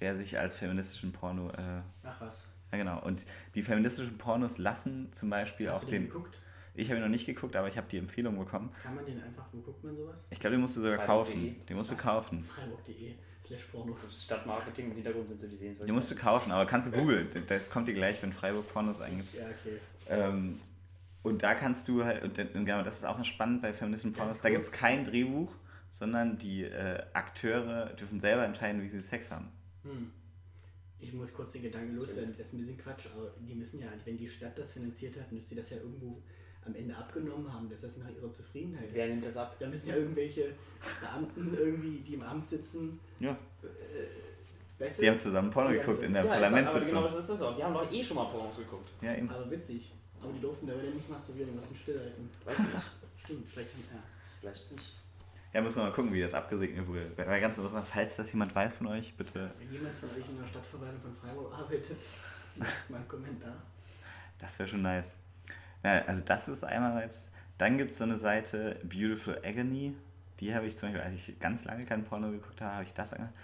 der 0.00 0.16
sich 0.16 0.38
als 0.38 0.54
feministischen 0.54 1.12
Porno, 1.12 1.50
äh, 1.50 1.80
Ach 2.04 2.20
was. 2.20 2.46
ja 2.72 2.78
genau. 2.78 3.00
Und 3.02 3.24
die 3.54 3.62
feministischen 3.62 4.18
Pornos 4.18 4.58
lassen 4.58 5.12
zum 5.12 5.30
Beispiel 5.30 5.70
Hast 5.70 5.76
auch 5.76 5.84
du 5.84 5.90
den 5.90 6.06
geguckt? 6.06 6.40
Ich 6.74 6.90
habe 6.90 7.00
ihn 7.00 7.02
noch 7.02 7.10
nicht 7.10 7.26
geguckt, 7.26 7.56
aber 7.56 7.66
ich 7.66 7.76
habe 7.76 7.88
die 7.88 7.98
Empfehlung 7.98 8.38
bekommen. 8.38 8.70
Kann 8.82 8.94
man 8.94 9.04
den 9.04 9.20
einfach, 9.22 9.46
wo 9.52 9.60
guckt 9.60 9.82
man 9.82 9.96
sowas? 9.96 10.26
Ich 10.30 10.38
glaube, 10.38 10.56
den 10.56 10.60
musst 10.60 10.76
du 10.76 10.80
sogar 10.80 10.98
Freiburg.de. 10.98 11.34
kaufen. 11.34 11.66
Den 11.66 11.76
musst 11.76 11.90
du 11.90 11.96
kaufen. 11.96 12.44
Freiburg.de 12.44 13.14
slash 13.42 13.64
Porno. 13.72 13.96
Stadtmarketing 14.10 14.86
im 14.86 14.92
Hintergrund 14.92 15.28
sind 15.28 15.40
so 15.40 15.46
die 15.46 15.56
Sehenswürdigkeiten. 15.56 15.86
Den 15.86 15.94
musst 15.94 16.10
du 16.10 16.16
kaufen, 16.16 16.52
aber 16.52 16.66
kannst 16.66 16.88
du 16.88 16.92
googeln. 16.92 17.28
Das 17.46 17.70
kommt 17.70 17.88
dir 17.88 17.94
gleich, 17.94 18.22
wenn 18.22 18.32
Freiburg 18.32 18.68
Pornos 18.68 19.00
eingibst. 19.00 19.38
Ja, 19.38 19.46
okay. 19.46 19.78
Ähm, 20.08 20.60
Und 21.22 21.42
da 21.42 21.54
kannst 21.54 21.88
du 21.88 22.04
halt, 22.04 22.22
und 22.22 22.36
genau, 22.36 22.82
das 22.82 22.98
ist 22.98 23.04
auch 23.04 23.22
spannend 23.24 23.60
bei 23.60 23.72
feministischen 23.72 24.12
Ganz 24.14 24.34
Pornos, 24.34 24.42
da 24.42 24.50
gibt 24.50 24.64
es 24.64 24.72
kein 24.72 25.04
Drehbuch, 25.04 25.54
sondern 25.88 26.38
die 26.38 26.62
äh, 26.64 27.02
Akteure 27.12 27.86
dürfen 27.94 28.20
selber 28.20 28.44
entscheiden, 28.44 28.82
wie 28.82 28.88
sie 28.88 29.00
Sex 29.00 29.30
haben. 29.30 29.50
Hm. 29.82 30.12
Ich 31.00 31.12
muss 31.12 31.32
kurz 31.32 31.52
den 31.52 31.62
Gedanken 31.62 31.96
loswerden, 31.96 32.34
das 32.36 32.48
ist 32.48 32.52
ein 32.54 32.58
bisschen 32.60 32.78
Quatsch, 32.78 33.06
aber 33.14 33.32
die 33.40 33.54
müssen 33.54 33.80
ja, 33.80 33.88
wenn 34.04 34.16
die 34.16 34.28
Stadt 34.28 34.58
das 34.58 34.72
finanziert 34.72 35.18
hat, 35.18 35.30
müsste 35.32 35.50
die 35.50 35.60
das 35.60 35.70
ja 35.70 35.76
irgendwo 35.78 36.22
am 36.68 36.74
Ende 36.74 36.96
abgenommen 36.96 37.52
haben, 37.52 37.68
dass 37.68 37.80
das 37.82 37.98
nach 37.98 38.08
ihrer 38.10 38.30
Zufriedenheit 38.30 38.88
ist. 38.88 38.94
Wer 38.94 39.08
nimmt 39.08 39.24
das 39.24 39.36
ab? 39.36 39.56
Da 39.58 39.66
müssen 39.66 39.88
ja 39.88 39.96
irgendwelche 39.96 40.54
Beamten 41.00 41.56
irgendwie, 41.58 41.98
die 42.00 42.14
im 42.14 42.22
Amt 42.22 42.46
sitzen, 42.48 43.00
Ja. 43.20 43.36
weißt 44.78 45.02
Die 45.02 45.08
haben 45.08 45.18
zusammen 45.18 45.50
Porno 45.50 45.70
geguckt 45.70 46.02
in 46.02 46.12
der 46.12 46.24
Ja, 46.24 46.30
Parlamentssitzung. 46.30 46.86
genau 46.86 47.02
das 47.08 47.16
ist 47.18 47.30
das 47.30 47.42
auch. 47.42 47.56
Die 47.56 47.64
haben 47.64 47.74
doch 47.74 47.90
eh 47.92 48.02
schon 48.04 48.16
mal 48.16 48.26
Pornos 48.26 48.56
geguckt. 48.56 48.90
Ja, 49.00 49.14
eben. 49.14 49.28
Aber 49.30 49.50
witzig. 49.50 49.92
Aber 50.22 50.32
die 50.32 50.40
durften 50.40 50.66
da 50.66 50.74
wieder 50.80 50.90
nicht 50.90 51.08
masturbieren, 51.08 51.50
die 51.50 51.56
mussten 51.56 51.76
stillhalten. 51.76 52.28
Weiß 52.44 52.58
ich 52.58 52.64
nicht. 52.74 52.84
Stimmt, 53.16 53.48
vielleicht 53.48 53.70
haben, 53.72 53.84
ja. 53.92 54.02
Vielleicht 54.40 54.72
nicht. 54.72 54.92
Ja, 55.52 55.60
müssen 55.62 55.76
wir 55.76 55.84
mal 55.84 55.92
gucken, 55.92 56.12
wie 56.12 56.20
das 56.20 56.34
abgesegnet 56.34 56.86
wurde. 56.86 57.10
Wäre 57.16 57.40
ganz 57.40 57.56
interessant, 57.56 57.86
falls 57.86 58.16
das 58.16 58.30
jemand 58.32 58.54
weiß 58.54 58.76
von 58.76 58.88
euch, 58.88 59.14
bitte. 59.16 59.50
Wenn 59.58 59.72
jemand 59.72 59.94
von 59.94 60.10
euch 60.10 60.28
in 60.28 60.38
der 60.38 60.46
Stadtverwaltung 60.46 61.00
von 61.00 61.14
Freiburg 61.14 61.52
arbeitet, 61.54 61.96
lasst 62.56 62.90
mal 62.90 62.98
einen 62.98 63.08
Kommentar. 63.08 63.54
Das 64.38 64.58
wäre 64.58 64.68
schon 64.68 64.82
nice. 64.82 65.16
Also 65.82 66.22
das 66.24 66.48
ist 66.48 66.64
einerseits, 66.64 67.32
dann 67.56 67.78
gibt 67.78 67.92
es 67.92 67.98
so 67.98 68.04
eine 68.04 68.18
Seite 68.18 68.80
Beautiful 68.82 69.38
Agony, 69.44 69.94
die 70.40 70.54
habe 70.54 70.66
ich 70.66 70.76
zum 70.76 70.88
Beispiel, 70.88 71.02
als 71.02 71.14
ich 71.14 71.38
ganz 71.40 71.64
lange 71.64 71.84
kein 71.84 72.04
Porno 72.04 72.30
geguckt 72.30 72.60
habe, 72.60 72.74
habe 72.74 72.84
ich 72.84 72.94
das 72.94 73.12
angehört. 73.12 73.34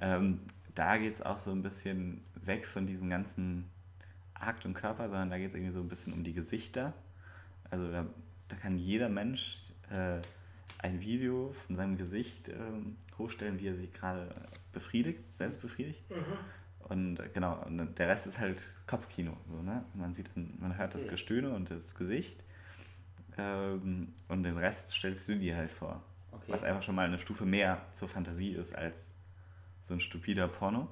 Ähm, 0.00 0.40
da 0.74 0.96
geht 0.96 1.14
es 1.14 1.22
auch 1.22 1.38
so 1.38 1.50
ein 1.50 1.62
bisschen 1.62 2.22
weg 2.34 2.66
von 2.66 2.86
diesem 2.86 3.10
ganzen 3.10 3.68
Akt 4.34 4.64
und 4.64 4.74
Körper, 4.74 5.08
sondern 5.08 5.30
da 5.30 5.38
geht 5.38 5.48
es 5.48 5.54
irgendwie 5.54 5.72
so 5.72 5.80
ein 5.80 5.88
bisschen 5.88 6.12
um 6.12 6.24
die 6.24 6.32
Gesichter. 6.32 6.94
Also 7.70 7.90
da, 7.90 8.06
da 8.48 8.56
kann 8.56 8.78
jeder 8.78 9.08
Mensch 9.08 9.58
äh, 9.90 10.20
ein 10.78 11.00
Video 11.00 11.52
von 11.66 11.76
seinem 11.76 11.96
Gesicht 11.98 12.48
ähm, 12.48 12.96
hochstellen, 13.18 13.58
wie 13.58 13.68
er 13.68 13.74
sich 13.74 13.92
gerade 13.92 14.28
befriedigt, 14.72 15.26
selbst 15.28 15.60
befriedigt. 15.60 16.04
Und 16.88 17.20
genau, 17.34 17.62
und 17.66 17.98
der 17.98 18.08
Rest 18.08 18.26
ist 18.26 18.38
halt 18.38 18.58
Kopfkino. 18.86 19.36
So, 19.50 19.62
ne? 19.62 19.84
Man 19.94 20.14
sieht, 20.14 20.30
man 20.36 20.76
hört 20.76 20.94
das. 20.94 21.06
Gestöhne 21.06 21.50
und 21.50 21.70
das 21.70 21.94
Gesicht. 21.94 22.42
Ähm, 23.36 24.12
und 24.28 24.42
den 24.42 24.56
Rest 24.56 24.92
stellst 24.92 25.28
du 25.28 25.36
dir 25.36 25.56
halt 25.56 25.70
vor. 25.70 26.02
Okay. 26.32 26.44
Was 26.48 26.64
einfach 26.64 26.82
schon 26.82 26.94
mal 26.94 27.06
eine 27.06 27.18
Stufe 27.18 27.44
mehr 27.44 27.80
zur 27.92 28.08
Fantasie 28.08 28.52
ist 28.52 28.74
als 28.74 29.16
so 29.80 29.94
ein 29.94 30.00
stupider 30.00 30.48
Porno. 30.48 30.88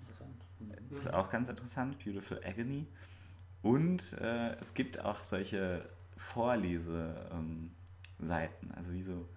Interessant. 0.00 0.44
Mhm. 0.58 0.96
Ist 0.96 1.12
auch 1.12 1.30
ganz 1.30 1.48
interessant, 1.48 1.98
Beautiful 2.04 2.40
Agony. 2.44 2.86
Und 3.62 4.14
äh, 4.14 4.56
es 4.56 4.74
gibt 4.74 5.00
auch 5.00 5.22
solche 5.22 5.88
Vorleseseiten, 6.16 7.72
also 8.74 8.92
wie 8.92 9.02
so, 9.02 9.28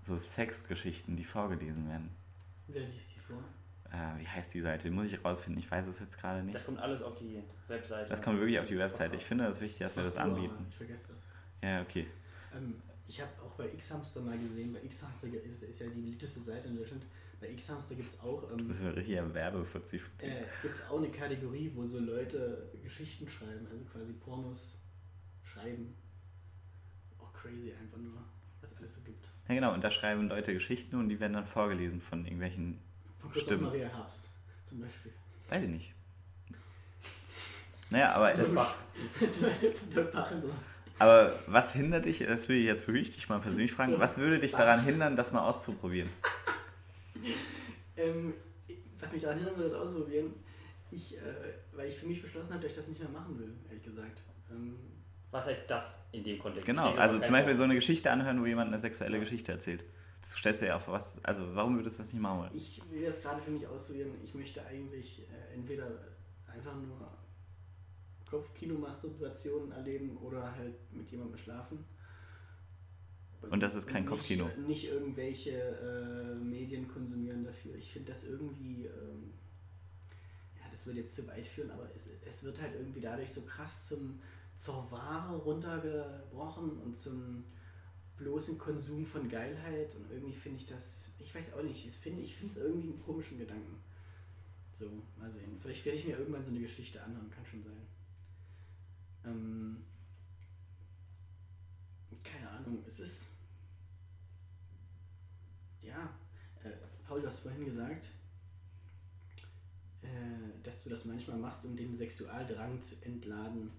so 0.00 0.16
Sexgeschichten, 0.16 1.16
die 1.16 1.24
vorgelesen 1.24 1.88
werden. 1.88 2.10
Wer 2.68 2.82
liest 2.82 3.14
die 3.14 3.20
vor? 3.20 3.42
Äh, 3.92 4.20
wie 4.20 4.26
heißt 4.26 4.54
die 4.54 4.60
Seite? 4.60 4.88
Die 4.88 4.94
muss 4.94 5.06
ich 5.06 5.24
rausfinden, 5.24 5.60
ich 5.62 5.70
weiß 5.70 5.86
es 5.86 5.98
jetzt 6.00 6.16
gerade 6.18 6.42
nicht. 6.44 6.54
Das 6.54 6.64
kommt 6.64 6.78
alles 6.78 7.02
auf 7.02 7.16
die 7.16 7.42
Webseite. 7.68 8.08
Das 8.08 8.22
kommt 8.22 8.38
wirklich 8.38 8.58
auf 8.60 8.66
die 8.66 8.78
Webseite. 8.78 9.16
Ich 9.16 9.24
finde 9.24 9.44
es 9.44 9.60
wichtig, 9.60 9.80
dass 9.80 9.96
wir 9.96 10.04
das 10.04 10.16
anbieten. 10.16 10.66
Ich 10.68 10.76
vergesse 10.76 11.12
das. 11.12 11.28
Ja, 11.62 11.82
okay. 11.82 12.06
Ähm, 12.56 12.80
ich 13.08 13.20
habe 13.20 13.30
auch 13.44 13.54
bei 13.54 13.66
X-Hamster 13.72 14.20
mal 14.20 14.38
gesehen, 14.38 14.72
bei 14.72 14.82
X-Hamster 14.84 15.28
ist, 15.44 15.64
ist 15.64 15.80
ja 15.80 15.86
die 15.86 16.00
beliebteste 16.00 16.38
Seite 16.38 16.68
in 16.68 16.76
Deutschland. 16.76 17.04
Bei 17.40 17.50
X-Hamster 17.50 17.94
gibt 17.96 18.10
es 18.10 18.20
auch, 18.20 18.48
ähm, 18.52 18.68
Das 18.68 18.78
ist 18.78 18.84
ein 18.84 18.92
richtiger 18.92 19.34
Werbefuzzi. 19.34 19.96
äh, 20.18 20.42
gibt's 20.62 20.86
auch 20.88 20.98
eine 20.98 21.08
Kategorie, 21.10 21.72
wo 21.74 21.84
so 21.86 21.98
Leute 21.98 22.70
Geschichten 22.82 23.28
schreiben, 23.28 23.66
also 23.70 23.82
quasi 23.84 24.12
Pornos 24.12 24.78
schreiben. 25.42 25.94
Auch 27.18 27.32
crazy 27.32 27.72
einfach 27.72 27.98
nur, 27.98 28.22
was 28.60 28.76
alles 28.76 28.94
so 28.94 29.00
gibt. 29.02 29.26
Ja, 29.48 29.54
genau. 29.54 29.74
Und 29.74 29.82
da 29.82 29.90
schreiben 29.90 30.28
Leute 30.28 30.52
Geschichten 30.52 30.96
und 30.96 31.08
die 31.08 31.18
werden 31.18 31.32
dann 31.32 31.46
vorgelesen 31.46 32.00
von 32.00 32.24
irgendwelchen, 32.24 32.78
Von 33.20 33.30
Christoph 33.30 33.46
Stimmt. 33.54 33.62
Maria 33.62 33.88
Herbst 33.88 34.28
zum 34.64 34.80
Beispiel. 34.80 35.12
weiß 35.48 35.62
ich 35.64 35.68
nicht. 35.68 35.94
Naja, 37.90 38.12
aber, 38.12 38.32
es, 38.32 38.38
Das 38.38 38.54
war 38.54 38.74
aber 40.98 41.32
was 41.46 41.72
hindert 41.72 42.04
dich, 42.04 42.18
das 42.20 42.48
will 42.48 42.58
ich 42.58 42.66
jetzt 42.66 42.86
wirklich 42.86 43.10
dich 43.10 43.28
mal 43.28 43.40
persönlich 43.40 43.72
fragen, 43.72 43.98
was 43.98 44.18
würde 44.18 44.38
dich 44.38 44.52
daran 44.52 44.84
hindern, 44.84 45.16
das 45.16 45.32
mal 45.32 45.40
auszuprobieren? 45.40 46.08
Ähm, 47.96 48.34
was 49.00 49.12
mich 49.12 49.22
daran 49.22 49.38
hindert, 49.38 49.58
das 49.58 49.72
auszuprobieren, 49.72 50.34
ich, 50.90 51.16
äh, 51.16 51.20
weil 51.72 51.88
ich 51.88 51.96
für 51.96 52.06
mich 52.06 52.22
beschlossen 52.22 52.52
habe, 52.52 52.62
dass 52.62 52.72
ich 52.72 52.76
das 52.76 52.88
nicht 52.88 53.00
mehr 53.00 53.10
machen 53.10 53.38
will, 53.38 53.52
ehrlich 53.68 53.82
gesagt. 53.84 54.22
Ähm, 54.50 54.76
Was 55.30 55.46
heißt 55.46 55.70
das 55.70 55.98
in 56.12 56.22
dem 56.22 56.38
Kontext? 56.38 56.66
Genau, 56.66 56.94
also 56.94 57.18
zum 57.18 57.32
Beispiel 57.32 57.56
so 57.56 57.62
eine 57.64 57.74
Geschichte 57.74 58.10
anhören, 58.10 58.40
wo 58.40 58.46
jemand 58.46 58.68
eine 58.68 58.78
sexuelle 58.78 59.18
Geschichte 59.20 59.52
erzählt. 59.52 59.84
Das 60.20 60.32
stellst 60.32 60.62
du 60.62 60.66
ja 60.66 60.76
auf 60.76 60.88
was, 60.88 61.24
also 61.24 61.54
warum 61.54 61.76
würdest 61.76 61.98
du 61.98 62.02
das 62.02 62.12
nicht 62.12 62.20
machen 62.20 62.40
wollen? 62.40 62.50
ich 62.54 62.82
will 62.90 63.04
das 63.04 63.22
gerade 63.22 63.40
für 63.40 63.50
mich 63.50 63.66
ausprobieren. 63.66 64.10
Ich 64.22 64.34
möchte 64.34 64.64
eigentlich 64.66 65.26
äh, 65.30 65.54
entweder 65.54 65.86
einfach 66.46 66.74
nur 66.76 67.10
Kopfkino-Masturbationen 68.30 69.72
erleben 69.72 70.16
oder 70.18 70.54
halt 70.54 70.74
mit 70.92 71.10
jemandem 71.10 71.36
schlafen. 71.36 71.84
Und 73.48 73.60
das 73.60 73.74
ist 73.74 73.86
kein 73.86 74.02
nicht, 74.02 74.10
Kopfkino. 74.10 74.48
Nicht 74.66 74.88
irgendwelche 74.88 75.52
äh, 75.52 76.34
Medien 76.34 76.86
konsumieren 76.88 77.44
dafür. 77.44 77.74
Ich 77.76 77.92
finde 77.92 78.08
das 78.08 78.24
irgendwie, 78.24 78.84
ähm, 78.84 79.32
ja, 80.56 80.62
das 80.70 80.86
wird 80.86 80.96
jetzt 80.96 81.14
zu 81.14 81.26
weit 81.26 81.46
führen, 81.46 81.70
aber 81.70 81.88
es, 81.94 82.08
es 82.28 82.44
wird 82.44 82.60
halt 82.60 82.74
irgendwie 82.74 83.00
dadurch 83.00 83.32
so 83.32 83.42
krass 83.42 83.86
zum, 83.86 84.20
zur 84.54 84.90
Ware 84.90 85.38
runtergebrochen 85.38 86.76
und 86.82 86.96
zum 86.96 87.44
bloßen 88.20 88.58
Konsum 88.58 89.04
von 89.04 89.28
Geilheit 89.28 89.94
und 89.96 90.10
irgendwie 90.10 90.34
finde 90.34 90.58
ich 90.58 90.66
das, 90.66 91.04
ich 91.18 91.34
weiß 91.34 91.54
auch 91.54 91.62
nicht, 91.62 91.86
ich 91.86 91.96
finde 91.96 92.22
es 92.22 92.56
irgendwie 92.58 92.88
einen 92.88 93.02
komischen 93.02 93.38
Gedanken. 93.38 93.80
So, 94.78 94.90
mal 95.18 95.30
sehen. 95.30 95.58
Vielleicht 95.60 95.84
werde 95.84 95.98
ich 95.98 96.06
mir 96.06 96.18
irgendwann 96.18 96.44
so 96.44 96.50
eine 96.50 96.60
Geschichte 96.60 97.02
anhören, 97.02 97.30
kann 97.30 97.44
schon 97.44 97.62
sein. 97.62 97.86
Ähm, 99.24 99.84
keine 102.22 102.48
Ahnung, 102.50 102.84
es 102.86 103.00
ist. 103.00 103.30
Ja, 105.82 106.10
äh, 106.62 106.70
Paul, 107.06 107.20
du 107.20 107.26
hast 107.26 107.40
vorhin 107.40 107.64
gesagt, 107.64 108.08
äh, 110.02 110.62
dass 110.62 110.82
du 110.82 110.90
das 110.90 111.06
manchmal 111.06 111.38
machst, 111.38 111.64
um 111.64 111.76
den 111.76 111.94
Sexualdrang 111.94 112.80
zu 112.82 112.96
entladen. 113.02 113.70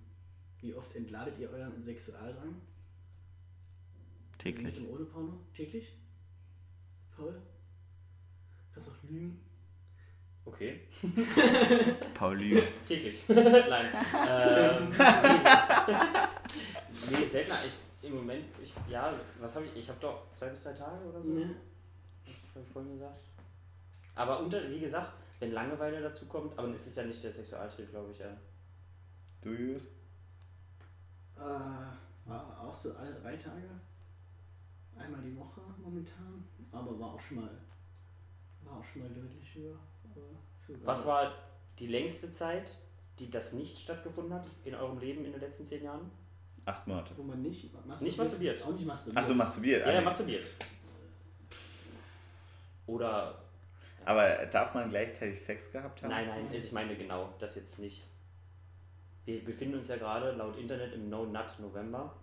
Wie 0.60 0.74
oft 0.74 0.96
entladet 0.96 1.38
ihr 1.40 1.50
euren 1.50 1.84
Sexualdrang? 1.84 2.62
Täglich. 4.42 4.64
Mit 4.64 4.78
und 4.90 4.96
ohne 4.96 5.06
Porno? 5.06 5.40
Täglich? 5.54 5.94
Paul? 7.16 7.40
Kannst 8.74 8.88
doch 8.88 9.04
lügen. 9.04 9.40
Okay, 10.44 10.82
Paul 12.16 12.36
Lügen. 12.40 12.64
täglich. 12.84 13.24
Nein. 13.30 13.86
ähm, 14.28 14.90
nee, 14.90 15.06
nee, 17.20 17.26
seltener. 17.28 17.58
Ich, 17.68 18.08
Im 18.10 18.16
Moment, 18.16 18.46
ich, 18.62 18.74
ja, 18.90 19.14
was 19.40 19.56
habe 19.56 19.68
ich? 19.68 19.76
Ich 19.76 19.88
habe 19.90 20.00
doch 20.02 20.34
zwei 20.34 20.48
bis 20.48 20.64
drei 20.64 20.74
Tage 20.74 21.06
oder 21.06 21.22
so. 21.22 21.28
Ne? 21.30 21.56
Hab 22.56 22.64
ich 22.64 22.70
vorhin 22.70 22.94
gesagt. 22.94 23.20
Aber 24.16 24.40
unter, 24.40 24.68
wie 24.72 24.80
gesagt, 24.80 25.14
wenn 25.40 25.52
Langeweile 25.52 26.02
dazu 26.02 26.26
kommt, 26.26 26.58
aber 26.58 26.70
es 26.70 26.88
ist 26.88 26.98
ja 26.98 27.04
nicht 27.04 27.24
der 27.24 27.32
Sexualtrieb, 27.32 27.92
glaube 27.92 28.12
ich, 28.12 28.18
ja. 28.18 28.36
Du, 29.42 29.52
Julius? 29.52 29.86
Äh, 31.38 31.42
war 32.26 32.60
auch 32.60 32.76
so 32.76 32.96
alle 32.96 33.14
drei 33.14 33.36
Tage. 33.38 33.70
Einmal 35.02 35.22
die 35.22 35.38
Woche 35.38 35.62
momentan. 35.82 36.44
Aber 36.72 37.00
war 37.00 37.14
auch 37.14 37.20
schon 37.20 37.38
mal. 37.42 37.50
War 38.64 38.78
auch 38.78 38.84
schon 38.84 39.02
mal 39.04 39.10
deutlich 39.10 39.56
höher. 39.56 39.78
Was 40.84 41.06
war 41.06 41.34
die 41.80 41.88
längste 41.88 42.32
Zeit, 42.32 42.78
die 43.20 43.30
das 43.30 43.54
nicht 43.54 43.78
stattgefunden 43.78 44.34
hat 44.34 44.46
in 44.64 44.76
eurem 44.76 45.00
Leben 45.00 45.26
in 45.26 45.32
den 45.32 45.42
letzten 45.42 45.66
zehn 45.66 45.84
Jahren? 45.84 46.10
Acht 46.66 46.86
Monate. 46.88 47.12
Wo 47.18 47.24
man 47.24 47.42
nicht 47.42 47.74
masturbiert. 47.74 48.02
Nicht 48.02 48.18
masturbiert. 48.18 48.64
Auch 48.64 48.72
nicht 48.72 48.86
masturbiert. 48.86 49.18
Achso, 49.24 49.34
masturbiert. 49.34 49.86
Ja, 49.86 49.94
ja, 49.94 50.00
Ah, 50.00 50.02
masturbiert. 50.02 50.46
Oder. 52.88 53.42
Aber 54.06 54.46
darf 54.48 54.74
man 54.74 54.90
gleichzeitig 54.90 55.40
Sex 55.40 55.72
gehabt 55.72 56.02
haben? 56.02 56.10
Nein, 56.10 56.28
nein, 56.28 56.48
ich 56.52 56.72
meine 56.72 56.96
genau, 56.96 57.34
das 57.40 57.56
jetzt 57.56 57.80
nicht. 57.80 58.04
Wir 59.26 59.44
befinden 59.44 59.76
uns 59.76 59.88
ja 59.88 59.98
gerade 59.98 60.32
laut 60.32 60.58
Internet 60.58 60.94
im 60.94 61.10
No-Nut 61.10 61.60
November. 61.60 62.16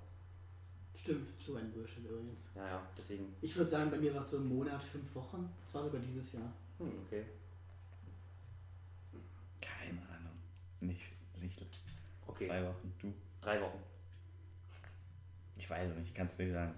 Stimmt, 1.01 1.39
so 1.39 1.55
ein 1.57 1.71
Bullshit 1.71 2.05
übrigens. 2.05 2.51
Ja, 2.55 2.67
ja, 2.67 2.83
deswegen. 2.97 3.35
Ich 3.41 3.55
würde 3.57 3.71
sagen, 3.71 3.91
bei 3.91 3.97
mir 3.99 4.13
war 4.13 4.21
es 4.21 4.31
so 4.31 4.39
ein 4.39 4.49
Monat, 4.49 4.83
fünf 4.83 5.15
Wochen. 5.15 5.49
Das 5.65 5.75
war 5.75 5.83
sogar 5.83 6.01
dieses 6.01 6.33
Jahr. 6.33 6.53
Hm, 6.79 6.93
okay. 7.07 7.25
Keine 9.61 10.01
Ahnung. 10.09 10.33
Nicht, 10.81 11.03
nicht 11.41 11.63
Okay. 12.27 12.47
zwei 12.47 12.63
Wochen. 12.65 12.93
Du? 13.01 13.13
Drei 13.41 13.61
Wochen. 13.61 13.79
Ich 15.57 15.69
weiß 15.71 15.91
es 15.91 15.97
nicht, 15.97 16.15
kannst 16.15 16.39
du 16.39 16.43
nicht 16.45 16.53
sagen. 16.53 16.75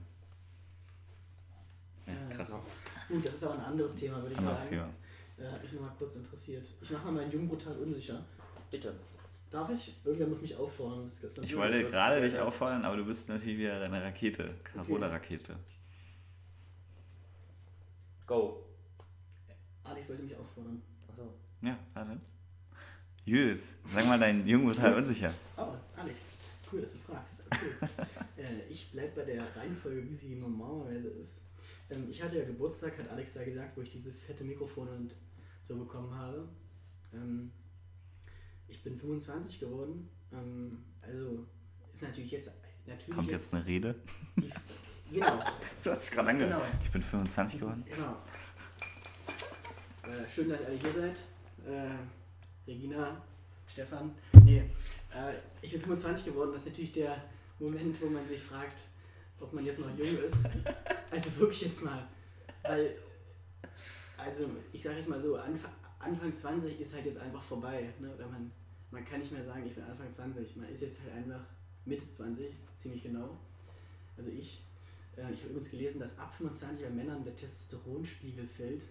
Ja, 2.07 2.13
Ja. 2.13 2.37
krass. 2.37 2.49
Genau. 2.49 2.63
Gut, 3.09 3.25
das 3.27 3.35
ist 3.35 3.45
aber 3.45 3.55
ein 3.55 3.65
anderes 3.65 3.97
Thema, 3.97 4.17
würde 4.19 4.33
ich 4.33 4.39
Anderes 4.39 4.59
sagen. 4.65 4.71
Thema. 4.71 5.49
Äh, 5.49 5.53
hat 5.53 5.63
mich 5.63 5.73
nochmal 5.73 5.93
kurz 5.99 6.17
interessiert. 6.17 6.67
Ich 6.81 6.91
mache 6.91 7.05
mal 7.07 7.13
meinen 7.13 7.33
Jung 7.33 7.49
brutal 7.49 7.77
unsicher. 7.79 8.23
Bitte. 8.71 8.95
Darf 9.51 9.69
ich? 9.71 9.97
Irgendwer 10.05 10.29
muss 10.29 10.41
mich 10.43 10.55
auffordern. 10.57 11.11
Ich 11.43 11.57
wollte 11.57 11.85
gerade 11.85 12.21
dich 12.21 12.39
auffordern, 12.39 12.85
aber 12.85 12.97
du 12.97 13.05
bist 13.05 13.29
natürlich 13.29 13.59
wieder 13.59 13.81
eine 13.81 14.03
Rakete. 14.03 14.55
Carola-Rakete. 14.63 15.57
Go. 18.27 18.65
Alex 19.83 20.09
wollte 20.09 20.23
mich 20.23 20.37
auffordern. 20.37 20.81
Achso. 21.09 21.35
Ja, 21.63 21.77
warte. 21.95 22.17
Jüs, 23.25 23.77
sag 23.93 24.07
mal 24.07 24.19
dein 24.19 24.47
Jung 24.47 24.69
total 24.69 24.95
unsicher. 24.95 25.35
Oh, 25.57 25.75
Alex, 25.97 26.35
cool, 26.73 26.81
dass 26.81 26.93
du 26.93 26.99
fragst. 26.99 27.43
Okay. 27.47 27.91
äh, 28.37 28.71
ich 28.71 28.91
bleib 28.93 29.15
bei 29.15 29.25
der 29.25 29.45
Reihenfolge, 29.57 30.09
wie 30.09 30.15
sie 30.15 30.37
normalerweise 30.37 31.09
ist. 31.09 31.43
Ähm, 31.91 32.07
ich 32.09 32.23
hatte 32.23 32.39
ja 32.39 32.45
Geburtstag, 32.45 32.99
hat 32.99 33.11
Alex 33.11 33.35
ja 33.35 33.45
gesagt, 33.45 33.77
wo 33.77 33.83
ich 33.83 33.91
dieses 33.91 34.23
fette 34.23 34.45
Mikrofon 34.45 34.89
und 34.89 35.15
so 35.63 35.77
bekommen 35.77 36.15
habe. 36.15 36.49
Ähm, 37.13 37.53
ich 38.71 38.83
bin 38.83 38.99
25 38.99 39.61
geworden. 39.61 40.09
Ähm, 40.33 40.79
also 41.03 41.47
ist 41.93 42.03
natürlich 42.03 42.31
jetzt 42.31 42.53
natürlich 42.87 43.15
Kommt 43.15 43.31
jetzt 43.31 43.53
eine 43.53 43.67
Rede? 43.67 43.95
die, 44.37 44.51
genau, 45.15 45.39
So 45.79 45.91
hast 45.91 46.03
du 46.03 46.05
es 46.07 46.11
gerade 46.11 46.29
angehört. 46.31 46.53
Genau. 46.53 46.65
Ich 46.83 46.91
bin 46.91 47.03
25 47.03 47.61
geworden. 47.61 47.85
genau. 47.89 48.17
Äh, 50.03 50.29
schön, 50.29 50.49
dass 50.49 50.61
ihr 50.61 50.67
alle 50.67 50.79
hier 50.79 50.93
seid. 50.93 51.21
Äh, 51.67 52.69
Regina, 52.71 53.21
Stefan. 53.67 54.15
Nee, 54.45 54.59
äh, 55.15 55.35
ich 55.63 55.73
bin 55.73 55.81
25 55.81 56.27
geworden. 56.27 56.53
Das 56.53 56.63
ist 56.63 56.69
natürlich 56.69 56.93
der 56.93 57.23
Moment, 57.59 58.01
wo 58.01 58.07
man 58.07 58.27
sich 58.27 58.41
fragt, 58.41 58.83
ob 59.41 59.53
man 59.53 59.65
jetzt 59.65 59.81
noch 59.81 59.89
jung 59.97 60.19
ist. 60.25 60.47
Also 61.11 61.37
wirklich 61.39 61.63
jetzt 61.63 61.85
mal. 61.85 62.07
Weil, 62.63 62.97
also 64.17 64.51
ich 64.73 64.83
sage 64.83 64.97
jetzt 64.97 65.09
mal 65.09 65.21
so, 65.21 65.37
Anfang, 65.37 65.73
Anfang 66.01 66.35
20 66.35 66.81
ist 66.81 66.95
halt 66.95 67.05
jetzt 67.07 67.19
einfach 67.19 67.43
vorbei. 67.43 67.93
Ne? 68.01 68.11
Wenn 68.17 68.31
man, 68.31 68.51
man 68.91 69.05
kann 69.05 69.21
nicht 69.21 69.33
mehr 69.33 69.45
sagen, 69.45 69.65
ich 69.67 69.75
bin 69.75 69.85
Anfang 69.85 70.11
20. 70.11 70.57
Man 70.57 70.69
ist 70.69 70.83
jetzt 70.83 71.01
halt 71.03 71.13
einfach 71.13 71.41
Mitte 71.85 72.11
20, 72.11 72.53
ziemlich 72.77 73.03
genau. 73.03 73.39
Also 74.17 74.31
ich. 74.31 74.65
Äh, 75.17 75.33
ich 75.33 75.41
habe 75.41 75.51
übrigens 75.51 75.71
gelesen, 75.71 76.01
dass 76.01 76.19
ab 76.19 76.33
25 76.33 76.85
bei 76.85 76.91
Männern 76.91 77.23
der 77.25 77.35
Testosteronspiegel 77.37 78.47
fällt. 78.47 78.87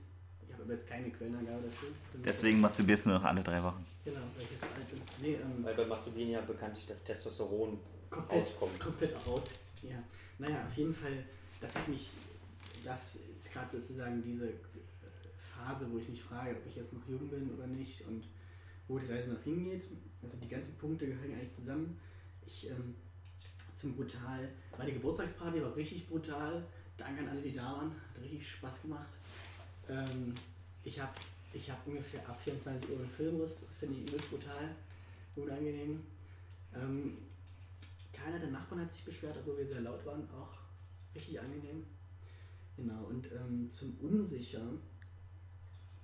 Ich 0.45 0.53
habe 0.53 0.63
aber 0.63 0.73
jetzt 0.73 0.87
keine 0.87 1.09
Quellenangabe 1.11 1.63
dafür. 1.63 1.89
Deswegen 2.25 2.59
masturbierst 2.59 3.05
du 3.05 3.09
nur 3.09 3.19
noch 3.19 3.25
alle 3.25 3.43
drei 3.43 3.61
Wochen. 3.63 3.85
Genau, 4.03 4.21
weil 4.35 4.45
ich 4.45 4.51
jetzt 4.51 4.63
alt 4.63 4.89
bin. 4.89 5.01
Nee, 5.21 5.35
ähm, 5.35 5.63
Weil 5.63 5.75
bei 5.75 5.85
Masturbieren 5.85 6.31
ja 6.31 6.41
bekanntlich 6.41 6.85
das 6.85 7.03
Testosteron 7.03 7.79
komplett, 8.09 8.41
rauskommt. 8.41 8.79
komplett 8.79 9.27
raus. 9.27 9.51
Ja. 9.83 10.03
Naja, 10.39 10.65
auf 10.65 10.75
jeden 10.75 10.93
Fall, 10.93 11.23
das 11.61 11.75
hat 11.75 11.87
mich, 11.87 12.11
das 12.83 13.19
ist 13.39 13.51
gerade 13.51 13.69
sozusagen 13.69 14.23
diese 14.23 14.53
Phase, 15.59 15.91
wo 15.91 15.97
ich 15.97 16.09
mich 16.09 16.21
frage, 16.21 16.55
ob 16.55 16.65
ich 16.65 16.75
jetzt 16.75 16.93
noch 16.93 17.07
jung 17.07 17.27
bin 17.29 17.51
oder 17.53 17.67
nicht 17.67 18.05
und 18.07 18.27
wo 18.87 18.97
die 18.97 19.11
Reise 19.11 19.31
noch 19.31 19.43
hingeht. 19.43 19.83
Also 20.21 20.37
die 20.37 20.47
ganzen 20.47 20.77
Punkte 20.77 21.07
gehören 21.07 21.33
eigentlich 21.33 21.53
zusammen. 21.53 21.99
Ich, 22.45 22.69
ähm, 22.69 22.95
zum 23.75 23.95
Brutal, 23.95 24.49
meine 24.77 24.93
Geburtstagsparty 24.93 25.61
war 25.61 25.75
richtig 25.75 26.07
brutal. 26.07 26.65
Danke 26.97 27.21
an 27.21 27.29
alle, 27.29 27.41
die 27.41 27.53
da 27.53 27.63
waren. 27.63 27.91
Hat 27.91 28.21
richtig 28.21 28.49
Spaß 28.49 28.81
gemacht. 28.81 29.09
Ähm, 29.87 30.33
ich 30.83 30.99
habe 30.99 31.13
ich 31.53 31.69
hab 31.69 31.85
ungefähr 31.87 32.27
ab 32.27 32.39
24 32.39 32.89
Uhr 32.89 32.97
einen 32.97 33.09
Filmriss. 33.09 33.61
Das 33.65 33.75
finde 33.75 33.95
ich 33.95 34.01
übelst 34.01 34.29
brutal. 34.29 34.75
Unangenehm. 35.35 36.01
Ähm, 36.75 37.17
keiner 38.11 38.39
der 38.39 38.49
Nachbarn 38.49 38.81
hat 38.81 38.91
sich 38.91 39.05
beschwert, 39.05 39.37
obwohl 39.39 39.57
wir 39.57 39.65
sehr 39.65 39.81
laut 39.81 40.05
waren. 40.05 40.27
Auch 40.31 40.57
richtig 41.15 41.39
angenehm. 41.39 41.85
Genau, 42.75 43.05
und 43.05 43.29
ähm, 43.31 43.69
zum 43.69 43.97
Unsicher, 43.99 44.61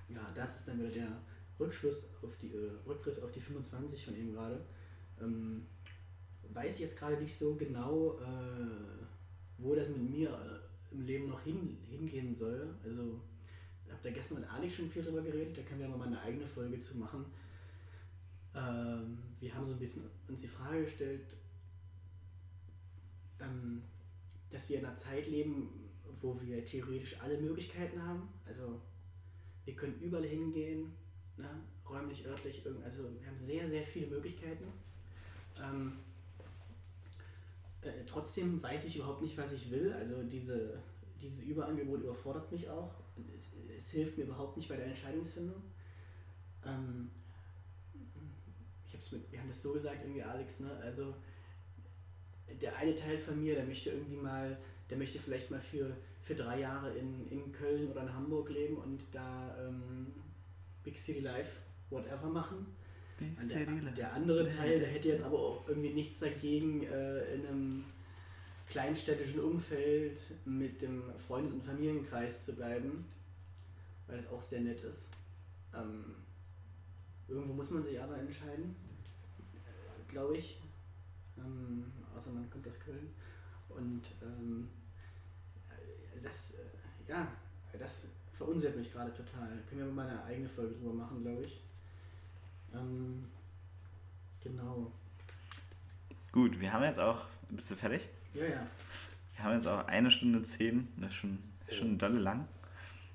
ja, 0.09 0.31
das 0.33 0.59
ist 0.59 0.67
dann 0.67 0.79
wieder 0.79 0.91
der 0.91 1.21
Rückschluss 1.59 2.15
auf 2.21 2.37
die, 2.37 2.53
äh, 2.53 2.71
Rückgriff 2.85 3.21
auf 3.21 3.31
die 3.31 3.41
25 3.41 4.05
von 4.05 4.15
eben 4.15 4.33
gerade. 4.33 4.65
Ähm, 5.21 5.65
weiß 6.53 6.75
ich 6.75 6.81
jetzt 6.81 6.97
gerade 6.97 7.17
nicht 7.17 7.35
so 7.35 7.55
genau, 7.55 8.19
äh, 8.19 9.05
wo 9.57 9.75
das 9.75 9.89
mit 9.89 10.09
mir 10.09 10.29
äh, 10.29 10.93
im 10.93 11.01
Leben 11.01 11.29
noch 11.29 11.41
hin, 11.41 11.77
hingehen 11.83 12.35
soll. 12.35 12.75
Also, 12.83 13.21
ich 13.85 13.91
habe 13.91 14.01
da 14.03 14.11
gestern 14.11 14.39
mit 14.39 14.51
Ali 14.51 14.69
schon 14.69 14.89
viel 14.89 15.03
drüber 15.03 15.21
geredet, 15.21 15.57
da 15.57 15.61
können 15.61 15.81
wir 15.81 15.87
mal 15.87 16.07
eine 16.07 16.21
eigene 16.21 16.45
Folge 16.45 16.79
zu 16.79 16.97
machen. 16.97 17.25
Ähm, 18.53 19.17
wir 19.39 19.53
haben 19.53 19.65
so 19.65 19.73
ein 19.73 19.79
bisschen 19.79 20.03
uns 20.27 20.41
die 20.41 20.47
Frage 20.47 20.83
gestellt, 20.83 21.35
ähm, 23.39 23.83
dass 24.49 24.69
wir 24.69 24.79
in 24.79 24.85
einer 24.85 24.95
Zeit 24.95 25.27
leben, 25.27 25.89
wo 26.21 26.39
wir 26.41 26.63
theoretisch 26.63 27.21
alle 27.21 27.39
Möglichkeiten 27.39 28.01
haben. 28.01 28.29
Also 28.45 28.81
wir 29.65 29.75
können 29.75 29.99
überall 29.99 30.25
hingehen, 30.25 30.93
ne? 31.37 31.49
räumlich, 31.89 32.25
örtlich, 32.25 32.63
also 32.83 33.03
wir 33.19 33.27
haben 33.27 33.37
sehr, 33.37 33.67
sehr 33.67 33.83
viele 33.83 34.07
Möglichkeiten. 34.07 34.65
Ähm, 35.61 35.97
äh, 37.81 38.03
trotzdem 38.05 38.61
weiß 38.61 38.85
ich 38.85 38.97
überhaupt 38.97 39.21
nicht, 39.21 39.37
was 39.37 39.53
ich 39.53 39.69
will. 39.69 39.93
Also 39.93 40.23
diese, 40.23 40.79
dieses 41.21 41.43
Überangebot 41.43 42.01
überfordert 42.01 42.51
mich 42.51 42.69
auch. 42.69 42.95
Es, 43.37 43.53
es 43.75 43.91
hilft 43.91 44.17
mir 44.17 44.25
überhaupt 44.25 44.57
nicht 44.57 44.67
bei 44.67 44.75
der 44.75 44.87
Entscheidungsfindung. 44.87 45.61
Ähm, 46.65 47.11
ich 48.87 48.93
hab's 48.93 49.11
mit, 49.11 49.31
wir 49.31 49.39
haben 49.39 49.47
das 49.47 49.61
so 49.61 49.73
gesagt, 49.73 49.97
irgendwie 50.03 50.23
Alex, 50.23 50.61
ne? 50.61 50.71
Also 50.81 51.13
der 52.61 52.75
eine 52.77 52.95
Teil 52.95 53.17
von 53.17 53.41
mir, 53.41 53.55
der 53.55 53.65
möchte 53.65 53.89
irgendwie 53.89 54.17
mal, 54.17 54.57
der 54.89 54.97
möchte 54.97 55.19
vielleicht 55.19 55.49
mal 55.51 55.59
für, 55.59 55.95
für 56.25 56.33
drei 56.33 56.59
Jahre 56.59 56.91
in, 56.95 57.27
in 57.29 57.51
Köln 57.51 57.87
oder 57.87 58.01
in 58.01 58.11
Hamburg 58.11 58.49
leben 58.49 58.77
und 58.77 59.05
da 59.11 59.55
ähm, 59.63 60.07
Big 60.83 60.97
City 60.97 61.19
Life, 61.19 61.61
whatever 61.91 62.27
machen. 62.27 62.65
Der, 63.19 63.65
der 63.91 64.13
andere 64.13 64.49
Teil, 64.49 64.79
der 64.79 64.89
hätte 64.89 65.09
jetzt 65.09 65.23
aber 65.23 65.37
auch 65.39 65.67
irgendwie 65.69 65.93
nichts 65.93 66.19
dagegen, 66.19 66.83
äh, 66.83 67.35
in 67.35 67.45
einem 67.45 67.85
kleinstädtischen 68.67 69.39
Umfeld 69.39 70.19
mit 70.45 70.81
dem 70.81 71.03
Freundes- 71.27 71.53
und 71.53 71.63
Familienkreis 71.63 72.43
zu 72.43 72.55
bleiben, 72.55 73.05
weil 74.07 74.17
das 74.17 74.27
auch 74.27 74.41
sehr 74.41 74.61
nett 74.61 74.81
ist. 74.81 75.07
Ähm, 75.75 76.15
irgendwo 77.27 77.53
muss 77.53 77.69
man 77.69 77.83
sich 77.83 78.01
aber 78.01 78.17
entscheiden, 78.17 78.75
äh, 79.53 80.11
glaube 80.11 80.37
ich. 80.37 80.59
Ähm, 81.37 81.85
außer 82.15 82.31
man 82.31 82.49
kommt 82.49 82.67
aus 82.67 82.79
Köln. 82.79 83.13
Und 83.69 84.01
ähm, 84.23 84.67
äh, 84.67 84.84
das, 86.25 86.55
äh, 86.59 87.11
ja, 87.11 87.27
das 87.79 88.05
verunsichert 88.33 88.75
mich 88.75 88.91
gerade 88.91 89.13
total. 89.13 89.47
Können 89.69 89.85
wir 89.85 89.91
mal 89.91 90.07
eine 90.07 90.23
eigene 90.23 90.49
Folge 90.49 90.73
drüber 90.75 90.93
machen, 90.93 91.21
glaube 91.23 91.43
ich. 91.43 91.61
Ähm, 92.73 93.25
genau. 94.43 94.91
Gut, 96.31 96.59
wir 96.59 96.71
haben 96.73 96.83
jetzt 96.83 96.99
auch. 96.99 97.25
Bist 97.49 97.69
du 97.71 97.75
fertig? 97.75 98.09
Ja, 98.33 98.45
ja. 98.45 98.67
Wir 99.35 99.43
haben 99.43 99.53
jetzt 99.55 99.67
auch 99.67 99.85
eine 99.87 100.11
Stunde 100.11 100.41
zehn. 100.43 100.87
Das 100.97 101.09
ist 101.11 101.15
schon, 101.15 101.39
schon 101.69 101.97
dolle 101.97 102.19
lang. 102.19 102.47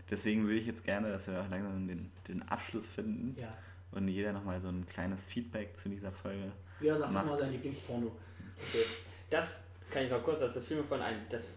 Deswegen 0.08 0.44
würde 0.44 0.58
ich 0.58 0.66
jetzt 0.66 0.84
gerne, 0.84 1.10
dass 1.10 1.26
wir 1.26 1.40
auch 1.40 1.48
langsam 1.48 1.86
den, 1.86 2.10
den 2.26 2.42
Abschluss 2.48 2.88
finden 2.88 3.36
Ja. 3.40 3.50
und 3.92 4.08
jeder 4.08 4.32
nochmal 4.32 4.60
so 4.60 4.68
ein 4.68 4.84
kleines 4.86 5.24
Feedback 5.24 5.76
zu 5.76 5.88
dieser 5.88 6.10
Folge. 6.10 6.50
Jeder 6.80 6.96
sagt 6.96 7.12
Macht. 7.12 7.26
mal 7.26 7.36
sein 7.36 7.52
Lieblingsporno. 7.52 8.06
Okay. 8.56 8.84
Das 9.28 9.64
kann 9.90 10.04
ich 10.04 10.10
noch 10.10 10.22
kurz, 10.22 10.42
als 10.42 10.54
das 10.54 10.64
fiel 10.64 10.78
mir 10.78 10.84
von 10.84 11.00
ein, 11.00 11.26
das 11.28 11.50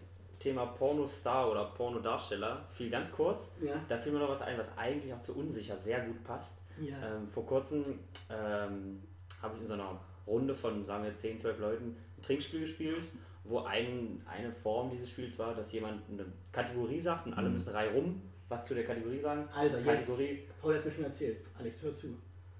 Thema 0.44 0.66
Pornostar 0.66 1.50
oder 1.50 1.64
Pornodarsteller 1.66 2.64
fiel 2.70 2.90
ganz 2.90 3.10
kurz. 3.10 3.52
Ja. 3.62 3.80
Da 3.88 3.96
fiel 3.98 4.12
mir 4.12 4.18
noch 4.18 4.28
was 4.28 4.42
ein, 4.42 4.58
was 4.58 4.76
eigentlich 4.76 5.12
auch 5.12 5.20
zu 5.20 5.34
unsicher 5.36 5.76
sehr 5.76 6.00
gut 6.04 6.22
passt. 6.22 6.62
Ja. 6.80 6.96
Ähm, 7.16 7.26
vor 7.26 7.46
kurzem 7.46 7.98
ähm, 8.30 9.02
habe 9.40 9.54
ich 9.56 9.62
in 9.62 9.66
so 9.66 9.74
einer 9.74 9.98
Runde 10.26 10.54
von, 10.54 10.84
sagen 10.84 11.04
wir, 11.04 11.16
10, 11.16 11.38
12 11.38 11.58
Leuten 11.58 11.96
ein 12.18 12.22
Trinkspiel 12.22 12.60
gespielt, 12.60 12.98
wo 13.44 13.60
ein, 13.60 14.22
eine 14.26 14.52
Form 14.52 14.90
dieses 14.90 15.08
Spiels 15.10 15.38
war, 15.38 15.54
dass 15.54 15.72
jemand 15.72 16.02
eine 16.10 16.26
Kategorie 16.52 17.00
sagt 17.00 17.26
und 17.26 17.34
alle 17.34 17.48
Mhm. 17.48 17.54
müssen 17.54 17.72
drei 17.72 17.90
rum 17.90 18.20
was 18.48 18.66
zu 18.66 18.74
der 18.74 18.84
Kategorie 18.84 19.18
sagen. 19.20 19.48
Alter, 19.54 19.78
jetzt. 19.78 19.86
Kategorie, 19.86 20.42
Paul 20.60 20.72
hat 20.74 20.80
es 20.80 20.84
mir 20.84 20.92
schon 20.92 21.04
erzählt. 21.04 21.38
Alex, 21.58 21.82
hör 21.82 21.92
zu. 21.94 22.08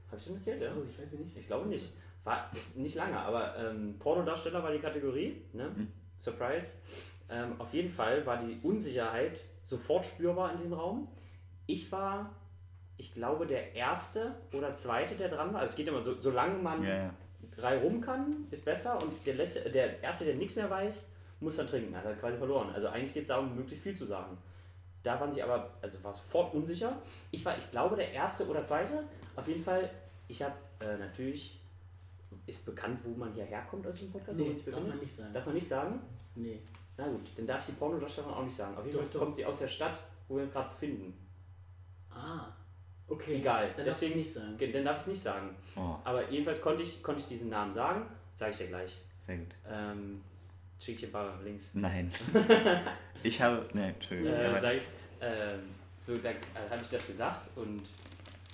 habe 0.08 0.16
ich 0.16 0.24
schon 0.24 0.34
erzählt, 0.36 0.62
ja? 0.62 0.72
Oh, 0.74 0.82
ich 0.88 0.98
weiß 0.98 1.12
nicht. 1.12 1.36
Ich 1.36 1.46
glaube 1.46 1.68
nicht. 1.68 1.92
War 2.24 2.50
ist 2.54 2.78
nicht 2.78 2.94
lange, 2.96 3.18
aber 3.18 3.54
ähm, 3.58 3.96
Pornodarsteller 3.98 4.62
war 4.62 4.72
die 4.72 4.78
Kategorie. 4.78 5.42
Ne? 5.52 5.68
Mhm. 5.68 5.88
Surprise. 6.18 6.72
Ähm, 7.34 7.54
auf 7.58 7.74
jeden 7.74 7.90
Fall 7.90 8.24
war 8.26 8.36
die 8.38 8.58
Unsicherheit 8.62 9.42
sofort 9.62 10.04
spürbar 10.04 10.52
in 10.52 10.58
diesem 10.58 10.74
Raum. 10.74 11.08
Ich 11.66 11.90
war, 11.90 12.30
ich 12.96 13.12
glaube, 13.12 13.46
der 13.46 13.74
Erste 13.74 14.34
oder 14.52 14.72
Zweite, 14.74 15.16
der 15.16 15.28
dran 15.28 15.52
war. 15.52 15.60
Also 15.60 15.72
es 15.72 15.76
geht 15.76 15.88
immer 15.88 16.00
so, 16.02 16.14
solange 16.14 16.58
man 16.58 16.82
Ja, 16.84 16.96
ja. 16.96 17.14
drei 17.56 17.78
rum 17.78 18.00
kann, 18.00 18.46
ist 18.50 18.64
besser. 18.64 19.02
Und 19.02 19.12
der, 19.26 19.34
letzte, 19.34 19.68
der 19.70 20.00
Erste, 20.02 20.24
der 20.26 20.36
nichts 20.36 20.54
mehr 20.54 20.70
weiß, 20.70 21.10
muss 21.40 21.56
dann 21.56 21.66
trinken. 21.66 21.96
Hat 21.96 22.04
er 22.04 22.14
quasi 22.14 22.36
verloren. 22.38 22.70
Also 22.72 22.88
eigentlich 22.88 23.14
geht 23.14 23.22
es 23.22 23.28
darum, 23.28 23.54
möglichst 23.56 23.82
viel 23.82 23.96
zu 23.96 24.04
sagen. 24.04 24.38
Da 25.02 25.18
waren 25.20 25.30
sich 25.30 25.42
aber, 25.42 25.70
also 25.82 26.02
war 26.04 26.12
sofort 26.12 26.54
unsicher. 26.54 26.96
Ich 27.30 27.44
war, 27.44 27.56
ich 27.58 27.70
glaube, 27.70 27.96
der 27.96 28.12
Erste 28.12 28.46
oder 28.48 28.62
Zweite. 28.62 29.04
Auf 29.34 29.48
jeden 29.48 29.62
Fall, 29.62 29.90
ich 30.28 30.40
habe 30.42 30.54
äh, 30.80 30.96
natürlich, 30.96 31.60
ist 32.46 32.64
bekannt, 32.64 33.00
wo 33.04 33.10
man 33.10 33.32
hierher 33.32 33.62
kommt 33.62 33.86
aus 33.86 33.98
dem 33.98 34.12
Podcast, 34.12 34.38
Nee, 34.38 34.56
darf 34.64 34.80
man 34.80 34.98
nicht 34.98 35.12
sagen. 35.12 35.34
Darf 35.34 35.46
man 35.46 35.54
nicht 35.54 35.68
sagen? 35.68 36.00
Nee. 36.36 36.60
Na 36.96 37.06
gut, 37.08 37.28
dann 37.36 37.46
darf 37.46 37.60
ich 37.60 37.66
die 37.66 37.72
Pornodarstellerin 37.78 38.34
auch 38.34 38.44
nicht 38.44 38.56
sagen. 38.56 38.76
Auf 38.76 38.84
jeden 38.84 38.96
Doch, 38.96 39.02
Fall 39.02 39.12
doch. 39.12 39.20
kommt 39.20 39.36
sie 39.36 39.44
aus 39.46 39.58
der 39.58 39.68
Stadt, 39.68 39.98
wo 40.28 40.36
wir 40.36 40.44
uns 40.44 40.52
gerade 40.52 40.70
befinden. 40.70 41.12
Ah. 42.10 42.46
Okay. 43.08 43.36
Egal. 43.36 43.72
Dann 43.76 43.84
darfst 43.84 44.02
du 44.02 44.06
es 44.06 44.12
Deswegen- 44.12 44.20
nicht 44.20 44.32
sagen. 44.32 44.56
Ge- 44.58 44.72
Dann 44.72 44.84
darf 44.84 44.96
ich 44.96 45.02
es 45.02 45.06
nicht 45.08 45.22
sagen. 45.22 45.54
Oh, 45.76 45.96
Aber 46.04 46.28
jedenfalls 46.30 46.60
konnte 46.60 46.82
ich, 46.82 47.02
konnte 47.02 47.20
ich 47.20 47.26
diesen 47.28 47.50
Namen 47.50 47.72
sagen. 47.72 48.06
Sage 48.34 48.52
ich 48.52 48.58
dir 48.58 48.66
gleich. 48.68 48.96
sehr 49.18 49.38
gut. 49.38 49.54
Ähm, 49.68 50.22
Schicke 50.78 50.92
ich 50.94 51.00
dir 51.00 51.06
ein 51.08 51.12
paar 51.12 51.42
Links. 51.42 51.70
Nein. 51.74 52.10
ich 53.22 53.40
habe. 53.40 53.66
Ne, 53.72 53.88
Entschuldigung. 53.94 54.32
Äh, 54.32 54.60
sag 54.60 54.74
ich, 54.74 54.82
ähm, 55.20 55.60
so, 56.00 56.16
da 56.18 56.30
äh, 56.30 56.34
habe 56.68 56.82
ich 56.82 56.88
das 56.88 57.06
gesagt 57.06 57.48
und 57.56 57.82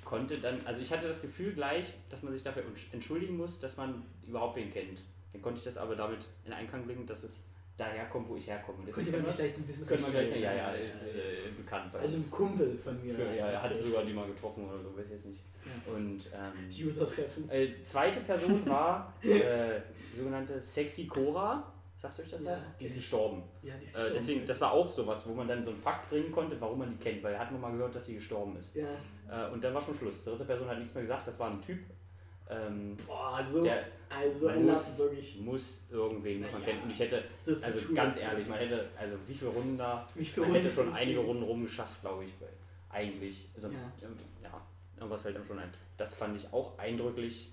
konnte 0.05 0.39
dann, 0.39 0.59
also 0.67 0.81
ich 0.81 0.93
hatte 0.93 1.07
das 1.09 1.23
Gefühl 1.23 1.53
gleich, 1.55 1.87
dass 2.09 2.23
man 2.23 2.33
sich 2.33 2.43
dafür 2.43 2.63
entsch- 2.65 2.93
entschuldigen 2.93 3.37
muss, 3.37 3.59
dass 3.61 3.77
man 3.77 4.03
überhaupt 4.27 4.57
wen 4.57 4.71
kennt. 4.73 5.01
Dann 5.33 5.43
konnte 5.43 5.59
ich 5.59 5.65
das 5.65 5.77
aber 5.79 5.97
damit 5.97 6.27
in 6.45 6.53
Einklang 6.53 6.85
bringen, 6.85 7.07
dass 7.07 7.25
es 7.25 7.45
daherkommt, 7.81 8.29
wo 8.29 8.37
ich 8.37 8.47
herkomme. 8.47 8.79
Deswegen 8.87 8.95
Könnte 8.95 9.13
man 9.13 9.25
sich 9.25 9.37
gleich 9.37 9.55
so 9.55 9.61
ein 9.63 9.67
bisschen 9.67 9.87
könnte 9.87 10.03
man 10.03 10.13
gleich 10.13 10.37
ja, 10.41 10.53
ja, 10.53 10.71
ist 10.73 11.03
äh, 11.05 11.51
bekannt. 11.57 11.95
Also 11.97 12.17
ein 12.19 12.31
Kumpel 12.31 12.77
von 12.77 13.03
mir. 13.03 13.15
für, 13.15 13.23
ja, 13.23 13.29
er 13.47 13.63
hatte 13.63 13.75
erzählt. 13.75 13.89
sogar 13.91 14.05
die 14.05 14.13
mal 14.13 14.27
getroffen 14.27 14.69
oder 14.69 14.79
so, 14.79 14.97
weiß 14.97 15.07
ich 15.07 15.13
jetzt 15.13 15.27
nicht. 15.27 15.41
Ja. 15.65 15.93
Und 15.95 16.21
ähm, 16.35 16.87
User-Treffen. 16.87 17.51
äh, 17.51 17.81
zweite 17.83 18.21
Person 18.21 18.67
war 18.69 19.13
äh, 19.23 19.81
sogenannte 20.15 20.61
Sexy 20.61 21.07
Cora. 21.07 21.73
Sagt 21.97 22.19
euch 22.21 22.31
das 22.31 22.43
Ja, 22.43 22.53
was? 22.53 22.63
Die 22.79 22.87
ist 22.87 22.95
gestorben. 22.97 23.43
Ja, 23.63 23.75
die 23.77 23.85
ist 23.85 23.91
Äh, 23.91 23.97
gestorben. 23.97 24.15
deswegen, 24.15 24.47
das 24.47 24.61
war 24.63 24.73
auch 24.73 24.91
sowas, 24.91 25.27
wo 25.27 25.35
man 25.35 25.47
dann 25.47 25.63
so 25.63 25.71
einen 25.71 25.79
Fakt 25.79 26.09
bringen 26.09 26.33
konnte, 26.33 26.59
warum 26.61 26.79
man 26.79 26.91
die 26.91 26.97
kennt, 26.97 27.23
weil 27.23 27.35
er 27.35 27.41
hat 27.41 27.51
nur 27.51 27.61
mal 27.61 27.73
gehört, 27.73 27.95
dass 27.95 28.07
sie 28.07 28.15
gestorben 28.15 28.57
ist. 28.57 28.75
Ja. 28.75 28.87
Äh, 29.31 29.51
und 29.53 29.63
dann 29.63 29.75
war 29.75 29.81
schon 29.83 29.95
Schluss. 29.97 30.25
Dritte 30.25 30.45
Person 30.45 30.67
hat 30.69 30.79
nichts 30.79 30.95
mehr 30.95 31.03
gesagt, 31.03 31.27
das 31.27 31.39
war 31.39 31.51
ein 31.51 31.61
Typ. 31.61 31.79
Ähm, 32.49 32.97
Boah, 33.07 33.45
so. 33.47 33.63
der 33.63 33.85
also 34.11 34.49
ein 34.49 34.65
muss, 34.67 34.99
wirklich. 34.99 35.39
muss 35.41 35.85
irgendwen 35.91 36.43
muss 36.43 36.53
man 36.53 36.61
Ja. 36.63 36.67
kennen. 36.69 36.83
Und 36.83 36.91
ich 36.91 36.99
hätte, 36.99 37.25
So 37.43 37.55
also 37.55 37.81
tun, 37.81 37.95
ganz 37.95 38.17
ehrlich, 38.19 38.47
man 38.49 38.59
hätte, 38.59 38.89
also 38.99 39.17
wie 39.27 39.35
viele 39.35 39.51
Runden 39.51 39.79
da, 39.79 40.09
Wie 40.15 40.25
viele 40.25 40.47
man 40.47 40.57
hätte 40.57 40.67
Runden 40.69 40.77
schon 40.77 40.85
fünf 40.87 40.97
einige 40.97 41.19
Runden? 41.21 41.43
Rumgeschafft, 41.45 42.01
glaube 42.01 42.25
ich. 42.25 42.33
Weil 42.41 42.49
eigentlich, 42.91 43.49
also, 43.55 43.69
Ja. 43.69 43.79
ähm, 44.03 44.17
ja, 44.43 44.61
irgendwas 44.97 45.23
fällt 45.23 45.37
einem 45.37 45.47
schon 45.47 45.59
ein. 45.59 45.71
Das 45.97 46.15
fand 46.15 46.37
ich 46.37 46.53
auch 46.53 46.77
eindrücklich. 46.79 47.53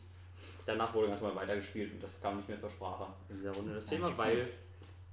Danach 0.65 0.93
wurde 0.93 1.07
erstmal 1.09 1.35
weitergespielt 1.35 1.93
und 1.93 2.03
das 2.03 2.21
kam 2.21 2.37
nicht 2.37 2.49
mehr 2.49 2.57
zur 2.57 2.69
Sprache 2.69 3.07
in 3.29 3.37
dieser 3.37 3.51
Runde 3.51 3.73
das 3.75 3.87
Thema, 3.87 4.15
weil 4.17 4.47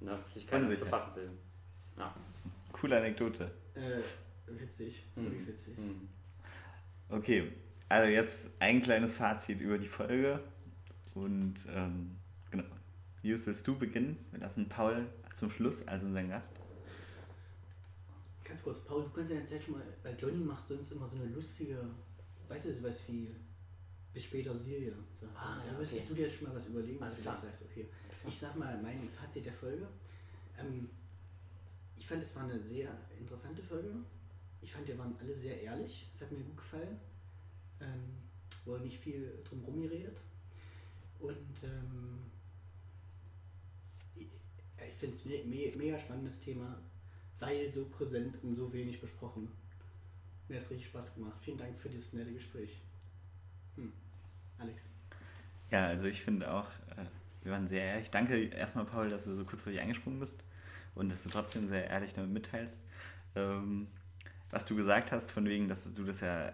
na, 0.01 0.19
sich 0.31 0.45
keiner 0.45 0.65
Unsicher. 0.65 0.83
befassen 0.85 1.15
will. 1.15 1.29
Coole 2.73 2.97
Anekdote. 2.97 3.49
Äh, 3.73 4.01
witzig. 4.59 5.03
Wirklich 5.15 5.41
Mhm. 5.43 5.47
witzig. 5.47 5.77
Hm. 5.77 6.09
Okay, 7.09 7.51
also 7.87 8.07
jetzt 8.09 8.49
ein 8.59 8.81
kleines 8.81 9.13
Fazit 9.13 9.61
über 9.61 9.77
die 9.77 9.87
Folge. 9.87 10.39
Und 11.15 11.65
ähm, 11.69 12.11
genau. 12.51 12.65
Jus, 13.23 13.47
willst 13.47 13.65
du 13.67 13.77
beginnen? 13.77 14.23
Wir 14.31 14.41
lassen 14.41 14.69
Paul 14.69 15.07
zum 15.33 15.49
Schluss, 15.49 15.87
also 15.87 16.05
unseren 16.05 16.29
Gast. 16.29 16.53
Ganz 18.43 18.61
kurz, 18.61 18.79
Paul, 18.81 19.03
du 19.03 19.09
kannst 19.09 19.31
ja 19.31 19.39
erzählen 19.39 19.61
schon 19.61 19.73
mal, 19.73 19.83
weil 20.03 20.15
Johnny 20.19 20.43
macht 20.43 20.67
sonst 20.67 20.91
immer 20.91 21.07
so 21.07 21.15
eine 21.15 21.25
lustige, 21.25 21.77
weißt 22.47 22.67
du, 22.67 22.73
sowas 22.73 23.03
wie 23.07 23.35
bis 24.13 24.23
später 24.25 24.51
er. 24.51 24.93
Ah, 25.35 25.61
ja, 25.65 25.71
da 25.71 25.77
müsstest 25.77 26.03
okay. 26.03 26.09
du 26.09 26.15
dir 26.15 26.27
jetzt 26.27 26.37
schon 26.37 26.47
mal 26.47 26.55
was 26.55 26.67
überlegen, 26.67 26.99
was 26.99 27.07
Alles 27.07 27.17
du 27.17 27.21
klar. 27.23 27.35
gleich 27.35 27.45
sagst. 27.45 27.65
Okay. 27.69 27.87
Ich 28.27 28.37
sag 28.37 28.55
mal 28.55 28.81
mein 28.81 29.09
Fazit 29.09 29.45
der 29.45 29.53
Folge. 29.53 29.87
Ähm, 30.57 30.89
ich 31.97 32.07
fand, 32.07 32.21
es 32.21 32.35
war 32.35 32.43
eine 32.43 32.61
sehr 32.61 32.97
interessante 33.19 33.61
Folge. 33.61 33.91
Ich 34.61 34.71
fand, 34.71 34.87
wir 34.87 34.97
waren 34.97 35.15
alle 35.19 35.33
sehr 35.33 35.61
ehrlich. 35.61 36.09
Es 36.13 36.21
hat 36.21 36.31
mir 36.31 36.39
gut 36.39 36.57
gefallen. 36.57 36.97
Ähm, 37.81 38.17
wurde 38.63 38.83
nicht 38.83 38.99
viel 38.99 39.41
drum 39.43 39.63
rum 39.65 39.81
geredet. 39.81 40.17
Und 41.19 41.63
ähm, 41.63 42.19
ich, 44.15 44.27
finde 44.97 45.15
es 45.15 45.25
me 45.25 45.43
me 45.45 45.71
mega 45.75 45.97
spannendes 45.97 46.39
Thema, 46.39 46.77
weil 47.39 47.69
so 47.69 47.85
präsent 47.85 48.37
und 48.43 48.53
so 48.53 48.71
wenig 48.71 49.01
besprochen. 49.01 49.49
Mir 50.47 50.57
hat 50.57 50.63
es 50.63 50.71
richtig 50.71 50.87
Spaß 50.87 51.15
gemacht. 51.15 51.37
Vielen 51.41 51.57
Dank 51.57 51.77
für 51.77 51.89
dieses 51.89 52.13
nette 52.13 52.31
Gespräch. 52.31 52.81
Hm. 53.75 53.91
Alex. 54.59 54.85
Ja, 55.71 55.87
also 55.87 56.05
ich 56.05 56.21
finde 56.21 56.51
auch, 56.51 56.69
äh, 56.97 57.05
wir 57.43 57.51
waren 57.51 57.67
sehr 57.67 57.83
ehrlich. 57.83 58.11
Danke 58.11 58.45
erstmal, 58.45 58.85
Paul, 58.85 59.09
dass 59.09 59.23
du 59.23 59.31
so 59.33 59.43
kurzfristig 59.43 59.81
eingesprungen 59.81 60.19
bist 60.19 60.43
und 60.93 61.11
dass 61.11 61.23
du 61.23 61.29
trotzdem 61.29 61.67
sehr 61.67 61.89
ehrlich 61.89 62.13
damit 62.13 62.31
mitteilst. 62.31 62.79
Ähm, 63.35 63.87
was 64.51 64.65
du 64.65 64.75
gesagt 64.75 65.11
hast, 65.11 65.31
von 65.31 65.45
wegen, 65.45 65.67
dass 65.67 65.91
du 65.93 66.03
das 66.03 66.21
ja 66.21 66.53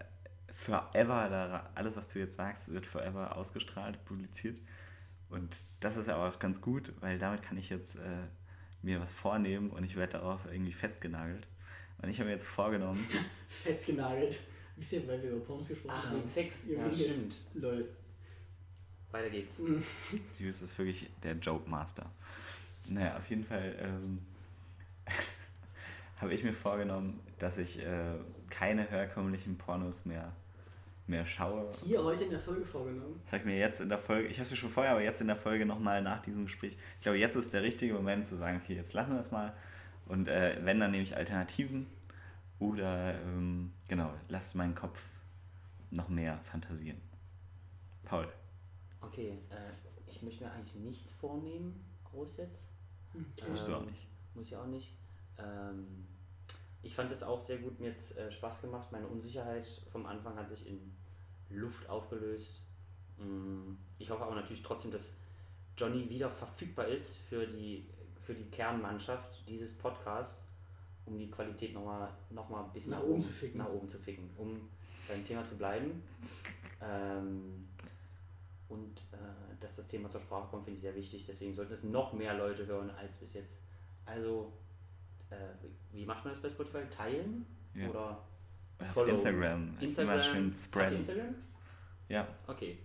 forever, 0.54 1.28
da, 1.30 1.70
alles, 1.76 1.96
was 1.96 2.10
du 2.10 2.20
jetzt 2.20 2.36
sagst, 2.36 2.72
wird 2.72 2.86
forever 2.86 3.36
ausgestrahlt, 3.36 4.04
publiziert. 4.06 4.60
Und 5.30 5.56
das 5.80 5.96
ist 5.98 6.08
ja 6.08 6.18
auch 6.18 6.40
ganz 6.40 6.62
gut, 6.62 6.92
weil 7.00 7.18
damit 7.18 7.42
kann 7.42 7.58
ich 7.58 7.70
jetzt 7.70 7.96
äh, 7.96 8.28
mir 8.82 9.00
was 9.00 9.12
vornehmen 9.12 9.70
und 9.70 9.84
ich 9.84 9.96
werde 9.96 10.14
darauf 10.14 10.46
irgendwie 10.52 10.74
festgenagelt. 10.74 11.48
Und 12.02 12.10
ich 12.10 12.18
habe 12.20 12.28
mir 12.28 12.34
jetzt 12.34 12.48
vorgenommen, 12.48 13.06
Festgenagelt. 13.48 14.40
Wisst 14.76 14.94
ihr, 14.94 15.08
weil 15.08 15.22
wir 15.22 15.32
über 15.32 15.46
Pornos 15.46 15.68
gesprochen 15.68 15.94
Ach, 15.96 16.06
haben? 16.08 16.18
wegen 16.18 16.28
Sex. 16.28 16.66
Ihr 16.68 16.78
Ja, 16.80 16.88
jetzt- 16.88 17.00
stimmt. 17.02 17.38
Lol. 17.54 17.88
Weiter 19.12 19.30
geht's. 19.30 19.60
Hm. 19.60 19.84
Hughes 20.40 20.62
ist 20.62 20.78
wirklich 20.78 21.10
der 21.24 21.34
Joke 21.36 21.70
Master. 21.70 22.10
Naja, 22.88 23.18
auf 23.18 23.30
jeden 23.30 23.44
Fall 23.46 23.76
ähm, 23.80 24.20
habe 26.20 26.34
ich 26.34 26.44
mir 26.44 26.54
vorgenommen, 26.54 27.20
dass 27.40 27.58
ich 27.58 27.80
äh, 27.80 28.16
keine 28.50 28.84
herkömmlichen 28.84 29.58
Pornos 29.58 30.06
mehr, 30.06 30.32
mehr 31.12 31.26
schaue. 31.26 31.70
Hier 31.84 32.04
heute 32.04 32.24
in 32.24 32.32
der 32.32 32.40
Folge 32.40 32.66
vorgenommen. 32.66 33.20
Das 33.24 33.34
habe 33.34 33.42
ich 33.42 33.46
mir 33.46 33.60
jetzt 33.60 33.82
in 33.82 33.90
der 33.90 34.00
Folge, 34.00 34.28
ich 34.30 34.38
habe 34.38 34.44
es 34.44 34.52
mir 34.52 34.58
schon 34.58 34.70
vorher, 34.70 34.94
aber 34.94 35.04
jetzt 35.04 35.22
in 35.22 35.28
der 35.28 35.36
Folge 35.36 35.66
nochmal 35.66 36.02
nach 36.02 36.22
diesem 36.22 36.46
Gespräch. 36.46 36.76
Ich 36.96 37.02
glaube, 37.02 37.20
jetzt 37.20 37.36
ist 37.36 37.54
der 37.54 37.62
richtige 37.62 37.94
Moment 37.94 38.26
zu 38.26 38.38
sagen, 38.38 38.60
okay, 38.64 38.76
jetzt 38.76 38.94
lassen 38.94 39.14
wir 39.14 39.20
es 39.20 39.30
mal. 39.30 39.54
Und 40.08 40.28
äh, 40.28 40.58
wenn, 40.64 40.80
dann 40.80 40.92
nehme 40.92 41.04
ich 41.04 41.16
Alternativen 41.16 41.86
oder 42.60 43.14
ähm, 43.22 43.72
genau, 43.88 44.12
lass 44.30 44.56
meinen 44.56 44.74
Kopf 44.74 45.06
noch 45.92 46.10
mehr 46.10 46.40
fantasieren. 46.44 47.00
Paul. 48.06 48.28
Okay, 49.02 49.38
äh, 49.50 49.56
ich 50.08 50.22
möchte 50.24 50.44
mir 50.46 50.52
eigentlich 50.52 50.76
nichts 50.76 51.14
vornehmen, 51.14 51.84
groß 52.06 52.38
jetzt. 52.38 52.70
Hm, 53.14 53.26
Musst 53.50 53.68
du 53.68 53.72
Ähm, 53.72 53.78
auch 53.78 53.86
nicht. 53.86 54.08
Muss 54.34 54.48
ich 54.48 54.56
auch 54.56 54.68
nicht. 54.68 54.94
Ähm, 55.38 56.08
ich 56.84 56.96
fand 56.96 57.12
es 57.12 57.22
auch 57.22 57.40
sehr 57.40 57.58
gut, 57.58 57.80
mir 57.80 57.88
jetzt 57.90 58.18
äh, 58.18 58.32
Spaß 58.32 58.62
gemacht. 58.62 58.92
Meine 58.92 59.08
Unsicherheit 59.08 59.68
vom 59.92 60.06
Anfang 60.06 60.36
hat 60.36 60.50
sich 60.50 60.66
in 60.68 60.96
Luft 61.56 61.88
aufgelöst. 61.90 62.62
Mm, 63.18 63.74
Ich 64.00 64.10
hoffe 64.10 64.24
aber 64.24 64.36
natürlich 64.36 64.64
trotzdem, 64.64 64.92
dass 64.92 65.16
Johnny 65.78 66.10
wieder 66.10 66.30
verfügbar 66.30 66.88
ist 66.88 67.18
für 67.18 67.46
die, 67.48 67.88
für 68.22 68.34
die 68.34 68.50
Kernmannschaft 68.50 69.48
dieses 69.48 69.78
Podcasts, 69.78 70.48
um 71.06 71.18
die 71.18 71.30
Qualität 71.32 71.74
nochmal 71.74 72.10
noch 72.30 72.50
mal 72.50 72.64
ein 72.66 72.72
bisschen 72.74 72.92
Nach 72.92 73.04
oben 73.04 73.22
zu 73.22 73.30
ficken. 73.30 73.58
nach 73.60 73.70
oben 73.70 73.90
zu 73.90 73.98
ficken, 73.98 74.30
um 74.38 74.70
beim 75.08 75.26
Thema 75.26 75.44
zu 75.44 75.56
bleiben. 75.58 76.04
Ähm, 76.82 77.68
und 78.70 79.00
äh, 79.12 79.56
dass 79.60 79.76
das 79.76 79.88
Thema 79.88 80.10
zur 80.10 80.20
Sprache 80.22 80.48
kommt, 80.50 80.64
finde 80.66 80.76
ich 80.78 80.82
sehr 80.82 80.96
wichtig. 80.96 81.26
Deswegen 81.26 81.54
sollten 81.54 81.74
es 81.74 81.84
noch 81.84 82.14
mehr 82.14 82.34
Leute 82.36 82.66
hören 82.66 82.90
als 82.92 83.18
bis 83.18 83.34
jetzt. 83.34 83.58
Also, 84.06 84.54
äh, 85.30 85.36
wie 85.92 86.06
macht 86.06 86.24
man 86.24 86.34
das 86.34 86.42
bei 86.42 86.50
Spotify? 86.50 86.84
Teilen? 86.90 87.46
Ja. 87.76 87.90
Oder 87.90 88.24
Auf 88.82 88.88
follow. 88.94 89.12
Instagram. 89.14 89.78
Instagram? 89.80 90.14
Immer 90.14 90.24
schön 90.24 90.54
spreaden. 90.54 90.98
Instagram? 90.98 91.36
Ja, 92.10 92.28
Okay. 92.48 92.78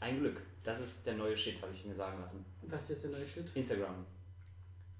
Ein 0.00 0.20
Glück. 0.20 0.40
Das 0.62 0.78
ist 0.80 1.04
der 1.06 1.14
neue 1.14 1.36
Shit, 1.36 1.60
habe 1.60 1.72
ich 1.72 1.84
mir 1.84 1.94
sagen 1.94 2.20
lassen. 2.20 2.44
Was 2.62 2.82
ist 2.84 2.88
jetzt 2.90 3.04
der 3.04 3.10
neue 3.10 3.26
Shit? 3.26 3.50
Instagram. 3.56 4.06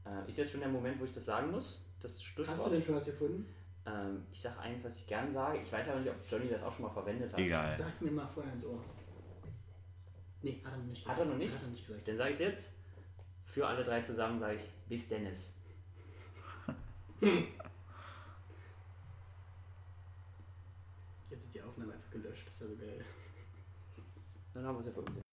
Äh, 0.05 0.29
ist 0.29 0.39
jetzt 0.39 0.51
schon 0.51 0.61
der 0.61 0.69
Moment, 0.69 0.99
wo 1.01 1.05
ich 1.05 1.12
das 1.12 1.25
sagen 1.27 1.51
muss? 1.53 1.85
Das 2.01 2.20
Schlusswort? 2.23 2.57
Hast 2.59 2.66
du 2.66 2.70
denn 2.70 2.83
schon 2.83 2.95
was 2.97 3.05
gefunden? 3.07 3.47
ähm, 3.87 4.23
ich 4.33 4.41
sage 4.41 4.59
eins, 4.61 4.83
was 4.83 4.97
ich 4.99 5.07
gern 5.07 5.31
sage. 5.31 5.61
Ich 5.62 5.73
weiß 5.73 5.89
aber 5.89 6.01
nicht, 6.01 6.11
ob 6.11 6.16
Johnny 6.29 6.49
das 6.49 6.62
auch 6.65 6.73
schon 6.75 6.87
mal 6.87 6.91
verwendet 6.91 7.33
hat. 7.33 7.39
egal. 7.39 7.77
Sag's 7.77 8.01
mir 8.01 8.11
mal 8.11 8.27
vorher 8.27 8.53
ins 8.53 8.65
Ohr. 8.65 8.83
Nee, 10.43 10.61
hat 10.65 10.73
er 10.73 10.79
noch 10.79 10.87
nicht 10.87 11.07
Hat 11.09 11.19
er 11.19 11.25
noch 11.25 11.37
nicht? 11.37 11.55
Hat 11.55 11.62
er 11.62 11.69
nicht 11.69 11.87
gesagt. 11.87 12.09
Dann 12.09 12.16
sage 12.16 12.31
ich 12.31 12.37
es 12.37 12.41
jetzt. 12.41 12.70
Für 13.45 13.66
alle 13.66 13.83
drei 13.85 14.01
zusammen 14.03 14.39
sage 14.39 14.57
ich, 14.57 14.69
bis 14.89 15.09
Dennis. 15.09 15.55
Jetzt 21.39 21.44
ist 21.44 21.55
die 21.55 21.62
Aufnahme 21.62 21.93
einfach 21.93 22.10
gelöscht. 22.10 22.48
Das 22.48 22.60
wäre 22.60 22.70
so 22.70 22.77
geil. 22.77 23.05
Dann 24.55 24.66
haben 24.66 24.74
wir 24.74 24.81
es 24.81 24.86
ja 24.86 24.93
für 24.93 25.02
uns. 25.02 25.28